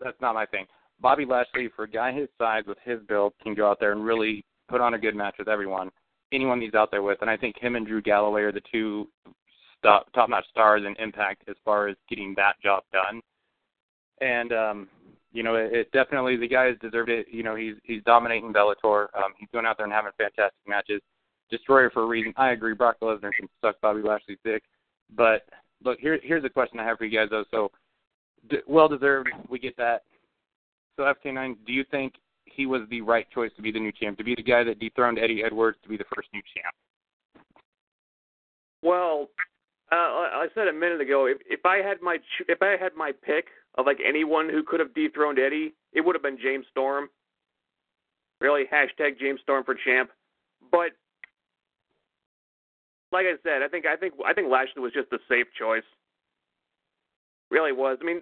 that's 0.00 0.20
not 0.20 0.34
my 0.34 0.46
thing. 0.46 0.66
Bobby 1.00 1.24
Lashley, 1.24 1.68
for 1.74 1.84
a 1.84 1.90
guy 1.90 2.12
his 2.12 2.28
size 2.38 2.64
with 2.66 2.78
his 2.84 3.00
build, 3.08 3.32
can 3.42 3.54
go 3.54 3.70
out 3.70 3.78
there 3.80 3.92
and 3.92 4.04
really 4.04 4.44
put 4.68 4.80
on 4.80 4.94
a 4.94 4.98
good 4.98 5.14
match 5.14 5.34
with 5.38 5.48
everyone, 5.48 5.90
anyone 6.32 6.60
he's 6.60 6.74
out 6.74 6.90
there 6.90 7.02
with. 7.02 7.18
And 7.20 7.30
I 7.30 7.36
think 7.36 7.58
him 7.58 7.76
and 7.76 7.86
Drew 7.86 8.00
Galloway 8.00 8.42
are 8.42 8.52
the 8.52 8.62
two 8.72 9.08
top 9.82 10.06
notch 10.28 10.48
stars 10.50 10.82
in 10.86 10.94
Impact 11.02 11.42
as 11.48 11.56
far 11.64 11.88
as 11.88 11.96
getting 12.08 12.34
that 12.36 12.54
job 12.62 12.82
done. 12.92 13.20
and 14.20 14.52
um, 14.52 14.88
you 15.34 15.42
know, 15.42 15.56
it, 15.56 15.72
it 15.72 15.92
definitely 15.92 16.36
the 16.36 16.48
guy 16.48 16.66
has 16.66 16.76
deserved 16.80 17.10
it. 17.10 17.26
You 17.30 17.42
know, 17.42 17.56
he's 17.56 17.74
he's 17.82 18.02
dominating 18.04 18.52
Bellator. 18.52 19.08
Um, 19.16 19.34
he's 19.36 19.48
going 19.52 19.66
out 19.66 19.76
there 19.76 19.84
and 19.84 19.92
having 19.92 20.12
fantastic 20.16 20.54
matches. 20.66 21.02
Destroyer 21.50 21.90
for 21.90 22.04
a 22.04 22.06
reason. 22.06 22.32
I 22.36 22.52
agree. 22.52 22.72
Brock 22.72 22.96
Lesnar 23.02 23.32
can 23.36 23.48
suck 23.60 23.78
Bobby 23.82 24.00
Lashley's 24.00 24.38
dick, 24.44 24.62
but 25.14 25.42
look 25.84 25.98
here. 25.98 26.18
Here's 26.22 26.44
a 26.44 26.48
question 26.48 26.78
I 26.78 26.84
have 26.84 26.98
for 26.98 27.04
you 27.04 27.18
guys 27.18 27.28
though. 27.30 27.44
So, 27.50 27.70
d- 28.48 28.58
well 28.68 28.88
deserved. 28.88 29.28
We 29.50 29.58
get 29.58 29.76
that. 29.76 30.02
So 30.96 31.02
FK9, 31.02 31.56
do 31.66 31.72
you 31.72 31.84
think 31.90 32.14
he 32.44 32.66
was 32.66 32.82
the 32.88 33.00
right 33.00 33.26
choice 33.34 33.50
to 33.56 33.62
be 33.62 33.72
the 33.72 33.80
new 33.80 33.90
champ, 33.90 34.16
to 34.18 34.24
be 34.24 34.36
the 34.36 34.42
guy 34.42 34.62
that 34.62 34.78
dethroned 34.78 35.18
Eddie 35.18 35.42
Edwards 35.44 35.78
to 35.82 35.88
be 35.88 35.96
the 35.96 36.04
first 36.14 36.28
new 36.32 36.42
champ? 36.54 37.44
Well, 38.82 39.28
uh, 39.90 39.96
I 39.96 40.46
said 40.54 40.68
a 40.68 40.72
minute 40.72 41.00
ago, 41.00 41.26
if 41.26 41.38
if 41.44 41.66
I 41.66 41.78
had 41.78 42.00
my 42.00 42.18
if 42.46 42.62
I 42.62 42.76
had 42.80 42.94
my 42.96 43.10
pick 43.10 43.46
of 43.76 43.86
like 43.86 43.98
anyone 44.06 44.48
who 44.48 44.62
could 44.62 44.80
have 44.80 44.94
dethroned 44.94 45.38
Eddie, 45.38 45.74
it 45.92 46.02
would 46.02 46.14
have 46.14 46.22
been 46.22 46.38
James 46.38 46.66
Storm. 46.70 47.08
Really, 48.40 48.64
hashtag 48.72 49.18
James 49.18 49.40
Storm 49.42 49.64
for 49.64 49.74
champ. 49.74 50.10
But 50.70 50.90
like 53.12 53.26
I 53.26 53.34
said, 53.42 53.62
I 53.62 53.68
think 53.68 53.86
I 53.86 53.96
think 53.96 54.14
I 54.26 54.32
think 54.32 54.50
Lashley 54.50 54.82
was 54.82 54.92
just 54.92 55.12
a 55.12 55.18
safe 55.28 55.46
choice. 55.58 55.84
Really 57.50 57.72
was. 57.72 57.98
I 58.00 58.04
mean, 58.04 58.20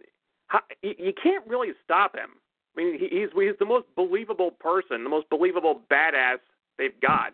how, 0.49 0.61
you, 0.83 0.95
you 0.99 1.13
can't 1.21 1.47
really 1.47 1.71
stop 1.83 2.15
him. 2.15 2.31
I 2.77 2.83
mean, 2.83 2.99
he, 2.99 3.09
he's 3.09 3.29
he's 3.35 3.59
the 3.59 3.65
most 3.65 3.87
believable 3.97 4.51
person, 4.51 5.03
the 5.05 5.11
most 5.11 5.29
believable 5.31 5.81
badass 5.91 6.39
they've 6.79 6.99
got. 7.01 7.33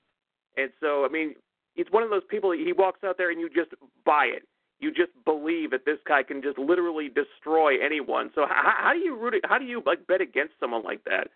And 0.57 0.71
so, 0.81 1.05
I 1.05 1.09
mean, 1.09 1.35
he's 1.75 1.87
one 1.91 2.03
of 2.03 2.11
those 2.11 2.23
people. 2.29 2.53
He 2.53 2.73
walks 2.73 3.01
out 3.05 3.19
there 3.19 3.31
and 3.31 3.41
you 3.41 3.49
just 3.49 3.71
buy 4.05 4.27
it. 4.27 4.43
You 4.81 4.91
just 4.93 5.11
believe 5.25 5.73
that 5.73 5.85
this 5.85 5.99
guy 6.07 6.23
can 6.23 6.41
just 6.41 6.57
literally 6.57 7.09
destroy 7.09 7.85
anyone. 7.85 8.31
So 8.35 8.47
how, 8.49 8.73
how 8.79 8.93
do 8.93 9.01
you 9.01 9.17
root? 9.17 9.35
It, 9.35 9.45
how 9.45 9.59
do 9.59 9.65
you 9.65 9.83
like 9.85 10.07
bet 10.07 10.21
against 10.21 10.55
someone 10.61 10.85
like 10.85 11.03
that? 11.05 11.29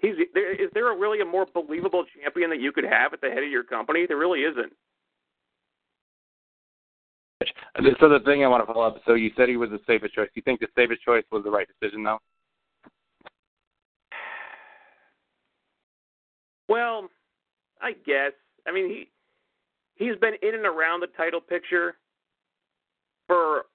He's 0.00 0.14
there. 0.34 0.52
Is 0.52 0.70
there 0.74 0.92
a 0.92 0.96
really 0.96 1.20
a 1.20 1.24
more 1.24 1.46
believable 1.52 2.04
champion 2.20 2.50
that 2.50 2.60
you 2.60 2.72
could 2.72 2.84
have 2.84 3.12
at 3.12 3.20
the 3.20 3.28
head 3.28 3.42
of 3.42 3.50
your 3.50 3.64
company? 3.64 4.04
There 4.06 4.16
really 4.16 4.40
isn't. 4.40 4.72
So 8.00 8.08
the 8.08 8.20
thing 8.24 8.44
I 8.44 8.48
want 8.48 8.66
to 8.66 8.72
follow 8.72 8.84
up. 8.84 9.00
So 9.06 9.14
you 9.14 9.30
said 9.36 9.48
he 9.48 9.56
was 9.56 9.70
the 9.70 9.78
safest 9.86 10.14
choice. 10.14 10.28
You 10.34 10.42
think 10.42 10.58
the 10.58 10.66
safest 10.76 11.02
choice 11.02 11.24
was 11.30 11.44
the 11.44 11.50
right 11.50 11.66
decision, 11.80 12.02
though? 12.02 12.18
Well, 16.68 17.08
I 17.80 17.92
guess. 18.04 18.32
I 18.66 18.72
mean, 18.72 18.88
he 18.88 19.08
he's 19.94 20.16
been 20.20 20.34
in 20.42 20.54
and 20.54 20.66
around 20.66 21.00
the 21.00 21.06
title 21.16 21.40
picture 21.40 21.94
for 23.28 23.66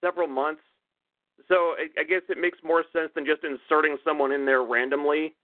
several 0.00 0.28
months, 0.28 0.62
so 1.48 1.74
I, 1.98 2.04
guess 2.04 2.22
it 2.28 2.38
makes 2.38 2.58
more 2.62 2.84
sense 2.92 3.10
than 3.14 3.26
just 3.26 3.42
inserting 3.42 3.96
someone 4.04 4.30
in 4.30 4.46
there 4.46 4.62
randomly. 4.62 5.34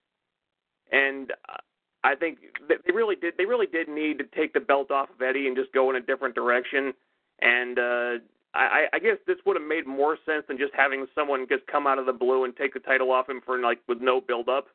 And 0.93 1.33
uh, 1.49 1.57
I 2.05 2.15
think 2.15 2.39
they 2.69 2.93
really 2.93 3.17
did. 3.17 3.35
They 3.37 3.45
really 3.45 3.67
did 3.67 3.89
need 3.89 4.19
to 4.19 4.25
take 4.25 4.53
the 4.53 4.61
belt 4.61 4.93
off 4.93 5.09
of 5.11 5.21
Eddie 5.21 5.49
and 5.49 5.57
just 5.57 5.73
go 5.73 5.91
in 5.91 5.97
a 5.97 6.01
different 6.01 6.37
direction. 6.37 6.93
And 7.41 7.79
uh, 7.79 8.13
I, 8.55 8.87
I 8.93 8.99
guess 9.01 9.17
this 9.27 9.39
would 9.45 9.57
have 9.57 9.67
made 9.67 9.87
more 9.87 10.17
sense 10.25 10.45
than 10.49 10.59
just 10.59 10.73
having 10.75 11.07
someone 11.15 11.47
just 11.49 11.67
come 11.67 11.87
out 11.87 11.99
of 11.99 12.07
the 12.07 12.13
blue 12.13 12.45
and 12.45 12.57
take 12.57 12.75
the 12.75 12.81
title 12.81 13.11
off 13.11 13.29
him 13.29 13.41
for 13.45 13.59
like 13.59 13.81
with 13.89 14.01
no 14.01 14.21
build 14.21 14.49
up. 14.49 14.67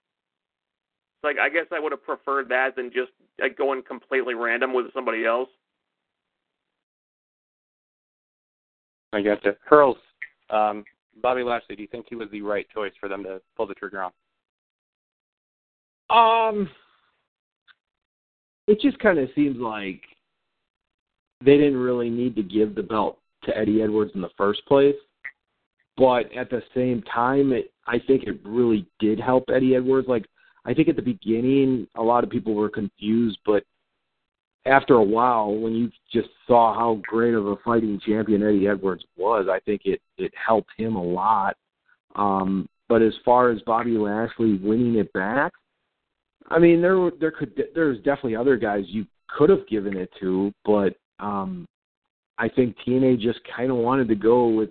Like 1.24 1.38
I 1.40 1.50
guess 1.50 1.68
I 1.72 1.80
would 1.80 1.92
have 1.92 2.04
preferred 2.04 2.50
that 2.50 2.76
than 2.76 2.92
just 2.92 3.12
like, 3.40 3.58
going 3.58 3.84
completely 3.84 4.34
random 4.34 4.74
with 4.74 4.94
somebody 4.94 5.26
else. 5.26 5.50
I 9.14 9.22
got 9.22 9.44
you. 9.44 9.54
Hurls, 9.66 9.98
um, 10.50 10.84
Bobby 11.22 11.44
Lashley, 11.44 11.76
do 11.76 11.82
you 11.82 11.88
think 11.88 12.06
he 12.10 12.16
was 12.16 12.30
the 12.32 12.42
right 12.42 12.68
choice 12.74 12.94
for 13.00 13.10
them 13.10 13.24
to 13.24 13.42
pull 13.58 13.68
the 13.68 13.74
trigger 13.74 14.04
on? 14.04 14.12
Um, 16.10 16.70
it 18.68 18.80
just 18.82 19.00
kind 19.00 19.20
of 19.20 19.30
seems 19.36 19.58
like 19.58 20.02
they 21.44 21.58
didn't 21.58 21.78
really 21.78 22.10
need 22.10 22.36
to 22.36 22.44
give 22.44 22.76
the 22.76 22.84
belt 22.84 23.18
to 23.44 23.58
Eddie 23.58 23.82
Edwards 23.82 24.12
in 24.16 24.22
the 24.22 24.30
first 24.38 24.66
place. 24.66 24.96
But 25.98 26.32
at 26.36 26.50
the 26.50 26.64
same 26.74 27.02
time, 27.04 27.52
it, 27.52 27.72
I 27.88 28.00
think 28.00 28.24
it 28.24 28.40
really 28.46 28.88
did 29.00 29.20
help 29.20 29.46
Eddie 29.54 29.76
Edwards. 29.76 30.08
Like, 30.08 30.26
I 30.66 30.74
think 30.74 30.88
at 30.88 30.96
the 30.96 31.02
beginning, 31.02 31.88
a 31.96 32.02
lot 32.02 32.24
of 32.24 32.30
people 32.30 32.54
were 32.54 32.70
confused, 32.70 33.40
but 33.46 33.64
after 34.66 34.96
a 34.96 35.04
while, 35.04 35.54
when 35.56 35.74
you 35.74 35.92
just 36.14 36.30
saw 36.48 36.74
how 36.74 37.02
great 37.08 37.34
of 37.34 37.48
a 37.48 37.56
fighting 37.58 38.00
champion 38.06 38.44
Eddie 38.44 38.68
Edwards 38.68 39.04
was, 39.18 39.48
I 39.50 39.60
think 39.60 39.82
it 39.86 40.02
it 40.18 40.32
helped 40.36 40.70
him 40.78 40.96
a 40.96 41.04
lot. 41.04 41.56
Um, 42.16 42.68
but 42.88 43.02
as 43.02 43.14
far 43.24 43.52
as 43.52 43.62
Bobby 43.62 43.98
Lashley 43.98 44.60
winning 44.62 44.96
it 44.96 45.12
back, 45.14 45.54
I 46.50 46.60
mean, 46.60 46.82
there 46.82 47.10
there 47.20 47.32
could 47.32 47.60
there's 47.74 47.98
definitely 47.98 48.36
other 48.36 48.58
guys 48.58 48.84
you 48.88 49.06
could 49.28 49.50
have 49.50 49.68
given 49.68 49.98
it 49.98 50.12
to, 50.20 50.54
but 50.66 50.96
um, 51.20 51.66
I 52.38 52.50
think 52.50 52.76
TNA 52.86 53.20
just 53.20 53.40
kind 53.56 53.72
of 53.72 53.78
wanted 53.78 54.08
to 54.10 54.16
go 54.16 54.48
with, 54.48 54.70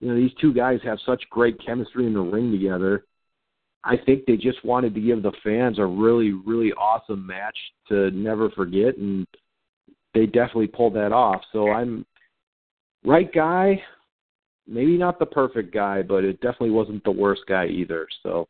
you 0.00 0.08
know, 0.08 0.16
these 0.16 0.32
two 0.40 0.54
guys 0.54 0.80
have 0.84 0.98
such 1.04 1.22
great 1.30 1.58
chemistry 1.64 2.06
in 2.06 2.14
the 2.14 2.20
ring 2.20 2.50
together. 2.50 3.04
I 3.84 3.96
think 3.96 4.26
they 4.26 4.36
just 4.36 4.64
wanted 4.64 4.94
to 4.94 5.00
give 5.00 5.22
the 5.22 5.32
fans 5.42 5.78
a 5.78 5.86
really, 5.86 6.32
really 6.32 6.72
awesome 6.72 7.26
match 7.26 7.56
to 7.88 8.10
never 8.10 8.50
forget, 8.50 8.96
and 8.96 9.26
they 10.14 10.26
definitely 10.26 10.66
pulled 10.66 10.94
that 10.94 11.12
off. 11.12 11.42
So 11.52 11.70
I'm 11.70 12.04
right 13.04 13.32
guy, 13.32 13.80
maybe 14.66 14.98
not 14.98 15.18
the 15.18 15.26
perfect 15.26 15.72
guy, 15.72 16.02
but 16.02 16.24
it 16.24 16.40
definitely 16.40 16.70
wasn't 16.70 17.04
the 17.04 17.10
worst 17.10 17.42
guy 17.48 17.66
either. 17.66 18.06
So 18.22 18.48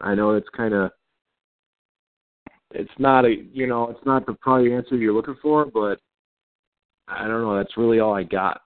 I 0.00 0.14
know 0.14 0.32
it's 0.32 0.48
kind 0.56 0.74
of 0.74 0.90
it's 2.72 2.90
not 2.98 3.24
a 3.24 3.34
you 3.52 3.66
know 3.66 3.90
it's 3.90 4.04
not 4.04 4.26
the 4.26 4.34
probably 4.34 4.72
answer 4.72 4.96
you're 4.96 5.14
looking 5.14 5.36
for, 5.40 5.66
but 5.66 6.00
I 7.08 7.26
don't 7.26 7.42
know. 7.42 7.56
That's 7.56 7.76
really 7.76 8.00
all 8.00 8.14
I 8.14 8.24
got. 8.24 8.62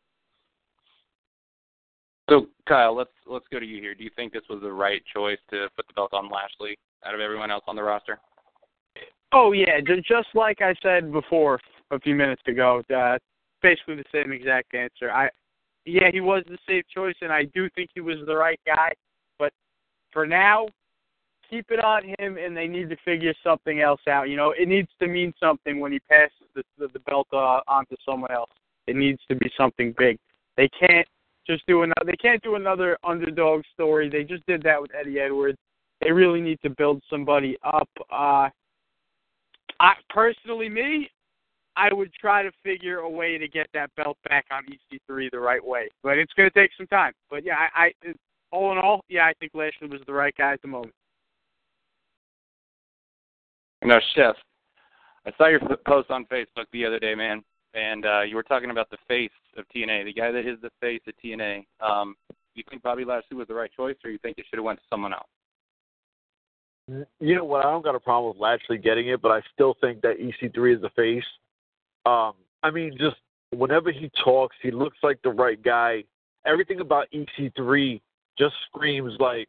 So 2.28 2.46
Kyle, 2.68 2.94
let's 2.94 3.10
let's 3.26 3.46
go 3.50 3.58
to 3.58 3.66
you 3.66 3.80
here. 3.80 3.94
Do 3.94 4.04
you 4.04 4.10
think 4.14 4.32
this 4.32 4.42
was 4.50 4.60
the 4.60 4.72
right 4.72 5.02
choice 5.14 5.38
to 5.50 5.68
put 5.76 5.86
the 5.86 5.94
belt 5.94 6.12
on 6.12 6.28
Lashley 6.30 6.78
out 7.04 7.14
of 7.14 7.20
everyone 7.20 7.50
else 7.50 7.64
on 7.66 7.76
the 7.76 7.82
roster? 7.82 8.18
Oh 9.32 9.52
yeah, 9.52 9.80
just 9.80 10.28
like 10.34 10.60
I 10.60 10.74
said 10.82 11.12
before 11.12 11.58
a 11.90 11.98
few 12.00 12.14
minutes 12.14 12.42
ago, 12.46 12.82
uh, 12.94 13.18
basically 13.62 13.96
the 13.96 14.04
same 14.12 14.32
exact 14.32 14.74
answer. 14.74 15.10
I 15.10 15.30
yeah, 15.84 16.10
he 16.12 16.20
was 16.20 16.44
the 16.48 16.58
safe 16.68 16.84
choice, 16.94 17.14
and 17.22 17.32
I 17.32 17.44
do 17.54 17.68
think 17.74 17.90
he 17.94 18.00
was 18.00 18.18
the 18.26 18.36
right 18.36 18.60
guy. 18.66 18.92
But 19.38 19.52
for 20.12 20.26
now, 20.26 20.68
keep 21.48 21.70
it 21.70 21.82
on 21.82 22.02
him, 22.18 22.36
and 22.36 22.54
they 22.54 22.68
need 22.68 22.90
to 22.90 22.96
figure 23.04 23.32
something 23.42 23.80
else 23.80 24.02
out. 24.06 24.28
You 24.28 24.36
know, 24.36 24.50
it 24.50 24.68
needs 24.68 24.88
to 25.00 25.06
mean 25.06 25.32
something 25.40 25.80
when 25.80 25.92
he 25.92 26.00
passes 26.00 26.32
the 26.54 26.62
the, 26.78 26.88
the 26.92 27.00
belt 27.00 27.28
uh, 27.32 27.60
onto 27.66 27.96
someone 28.04 28.32
else. 28.32 28.50
It 28.86 28.96
needs 28.96 29.20
to 29.30 29.34
be 29.34 29.50
something 29.56 29.94
big. 29.96 30.18
They 30.56 30.68
can't 30.68 31.06
just 31.48 31.66
do 31.66 31.82
another. 31.82 32.04
They 32.04 32.16
can't 32.16 32.42
do 32.42 32.54
another 32.56 32.98
underdog 33.04 33.62
story. 33.74 34.08
They 34.08 34.24
just 34.24 34.44
did 34.46 34.62
that 34.62 34.80
with 34.80 34.90
Eddie 34.94 35.20
Edwards. 35.20 35.58
They 36.00 36.12
really 36.12 36.40
need 36.40 36.58
to 36.62 36.70
build 36.70 37.02
somebody 37.10 37.56
up. 37.64 37.88
Uh, 38.12 38.48
I 39.80 39.94
personally, 40.10 40.68
me, 40.68 41.10
I 41.76 41.92
would 41.92 42.12
try 42.12 42.42
to 42.42 42.50
figure 42.62 42.98
a 42.98 43.08
way 43.08 43.38
to 43.38 43.48
get 43.48 43.68
that 43.74 43.90
belt 43.96 44.18
back 44.28 44.46
on 44.50 44.64
EC3 44.64 45.30
the 45.30 45.38
right 45.38 45.64
way, 45.64 45.88
but 46.02 46.18
it's 46.18 46.32
going 46.34 46.50
to 46.50 46.54
take 46.54 46.70
some 46.76 46.88
time. 46.88 47.12
But 47.30 47.44
yeah, 47.44 47.54
I, 47.74 47.92
I 48.04 48.12
all 48.50 48.72
in 48.72 48.78
all, 48.78 49.00
yeah, 49.08 49.26
I 49.26 49.32
think 49.38 49.52
Lashley 49.54 49.88
was 49.88 50.00
the 50.06 50.12
right 50.12 50.34
guy 50.36 50.52
at 50.52 50.62
the 50.62 50.68
moment. 50.68 50.94
Now, 53.84 54.00
Chef, 54.14 54.34
I 55.26 55.30
saw 55.36 55.46
your 55.46 55.60
post 55.86 56.10
on 56.10 56.24
Facebook 56.26 56.64
the 56.72 56.84
other 56.84 56.98
day, 56.98 57.14
man, 57.14 57.42
and 57.78 58.04
uh, 58.04 58.22
you 58.22 58.36
were 58.36 58.42
talking 58.42 58.70
about 58.70 58.90
the 58.90 58.98
face 59.06 59.30
of 59.56 59.64
TNA, 59.74 60.04
the 60.04 60.12
guy 60.12 60.30
that 60.30 60.46
is 60.46 60.58
the 60.60 60.70
face 60.80 61.00
of 61.06 61.14
TNA. 61.24 61.64
Um, 61.80 62.16
you 62.54 62.64
think 62.68 62.82
Bobby 62.82 63.04
Lashley 63.04 63.36
was 63.36 63.48
the 63.48 63.54
right 63.54 63.70
choice, 63.74 63.96
or 64.04 64.10
you 64.10 64.18
think 64.18 64.38
it 64.38 64.46
should 64.50 64.58
have 64.58 64.64
went 64.64 64.78
to 64.80 64.84
someone 64.90 65.12
else? 65.12 65.28
You 67.20 67.36
know 67.36 67.44
what? 67.44 67.64
I 67.64 67.70
don't 67.70 67.84
got 67.84 67.94
a 67.94 68.00
problem 68.00 68.32
with 68.32 68.40
Lashley 68.40 68.78
getting 68.78 69.08
it, 69.08 69.22
but 69.22 69.30
I 69.30 69.40
still 69.54 69.76
think 69.80 70.00
that 70.02 70.16
EC3 70.18 70.76
is 70.76 70.80
the 70.80 70.90
face. 70.96 71.24
Um, 72.06 72.32
I 72.62 72.70
mean, 72.70 72.96
just 72.98 73.16
whenever 73.50 73.92
he 73.92 74.10
talks, 74.24 74.56
he 74.62 74.70
looks 74.70 74.96
like 75.02 75.20
the 75.22 75.30
right 75.30 75.62
guy. 75.62 76.04
Everything 76.46 76.80
about 76.80 77.06
EC3 77.12 78.00
just 78.38 78.54
screams 78.68 79.12
like, 79.20 79.48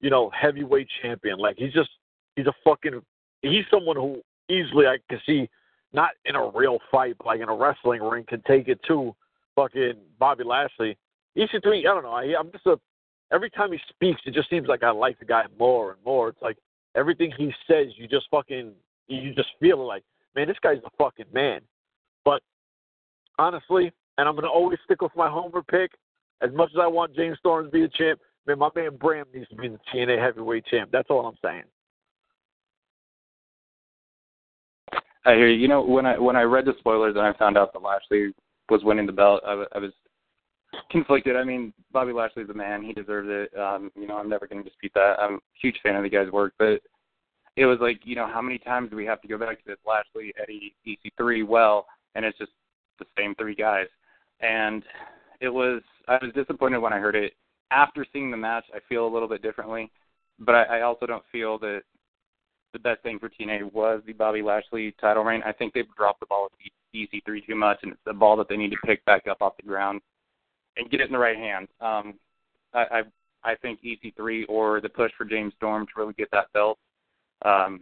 you 0.00 0.10
know, 0.10 0.30
heavyweight 0.30 0.88
champion. 1.02 1.38
Like 1.38 1.56
he's 1.58 1.72
just 1.72 1.90
he's 2.36 2.46
a 2.46 2.54
fucking 2.64 3.02
he's 3.42 3.64
someone 3.70 3.96
who 3.96 4.22
easily 4.48 4.86
I 4.86 4.96
can 5.08 5.20
see 5.26 5.48
not 5.92 6.10
in 6.24 6.36
a 6.36 6.50
real 6.50 6.78
fight, 6.90 7.16
like 7.24 7.40
in 7.40 7.48
a 7.48 7.54
wrestling 7.54 8.02
ring, 8.02 8.24
can 8.26 8.42
take 8.46 8.68
it 8.68 8.80
to 8.88 9.14
fucking 9.54 9.94
Bobby 10.18 10.44
Lashley. 10.44 10.96
EC3, 11.36 11.80
I 11.80 11.82
don't 11.82 12.02
know. 12.02 12.12
I, 12.12 12.34
I'm 12.38 12.50
just 12.52 12.66
a 12.66 12.78
every 13.32 13.50
time 13.50 13.72
he 13.72 13.78
speaks, 13.88 14.20
it 14.26 14.34
just 14.34 14.50
seems 14.50 14.68
like 14.68 14.82
I 14.82 14.90
like 14.90 15.18
the 15.18 15.24
guy 15.24 15.44
more 15.58 15.92
and 15.92 16.04
more. 16.04 16.28
It's 16.28 16.42
like 16.42 16.58
everything 16.94 17.32
he 17.36 17.52
says, 17.66 17.86
you 17.96 18.06
just 18.06 18.26
fucking 18.30 18.72
you 19.08 19.34
just 19.34 19.48
feel 19.60 19.84
like, 19.86 20.04
man, 20.34 20.48
this 20.48 20.56
guy's 20.62 20.78
a 20.84 20.90
fucking 20.98 21.26
man. 21.32 21.60
But 22.24 22.42
honestly, 23.38 23.92
and 24.18 24.28
I'm 24.28 24.34
gonna 24.34 24.48
always 24.48 24.78
stick 24.84 25.02
with 25.02 25.12
my 25.16 25.28
homer 25.28 25.62
pick, 25.62 25.92
As 26.40 26.52
much 26.52 26.70
as 26.74 26.80
I 26.80 26.86
want 26.86 27.16
James 27.16 27.38
Storm 27.38 27.66
to 27.66 27.70
be 27.70 27.82
the 27.82 27.88
champ, 27.88 28.20
man, 28.46 28.58
my 28.58 28.68
man 28.74 28.96
Bram 28.96 29.26
needs 29.34 29.48
to 29.48 29.56
be 29.56 29.68
the 29.68 29.78
TNA 29.92 30.22
heavyweight 30.22 30.66
champ. 30.66 30.90
That's 30.92 31.10
all 31.10 31.26
I'm 31.26 31.38
saying. 31.42 31.64
I 35.24 35.34
hear 35.34 35.48
you. 35.48 35.60
You 35.60 35.68
know, 35.68 35.82
when 35.82 36.06
I 36.06 36.18
when 36.18 36.36
I 36.36 36.42
read 36.42 36.64
the 36.64 36.74
spoilers 36.78 37.16
and 37.16 37.24
I 37.24 37.32
found 37.38 37.56
out 37.56 37.72
that 37.72 37.82
Lashley 37.82 38.32
was 38.70 38.82
winning 38.84 39.06
the 39.06 39.12
belt, 39.12 39.42
I, 39.46 39.64
I 39.74 39.78
was 39.78 39.92
conflicted. 40.90 41.36
I 41.36 41.44
mean, 41.44 41.72
Bobby 41.92 42.12
Lashley's 42.12 42.48
the 42.48 42.54
man; 42.54 42.82
he 42.82 42.92
deserves 42.92 43.28
it. 43.30 43.58
Um, 43.58 43.90
you 43.94 44.06
know, 44.06 44.16
I'm 44.16 44.28
never 44.28 44.46
going 44.46 44.62
to 44.62 44.68
dispute 44.68 44.92
that. 44.94 45.16
I'm 45.20 45.34
a 45.34 45.38
huge 45.60 45.78
fan 45.82 45.96
of 45.96 46.02
the 46.02 46.10
guy's 46.10 46.30
work, 46.30 46.54
but 46.58 46.80
it 47.56 47.66
was 47.66 47.78
like, 47.80 48.00
you 48.04 48.16
know, 48.16 48.26
how 48.26 48.40
many 48.40 48.58
times 48.58 48.90
do 48.90 48.96
we 48.96 49.04
have 49.04 49.20
to 49.22 49.28
go 49.28 49.38
back 49.38 49.58
to 49.58 49.64
this 49.66 49.78
Lashley, 49.86 50.32
Eddie, 50.42 50.74
EC3 50.86 51.46
well, 51.46 51.86
and 52.14 52.24
it's 52.24 52.38
just 52.38 52.52
the 52.98 53.04
same 53.16 53.34
three 53.34 53.54
guys. 53.54 53.86
And 54.40 54.82
it 55.40 55.48
was, 55.48 55.82
I 56.08 56.18
was 56.22 56.32
disappointed 56.34 56.78
when 56.78 56.92
I 56.92 56.98
heard 56.98 57.14
it. 57.14 57.34
After 57.70 58.06
seeing 58.12 58.30
the 58.30 58.36
match, 58.36 58.64
I 58.74 58.78
feel 58.88 59.06
a 59.06 59.12
little 59.12 59.28
bit 59.28 59.42
differently, 59.42 59.90
but 60.38 60.54
I, 60.54 60.78
I 60.78 60.80
also 60.82 61.06
don't 61.06 61.24
feel 61.30 61.58
that 61.58 61.82
the 62.72 62.78
best 62.78 63.02
thing 63.02 63.18
for 63.18 63.28
TNA 63.28 63.72
was 63.72 64.02
the 64.06 64.12
Bobby 64.12 64.42
Lashley 64.42 64.94
title 65.00 65.24
reign. 65.24 65.42
I 65.44 65.52
think 65.52 65.74
they've 65.74 65.94
dropped 65.96 66.20
the 66.20 66.26
ball 66.26 66.48
with 66.50 66.72
EC3 66.94 67.46
too 67.46 67.54
much, 67.54 67.78
and 67.82 67.92
it's 67.92 68.00
the 68.04 68.12
ball 68.12 68.36
that 68.36 68.48
they 68.48 68.56
need 68.56 68.70
to 68.70 68.76
pick 68.86 69.04
back 69.04 69.26
up 69.26 69.42
off 69.42 69.56
the 69.56 69.66
ground 69.66 70.00
and 70.76 70.90
get 70.90 71.00
it 71.00 71.06
in 71.06 71.12
the 71.12 71.18
right 71.18 71.36
hands. 71.36 71.68
Um, 71.80 72.14
I, 72.74 72.80
I 72.80 73.02
I 73.44 73.54
think 73.56 73.80
EC3 73.82 74.44
or 74.48 74.80
the 74.80 74.88
push 74.88 75.10
for 75.18 75.24
James 75.24 75.52
Storm 75.56 75.86
to 75.86 75.92
really 75.96 76.14
get 76.14 76.30
that 76.30 76.52
belt 76.52 76.78
um, 77.44 77.80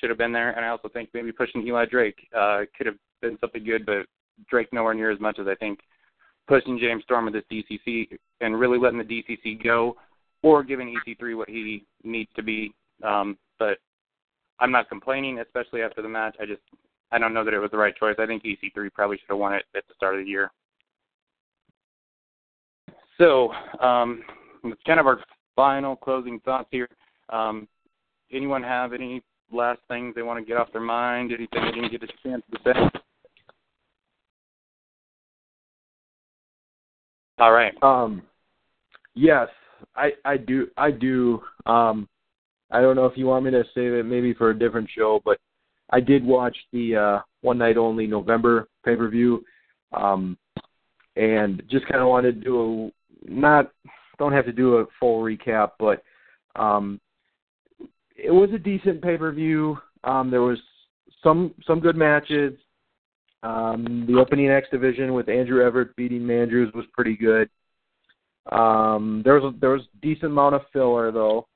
should 0.00 0.08
have 0.08 0.18
been 0.18 0.32
there. 0.32 0.52
And 0.52 0.64
I 0.64 0.68
also 0.68 0.88
think 0.88 1.10
maybe 1.12 1.32
pushing 1.32 1.66
Eli 1.66 1.86
Drake 1.86 2.28
uh, 2.36 2.60
could 2.76 2.86
have 2.86 2.96
been 3.20 3.36
something 3.40 3.64
good, 3.64 3.84
but 3.84 4.06
Drake 4.48 4.72
nowhere 4.72 4.94
near 4.94 5.10
as 5.10 5.20
much 5.20 5.38
as 5.38 5.46
I 5.48 5.54
think 5.56 5.80
pushing 6.46 6.78
James 6.78 7.02
Storm 7.04 7.26
with 7.26 7.34
this 7.34 7.44
DCC 7.50 8.16
and 8.40 8.58
really 8.58 8.78
letting 8.78 8.98
the 8.98 9.04
DCC 9.04 9.62
go, 9.62 9.96
or 10.42 10.62
giving 10.62 10.96
EC3 11.06 11.36
what 11.36 11.48
he 11.48 11.84
needs 12.02 12.30
to 12.34 12.42
be. 12.42 12.72
Um, 13.02 13.36
but 13.58 13.78
I'm 14.60 14.70
not 14.70 14.88
complaining, 14.88 15.40
especially 15.40 15.82
after 15.82 16.02
the 16.02 16.08
match. 16.08 16.36
I 16.40 16.46
just 16.46 16.60
I 17.12 17.18
don't 17.18 17.34
know 17.34 17.44
that 17.44 17.54
it 17.54 17.58
was 17.58 17.70
the 17.70 17.78
right 17.78 17.96
choice. 17.96 18.16
I 18.18 18.26
think 18.26 18.44
EC3 18.44 18.92
probably 18.92 19.16
should 19.16 19.30
have 19.30 19.38
won 19.38 19.54
it 19.54 19.64
at 19.74 19.86
the 19.88 19.94
start 19.96 20.14
of 20.14 20.24
the 20.24 20.30
year. 20.30 20.50
So, 23.18 23.52
um, 23.80 24.22
it's 24.64 24.80
kind 24.86 25.00
of 25.00 25.06
our 25.06 25.20
final 25.56 25.96
closing 25.96 26.40
thoughts 26.40 26.68
here. 26.70 26.88
Um, 27.28 27.66
anyone 28.32 28.62
have 28.62 28.92
any 28.92 29.22
last 29.52 29.80
things 29.88 30.14
they 30.14 30.22
want 30.22 30.38
to 30.38 30.44
get 30.44 30.56
off 30.56 30.72
their 30.72 30.80
mind? 30.80 31.32
Anything 31.32 31.64
they 31.64 31.72
didn't 31.72 31.90
get 31.90 32.02
a 32.02 32.28
chance 32.28 32.42
to 32.52 32.58
say? 32.64 33.00
All 37.38 37.52
right. 37.52 37.74
Um, 37.82 38.22
yes, 39.14 39.48
I 39.96 40.12
I 40.24 40.36
do 40.36 40.68
I 40.76 40.90
do. 40.90 41.42
Um, 41.66 42.08
I 42.70 42.80
don't 42.80 42.96
know 42.96 43.06
if 43.06 43.16
you 43.16 43.26
want 43.26 43.44
me 43.44 43.50
to 43.50 43.64
save 43.74 43.92
it 43.92 44.06
maybe 44.06 44.32
for 44.34 44.50
a 44.50 44.58
different 44.58 44.88
show, 44.96 45.20
but 45.24 45.38
I 45.90 46.00
did 46.00 46.24
watch 46.24 46.56
the 46.72 46.96
uh, 46.96 47.18
one 47.42 47.58
night 47.58 47.76
only 47.76 48.06
November 48.06 48.68
pay 48.84 48.96
per 48.96 49.08
view, 49.08 49.44
um, 49.92 50.38
and 51.16 51.62
just 51.68 51.86
kind 51.86 52.00
of 52.00 52.08
wanted 52.08 52.36
to 52.36 52.40
do 52.44 52.60
a 52.60 53.30
not 53.30 53.70
don't 54.18 54.32
have 54.32 54.46
to 54.46 54.52
do 54.52 54.76
a 54.76 54.86
full 54.98 55.22
recap, 55.22 55.70
but 55.78 56.02
um, 56.56 57.00
it 58.16 58.30
was 58.30 58.50
a 58.54 58.58
decent 58.58 59.02
pay 59.02 59.16
per 59.16 59.32
view. 59.32 59.78
Um, 60.04 60.30
there 60.30 60.42
was 60.42 60.58
some 61.22 61.54
some 61.66 61.80
good 61.80 61.96
matches. 61.96 62.54
Um, 63.42 64.04
the 64.06 64.18
opening 64.18 64.50
X 64.50 64.68
division 64.70 65.14
with 65.14 65.28
Andrew 65.28 65.64
Everett 65.64 65.96
beating 65.96 66.20
Mandrews 66.20 66.74
was 66.74 66.84
pretty 66.92 67.16
good. 67.16 67.48
Um, 68.52 69.22
there 69.24 69.40
was 69.40 69.54
a, 69.54 69.58
there 69.58 69.70
was 69.70 69.82
decent 70.02 70.32
amount 70.32 70.54
of 70.54 70.62
filler 70.72 71.10
though. 71.10 71.46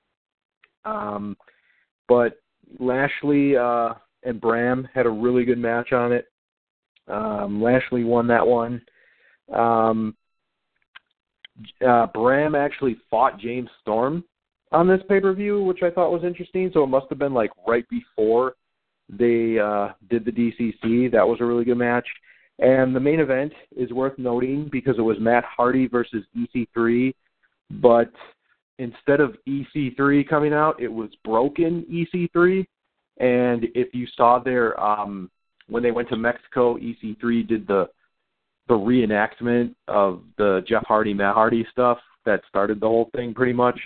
Um, 0.85 1.37
but 2.09 2.39
Lashley 2.79 3.57
uh, 3.57 3.95
and 4.23 4.41
Bram 4.41 4.89
had 4.93 5.07
a 5.07 5.11
really 5.11 5.45
good 5.45 5.59
match 5.59 5.93
on 5.93 6.13
it. 6.13 6.27
Um, 7.09 7.63
Lashley 7.63 8.05
won 8.05 8.27
that 8.29 8.47
one. 8.47 8.83
Um, 9.53 10.17
uh, 11.87 12.07
Bram 12.09 12.55
actually 12.55 12.97
fought 13.11 13.39
James 13.39 13.69
Storm 13.81 14.25
on 14.73 14.89
this 14.89 15.01
pay 15.09 15.21
per 15.21 15.33
view, 15.33 15.63
which 15.63 15.83
I 15.83 15.91
thought 15.91 16.13
was 16.13 16.25
interesting. 16.25 16.71
So 16.73 16.83
it 16.83 16.89
must 16.89 17.07
have 17.11 17.19
been 17.19 17.35
like 17.35 17.51
right 17.67 17.85
before 17.89 18.55
they 19.09 19.59
uh, 19.59 19.89
did 20.11 20.25
the 20.25 20.33
DCC. 20.33 21.13
That 21.13 21.27
was 21.27 21.39
a 21.41 21.45
really 21.45 21.65
good 21.65 21.79
match. 21.79 22.07
And 22.59 22.95
the 22.95 23.01
main 23.01 23.21
event 23.21 23.53
is 23.77 23.91
worth 23.91 24.17
noting 24.19 24.69
because 24.71 24.95
it 24.99 25.03
was 25.03 25.19
Matt 25.19 25.45
Hardy 25.45 25.89
versus 25.89 26.25
EC3, 26.37 27.13
but 27.83 28.13
instead 28.79 29.21
of 29.21 29.37
EC3 29.49 30.29
coming 30.29 30.53
out, 30.53 30.81
it 30.81 30.93
was 30.93 31.11
broken 31.25 31.85
EC3. 31.91 32.67
And 33.19 33.67
if 33.75 33.95
you 33.95 34.07
saw 34.17 34.39
their 34.39 34.79
um, 34.81 35.31
when 35.69 35.83
they 35.83 35.93
went 35.93 36.09
to 36.09 36.17
Mexico, 36.17 36.77
EC3 36.77 37.47
did 37.47 37.67
the 37.67 37.89
the 38.67 38.75
reenactment 38.75 39.75
of 39.89 40.23
the 40.39 40.63
Jeff 40.67 40.85
Hardy 40.87 41.13
Matt 41.13 41.35
Hardy 41.35 41.67
stuff 41.71 41.99
that 42.25 42.41
started 42.49 42.81
the 42.81 42.87
whole 42.87 43.11
thing 43.15 43.35
pretty 43.35 43.53
much. 43.53 43.79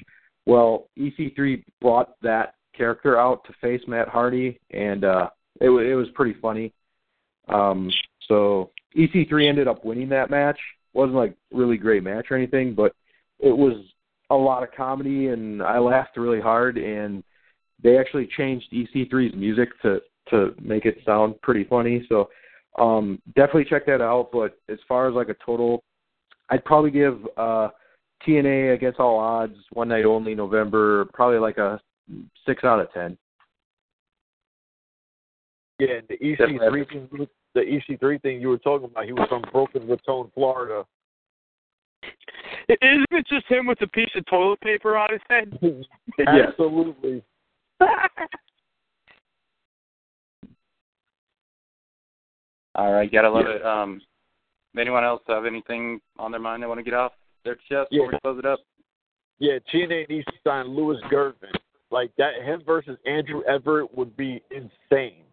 Well, 0.47 0.89
EC3 0.97 1.65
brought 1.81 2.15
that 2.23 2.55
character 2.77 3.19
out 3.19 3.45
to 3.45 3.53
face 3.61 3.83
Matt 3.89 4.09
Hardy, 4.09 4.61
and 4.71 5.05
uh, 5.05 5.29
it, 5.61 5.69
it 5.69 5.95
was 5.95 6.09
pretty 6.15 6.39
funny. 6.41 6.73
Um, 7.49 7.91
so 8.29 8.71
EC3 8.97 9.49
ended 9.49 9.69
up 9.69 9.85
winning 9.85 10.09
that 10.11 10.31
match. 10.31 10.59
wasn't 10.93 11.17
like 11.17 11.35
really 11.53 11.77
great 11.77 12.05
match 12.05 12.27
or 12.31 12.37
anything, 12.37 12.75
but 12.75 12.95
it 13.41 13.57
was 13.57 13.85
a 14.31 14.35
lot 14.35 14.63
of 14.63 14.73
comedy, 14.77 15.29
and 15.29 15.63
I 15.63 15.79
laughed 15.79 16.17
really 16.17 16.41
hard. 16.41 16.77
And 16.79 17.23
they 17.83 17.99
actually 17.99 18.29
changed 18.37 18.67
EC3's 18.73 19.35
music 19.35 19.69
to 19.83 20.01
to 20.31 20.55
make 20.61 20.85
it 20.85 20.99
sound 21.07 21.41
pretty 21.43 21.65
funny. 21.65 22.05
So 22.09 22.29
um, 22.79 23.21
definitely 23.35 23.65
check 23.65 23.87
that 23.87 24.03
out. 24.03 24.31
But 24.33 24.59
as 24.69 24.79
far 24.87 25.09
as 25.09 25.15
like 25.15 25.29
a 25.29 25.37
total, 25.45 25.83
I'd 26.51 26.65
probably 26.65 26.91
give 26.91 27.19
uh, 27.37 27.69
TNA 28.27 28.75
against 28.75 29.01
all 29.01 29.19
odds 29.19 29.57
one 29.73 29.89
night 29.89 30.05
only 30.05 30.35
November 30.35 31.07
probably 31.15 31.39
like 31.39 31.59
a 31.59 31.81
six 32.47 32.65
out 32.65 32.81
of 32.81 32.93
ten. 32.93 33.17
Yeah, 35.79 36.01
the 36.09 36.17
EC3 36.17 36.89
thing, 36.89 37.29
the 37.55 37.61
EC3 37.61 38.21
thing 38.21 38.41
you 38.41 38.49
were 38.49 38.59
talking 38.59 38.87
about, 38.91 39.05
he 39.05 39.13
was 39.13 39.29
from 39.29 39.43
Broken 39.53 39.87
Raton, 39.87 40.31
Florida. 40.35 40.85
Isn't 42.69 43.07
it 43.11 43.27
just 43.29 43.47
him 43.49 43.67
with 43.67 43.81
a 43.83 43.87
piece 43.89 44.11
of 44.15 44.25
toilet 44.27 44.61
paper 44.61 44.97
on 44.97 45.09
his 45.11 45.21
head? 45.29 45.59
Absolutely. 46.27 47.23
All 52.75 52.93
right, 52.93 53.11
gotta 53.11 53.31
love 53.31 53.47
yeah. 53.49 53.57
it. 53.57 53.65
Um, 53.65 54.01
anyone 54.79 55.05
else 55.05 55.23
have 55.27 55.47
anything 55.47 56.01
on 56.19 56.31
their 56.31 56.41
mind 56.41 56.63
they 56.63 56.67
want 56.67 56.79
to 56.79 56.85
get 56.85 56.95
off 56.95 57.13
their 57.45 57.57
chest 57.57 57.89
yeah. 57.91 58.03
before 58.07 58.13
we 58.13 58.19
close 58.23 58.39
it 58.39 58.47
up? 58.47 58.61
Yeah, 59.39 59.59
TNA 59.73 60.09
needs 60.09 60.27
to 60.27 60.33
sign 60.45 60.69
Louis 60.69 60.97
Gervin. 61.11 61.53
Like 61.91 62.11
that, 62.19 62.43
him 62.45 62.63
versus 62.67 62.99
Andrew 63.07 63.43
Everett 63.45 63.97
would 63.97 64.17
be 64.17 64.43
insane. 64.51 65.25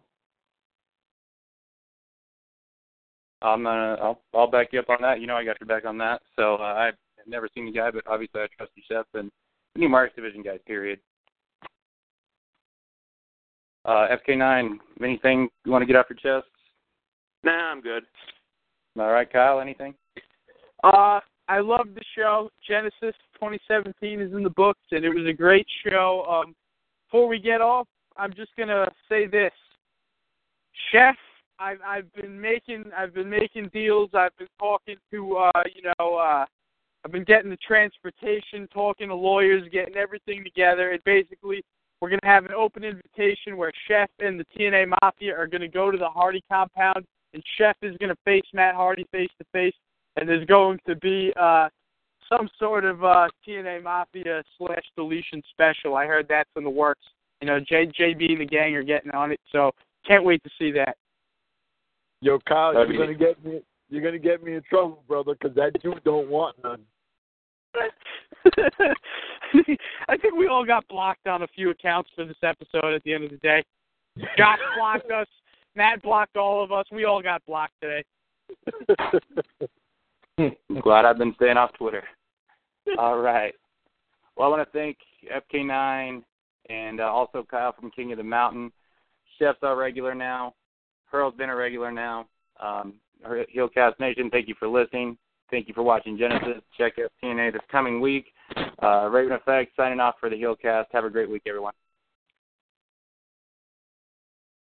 I'm 3.42 3.62
gonna, 3.62 3.96
I'll, 4.02 4.20
I'll 4.34 4.50
back 4.50 4.68
you 4.72 4.80
up 4.80 4.88
on 4.88 4.98
that. 5.02 5.20
You 5.20 5.26
know, 5.26 5.36
I 5.36 5.44
got 5.44 5.60
your 5.60 5.68
back 5.68 5.84
on 5.84 5.98
that. 5.98 6.22
So 6.36 6.56
uh, 6.56 6.74
I've 6.74 6.94
never 7.26 7.48
seen 7.54 7.66
the 7.66 7.72
guy, 7.72 7.90
but 7.90 8.06
obviously 8.06 8.40
I 8.40 8.46
trust 8.56 8.72
the 8.74 8.82
chef 8.88 9.06
and 9.14 9.30
the 9.74 9.80
new 9.80 9.88
Marks 9.88 10.14
Division 10.16 10.42
guys. 10.42 10.60
Period. 10.66 10.98
Uh, 13.84 14.08
FK9, 14.28 14.78
anything 15.02 15.48
you 15.64 15.70
want 15.70 15.82
to 15.82 15.86
get 15.86 15.94
off 15.94 16.06
your 16.10 16.16
chest? 16.16 16.50
Nah, 17.44 17.70
I'm 17.70 17.80
good. 17.80 18.02
All 18.98 19.12
right, 19.12 19.30
Kyle, 19.30 19.60
anything? 19.60 19.94
Uh, 20.82 21.20
I 21.48 21.60
love 21.60 21.86
the 21.94 22.02
show. 22.16 22.50
Genesis 22.66 23.14
2017 23.34 24.20
is 24.20 24.32
in 24.32 24.42
the 24.42 24.50
books, 24.50 24.80
and 24.90 25.04
it 25.04 25.10
was 25.10 25.26
a 25.26 25.32
great 25.32 25.66
show. 25.88 26.24
Um, 26.28 26.54
before 27.06 27.28
we 27.28 27.38
get 27.38 27.60
off, 27.60 27.86
I'm 28.16 28.32
just 28.34 28.50
gonna 28.58 28.90
say 29.08 29.26
this: 29.26 29.52
Chef, 30.90 31.14
I've 31.58 31.78
I've 31.86 32.12
been 32.14 32.40
making 32.40 32.84
I've 32.96 33.14
been 33.14 33.30
making 33.30 33.70
deals. 33.72 34.10
I've 34.14 34.36
been 34.36 34.48
talking 34.58 34.96
to 35.12 35.36
uh, 35.36 35.62
you 35.74 35.82
know 35.82 36.16
uh, 36.16 36.44
I've 37.04 37.12
been 37.12 37.24
getting 37.24 37.50
the 37.50 37.58
transportation, 37.58 38.68
talking 38.72 39.08
to 39.08 39.14
lawyers, 39.14 39.68
getting 39.72 39.96
everything 39.96 40.44
together, 40.44 40.90
and 40.90 41.02
basically 41.04 41.62
we're 42.00 42.10
gonna 42.10 42.20
have 42.24 42.44
an 42.44 42.52
open 42.52 42.84
invitation 42.84 43.56
where 43.56 43.72
Chef 43.88 44.10
and 44.20 44.38
the 44.38 44.44
TNA 44.56 44.92
Mafia 45.02 45.34
are 45.36 45.46
gonna 45.46 45.68
go 45.68 45.90
to 45.90 45.98
the 45.98 46.08
Hardy 46.08 46.42
compound, 46.50 47.04
and 47.34 47.42
Chef 47.56 47.76
is 47.82 47.96
gonna 47.98 48.16
face 48.24 48.44
Matt 48.52 48.74
Hardy 48.74 49.06
face 49.12 49.30
to 49.38 49.46
face 49.52 49.74
and 50.16 50.28
there's 50.28 50.46
going 50.46 50.78
to 50.86 50.96
be 50.96 51.32
uh, 51.40 51.68
some 52.28 52.48
sort 52.58 52.84
of 52.84 53.04
uh, 53.04 53.28
TNA 53.46 53.82
Mafia 53.82 54.42
slash 54.58 54.84
deletion 54.96 55.42
special. 55.50 55.96
I 55.96 56.06
heard 56.06 56.26
that's 56.28 56.50
in 56.56 56.64
the 56.64 56.70
works. 56.70 57.04
You 57.40 57.48
know, 57.48 57.60
J- 57.60 57.86
JB 57.86 58.32
and 58.32 58.40
the 58.40 58.46
gang 58.46 58.74
are 58.74 58.82
getting 58.82 59.12
on 59.12 59.30
it, 59.30 59.40
so 59.52 59.70
can't 60.06 60.24
wait 60.24 60.42
to 60.44 60.50
see 60.58 60.70
that. 60.72 60.96
Yo, 62.20 62.38
Kyle, 62.48 62.74
you're 62.74 62.98
gonna 62.98 63.14
get 63.14 63.44
me. 63.44 63.60
You're 63.88 64.02
gonna 64.02 64.18
get 64.18 64.42
me 64.42 64.54
in 64.54 64.62
trouble, 64.68 65.02
brother, 65.06 65.34
because 65.34 65.54
that 65.56 65.80
dude 65.82 66.02
don't 66.04 66.28
want 66.28 66.56
none. 66.62 66.82
I 70.08 70.16
think 70.16 70.34
we 70.34 70.48
all 70.48 70.64
got 70.64 70.88
blocked 70.88 71.26
on 71.26 71.42
a 71.42 71.46
few 71.48 71.70
accounts 71.70 72.10
for 72.14 72.24
this 72.24 72.36
episode 72.42 72.94
at 72.94 73.02
the 73.04 73.12
end 73.12 73.24
of 73.24 73.30
the 73.30 73.36
day. 73.38 73.62
Josh 74.36 74.58
blocked 74.78 75.10
us. 75.10 75.26
Matt 75.74 76.02
blocked 76.02 76.36
all 76.36 76.64
of 76.64 76.72
us. 76.72 76.86
We 76.90 77.04
all 77.04 77.22
got 77.22 77.44
blocked 77.46 77.74
today. 77.82 78.02
I'm 80.38 80.80
glad 80.80 81.04
I've 81.04 81.18
been 81.18 81.34
staying 81.36 81.58
off 81.58 81.72
Twitter. 81.74 82.02
All 82.98 83.18
right. 83.18 83.54
Well, 84.36 84.48
I 84.48 84.56
want 84.56 84.66
to 84.66 84.78
thank 84.78 84.96
FK9 85.52 86.22
and 86.68 87.00
uh, 87.00 87.04
also 87.04 87.46
Kyle 87.48 87.74
from 87.78 87.90
King 87.90 88.12
of 88.12 88.18
the 88.18 88.24
Mountain. 88.24 88.72
Chef's 89.38 89.58
our 89.62 89.76
regular 89.76 90.14
now. 90.14 90.54
Pearl's 91.10 91.34
been 91.34 91.50
a 91.50 91.56
regular 91.56 91.92
now. 91.92 92.26
Um, 92.60 92.94
Heelcast 93.24 93.98
Nation, 94.00 94.30
thank 94.30 94.48
you 94.48 94.54
for 94.58 94.68
listening. 94.68 95.16
Thank 95.50 95.68
you 95.68 95.74
for 95.74 95.82
watching 95.82 96.18
Genesis. 96.18 96.62
Check 96.76 96.94
out 97.02 97.10
TNA 97.22 97.52
this 97.52 97.62
coming 97.70 98.00
week. 98.00 98.26
Uh, 98.82 99.08
Raven 99.08 99.32
Effect 99.32 99.72
signing 99.76 100.00
off 100.00 100.16
for 100.18 100.28
the 100.28 100.36
Heelcast. 100.36 100.86
Have 100.92 101.04
a 101.04 101.10
great 101.10 101.30
week, 101.30 101.42
everyone. 101.46 101.72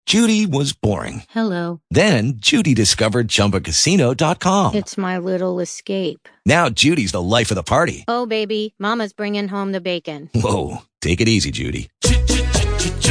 Judy 0.05 0.45
was 0.45 0.71
boring. 0.71 1.23
Hello. 1.29 1.81
Then 1.91 2.33
Judy 2.37 2.73
discovered 2.73 3.27
ChumbaCasino.com. 3.27 4.75
It's 4.75 4.97
my 4.97 5.17
little 5.17 5.59
escape. 5.59 6.29
Now 6.45 6.69
Judy's 6.69 7.11
the 7.11 7.21
life 7.21 7.51
of 7.51 7.55
the 7.55 7.63
party. 7.63 8.05
Oh, 8.07 8.25
baby, 8.25 8.73
Mama's 8.79 9.11
bringing 9.11 9.49
home 9.49 9.73
the 9.73 9.81
bacon. 9.81 10.29
Whoa, 10.33 10.77
take 11.01 11.19
it 11.19 11.27
easy, 11.27 11.51
Judy. 11.51 11.89